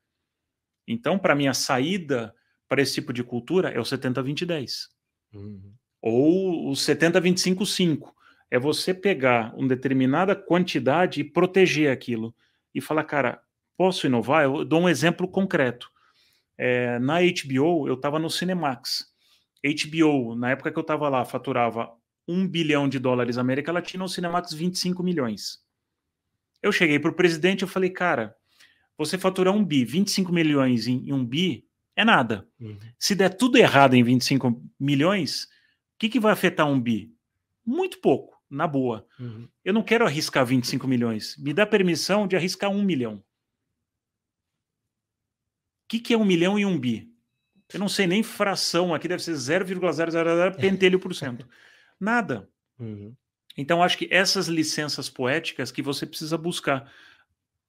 Então, 0.88 1.18
para 1.18 1.34
mim, 1.34 1.46
a 1.46 1.52
saída 1.52 2.34
para 2.66 2.80
esse 2.80 2.94
tipo 2.94 3.12
de 3.12 3.22
cultura 3.22 3.68
é 3.68 3.78
o 3.78 3.82
70-20-10. 3.82 4.86
Uhum. 5.34 5.74
Ou 6.00 6.70
o 6.70 6.72
70-25-5. 6.72 8.14
É 8.50 8.58
você 8.58 8.94
pegar 8.94 9.54
uma 9.54 9.68
determinada 9.68 10.34
quantidade 10.34 11.20
e 11.20 11.24
proteger 11.24 11.92
aquilo. 11.92 12.34
E 12.74 12.80
falar, 12.80 13.04
cara, 13.04 13.42
posso 13.76 14.06
inovar? 14.06 14.44
Eu 14.44 14.64
dou 14.64 14.80
um 14.80 14.88
exemplo 14.88 15.28
concreto. 15.28 15.90
É, 16.56 16.98
na 16.98 17.18
HBO, 17.20 17.86
eu 17.86 17.94
estava 17.94 18.18
no 18.18 18.30
Cinemax. 18.30 19.12
HBO, 19.62 20.34
na 20.34 20.52
época 20.52 20.72
que 20.72 20.78
eu 20.78 20.82
estava 20.82 21.10
lá, 21.10 21.26
faturava 21.26 21.92
1 22.28 22.48
bilhão 22.48 22.88
de 22.88 22.98
dólares 22.98 23.38
América 23.38 23.72
Latina, 23.72 24.04
o 24.04 24.08
Cinemax 24.08 24.52
25 24.52 25.02
milhões. 25.02 25.62
Eu 26.62 26.72
cheguei 26.72 26.98
para 26.98 27.10
o 27.10 27.14
presidente 27.14 27.64
e 27.64 27.68
falei, 27.68 27.90
cara, 27.90 28.36
você 28.96 29.18
faturar 29.18 29.54
um 29.54 29.64
bi, 29.64 29.84
25 29.84 30.32
milhões 30.32 30.86
em, 30.86 31.08
em 31.08 31.12
um 31.12 31.24
bi, 31.24 31.66
é 31.94 32.04
nada. 32.04 32.48
Uhum. 32.60 32.78
Se 32.98 33.14
der 33.14 33.30
tudo 33.30 33.58
errado 33.58 33.94
em 33.94 34.02
25 34.02 34.62
milhões, 34.78 35.44
o 35.44 35.48
que, 35.98 36.08
que 36.08 36.20
vai 36.20 36.32
afetar 36.32 36.66
um 36.68 36.80
bi? 36.80 37.14
Muito 37.64 38.00
pouco, 38.00 38.38
na 38.50 38.66
boa. 38.66 39.06
Uhum. 39.18 39.48
Eu 39.64 39.72
não 39.72 39.82
quero 39.82 40.04
arriscar 40.04 40.44
25 40.44 40.86
milhões. 40.86 41.36
Me 41.38 41.52
dá 41.52 41.66
permissão 41.66 42.26
de 42.26 42.36
arriscar 42.36 42.70
um 42.70 42.82
milhão. 42.82 43.16
O 45.84 45.88
que, 45.88 46.00
que 46.00 46.14
é 46.14 46.18
um 46.18 46.24
milhão 46.24 46.58
e 46.58 46.66
um 46.66 46.78
bi? 46.78 47.10
Eu 47.72 47.80
não 47.80 47.88
sei 47.88 48.06
nem 48.06 48.22
fração, 48.22 48.94
aqui 48.94 49.08
deve 49.08 49.22
ser 49.22 49.34
0,000 49.34 49.80
pentelho 50.60 50.98
por 50.98 51.14
cento. 51.14 51.48
Nada. 52.00 52.48
Uhum. 52.78 53.14
Então, 53.56 53.82
acho 53.82 53.96
que 53.96 54.08
essas 54.10 54.48
licenças 54.48 55.08
poéticas 55.08 55.72
que 55.72 55.80
você 55.80 56.04
precisa 56.06 56.36
buscar 56.36 56.90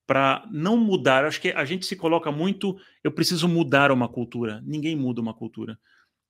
para 0.07 0.47
não 0.49 0.77
mudar. 0.77 1.25
Acho 1.25 1.41
que 1.41 1.51
a 1.51 1.65
gente 1.65 1.85
se 1.85 1.95
coloca 1.95 2.31
muito, 2.31 2.79
eu 3.03 3.11
preciso 3.11 3.47
mudar 3.47 3.91
uma 3.91 4.07
cultura. 4.07 4.63
Ninguém 4.65 4.95
muda 4.95 5.21
uma 5.21 5.33
cultura. 5.33 5.77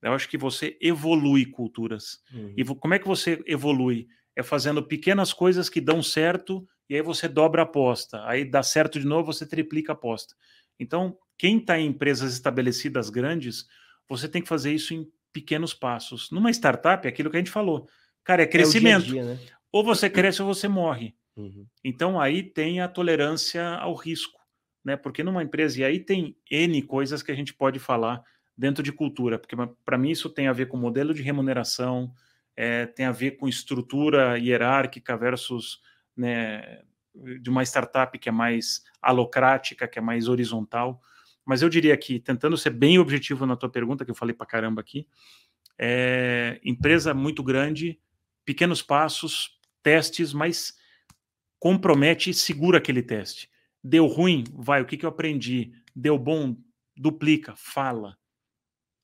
Eu 0.02 0.14
acho 0.14 0.28
que 0.28 0.38
você 0.38 0.78
evolui 0.82 1.46
culturas. 1.46 2.20
Uhum. 2.34 2.54
E 2.58 2.66
como 2.66 2.94
é 2.96 3.00
que 3.00 3.08
você 3.08 3.42
evolui? 3.46 4.08
É 4.36 4.44
fazendo 4.44 4.84
pequenas 4.84 5.32
coisas 5.32 5.70
que 5.70 5.80
dão 5.80 6.02
certo 6.02 6.68
e 6.90 6.96
aí 6.96 7.02
você 7.02 7.28
dobra 7.28 7.62
a 7.62 7.66
aposta. 7.66 8.24
Aí 8.28 8.44
dá 8.46 8.64
certo 8.64 9.00
de 9.00 9.06
novo, 9.06 9.32
você 9.34 9.46
triplica 9.46 9.92
a 9.92 9.96
aposta. 9.96 10.36
Então, 10.80 11.18
quem 11.38 11.58
está 11.58 11.80
em 11.80 11.88
empresas 11.88 12.34
estabelecidas 12.34 13.10
grandes, 13.10 13.66
você 14.08 14.28
tem 14.28 14.42
que 14.42 14.48
fazer 14.48 14.74
isso 14.74 14.94
em 14.94 15.08
pequenos 15.38 15.72
passos. 15.72 16.32
Numa 16.32 16.50
startup, 16.50 17.06
é 17.06 17.10
aquilo 17.10 17.30
que 17.30 17.38
a 17.38 17.40
gente 17.40 17.52
falou. 17.52 17.88
Cara, 18.24 18.42
é 18.42 18.48
crescimento. 18.48 19.04
É 19.04 19.06
dia 19.06 19.24
-dia, 19.24 19.26
né? 19.36 19.40
Ou 19.72 19.84
você 19.84 20.10
cresce 20.10 20.42
ou 20.42 20.48
você 20.48 20.68
morre. 20.68 21.16
Uhum. 21.36 21.68
Então 21.84 22.20
aí 22.20 22.42
tem 22.42 22.82
a 22.82 22.88
tolerância 22.88 23.64
ao 23.76 23.94
risco, 23.94 24.40
né? 24.84 24.98
Porque 24.98 25.24
numa 25.24 25.44
empresa, 25.44 25.80
e 25.80 25.84
aí 25.84 26.00
tem 26.00 26.36
N 26.50 26.82
coisas 26.82 27.22
que 27.22 27.32
a 27.32 27.36
gente 27.36 27.54
pode 27.54 27.78
falar 27.78 28.24
dentro 28.58 28.82
de 28.82 28.92
cultura, 28.92 29.38
porque 29.38 29.56
para 29.86 30.00
mim 30.00 30.10
isso 30.10 30.32
tem 30.32 30.48
a 30.48 30.54
ver 30.54 30.68
com 30.68 30.78
modelo 30.78 31.14
de 31.14 31.22
remuneração, 31.22 32.12
é, 32.56 32.88
tem 32.88 33.06
a 33.06 33.12
ver 33.12 33.38
com 33.38 33.48
estrutura 33.48 34.40
hierárquica 34.40 35.16
versus 35.16 35.80
né, 36.16 36.82
de 37.40 37.52
uma 37.52 37.62
startup 37.62 38.18
que 38.18 38.30
é 38.30 38.32
mais 38.32 38.82
alocrática, 39.00 39.88
que 39.88 40.00
é 40.00 40.02
mais 40.02 40.28
horizontal. 40.28 41.00
Mas 41.48 41.62
eu 41.62 41.70
diria 41.70 41.96
que, 41.96 42.20
tentando 42.20 42.58
ser 42.58 42.72
bem 42.72 43.00
objetivo 43.00 43.46
na 43.46 43.56
tua 43.56 43.70
pergunta, 43.70 44.04
que 44.04 44.12
eu 44.12 44.16
falei 44.16 44.36
para 44.36 44.46
caramba 44.46 44.82
aqui, 44.82 45.08
é, 45.80 46.60
empresa 46.62 47.14
muito 47.14 47.42
grande, 47.42 47.98
pequenos 48.44 48.82
passos, 48.82 49.58
testes, 49.82 50.34
mas 50.34 50.76
compromete 51.58 52.32
e 52.32 52.34
segura 52.34 52.80
aquele 52.80 53.02
teste. 53.02 53.50
Deu 53.82 54.08
ruim, 54.08 54.44
vai, 54.54 54.82
o 54.82 54.86
que, 54.86 54.98
que 54.98 55.06
eu 55.06 55.10
aprendi? 55.10 55.72
Deu 55.96 56.18
bom, 56.18 56.58
duplica, 56.98 57.54
fala. 57.56 58.18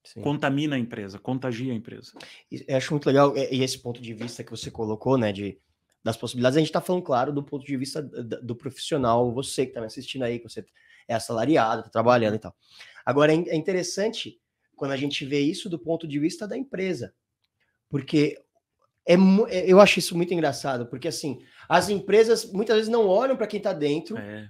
Sim. 0.03 0.20
Contamina 0.22 0.76
a 0.76 0.80
empresa, 0.80 1.18
contagia 1.18 1.72
a 1.72 1.76
empresa. 1.76 2.11
Eu 2.52 2.76
acho 2.76 2.91
muito 2.91 3.06
legal 3.06 3.34
e 3.38 3.64
esse 3.64 3.80
ponto 3.80 4.02
de 4.02 4.14
vista 4.14 4.44
que 4.44 4.52
você 4.52 4.70
colocou, 4.70 5.18
né, 5.18 5.32
de, 5.32 5.57
das 6.03 6.18
possibilidades. 6.18 6.57
A 6.57 6.60
gente 6.60 6.68
está 6.68 6.82
falando, 6.82 7.03
claro, 7.03 7.32
do 7.32 7.41
ponto 7.41 7.65
de 7.65 7.78
vista 7.78 8.02
do, 8.02 8.41
do 8.41 8.53
profissional, 8.53 9.32
você 9.32 9.64
que 9.64 9.70
está 9.70 9.80
me 9.80 9.88
assistindo 9.88 10.24
aí, 10.24 10.40
que 10.40 10.49
você 10.49 10.65
é 11.08 11.14
assalariado, 11.14 11.82
está 11.82 11.92
trabalhando 11.92 12.36
e 12.36 12.40
tal. 12.40 12.56
Agora, 13.06 13.34
é, 13.34 13.36
é 13.36 13.56
interessante 13.56 14.40
quando 14.76 14.92
a 14.92 14.98
gente 14.98 15.26
vê 15.26 15.40
isso 15.40 15.70
do 15.70 15.80
ponto 15.80 16.08
de 16.08 16.20
vista 16.20 16.48
da 16.48 16.58
empresa, 16.58 17.14
porque 17.90 18.38
é, 19.08 19.14
é 19.14 19.72
eu 19.72 19.80
acho 19.80 20.00
isso 20.00 20.16
muito 20.16 20.34
engraçado, 20.34 20.88
porque 20.88 21.08
assim, 21.08 21.40
as 21.68 21.90
empresas 21.90 22.52
muitas 22.52 22.76
vezes 22.76 22.92
não 22.92 23.08
olham 23.08 23.38
para 23.38 23.48
quem 23.48 23.58
está 23.58 23.74
dentro. 23.74 24.18
É 24.18 24.50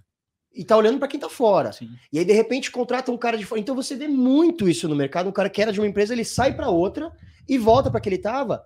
e 0.54 0.64
tá 0.64 0.78
olhando 0.78 1.00
para 1.00 1.08
quem 1.08 1.20
tá 1.20 1.28
fora. 1.28 1.72
Sim. 1.72 1.90
E 2.12 2.20
aí, 2.20 2.26
de 2.26 2.34
repente, 2.34 2.70
contrata 2.70 3.12
um 3.12 3.18
cara 3.18 3.38
de 3.38 3.46
fora. 3.46 3.60
Então 3.60 3.76
você 3.76 3.96
vê 3.96 4.08
muito 4.08 4.70
isso 4.70 4.88
no 4.88 4.96
mercado. 4.96 5.28
Um 5.28 5.32
cara 5.32 5.50
que 5.50 5.62
era 5.62 5.74
de 5.74 5.80
uma 5.80 5.88
empresa, 5.88 6.14
ele 6.14 6.24
sai 6.24 6.56
para 6.56 6.70
outra 6.70 7.12
e 7.50 7.58
volta 7.58 7.90
para 7.90 8.00
que 8.00 8.08
ele 8.08 8.20
tava 8.20 8.64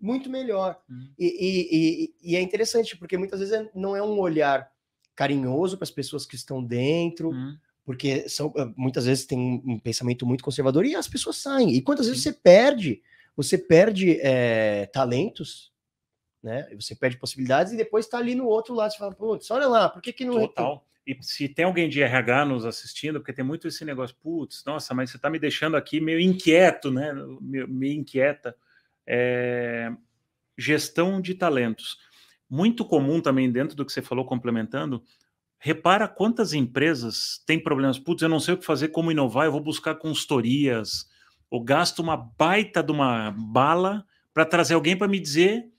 muito 0.00 0.30
melhor. 0.30 0.78
Uhum. 0.88 1.08
E, 1.18 1.26
e, 1.26 1.68
e, 2.30 2.32
e, 2.32 2.36
é 2.36 2.40
interessante, 2.40 2.96
porque 2.96 3.18
muitas 3.18 3.40
vezes 3.40 3.54
é, 3.54 3.70
não 3.74 3.94
é 3.94 4.02
um 4.02 4.18
olhar 4.18 4.68
carinhoso 5.16 5.76
para 5.76 5.84
as 5.84 5.90
pessoas 5.90 6.26
que 6.26 6.36
estão 6.36 6.62
dentro, 6.62 7.30
uhum. 7.30 7.56
porque 7.84 8.28
são, 8.28 8.52
ah, 8.56 8.70
muitas 8.76 9.06
vezes 9.06 9.24
tem 9.24 9.62
um 9.66 9.78
pensamento 9.78 10.26
muito 10.26 10.44
conservador 10.44 10.84
e 10.84 10.94
as 10.94 11.08
pessoas 11.08 11.36
saem. 11.38 11.74
E 11.74 11.80
quantas 11.80 12.06
Sim. 12.06 12.12
vezes 12.12 12.24
você 12.24 12.32
perde, 12.32 13.02
você 13.34 13.58
perde 13.58 14.20
é, 14.20 14.86
talentos, 14.86 15.72
né? 16.42 16.68
Você 16.78 16.94
perde 16.94 17.16
possibilidades 17.16 17.72
e 17.72 17.76
depois 17.76 18.04
está 18.04 18.18
ali 18.18 18.34
no 18.34 18.46
outro 18.46 18.74
lado. 18.74 18.92
Você 18.92 18.98
fala, 18.98 19.14
putz, 19.14 19.50
olha 19.50 19.66
lá, 19.66 19.88
por 19.88 20.00
que, 20.00 20.12
que 20.12 20.24
não. 20.24 20.34
Total. 20.34 20.86
E 21.06 21.16
se 21.20 21.48
tem 21.48 21.64
alguém 21.64 21.88
de 21.88 22.02
RH 22.02 22.44
nos 22.44 22.64
assistindo, 22.64 23.20
porque 23.20 23.32
tem 23.32 23.44
muito 23.44 23.66
esse 23.66 23.84
negócio, 23.84 24.14
putz, 24.22 24.64
nossa, 24.64 24.92
mas 24.92 25.10
você 25.10 25.16
está 25.16 25.30
me 25.30 25.38
deixando 25.38 25.76
aqui 25.76 26.00
meio 26.00 26.20
inquieto, 26.20 26.90
né? 26.90 27.12
Me, 27.40 27.66
me 27.66 27.94
inquieta. 27.94 28.56
É... 29.06 29.92
Gestão 30.58 31.20
de 31.20 31.34
talentos. 31.34 31.98
Muito 32.48 32.84
comum 32.84 33.20
também 33.20 33.50
dentro 33.50 33.76
do 33.76 33.84
que 33.84 33.92
você 33.92 34.02
falou, 34.02 34.24
complementando, 34.24 35.02
repara 35.58 36.06
quantas 36.06 36.52
empresas 36.52 37.42
têm 37.46 37.60
problemas. 37.62 37.98
Putz, 37.98 38.22
eu 38.22 38.28
não 38.28 38.40
sei 38.40 38.54
o 38.54 38.58
que 38.58 38.64
fazer, 38.64 38.88
como 38.88 39.10
inovar, 39.10 39.46
eu 39.46 39.52
vou 39.52 39.60
buscar 39.60 39.94
consultorias, 39.96 41.06
ou 41.50 41.62
gasto 41.62 42.00
uma 42.00 42.16
baita 42.16 42.82
de 42.82 42.92
uma 42.92 43.32
bala 43.32 44.04
para 44.32 44.44
trazer 44.44 44.74
alguém 44.74 44.96
para 44.96 45.08
me 45.08 45.18
dizer 45.18 45.70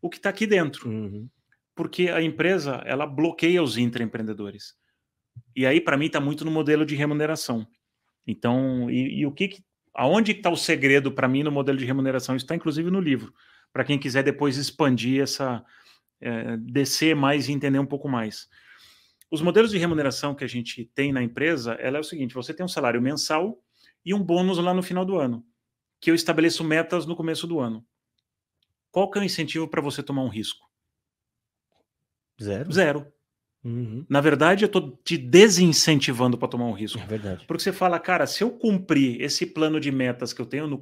o 0.00 0.08
que 0.08 0.16
está 0.16 0.30
aqui 0.30 0.46
dentro. 0.46 0.88
Uhum 0.88 1.28
porque 1.76 2.08
a 2.08 2.22
empresa 2.22 2.82
ela 2.86 3.06
bloqueia 3.06 3.62
os 3.62 3.76
intraempreendedores. 3.76 4.74
E 5.54 5.66
aí, 5.66 5.78
para 5.78 5.98
mim, 5.98 6.06
está 6.06 6.18
muito 6.18 6.42
no 6.44 6.50
modelo 6.50 6.86
de 6.86 6.96
remuneração. 6.96 7.68
Então, 8.26 8.90
e, 8.90 9.20
e 9.20 9.26
o 9.26 9.30
que, 9.30 9.48
que 9.48 9.64
aonde 9.94 10.32
está 10.32 10.50
o 10.50 10.56
segredo 10.56 11.12
para 11.12 11.28
mim 11.28 11.42
no 11.42 11.52
modelo 11.52 11.76
de 11.76 11.84
remuneração? 11.84 12.34
Isso 12.34 12.46
está 12.46 12.56
inclusive 12.56 12.90
no 12.90 12.98
livro, 12.98 13.32
para 13.72 13.84
quem 13.84 13.98
quiser 13.98 14.22
depois 14.22 14.56
expandir 14.56 15.22
essa, 15.22 15.62
é, 16.20 16.56
descer 16.56 17.14
mais 17.14 17.48
e 17.48 17.52
entender 17.52 17.78
um 17.78 17.86
pouco 17.86 18.08
mais. 18.08 18.48
Os 19.30 19.42
modelos 19.42 19.70
de 19.70 19.78
remuneração 19.78 20.34
que 20.34 20.44
a 20.44 20.48
gente 20.48 20.84
tem 20.94 21.12
na 21.12 21.22
empresa, 21.22 21.74
ela 21.74 21.96
é 21.96 22.00
o 22.00 22.04
seguinte: 22.04 22.34
você 22.34 22.54
tem 22.54 22.64
um 22.64 22.68
salário 22.68 23.02
mensal 23.02 23.58
e 24.04 24.14
um 24.14 24.22
bônus 24.22 24.58
lá 24.58 24.72
no 24.72 24.82
final 24.82 25.04
do 25.04 25.18
ano, 25.18 25.44
que 26.00 26.10
eu 26.10 26.14
estabeleço 26.14 26.62
metas 26.62 27.06
no 27.06 27.16
começo 27.16 27.46
do 27.46 27.58
ano. 27.58 27.84
Qual 28.90 29.10
que 29.10 29.18
é 29.18 29.20
o 29.20 29.24
incentivo 29.24 29.68
para 29.68 29.82
você 29.82 30.02
tomar 30.02 30.22
um 30.22 30.28
risco? 30.28 30.66
Zero. 32.40 32.72
Zero. 32.72 33.12
Uhum. 33.64 34.06
Na 34.08 34.20
verdade, 34.20 34.64
eu 34.64 34.66
estou 34.66 34.96
te 35.04 35.18
desincentivando 35.18 36.38
para 36.38 36.48
tomar 36.48 36.66
um 36.66 36.72
risco. 36.72 37.00
É 37.00 37.06
verdade. 37.06 37.44
Porque 37.46 37.62
você 37.62 37.72
fala, 37.72 37.98
cara, 37.98 38.26
se 38.26 38.44
eu 38.44 38.50
cumprir 38.50 39.20
esse 39.20 39.44
plano 39.44 39.80
de 39.80 39.90
metas 39.90 40.32
que 40.32 40.40
eu 40.40 40.46
tenho 40.46 40.68
no. 40.68 40.80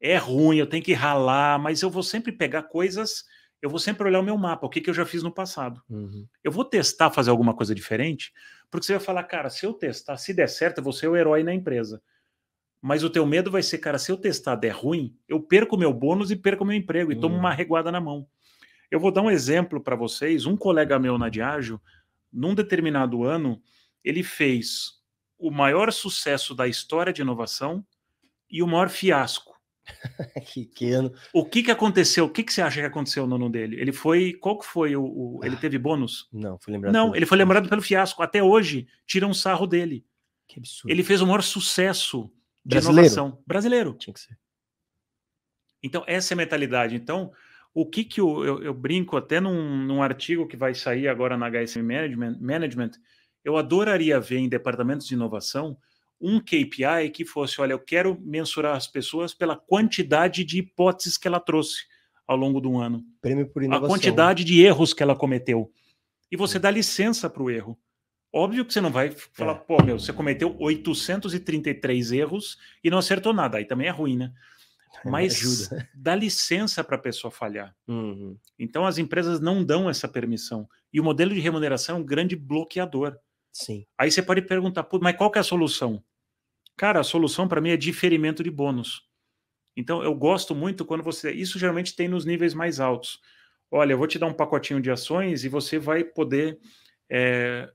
É 0.00 0.16
ruim, 0.16 0.56
eu 0.56 0.66
tenho 0.66 0.82
que 0.82 0.92
ralar, 0.92 1.58
mas 1.58 1.82
eu 1.82 1.90
vou 1.90 2.02
sempre 2.02 2.32
pegar 2.32 2.64
coisas. 2.64 3.24
Eu 3.62 3.70
vou 3.70 3.78
sempre 3.78 4.06
olhar 4.06 4.18
o 4.18 4.24
meu 4.24 4.36
mapa, 4.36 4.66
o 4.66 4.68
que, 4.68 4.80
que 4.80 4.90
eu 4.90 4.94
já 4.94 5.06
fiz 5.06 5.22
no 5.22 5.32
passado. 5.32 5.80
Uhum. 5.88 6.26
Eu 6.42 6.50
vou 6.50 6.64
testar 6.64 7.10
fazer 7.10 7.30
alguma 7.30 7.54
coisa 7.54 7.74
diferente, 7.74 8.32
porque 8.68 8.84
você 8.84 8.94
vai 8.94 9.00
falar, 9.00 9.22
cara, 9.22 9.48
se 9.48 9.64
eu 9.64 9.72
testar, 9.72 10.16
se 10.16 10.34
der 10.34 10.48
certo, 10.48 10.78
eu 10.78 10.84
vou 10.84 10.92
ser 10.92 11.06
o 11.06 11.16
herói 11.16 11.44
na 11.44 11.54
empresa. 11.54 12.02
Mas 12.80 13.04
o 13.04 13.10
teu 13.10 13.24
medo 13.24 13.50
vai 13.50 13.62
ser, 13.62 13.78
cara, 13.78 13.98
se 13.98 14.10
eu 14.10 14.16
testar 14.16 14.56
der 14.56 14.74
ruim, 14.74 15.16
eu 15.28 15.40
perco 15.40 15.76
meu 15.76 15.92
bônus 15.92 16.32
e 16.32 16.36
perco 16.36 16.64
o 16.64 16.66
meu 16.66 16.76
emprego 16.76 17.12
e 17.12 17.20
tomo 17.20 17.36
uhum. 17.36 17.40
uma 17.40 17.54
reguada 17.54 17.92
na 17.92 18.00
mão. 18.00 18.26
Eu 18.90 19.00
vou 19.00 19.12
dar 19.12 19.22
um 19.22 19.30
exemplo 19.30 19.80
para 19.80 19.96
vocês. 19.96 20.44
Um 20.44 20.56
colega 20.56 20.98
meu 20.98 21.16
na 21.16 21.30
Diageo, 21.30 21.80
num 22.32 22.54
determinado 22.54 23.22
ano, 23.22 23.62
ele 24.04 24.22
fez 24.22 25.00
o 25.38 25.50
maior 25.50 25.92
sucesso 25.92 26.54
da 26.54 26.68
história 26.68 27.12
de 27.12 27.22
inovação 27.22 27.86
e 28.50 28.62
o 28.62 28.66
maior 28.66 28.88
fiasco. 28.88 29.51
que, 30.46 30.64
que 30.64 30.92
ano. 30.92 31.12
O 31.32 31.44
que, 31.44 31.62
que 31.62 31.70
aconteceu? 31.70 32.24
O 32.24 32.30
que, 32.30 32.42
que 32.42 32.52
você 32.52 32.62
acha 32.62 32.80
que 32.80 32.86
aconteceu 32.86 33.26
no 33.26 33.36
ano 33.36 33.50
dele? 33.50 33.80
Ele 33.80 33.92
foi. 33.92 34.32
Qual 34.34 34.58
que 34.58 34.66
foi 34.66 34.96
o. 34.96 35.04
o 35.04 35.40
ele 35.44 35.56
ah, 35.56 35.60
teve 35.60 35.78
bônus? 35.78 36.28
Não, 36.32 36.58
foi 36.58 36.72
lembrado. 36.72 36.92
Não, 36.92 37.14
ele 37.14 37.26
foi 37.26 37.38
lembrado 37.38 37.68
pelo 37.68 37.82
fiasco. 37.82 38.22
Até 38.22 38.42
hoje, 38.42 38.86
tiram 39.06 39.30
um 39.30 39.34
sarro 39.34 39.66
dele. 39.66 40.04
Que 40.46 40.60
absurdo. 40.60 40.92
Ele 40.92 41.02
fez 41.02 41.20
o 41.20 41.26
maior 41.26 41.42
sucesso 41.42 42.30
de 42.64 42.76
Brasileiro. 42.76 43.06
inovação. 43.06 43.42
Brasileiro. 43.46 43.94
Tinha 43.94 44.14
que 44.14 44.20
ser. 44.20 44.38
Então, 45.82 46.04
essa 46.06 46.32
é 46.32 46.34
a 46.34 46.38
mentalidade. 46.38 46.94
Então, 46.94 47.32
o 47.74 47.84
que 47.84 48.04
que 48.04 48.20
eu, 48.20 48.44
eu, 48.44 48.62
eu 48.62 48.74
brinco 48.74 49.16
até 49.16 49.40
num, 49.40 49.78
num, 49.78 50.02
artigo 50.02 50.46
que 50.46 50.56
vai 50.56 50.74
sair 50.74 51.08
agora 51.08 51.36
na 51.36 51.50
HSM 51.50 51.82
Management, 51.82 52.38
Management, 52.40 52.90
eu 53.44 53.56
adoraria 53.56 54.20
ver 54.20 54.38
em 54.38 54.48
departamentos 54.48 55.06
de 55.06 55.14
inovação 55.14 55.76
um 56.22 56.40
KPI 56.40 57.10
que 57.12 57.24
fosse, 57.24 57.60
olha, 57.60 57.72
eu 57.72 57.78
quero 57.78 58.18
mensurar 58.20 58.76
as 58.76 58.86
pessoas 58.86 59.34
pela 59.34 59.56
quantidade 59.56 60.44
de 60.44 60.58
hipóteses 60.58 61.18
que 61.18 61.26
ela 61.26 61.40
trouxe 61.40 61.84
ao 62.26 62.36
longo 62.36 62.60
do 62.60 62.78
ano. 62.78 63.02
Prêmio 63.20 63.46
por 63.46 63.62
inovação. 63.62 63.86
A 63.86 63.98
quantidade 63.98 64.44
de 64.44 64.62
erros 64.62 64.94
que 64.94 65.02
ela 65.02 65.16
cometeu. 65.16 65.70
E 66.30 66.36
você 66.36 66.58
dá 66.58 66.70
licença 66.70 67.28
para 67.28 67.42
o 67.42 67.50
erro. 67.50 67.78
Óbvio 68.32 68.64
que 68.64 68.72
você 68.72 68.80
não 68.80 68.90
vai 68.90 69.10
falar, 69.34 69.52
é. 69.52 69.56
pô, 69.56 69.82
meu, 69.82 69.98
você 69.98 70.12
cometeu 70.12 70.56
833 70.58 72.12
erros 72.12 72.56
e 72.82 72.88
não 72.88 72.98
acertou 72.98 73.34
nada. 73.34 73.58
Aí 73.58 73.64
também 73.66 73.88
é 73.88 73.90
ruim, 73.90 74.16
né? 74.16 74.32
mas 75.04 75.68
dá 75.94 76.14
licença 76.14 76.84
para 76.84 76.96
a 76.96 77.00
pessoa 77.00 77.30
falhar. 77.30 77.74
Uhum. 77.88 78.36
Então 78.58 78.86
as 78.86 78.98
empresas 78.98 79.40
não 79.40 79.64
dão 79.64 79.90
essa 79.90 80.08
permissão. 80.08 80.68
E 80.92 81.00
o 81.00 81.04
modelo 81.04 81.34
de 81.34 81.40
remuneração 81.40 81.96
é 81.96 81.98
um 81.98 82.04
grande 82.04 82.36
bloqueador. 82.36 83.16
Sim. 83.52 83.84
Aí 83.98 84.10
você 84.10 84.22
pode 84.22 84.42
perguntar, 84.42 84.86
mas 85.00 85.16
qual 85.16 85.30
que 85.30 85.38
é 85.38 85.40
a 85.40 85.44
solução? 85.44 86.02
Cara, 86.76 87.00
a 87.00 87.04
solução 87.04 87.46
para 87.46 87.60
mim 87.60 87.70
é 87.70 87.76
diferimento 87.76 88.42
de 88.42 88.50
bônus. 88.50 89.06
Então 89.76 90.02
eu 90.02 90.14
gosto 90.14 90.54
muito 90.54 90.84
quando 90.84 91.02
você. 91.02 91.32
Isso 91.32 91.58
geralmente 91.58 91.94
tem 91.94 92.08
nos 92.08 92.24
níveis 92.24 92.54
mais 92.54 92.80
altos. 92.80 93.20
Olha, 93.70 93.92
eu 93.92 93.98
vou 93.98 94.06
te 94.06 94.18
dar 94.18 94.26
um 94.26 94.34
pacotinho 94.34 94.80
de 94.80 94.90
ações 94.90 95.44
e 95.44 95.48
você 95.48 95.78
vai 95.78 96.04
poder. 96.04 96.58
É... 97.10 97.70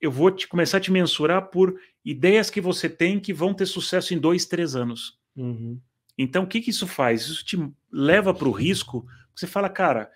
eu 0.00 0.10
vou 0.10 0.30
te, 0.30 0.46
começar 0.46 0.78
a 0.78 0.80
te 0.80 0.92
mensurar 0.92 1.48
por 1.50 1.78
ideias 2.04 2.50
que 2.50 2.60
você 2.60 2.88
tem 2.88 3.18
que 3.18 3.32
vão 3.32 3.54
ter 3.54 3.66
sucesso 3.66 4.14
em 4.14 4.18
dois, 4.18 4.46
três 4.46 4.76
anos. 4.76 5.18
Uhum. 5.36 5.80
Então, 6.16 6.44
o 6.44 6.46
que, 6.46 6.60
que 6.60 6.70
isso 6.70 6.86
faz? 6.86 7.22
Isso 7.22 7.44
te 7.44 7.56
leva 7.90 8.34
para 8.34 8.48
o 8.48 8.52
risco. 8.52 9.06
Você 9.34 9.46
fala, 9.46 9.68
cara, 9.68 10.10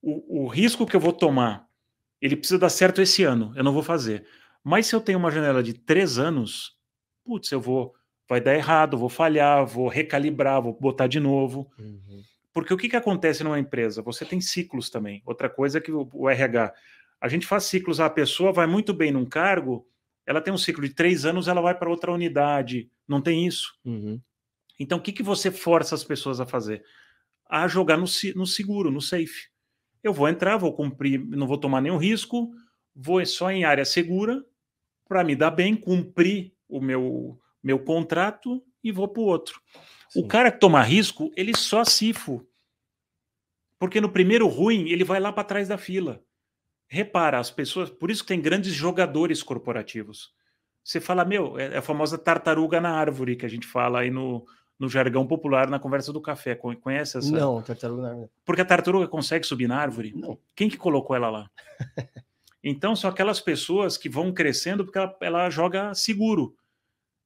o, 0.00 0.44
o 0.44 0.46
risco 0.46 0.86
que 0.86 0.94
eu 0.94 1.00
vou 1.00 1.12
tomar, 1.12 1.66
ele 2.20 2.36
precisa 2.36 2.58
dar 2.58 2.68
certo 2.68 3.00
esse 3.00 3.24
ano, 3.24 3.52
eu 3.56 3.64
não 3.64 3.72
vou 3.72 3.82
fazer. 3.82 4.26
Mas 4.62 4.86
se 4.86 4.94
eu 4.94 5.00
tenho 5.00 5.18
uma 5.18 5.30
janela 5.30 5.62
de 5.62 5.72
três 5.72 6.18
anos, 6.18 6.76
putz, 7.24 7.50
eu 7.52 7.60
vou, 7.60 7.94
vai 8.28 8.40
dar 8.40 8.54
errado, 8.54 8.98
vou 8.98 9.08
falhar, 9.08 9.66
vou 9.66 9.88
recalibrar, 9.88 10.62
vou 10.62 10.72
botar 10.72 11.06
de 11.06 11.20
novo. 11.20 11.70
Uhum. 11.78 12.22
Porque 12.52 12.72
o 12.72 12.76
que, 12.76 12.88
que 12.88 12.96
acontece 12.96 13.42
numa 13.42 13.58
empresa? 13.58 14.02
Você 14.02 14.24
tem 14.24 14.40
ciclos 14.40 14.90
também. 14.90 15.22
Outra 15.24 15.48
coisa 15.48 15.78
é 15.78 15.80
que 15.80 15.90
o, 15.90 16.08
o 16.12 16.28
RH, 16.28 16.72
a 17.20 17.28
gente 17.28 17.46
faz 17.46 17.64
ciclos, 17.64 18.00
a 18.00 18.10
pessoa 18.10 18.52
vai 18.52 18.66
muito 18.66 18.92
bem 18.92 19.10
num 19.10 19.24
cargo, 19.24 19.86
ela 20.26 20.40
tem 20.40 20.52
um 20.52 20.58
ciclo 20.58 20.86
de 20.86 20.94
três 20.94 21.24
anos, 21.24 21.48
ela 21.48 21.60
vai 21.60 21.74
para 21.74 21.90
outra 21.90 22.12
unidade. 22.12 22.90
Não 23.08 23.20
tem 23.20 23.46
isso. 23.46 23.74
Uhum. 23.84 24.20
Então, 24.78 24.98
o 24.98 25.00
que, 25.00 25.12
que 25.12 25.22
você 25.22 25.50
força 25.50 25.94
as 25.94 26.04
pessoas 26.04 26.40
a 26.40 26.46
fazer? 26.46 26.84
A 27.48 27.66
jogar 27.68 27.96
no, 27.96 28.06
no 28.34 28.46
seguro, 28.46 28.90
no 28.90 29.00
safe. 29.00 29.48
Eu 30.02 30.12
vou 30.12 30.28
entrar, 30.28 30.56
vou 30.56 30.72
cumprir, 30.72 31.24
não 31.24 31.46
vou 31.46 31.58
tomar 31.58 31.80
nenhum 31.80 31.96
risco, 31.96 32.50
vou 32.94 33.24
só 33.24 33.50
em 33.50 33.64
área 33.64 33.84
segura 33.84 34.44
para 35.08 35.22
me 35.22 35.36
dar 35.36 35.50
bem, 35.50 35.76
cumprir 35.76 36.51
o 36.72 36.80
meu, 36.80 37.38
meu 37.62 37.78
contrato 37.78 38.62
e 38.82 38.90
vou 38.90 39.08
para 39.08 39.22
o 39.22 39.26
outro. 39.26 39.60
Sim. 40.08 40.20
O 40.20 40.28
cara 40.28 40.50
que 40.50 40.58
toma 40.58 40.82
risco, 40.82 41.30
ele 41.36 41.56
só 41.56 41.84
cifo. 41.84 42.46
Porque 43.78 44.00
no 44.00 44.10
primeiro 44.10 44.46
ruim, 44.46 44.88
ele 44.88 45.04
vai 45.04 45.20
lá 45.20 45.32
para 45.32 45.44
trás 45.44 45.68
da 45.68 45.78
fila. 45.78 46.22
Repara, 46.88 47.38
as 47.38 47.50
pessoas. 47.50 47.90
Por 47.90 48.10
isso 48.10 48.22
que 48.22 48.28
tem 48.28 48.40
grandes 48.40 48.72
jogadores 48.72 49.42
corporativos. 49.42 50.32
Você 50.84 51.00
fala, 51.00 51.24
meu, 51.24 51.58
é, 51.58 51.74
é 51.74 51.78
a 51.78 51.82
famosa 51.82 52.18
tartaruga 52.18 52.80
na 52.80 52.90
árvore 52.90 53.36
que 53.36 53.46
a 53.46 53.48
gente 53.48 53.66
fala 53.66 54.00
aí 54.00 54.10
no, 54.10 54.44
no 54.78 54.88
jargão 54.88 55.26
popular 55.26 55.70
na 55.70 55.78
conversa 55.78 56.12
do 56.12 56.20
café. 56.20 56.54
Conhece 56.54 57.18
essa? 57.18 57.30
Não, 57.30 57.62
tartaruga 57.62 58.02
na 58.02 58.08
árvore. 58.08 58.30
Porque 58.44 58.62
a 58.62 58.64
tartaruga 58.64 59.06
consegue 59.06 59.46
subir 59.46 59.68
na 59.68 59.78
árvore? 59.78 60.12
Não. 60.14 60.38
Quem 60.54 60.68
que 60.68 60.76
colocou 60.76 61.14
ela 61.14 61.30
lá? 61.30 61.50
então 62.62 62.94
são 62.94 63.08
aquelas 63.08 63.40
pessoas 63.40 63.96
que 63.96 64.08
vão 64.08 64.32
crescendo 64.32 64.84
porque 64.84 64.98
ela, 64.98 65.16
ela 65.20 65.50
joga 65.50 65.94
seguro, 65.94 66.56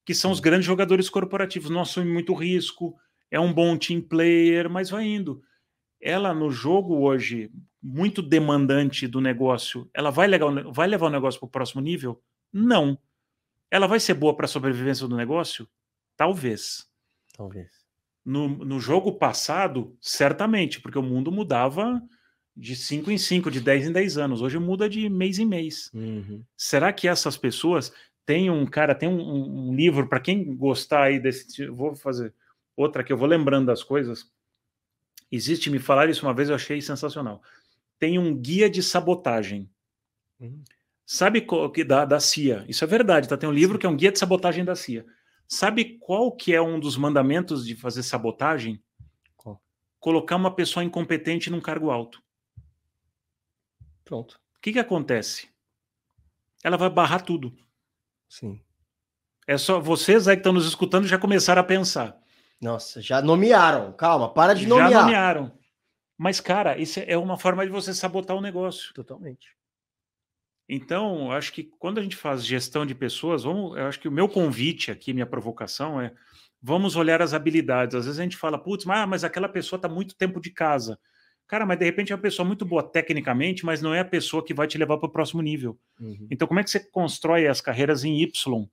que 0.06 0.14
são 0.14 0.30
os 0.30 0.38
grandes 0.38 0.64
jogadores 0.64 1.10
corporativos. 1.10 1.68
Não 1.68 1.80
assume 1.80 2.10
muito 2.10 2.32
risco, 2.32 2.96
é 3.28 3.40
um 3.40 3.52
bom 3.52 3.76
team 3.76 4.00
player, 4.00 4.70
mas 4.70 4.88
vai 4.88 5.04
indo. 5.04 5.42
Ela 6.00 6.32
no 6.32 6.48
jogo 6.48 7.00
hoje, 7.00 7.50
muito 7.82 8.22
demandante 8.22 9.08
do 9.08 9.20
negócio, 9.20 9.90
ela 9.92 10.10
vai, 10.10 10.28
levar, 10.28 10.62
vai 10.72 10.86
levar 10.86 11.06
o 11.06 11.10
negócio 11.10 11.40
para 11.40 11.48
o 11.48 11.50
próximo 11.50 11.82
nível? 11.82 12.22
Não. 12.52 12.96
Ela 13.68 13.88
vai 13.88 13.98
ser 13.98 14.14
boa 14.14 14.34
para 14.34 14.46
a 14.46 14.48
sobrevivência 14.48 15.08
do 15.08 15.16
negócio? 15.16 15.68
Talvez. 16.16 16.88
Talvez. 17.36 17.68
No, 18.24 18.48
no 18.48 18.78
jogo 18.78 19.12
passado, 19.12 19.96
certamente, 20.00 20.80
porque 20.80 20.98
o 20.98 21.02
mundo 21.02 21.32
mudava 21.32 22.00
de 22.56 22.76
5 22.76 23.10
em 23.10 23.18
5, 23.18 23.50
de 23.50 23.60
10 23.60 23.88
em 23.88 23.92
10 23.92 24.18
anos. 24.18 24.40
Hoje 24.40 24.58
muda 24.58 24.88
de 24.88 25.08
mês 25.08 25.40
em 25.40 25.44
mês. 25.44 25.90
Uhum. 25.92 26.44
Será 26.56 26.92
que 26.92 27.08
essas 27.08 27.36
pessoas 27.36 27.92
têm 28.26 28.50
um 28.50 28.66
cara, 28.66 28.94
tem 28.94 29.08
um, 29.08 29.68
um 29.68 29.74
livro 29.74 30.08
para 30.08 30.20
quem 30.20 30.54
gostar 30.56 31.04
aí 31.04 31.20
desse, 31.20 31.66
vou 31.68 31.94
fazer 31.94 32.34
outra 32.76 33.04
que 33.04 33.12
eu 33.12 33.16
vou 33.16 33.28
lembrando 33.28 33.66
das 33.66 33.84
coisas. 33.84 34.30
Existe, 35.30 35.70
me 35.70 35.78
falar 35.78 36.10
isso 36.10 36.26
uma 36.26 36.34
vez, 36.34 36.48
eu 36.48 36.56
achei 36.56 36.82
sensacional. 36.82 37.40
Tem 37.98 38.18
um 38.18 38.36
guia 38.36 38.68
de 38.68 38.82
sabotagem. 38.82 39.70
Uhum. 40.38 40.62
Sabe 41.04 41.40
qual 41.40 41.70
que 41.70 41.84
da, 41.84 42.04
da 42.04 42.18
CIA? 42.18 42.64
Isso 42.68 42.82
é 42.82 42.86
verdade, 42.86 43.28
tá? 43.28 43.36
Tem 43.36 43.48
um 43.48 43.52
livro 43.52 43.78
que 43.78 43.86
é 43.86 43.88
um 43.88 43.96
guia 43.96 44.10
de 44.10 44.18
sabotagem 44.18 44.64
da 44.64 44.74
CIA. 44.74 45.06
Sabe 45.48 45.96
qual 45.98 46.32
que 46.32 46.52
é 46.52 46.60
um 46.60 46.80
dos 46.80 46.96
mandamentos 46.96 47.64
de 47.64 47.76
fazer 47.76 48.02
sabotagem? 48.02 48.82
Qual? 49.36 49.62
Colocar 50.00 50.34
uma 50.34 50.52
pessoa 50.52 50.82
incompetente 50.82 51.48
num 51.48 51.60
cargo 51.60 51.90
alto. 51.90 52.20
Pronto. 54.04 54.40
O 54.56 54.60
que, 54.60 54.72
que 54.72 54.78
acontece? 54.80 55.48
Ela 56.62 56.76
vai 56.76 56.90
barrar 56.90 57.22
tudo. 57.22 57.56
Sim. 58.28 58.60
É 59.46 59.56
só 59.56 59.80
vocês 59.80 60.26
aí 60.26 60.36
que 60.36 60.40
estão 60.40 60.52
nos 60.52 60.66
escutando 60.66 61.06
já 61.06 61.18
começaram 61.18 61.60
a 61.60 61.64
pensar. 61.64 62.18
Nossa, 62.60 63.00
já 63.00 63.22
nomearam. 63.22 63.92
Calma, 63.92 64.32
para 64.32 64.54
de 64.54 64.66
nomear. 64.66 64.90
Já 64.90 65.02
nomearam. 65.02 65.52
Mas, 66.18 66.40
cara, 66.40 66.78
isso 66.78 67.00
é 67.06 67.16
uma 67.16 67.38
forma 67.38 67.64
de 67.64 67.70
você 67.70 67.92
sabotar 67.92 68.36
o 68.36 68.40
negócio. 68.40 68.92
Totalmente. 68.94 69.54
Então, 70.68 71.30
acho 71.30 71.52
que 71.52 71.64
quando 71.78 71.98
a 71.98 72.02
gente 72.02 72.16
faz 72.16 72.44
gestão 72.44 72.84
de 72.84 72.94
pessoas, 72.94 73.44
vamos, 73.44 73.76
eu 73.76 73.86
acho 73.86 74.00
que 74.00 74.08
o 74.08 74.12
meu 74.12 74.28
convite 74.28 74.90
aqui, 74.90 75.12
minha 75.12 75.26
provocação 75.26 76.00
é 76.00 76.12
vamos 76.60 76.96
olhar 76.96 77.22
as 77.22 77.32
habilidades. 77.32 77.94
Às 77.94 78.06
vezes 78.06 78.18
a 78.18 78.22
gente 78.24 78.36
fala, 78.36 78.58
putz, 78.58 78.84
mas, 78.84 78.98
ah, 78.98 79.06
mas 79.06 79.22
aquela 79.22 79.48
pessoa 79.48 79.78
está 79.78 79.88
muito 79.88 80.16
tempo 80.16 80.40
de 80.40 80.50
casa. 80.50 80.98
Cara, 81.46 81.64
mas 81.64 81.78
de 81.78 81.84
repente 81.84 82.12
é 82.12 82.14
uma 82.14 82.22
pessoa 82.22 82.46
muito 82.46 82.64
boa 82.64 82.82
tecnicamente, 82.82 83.64
mas 83.64 83.80
não 83.80 83.94
é 83.94 84.00
a 84.00 84.04
pessoa 84.04 84.44
que 84.44 84.52
vai 84.52 84.66
te 84.66 84.76
levar 84.76 84.98
para 84.98 85.06
o 85.06 85.12
próximo 85.12 85.40
nível. 85.40 85.78
Uhum. 86.00 86.26
Então, 86.30 86.48
como 86.48 86.58
é 86.58 86.64
que 86.64 86.70
você 86.70 86.80
constrói 86.80 87.46
as 87.46 87.60
carreiras 87.60 88.04
em 88.04 88.20
Y? 88.20 88.68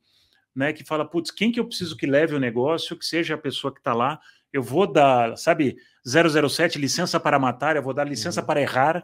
Né, 0.55 0.71
que 0.71 0.83
fala, 0.83 1.03
putz, 1.03 1.31
quem 1.31 1.51
que 1.51 1.59
eu 1.59 1.65
preciso 1.65 1.97
que 1.97 2.05
leve 2.05 2.35
o 2.35 2.39
negócio, 2.39 2.95
que 2.95 3.03
seja 3.03 3.33
a 3.33 3.37
pessoa 3.39 3.73
que 3.73 3.79
está 3.79 3.91
lá, 3.91 4.19
eu 4.51 4.61
vou 4.61 4.85
dar, 4.85 5.35
sabe, 5.35 5.75
007, 6.05 6.77
licença 6.77 7.19
para 7.19 7.39
matar, 7.39 7.75
eu 7.75 7.81
vou 7.81 7.93
dar 7.93 8.07
licença 8.07 8.39
uhum. 8.39 8.45
para 8.45 8.61
errar, 8.61 9.03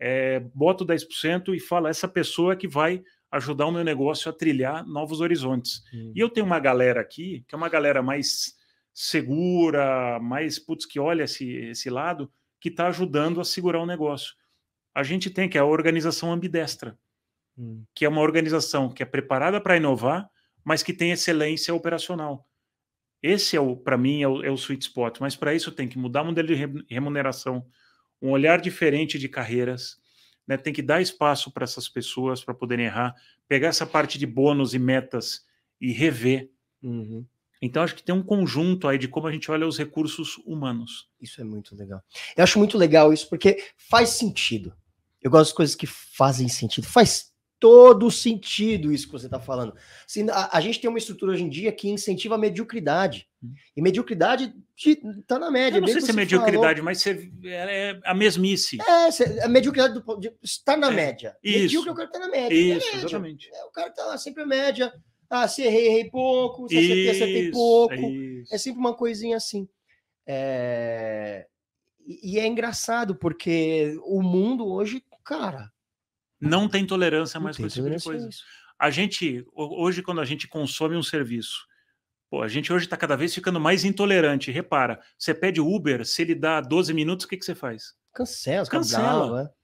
é, 0.00 0.40
boto 0.52 0.84
10% 0.84 1.54
e 1.54 1.60
falo, 1.60 1.86
essa 1.86 2.08
pessoa 2.08 2.56
que 2.56 2.66
vai 2.66 3.04
ajudar 3.30 3.66
o 3.66 3.72
meu 3.72 3.84
negócio 3.84 4.28
a 4.28 4.34
trilhar 4.34 4.84
novos 4.86 5.20
horizontes. 5.20 5.82
Uhum. 5.92 6.12
E 6.14 6.20
eu 6.20 6.28
tenho 6.28 6.46
uma 6.46 6.58
galera 6.58 7.00
aqui, 7.00 7.44
que 7.48 7.54
é 7.54 7.58
uma 7.58 7.68
galera 7.68 8.02
mais 8.02 8.54
segura, 8.92 10.18
mais, 10.20 10.58
putz, 10.58 10.86
que 10.86 11.00
olha 11.00 11.24
esse, 11.24 11.48
esse 11.52 11.90
lado, 11.90 12.30
que 12.64 12.70
está 12.70 12.86
ajudando 12.86 13.42
a 13.42 13.44
segurar 13.44 13.78
o 13.78 13.84
negócio. 13.84 14.32
A 14.94 15.02
gente 15.02 15.28
tem 15.28 15.50
que 15.50 15.58
é 15.58 15.60
a 15.60 15.66
organização 15.66 16.32
ambidestra, 16.32 16.98
uhum. 17.58 17.84
que 17.94 18.06
é 18.06 18.08
uma 18.08 18.22
organização 18.22 18.88
que 18.88 19.02
é 19.02 19.06
preparada 19.06 19.60
para 19.60 19.76
inovar, 19.76 20.30
mas 20.64 20.82
que 20.82 20.94
tem 20.94 21.10
excelência 21.10 21.74
operacional. 21.74 22.48
Esse 23.22 23.54
é 23.54 23.60
o, 23.60 23.76
para 23.76 23.98
mim, 23.98 24.22
é 24.22 24.28
o, 24.28 24.42
é 24.42 24.50
o 24.50 24.54
sweet 24.54 24.86
spot. 24.86 25.18
Mas 25.20 25.36
para 25.36 25.52
isso 25.52 25.70
tem 25.72 25.86
que 25.86 25.98
mudar 25.98 26.22
o 26.22 26.24
modelo 26.24 26.48
de 26.48 26.54
remuneração, 26.88 27.66
um 28.22 28.30
olhar 28.30 28.58
diferente 28.58 29.18
de 29.18 29.28
carreiras, 29.28 29.98
né? 30.48 30.56
tem 30.56 30.72
que 30.72 30.80
dar 30.80 31.02
espaço 31.02 31.52
para 31.52 31.64
essas 31.64 31.86
pessoas 31.86 32.42
para 32.42 32.54
poderem 32.54 32.86
errar, 32.86 33.14
pegar 33.46 33.68
essa 33.68 33.84
parte 33.84 34.18
de 34.18 34.24
bônus 34.24 34.72
e 34.72 34.78
metas 34.78 35.44
e 35.78 35.92
rever. 35.92 36.50
Uhum. 36.82 37.26
Então, 37.64 37.82
acho 37.82 37.94
que 37.94 38.02
tem 38.02 38.14
um 38.14 38.22
conjunto 38.22 38.86
aí 38.86 38.98
de 38.98 39.08
como 39.08 39.26
a 39.26 39.32
gente 39.32 39.50
olha 39.50 39.66
os 39.66 39.78
recursos 39.78 40.36
humanos. 40.44 41.08
Isso 41.18 41.40
é 41.40 41.44
muito 41.44 41.74
legal. 41.74 42.02
Eu 42.36 42.44
acho 42.44 42.58
muito 42.58 42.76
legal 42.76 43.10
isso, 43.10 43.26
porque 43.26 43.56
faz 43.88 44.10
sentido. 44.10 44.74
Eu 45.22 45.30
gosto 45.30 45.48
das 45.48 45.56
coisas 45.56 45.74
que 45.74 45.86
fazem 45.86 46.46
sentido. 46.46 46.86
Faz 46.86 47.32
todo 47.58 48.10
sentido 48.10 48.92
isso 48.92 49.06
que 49.06 49.12
você 49.12 49.24
está 49.24 49.40
falando. 49.40 49.74
Assim, 50.06 50.28
a, 50.28 50.58
a, 50.58 50.60
gente 50.60 50.78
tem 50.78 50.90
uma 50.90 50.98
estrutura 50.98 51.32
hoje 51.32 51.44
em 51.44 51.48
dia 51.48 51.72
que 51.72 51.88
incentiva 51.88 52.34
a 52.34 52.38
mediocridade. 52.38 53.26
Hum. 53.42 53.54
E 53.74 53.80
mediocridade 53.80 54.54
está 54.76 55.38
na 55.38 55.50
média. 55.50 55.78
Eu 55.78 55.80
não 55.80 55.88
sei 55.88 56.02
se 56.02 56.10
é 56.10 56.12
mediocridade, 56.12 56.80
falou. 56.80 56.84
mas 56.84 57.00
você, 57.00 57.32
é 57.46 57.98
a 58.04 58.12
mesmice. 58.12 58.76
É, 58.82 59.42
a 59.42 59.48
mediocridade 59.48 59.94
do, 59.94 60.16
de, 60.20 60.30
está 60.42 60.76
na 60.76 60.88
é, 60.88 60.94
média. 60.94 61.34
Isso. 61.42 61.62
Medíocre 61.62 61.88
é 61.88 61.92
o 61.92 61.96
cara 61.96 62.08
está 62.08 62.18
na 62.18 62.28
média. 62.28 62.54
Isso, 62.54 62.86
média. 62.86 62.98
exatamente. 62.98 63.48
É, 63.50 63.64
o 63.64 63.70
cara 63.70 63.88
está 63.88 64.04
lá 64.04 64.18
sempre 64.18 64.42
a 64.42 64.46
média. 64.46 64.92
Ah, 65.28 65.48
se 65.48 65.62
errei, 65.62 65.86
errei 65.86 66.10
pouco. 66.10 66.68
Se 66.68 66.76
acertei, 66.76 67.10
acertei 67.10 67.50
pouco. 67.50 67.94
É, 67.94 68.54
é 68.54 68.58
sempre 68.58 68.80
uma 68.80 68.94
coisinha 68.94 69.36
assim. 69.36 69.68
É... 70.26 71.46
E 72.06 72.38
é 72.38 72.46
engraçado, 72.46 73.14
porque 73.14 73.98
o 74.04 74.22
mundo 74.22 74.66
hoje, 74.66 75.02
cara, 75.24 75.72
não 76.40 76.68
tem 76.68 76.86
tolerância 76.86 77.40
mais 77.40 77.56
com 77.56 77.66
esse 77.66 77.76
tipo 77.76 77.88
de 77.88 78.02
coisa. 78.02 78.28
A 78.78 78.90
gente, 78.90 79.46
hoje, 79.54 80.02
quando 80.02 80.20
a 80.20 80.24
gente 80.24 80.46
consome 80.46 80.96
um 80.96 81.02
serviço, 81.02 81.66
pô, 82.28 82.42
a 82.42 82.48
gente 82.48 82.72
hoje 82.72 82.84
está 82.84 82.96
cada 82.96 83.16
vez 83.16 83.34
ficando 83.34 83.58
mais 83.58 83.84
intolerante. 83.84 84.50
Repara, 84.50 85.00
você 85.16 85.32
pede 85.32 85.60
Uber, 85.60 86.04
se 86.04 86.22
ele 86.22 86.34
dá 86.34 86.60
12 86.60 86.92
minutos, 86.92 87.24
o 87.24 87.28
que, 87.28 87.36
que 87.38 87.44
você 87.44 87.54
faz? 87.54 87.94
Cancela, 88.12 88.66
cancela. 88.66 89.54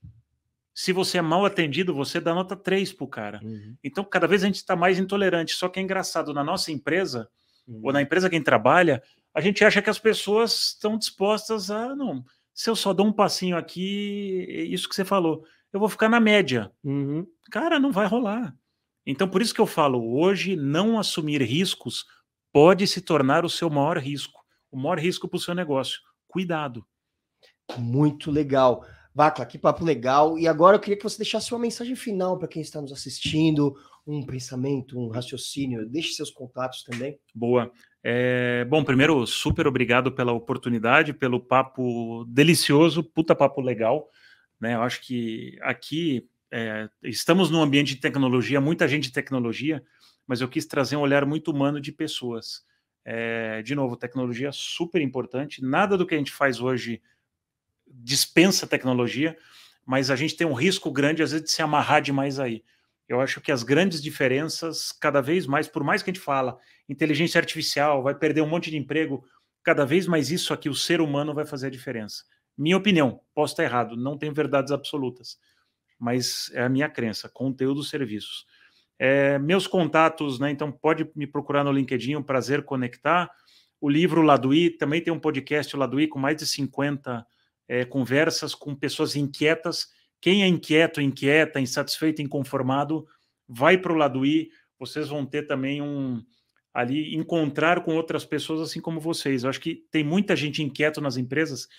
Se 0.73 0.93
você 0.93 1.17
é 1.17 1.21
mal 1.21 1.45
atendido, 1.45 1.93
você 1.93 2.19
dá 2.19 2.33
nota 2.33 2.55
3 2.55 2.93
pro 2.93 3.07
cara. 3.07 3.39
Uhum. 3.43 3.75
Então, 3.83 4.03
cada 4.03 4.27
vez 4.27 4.43
a 4.43 4.47
gente 4.47 4.55
está 4.55 4.75
mais 4.75 4.97
intolerante. 4.97 5.53
Só 5.53 5.67
que 5.67 5.79
é 5.79 5.83
engraçado, 5.83 6.33
na 6.33 6.43
nossa 6.43 6.71
empresa, 6.71 7.29
uhum. 7.67 7.81
ou 7.83 7.93
na 7.93 8.01
empresa 8.01 8.29
quem 8.29 8.41
trabalha, 8.41 9.03
a 9.33 9.41
gente 9.41 9.63
acha 9.65 9.81
que 9.81 9.89
as 9.89 9.99
pessoas 9.99 10.73
estão 10.73 10.97
dispostas 10.97 11.69
a. 11.69 11.95
Não, 11.95 12.23
se 12.53 12.69
eu 12.69 12.75
só 12.75 12.93
dou 12.93 13.05
um 13.05 13.13
passinho 13.13 13.57
aqui, 13.57 14.45
é 14.49 14.61
isso 14.63 14.87
que 14.87 14.95
você 14.95 15.05
falou 15.05 15.43
eu 15.71 15.79
vou 15.79 15.89
ficar 15.89 16.09
na 16.09 16.19
média. 16.19 16.71
Uhum. 16.83 17.25
Cara, 17.49 17.79
não 17.79 17.91
vai 17.91 18.05
rolar. 18.05 18.55
Então, 19.05 19.27
por 19.27 19.41
isso 19.41 19.53
que 19.53 19.61
eu 19.61 19.65
falo, 19.65 20.19
hoje, 20.19 20.55
não 20.55 20.99
assumir 20.99 21.41
riscos 21.41 22.05
pode 22.51 22.85
se 22.85 23.01
tornar 23.01 23.45
o 23.45 23.49
seu 23.49 23.69
maior 23.69 23.97
risco, 23.97 24.41
o 24.69 24.77
maior 24.77 24.99
risco 24.99 25.27
para 25.27 25.37
o 25.37 25.39
seu 25.39 25.55
negócio. 25.55 25.99
Cuidado. 26.27 26.85
Muito 27.77 28.29
legal. 28.29 28.85
Vacla, 29.13 29.45
que 29.45 29.57
papo 29.57 29.83
legal. 29.83 30.39
E 30.39 30.47
agora 30.47 30.77
eu 30.77 30.79
queria 30.79 30.97
que 30.97 31.03
você 31.03 31.17
deixasse 31.17 31.51
uma 31.53 31.59
mensagem 31.59 31.95
final 31.95 32.37
para 32.37 32.47
quem 32.47 32.61
está 32.61 32.81
nos 32.81 32.91
assistindo, 32.91 33.75
um 34.07 34.25
pensamento, 34.25 34.99
um 34.99 35.09
raciocínio. 35.09 35.87
Deixe 35.87 36.13
seus 36.13 36.31
contatos 36.31 36.83
também. 36.83 37.19
Boa. 37.35 37.71
É, 38.03 38.65
bom, 38.65 38.83
primeiro, 38.83 39.25
super 39.27 39.67
obrigado 39.67 40.11
pela 40.11 40.31
oportunidade, 40.31 41.13
pelo 41.13 41.39
papo 41.39 42.25
delicioso, 42.27 43.03
puta 43.03 43.35
papo 43.35 43.61
legal. 43.61 44.09
Né? 44.59 44.75
Eu 44.75 44.81
acho 44.81 45.01
que 45.01 45.57
aqui 45.61 46.27
é, 46.51 46.89
estamos 47.03 47.49
num 47.49 47.61
ambiente 47.61 47.95
de 47.95 48.01
tecnologia, 48.01 48.59
muita 48.59 48.87
gente 48.87 49.03
de 49.03 49.13
tecnologia, 49.13 49.83
mas 50.25 50.41
eu 50.41 50.47
quis 50.47 50.65
trazer 50.65 50.95
um 50.95 51.01
olhar 51.01 51.25
muito 51.25 51.51
humano 51.51 51.79
de 51.79 51.91
pessoas. 51.91 52.63
É, 53.03 53.61
de 53.63 53.73
novo, 53.73 53.97
tecnologia 53.97 54.51
super 54.51 55.01
importante. 55.01 55.63
Nada 55.63 55.97
do 55.97 56.05
que 56.05 56.13
a 56.15 56.17
gente 56.17 56.31
faz 56.31 56.59
hoje 56.59 57.01
dispensa 57.93 58.67
tecnologia, 58.67 59.37
mas 59.85 60.09
a 60.09 60.15
gente 60.15 60.35
tem 60.35 60.47
um 60.47 60.53
risco 60.53 60.91
grande, 60.91 61.23
às 61.23 61.31
vezes, 61.31 61.45
de 61.45 61.51
se 61.51 61.61
amarrar 61.61 62.01
demais 62.01 62.39
aí. 62.39 62.63
Eu 63.07 63.19
acho 63.19 63.41
que 63.41 63.51
as 63.51 63.63
grandes 63.63 64.01
diferenças, 64.01 64.91
cada 64.91 65.21
vez 65.21 65.45
mais, 65.45 65.67
por 65.67 65.83
mais 65.83 66.01
que 66.01 66.09
a 66.09 66.13
gente 66.13 66.23
fala, 66.23 66.57
inteligência 66.87 67.39
artificial 67.39 68.01
vai 68.01 68.15
perder 68.15 68.41
um 68.41 68.47
monte 68.47 68.71
de 68.71 68.77
emprego, 68.77 69.23
cada 69.63 69.85
vez 69.85 70.07
mais 70.07 70.31
isso 70.31 70.53
aqui, 70.53 70.69
o 70.69 70.75
ser 70.75 71.01
humano 71.01 71.33
vai 71.33 71.45
fazer 71.45 71.67
a 71.67 71.71
diferença. 71.71 72.23
Minha 72.57 72.77
opinião, 72.77 73.19
posso 73.33 73.53
estar 73.53 73.63
errado, 73.63 73.95
não 73.95 74.17
tenho 74.17 74.33
verdades 74.33 74.71
absolutas, 74.71 75.37
mas 75.99 76.49
é 76.53 76.63
a 76.63 76.69
minha 76.69 76.89
crença, 76.89 77.29
conteúdo, 77.29 77.83
serviços. 77.83 78.45
É, 78.97 79.39
meus 79.39 79.65
contatos, 79.65 80.39
né? 80.39 80.51
Então 80.51 80.71
pode 80.71 81.09
me 81.15 81.25
procurar 81.25 81.63
no 81.63 81.71
LinkedIn, 81.71 82.15
um 82.15 82.23
prazer 82.23 82.63
conectar. 82.63 83.31
O 83.79 83.89
livro 83.89 84.21
Laduí, 84.21 84.69
também 84.69 85.01
tem 85.01 85.11
um 85.11 85.19
podcast 85.19 85.75
Laduí 85.75 86.07
com 86.07 86.19
mais 86.19 86.37
de 86.37 86.45
50 86.45 87.25
é, 87.71 87.85
conversas 87.85 88.53
com 88.53 88.75
pessoas 88.75 89.15
inquietas. 89.15 89.87
Quem 90.19 90.43
é 90.43 90.47
inquieto, 90.47 90.99
inquieta, 90.99 91.57
insatisfeito, 91.57 92.21
inconformado, 92.21 93.07
vai 93.47 93.77
para 93.77 93.93
o 93.93 93.95
lado 93.95 94.25
I. 94.25 94.51
Vocês 94.77 95.07
vão 95.07 95.25
ter 95.25 95.43
também 95.43 95.81
um 95.81 96.21
ali 96.73 97.15
encontrar 97.15 97.81
com 97.85 97.95
outras 97.95 98.25
pessoas 98.25 98.59
assim 98.59 98.81
como 98.81 98.99
vocês. 98.99 99.43
Eu 99.43 99.49
acho 99.49 99.61
que 99.61 99.85
tem 99.89 100.03
muita 100.03 100.35
gente 100.35 100.61
inquieta 100.61 100.99
nas 100.99 101.15
empresas 101.15 101.69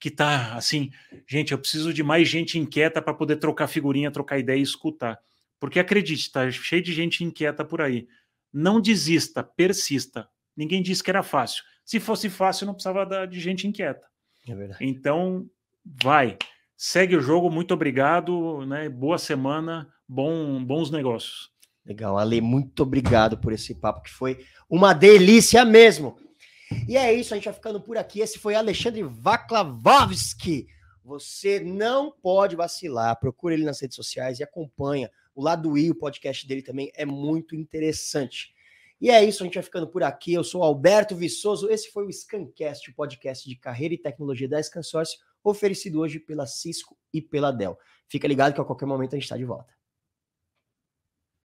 que 0.00 0.10
tá 0.10 0.54
assim, 0.54 0.90
gente, 1.28 1.52
eu 1.52 1.58
preciso 1.58 1.92
de 1.92 2.02
mais 2.02 2.26
gente 2.26 2.58
inquieta 2.58 3.02
para 3.02 3.12
poder 3.12 3.36
trocar 3.36 3.66
figurinha, 3.66 4.10
trocar 4.10 4.38
ideia 4.38 4.58
e 4.58 4.62
escutar. 4.62 5.20
Porque 5.60 5.78
acredite, 5.78 6.32
tá 6.32 6.50
cheio 6.50 6.82
de 6.82 6.94
gente 6.94 7.22
inquieta 7.22 7.62
por 7.66 7.82
aí. 7.82 8.08
Não 8.50 8.80
desista, 8.80 9.42
persista. 9.44 10.26
Ninguém 10.56 10.82
disse 10.82 11.04
que 11.04 11.10
era 11.10 11.22
fácil. 11.22 11.62
Se 11.84 12.00
fosse 12.00 12.30
fácil, 12.30 12.66
não 12.66 12.72
precisava 12.72 13.26
de 13.26 13.38
gente 13.38 13.66
inquieta. 13.66 14.13
É 14.48 14.54
verdade. 14.54 14.84
Então, 14.84 15.48
vai. 15.84 16.36
Segue 16.76 17.16
o 17.16 17.20
jogo, 17.20 17.50
muito 17.50 17.72
obrigado, 17.72 18.64
né? 18.66 18.88
Boa 18.88 19.18
semana, 19.18 19.88
bom, 20.08 20.62
bons 20.64 20.90
negócios. 20.90 21.52
Legal, 21.84 22.18
Ale, 22.18 22.40
muito 22.40 22.82
obrigado 22.82 23.38
por 23.38 23.52
esse 23.52 23.74
papo 23.74 24.02
que 24.02 24.10
foi 24.10 24.44
uma 24.68 24.92
delícia 24.94 25.64
mesmo. 25.64 26.16
E 26.88 26.96
é 26.96 27.12
isso, 27.12 27.34
a 27.34 27.36
gente 27.36 27.44
vai 27.44 27.54
ficando 27.54 27.80
por 27.80 27.98
aqui. 27.98 28.20
Esse 28.20 28.38
foi 28.38 28.54
Alexandre 28.54 29.02
Vaklavovski. 29.02 30.66
Você 31.04 31.60
não 31.60 32.10
pode 32.10 32.56
vacilar. 32.56 33.20
Procure 33.20 33.54
ele 33.54 33.64
nas 33.64 33.80
redes 33.80 33.96
sociais 33.96 34.40
e 34.40 34.42
acompanha. 34.42 35.10
O 35.34 35.42
lado 35.42 35.76
I, 35.76 35.90
o 35.90 35.94
podcast 35.94 36.46
dele 36.46 36.62
também 36.62 36.90
é 36.94 37.04
muito 37.04 37.54
interessante. 37.54 38.53
E 39.00 39.10
é 39.10 39.22
isso, 39.24 39.42
a 39.42 39.46
gente 39.46 39.54
vai 39.54 39.62
ficando 39.62 39.86
por 39.86 40.02
aqui. 40.02 40.32
Eu 40.32 40.44
sou 40.44 40.62
Alberto 40.62 41.14
Viçoso. 41.14 41.68
Esse 41.68 41.90
foi 41.90 42.06
o 42.06 42.12
Scancast, 42.12 42.90
o 42.90 42.94
podcast 42.94 43.48
de 43.48 43.56
carreira 43.56 43.94
e 43.94 43.98
tecnologia 43.98 44.48
da 44.48 44.62
Scansource, 44.62 45.18
oferecido 45.42 46.00
hoje 46.00 46.18
pela 46.18 46.46
Cisco 46.46 46.96
e 47.12 47.20
pela 47.20 47.50
Dell. 47.50 47.78
Fica 48.08 48.28
ligado 48.28 48.54
que 48.54 48.60
a 48.60 48.64
qualquer 48.64 48.86
momento 48.86 49.14
a 49.14 49.16
gente 49.16 49.24
está 49.24 49.36
de 49.36 49.44
volta. 49.44 49.74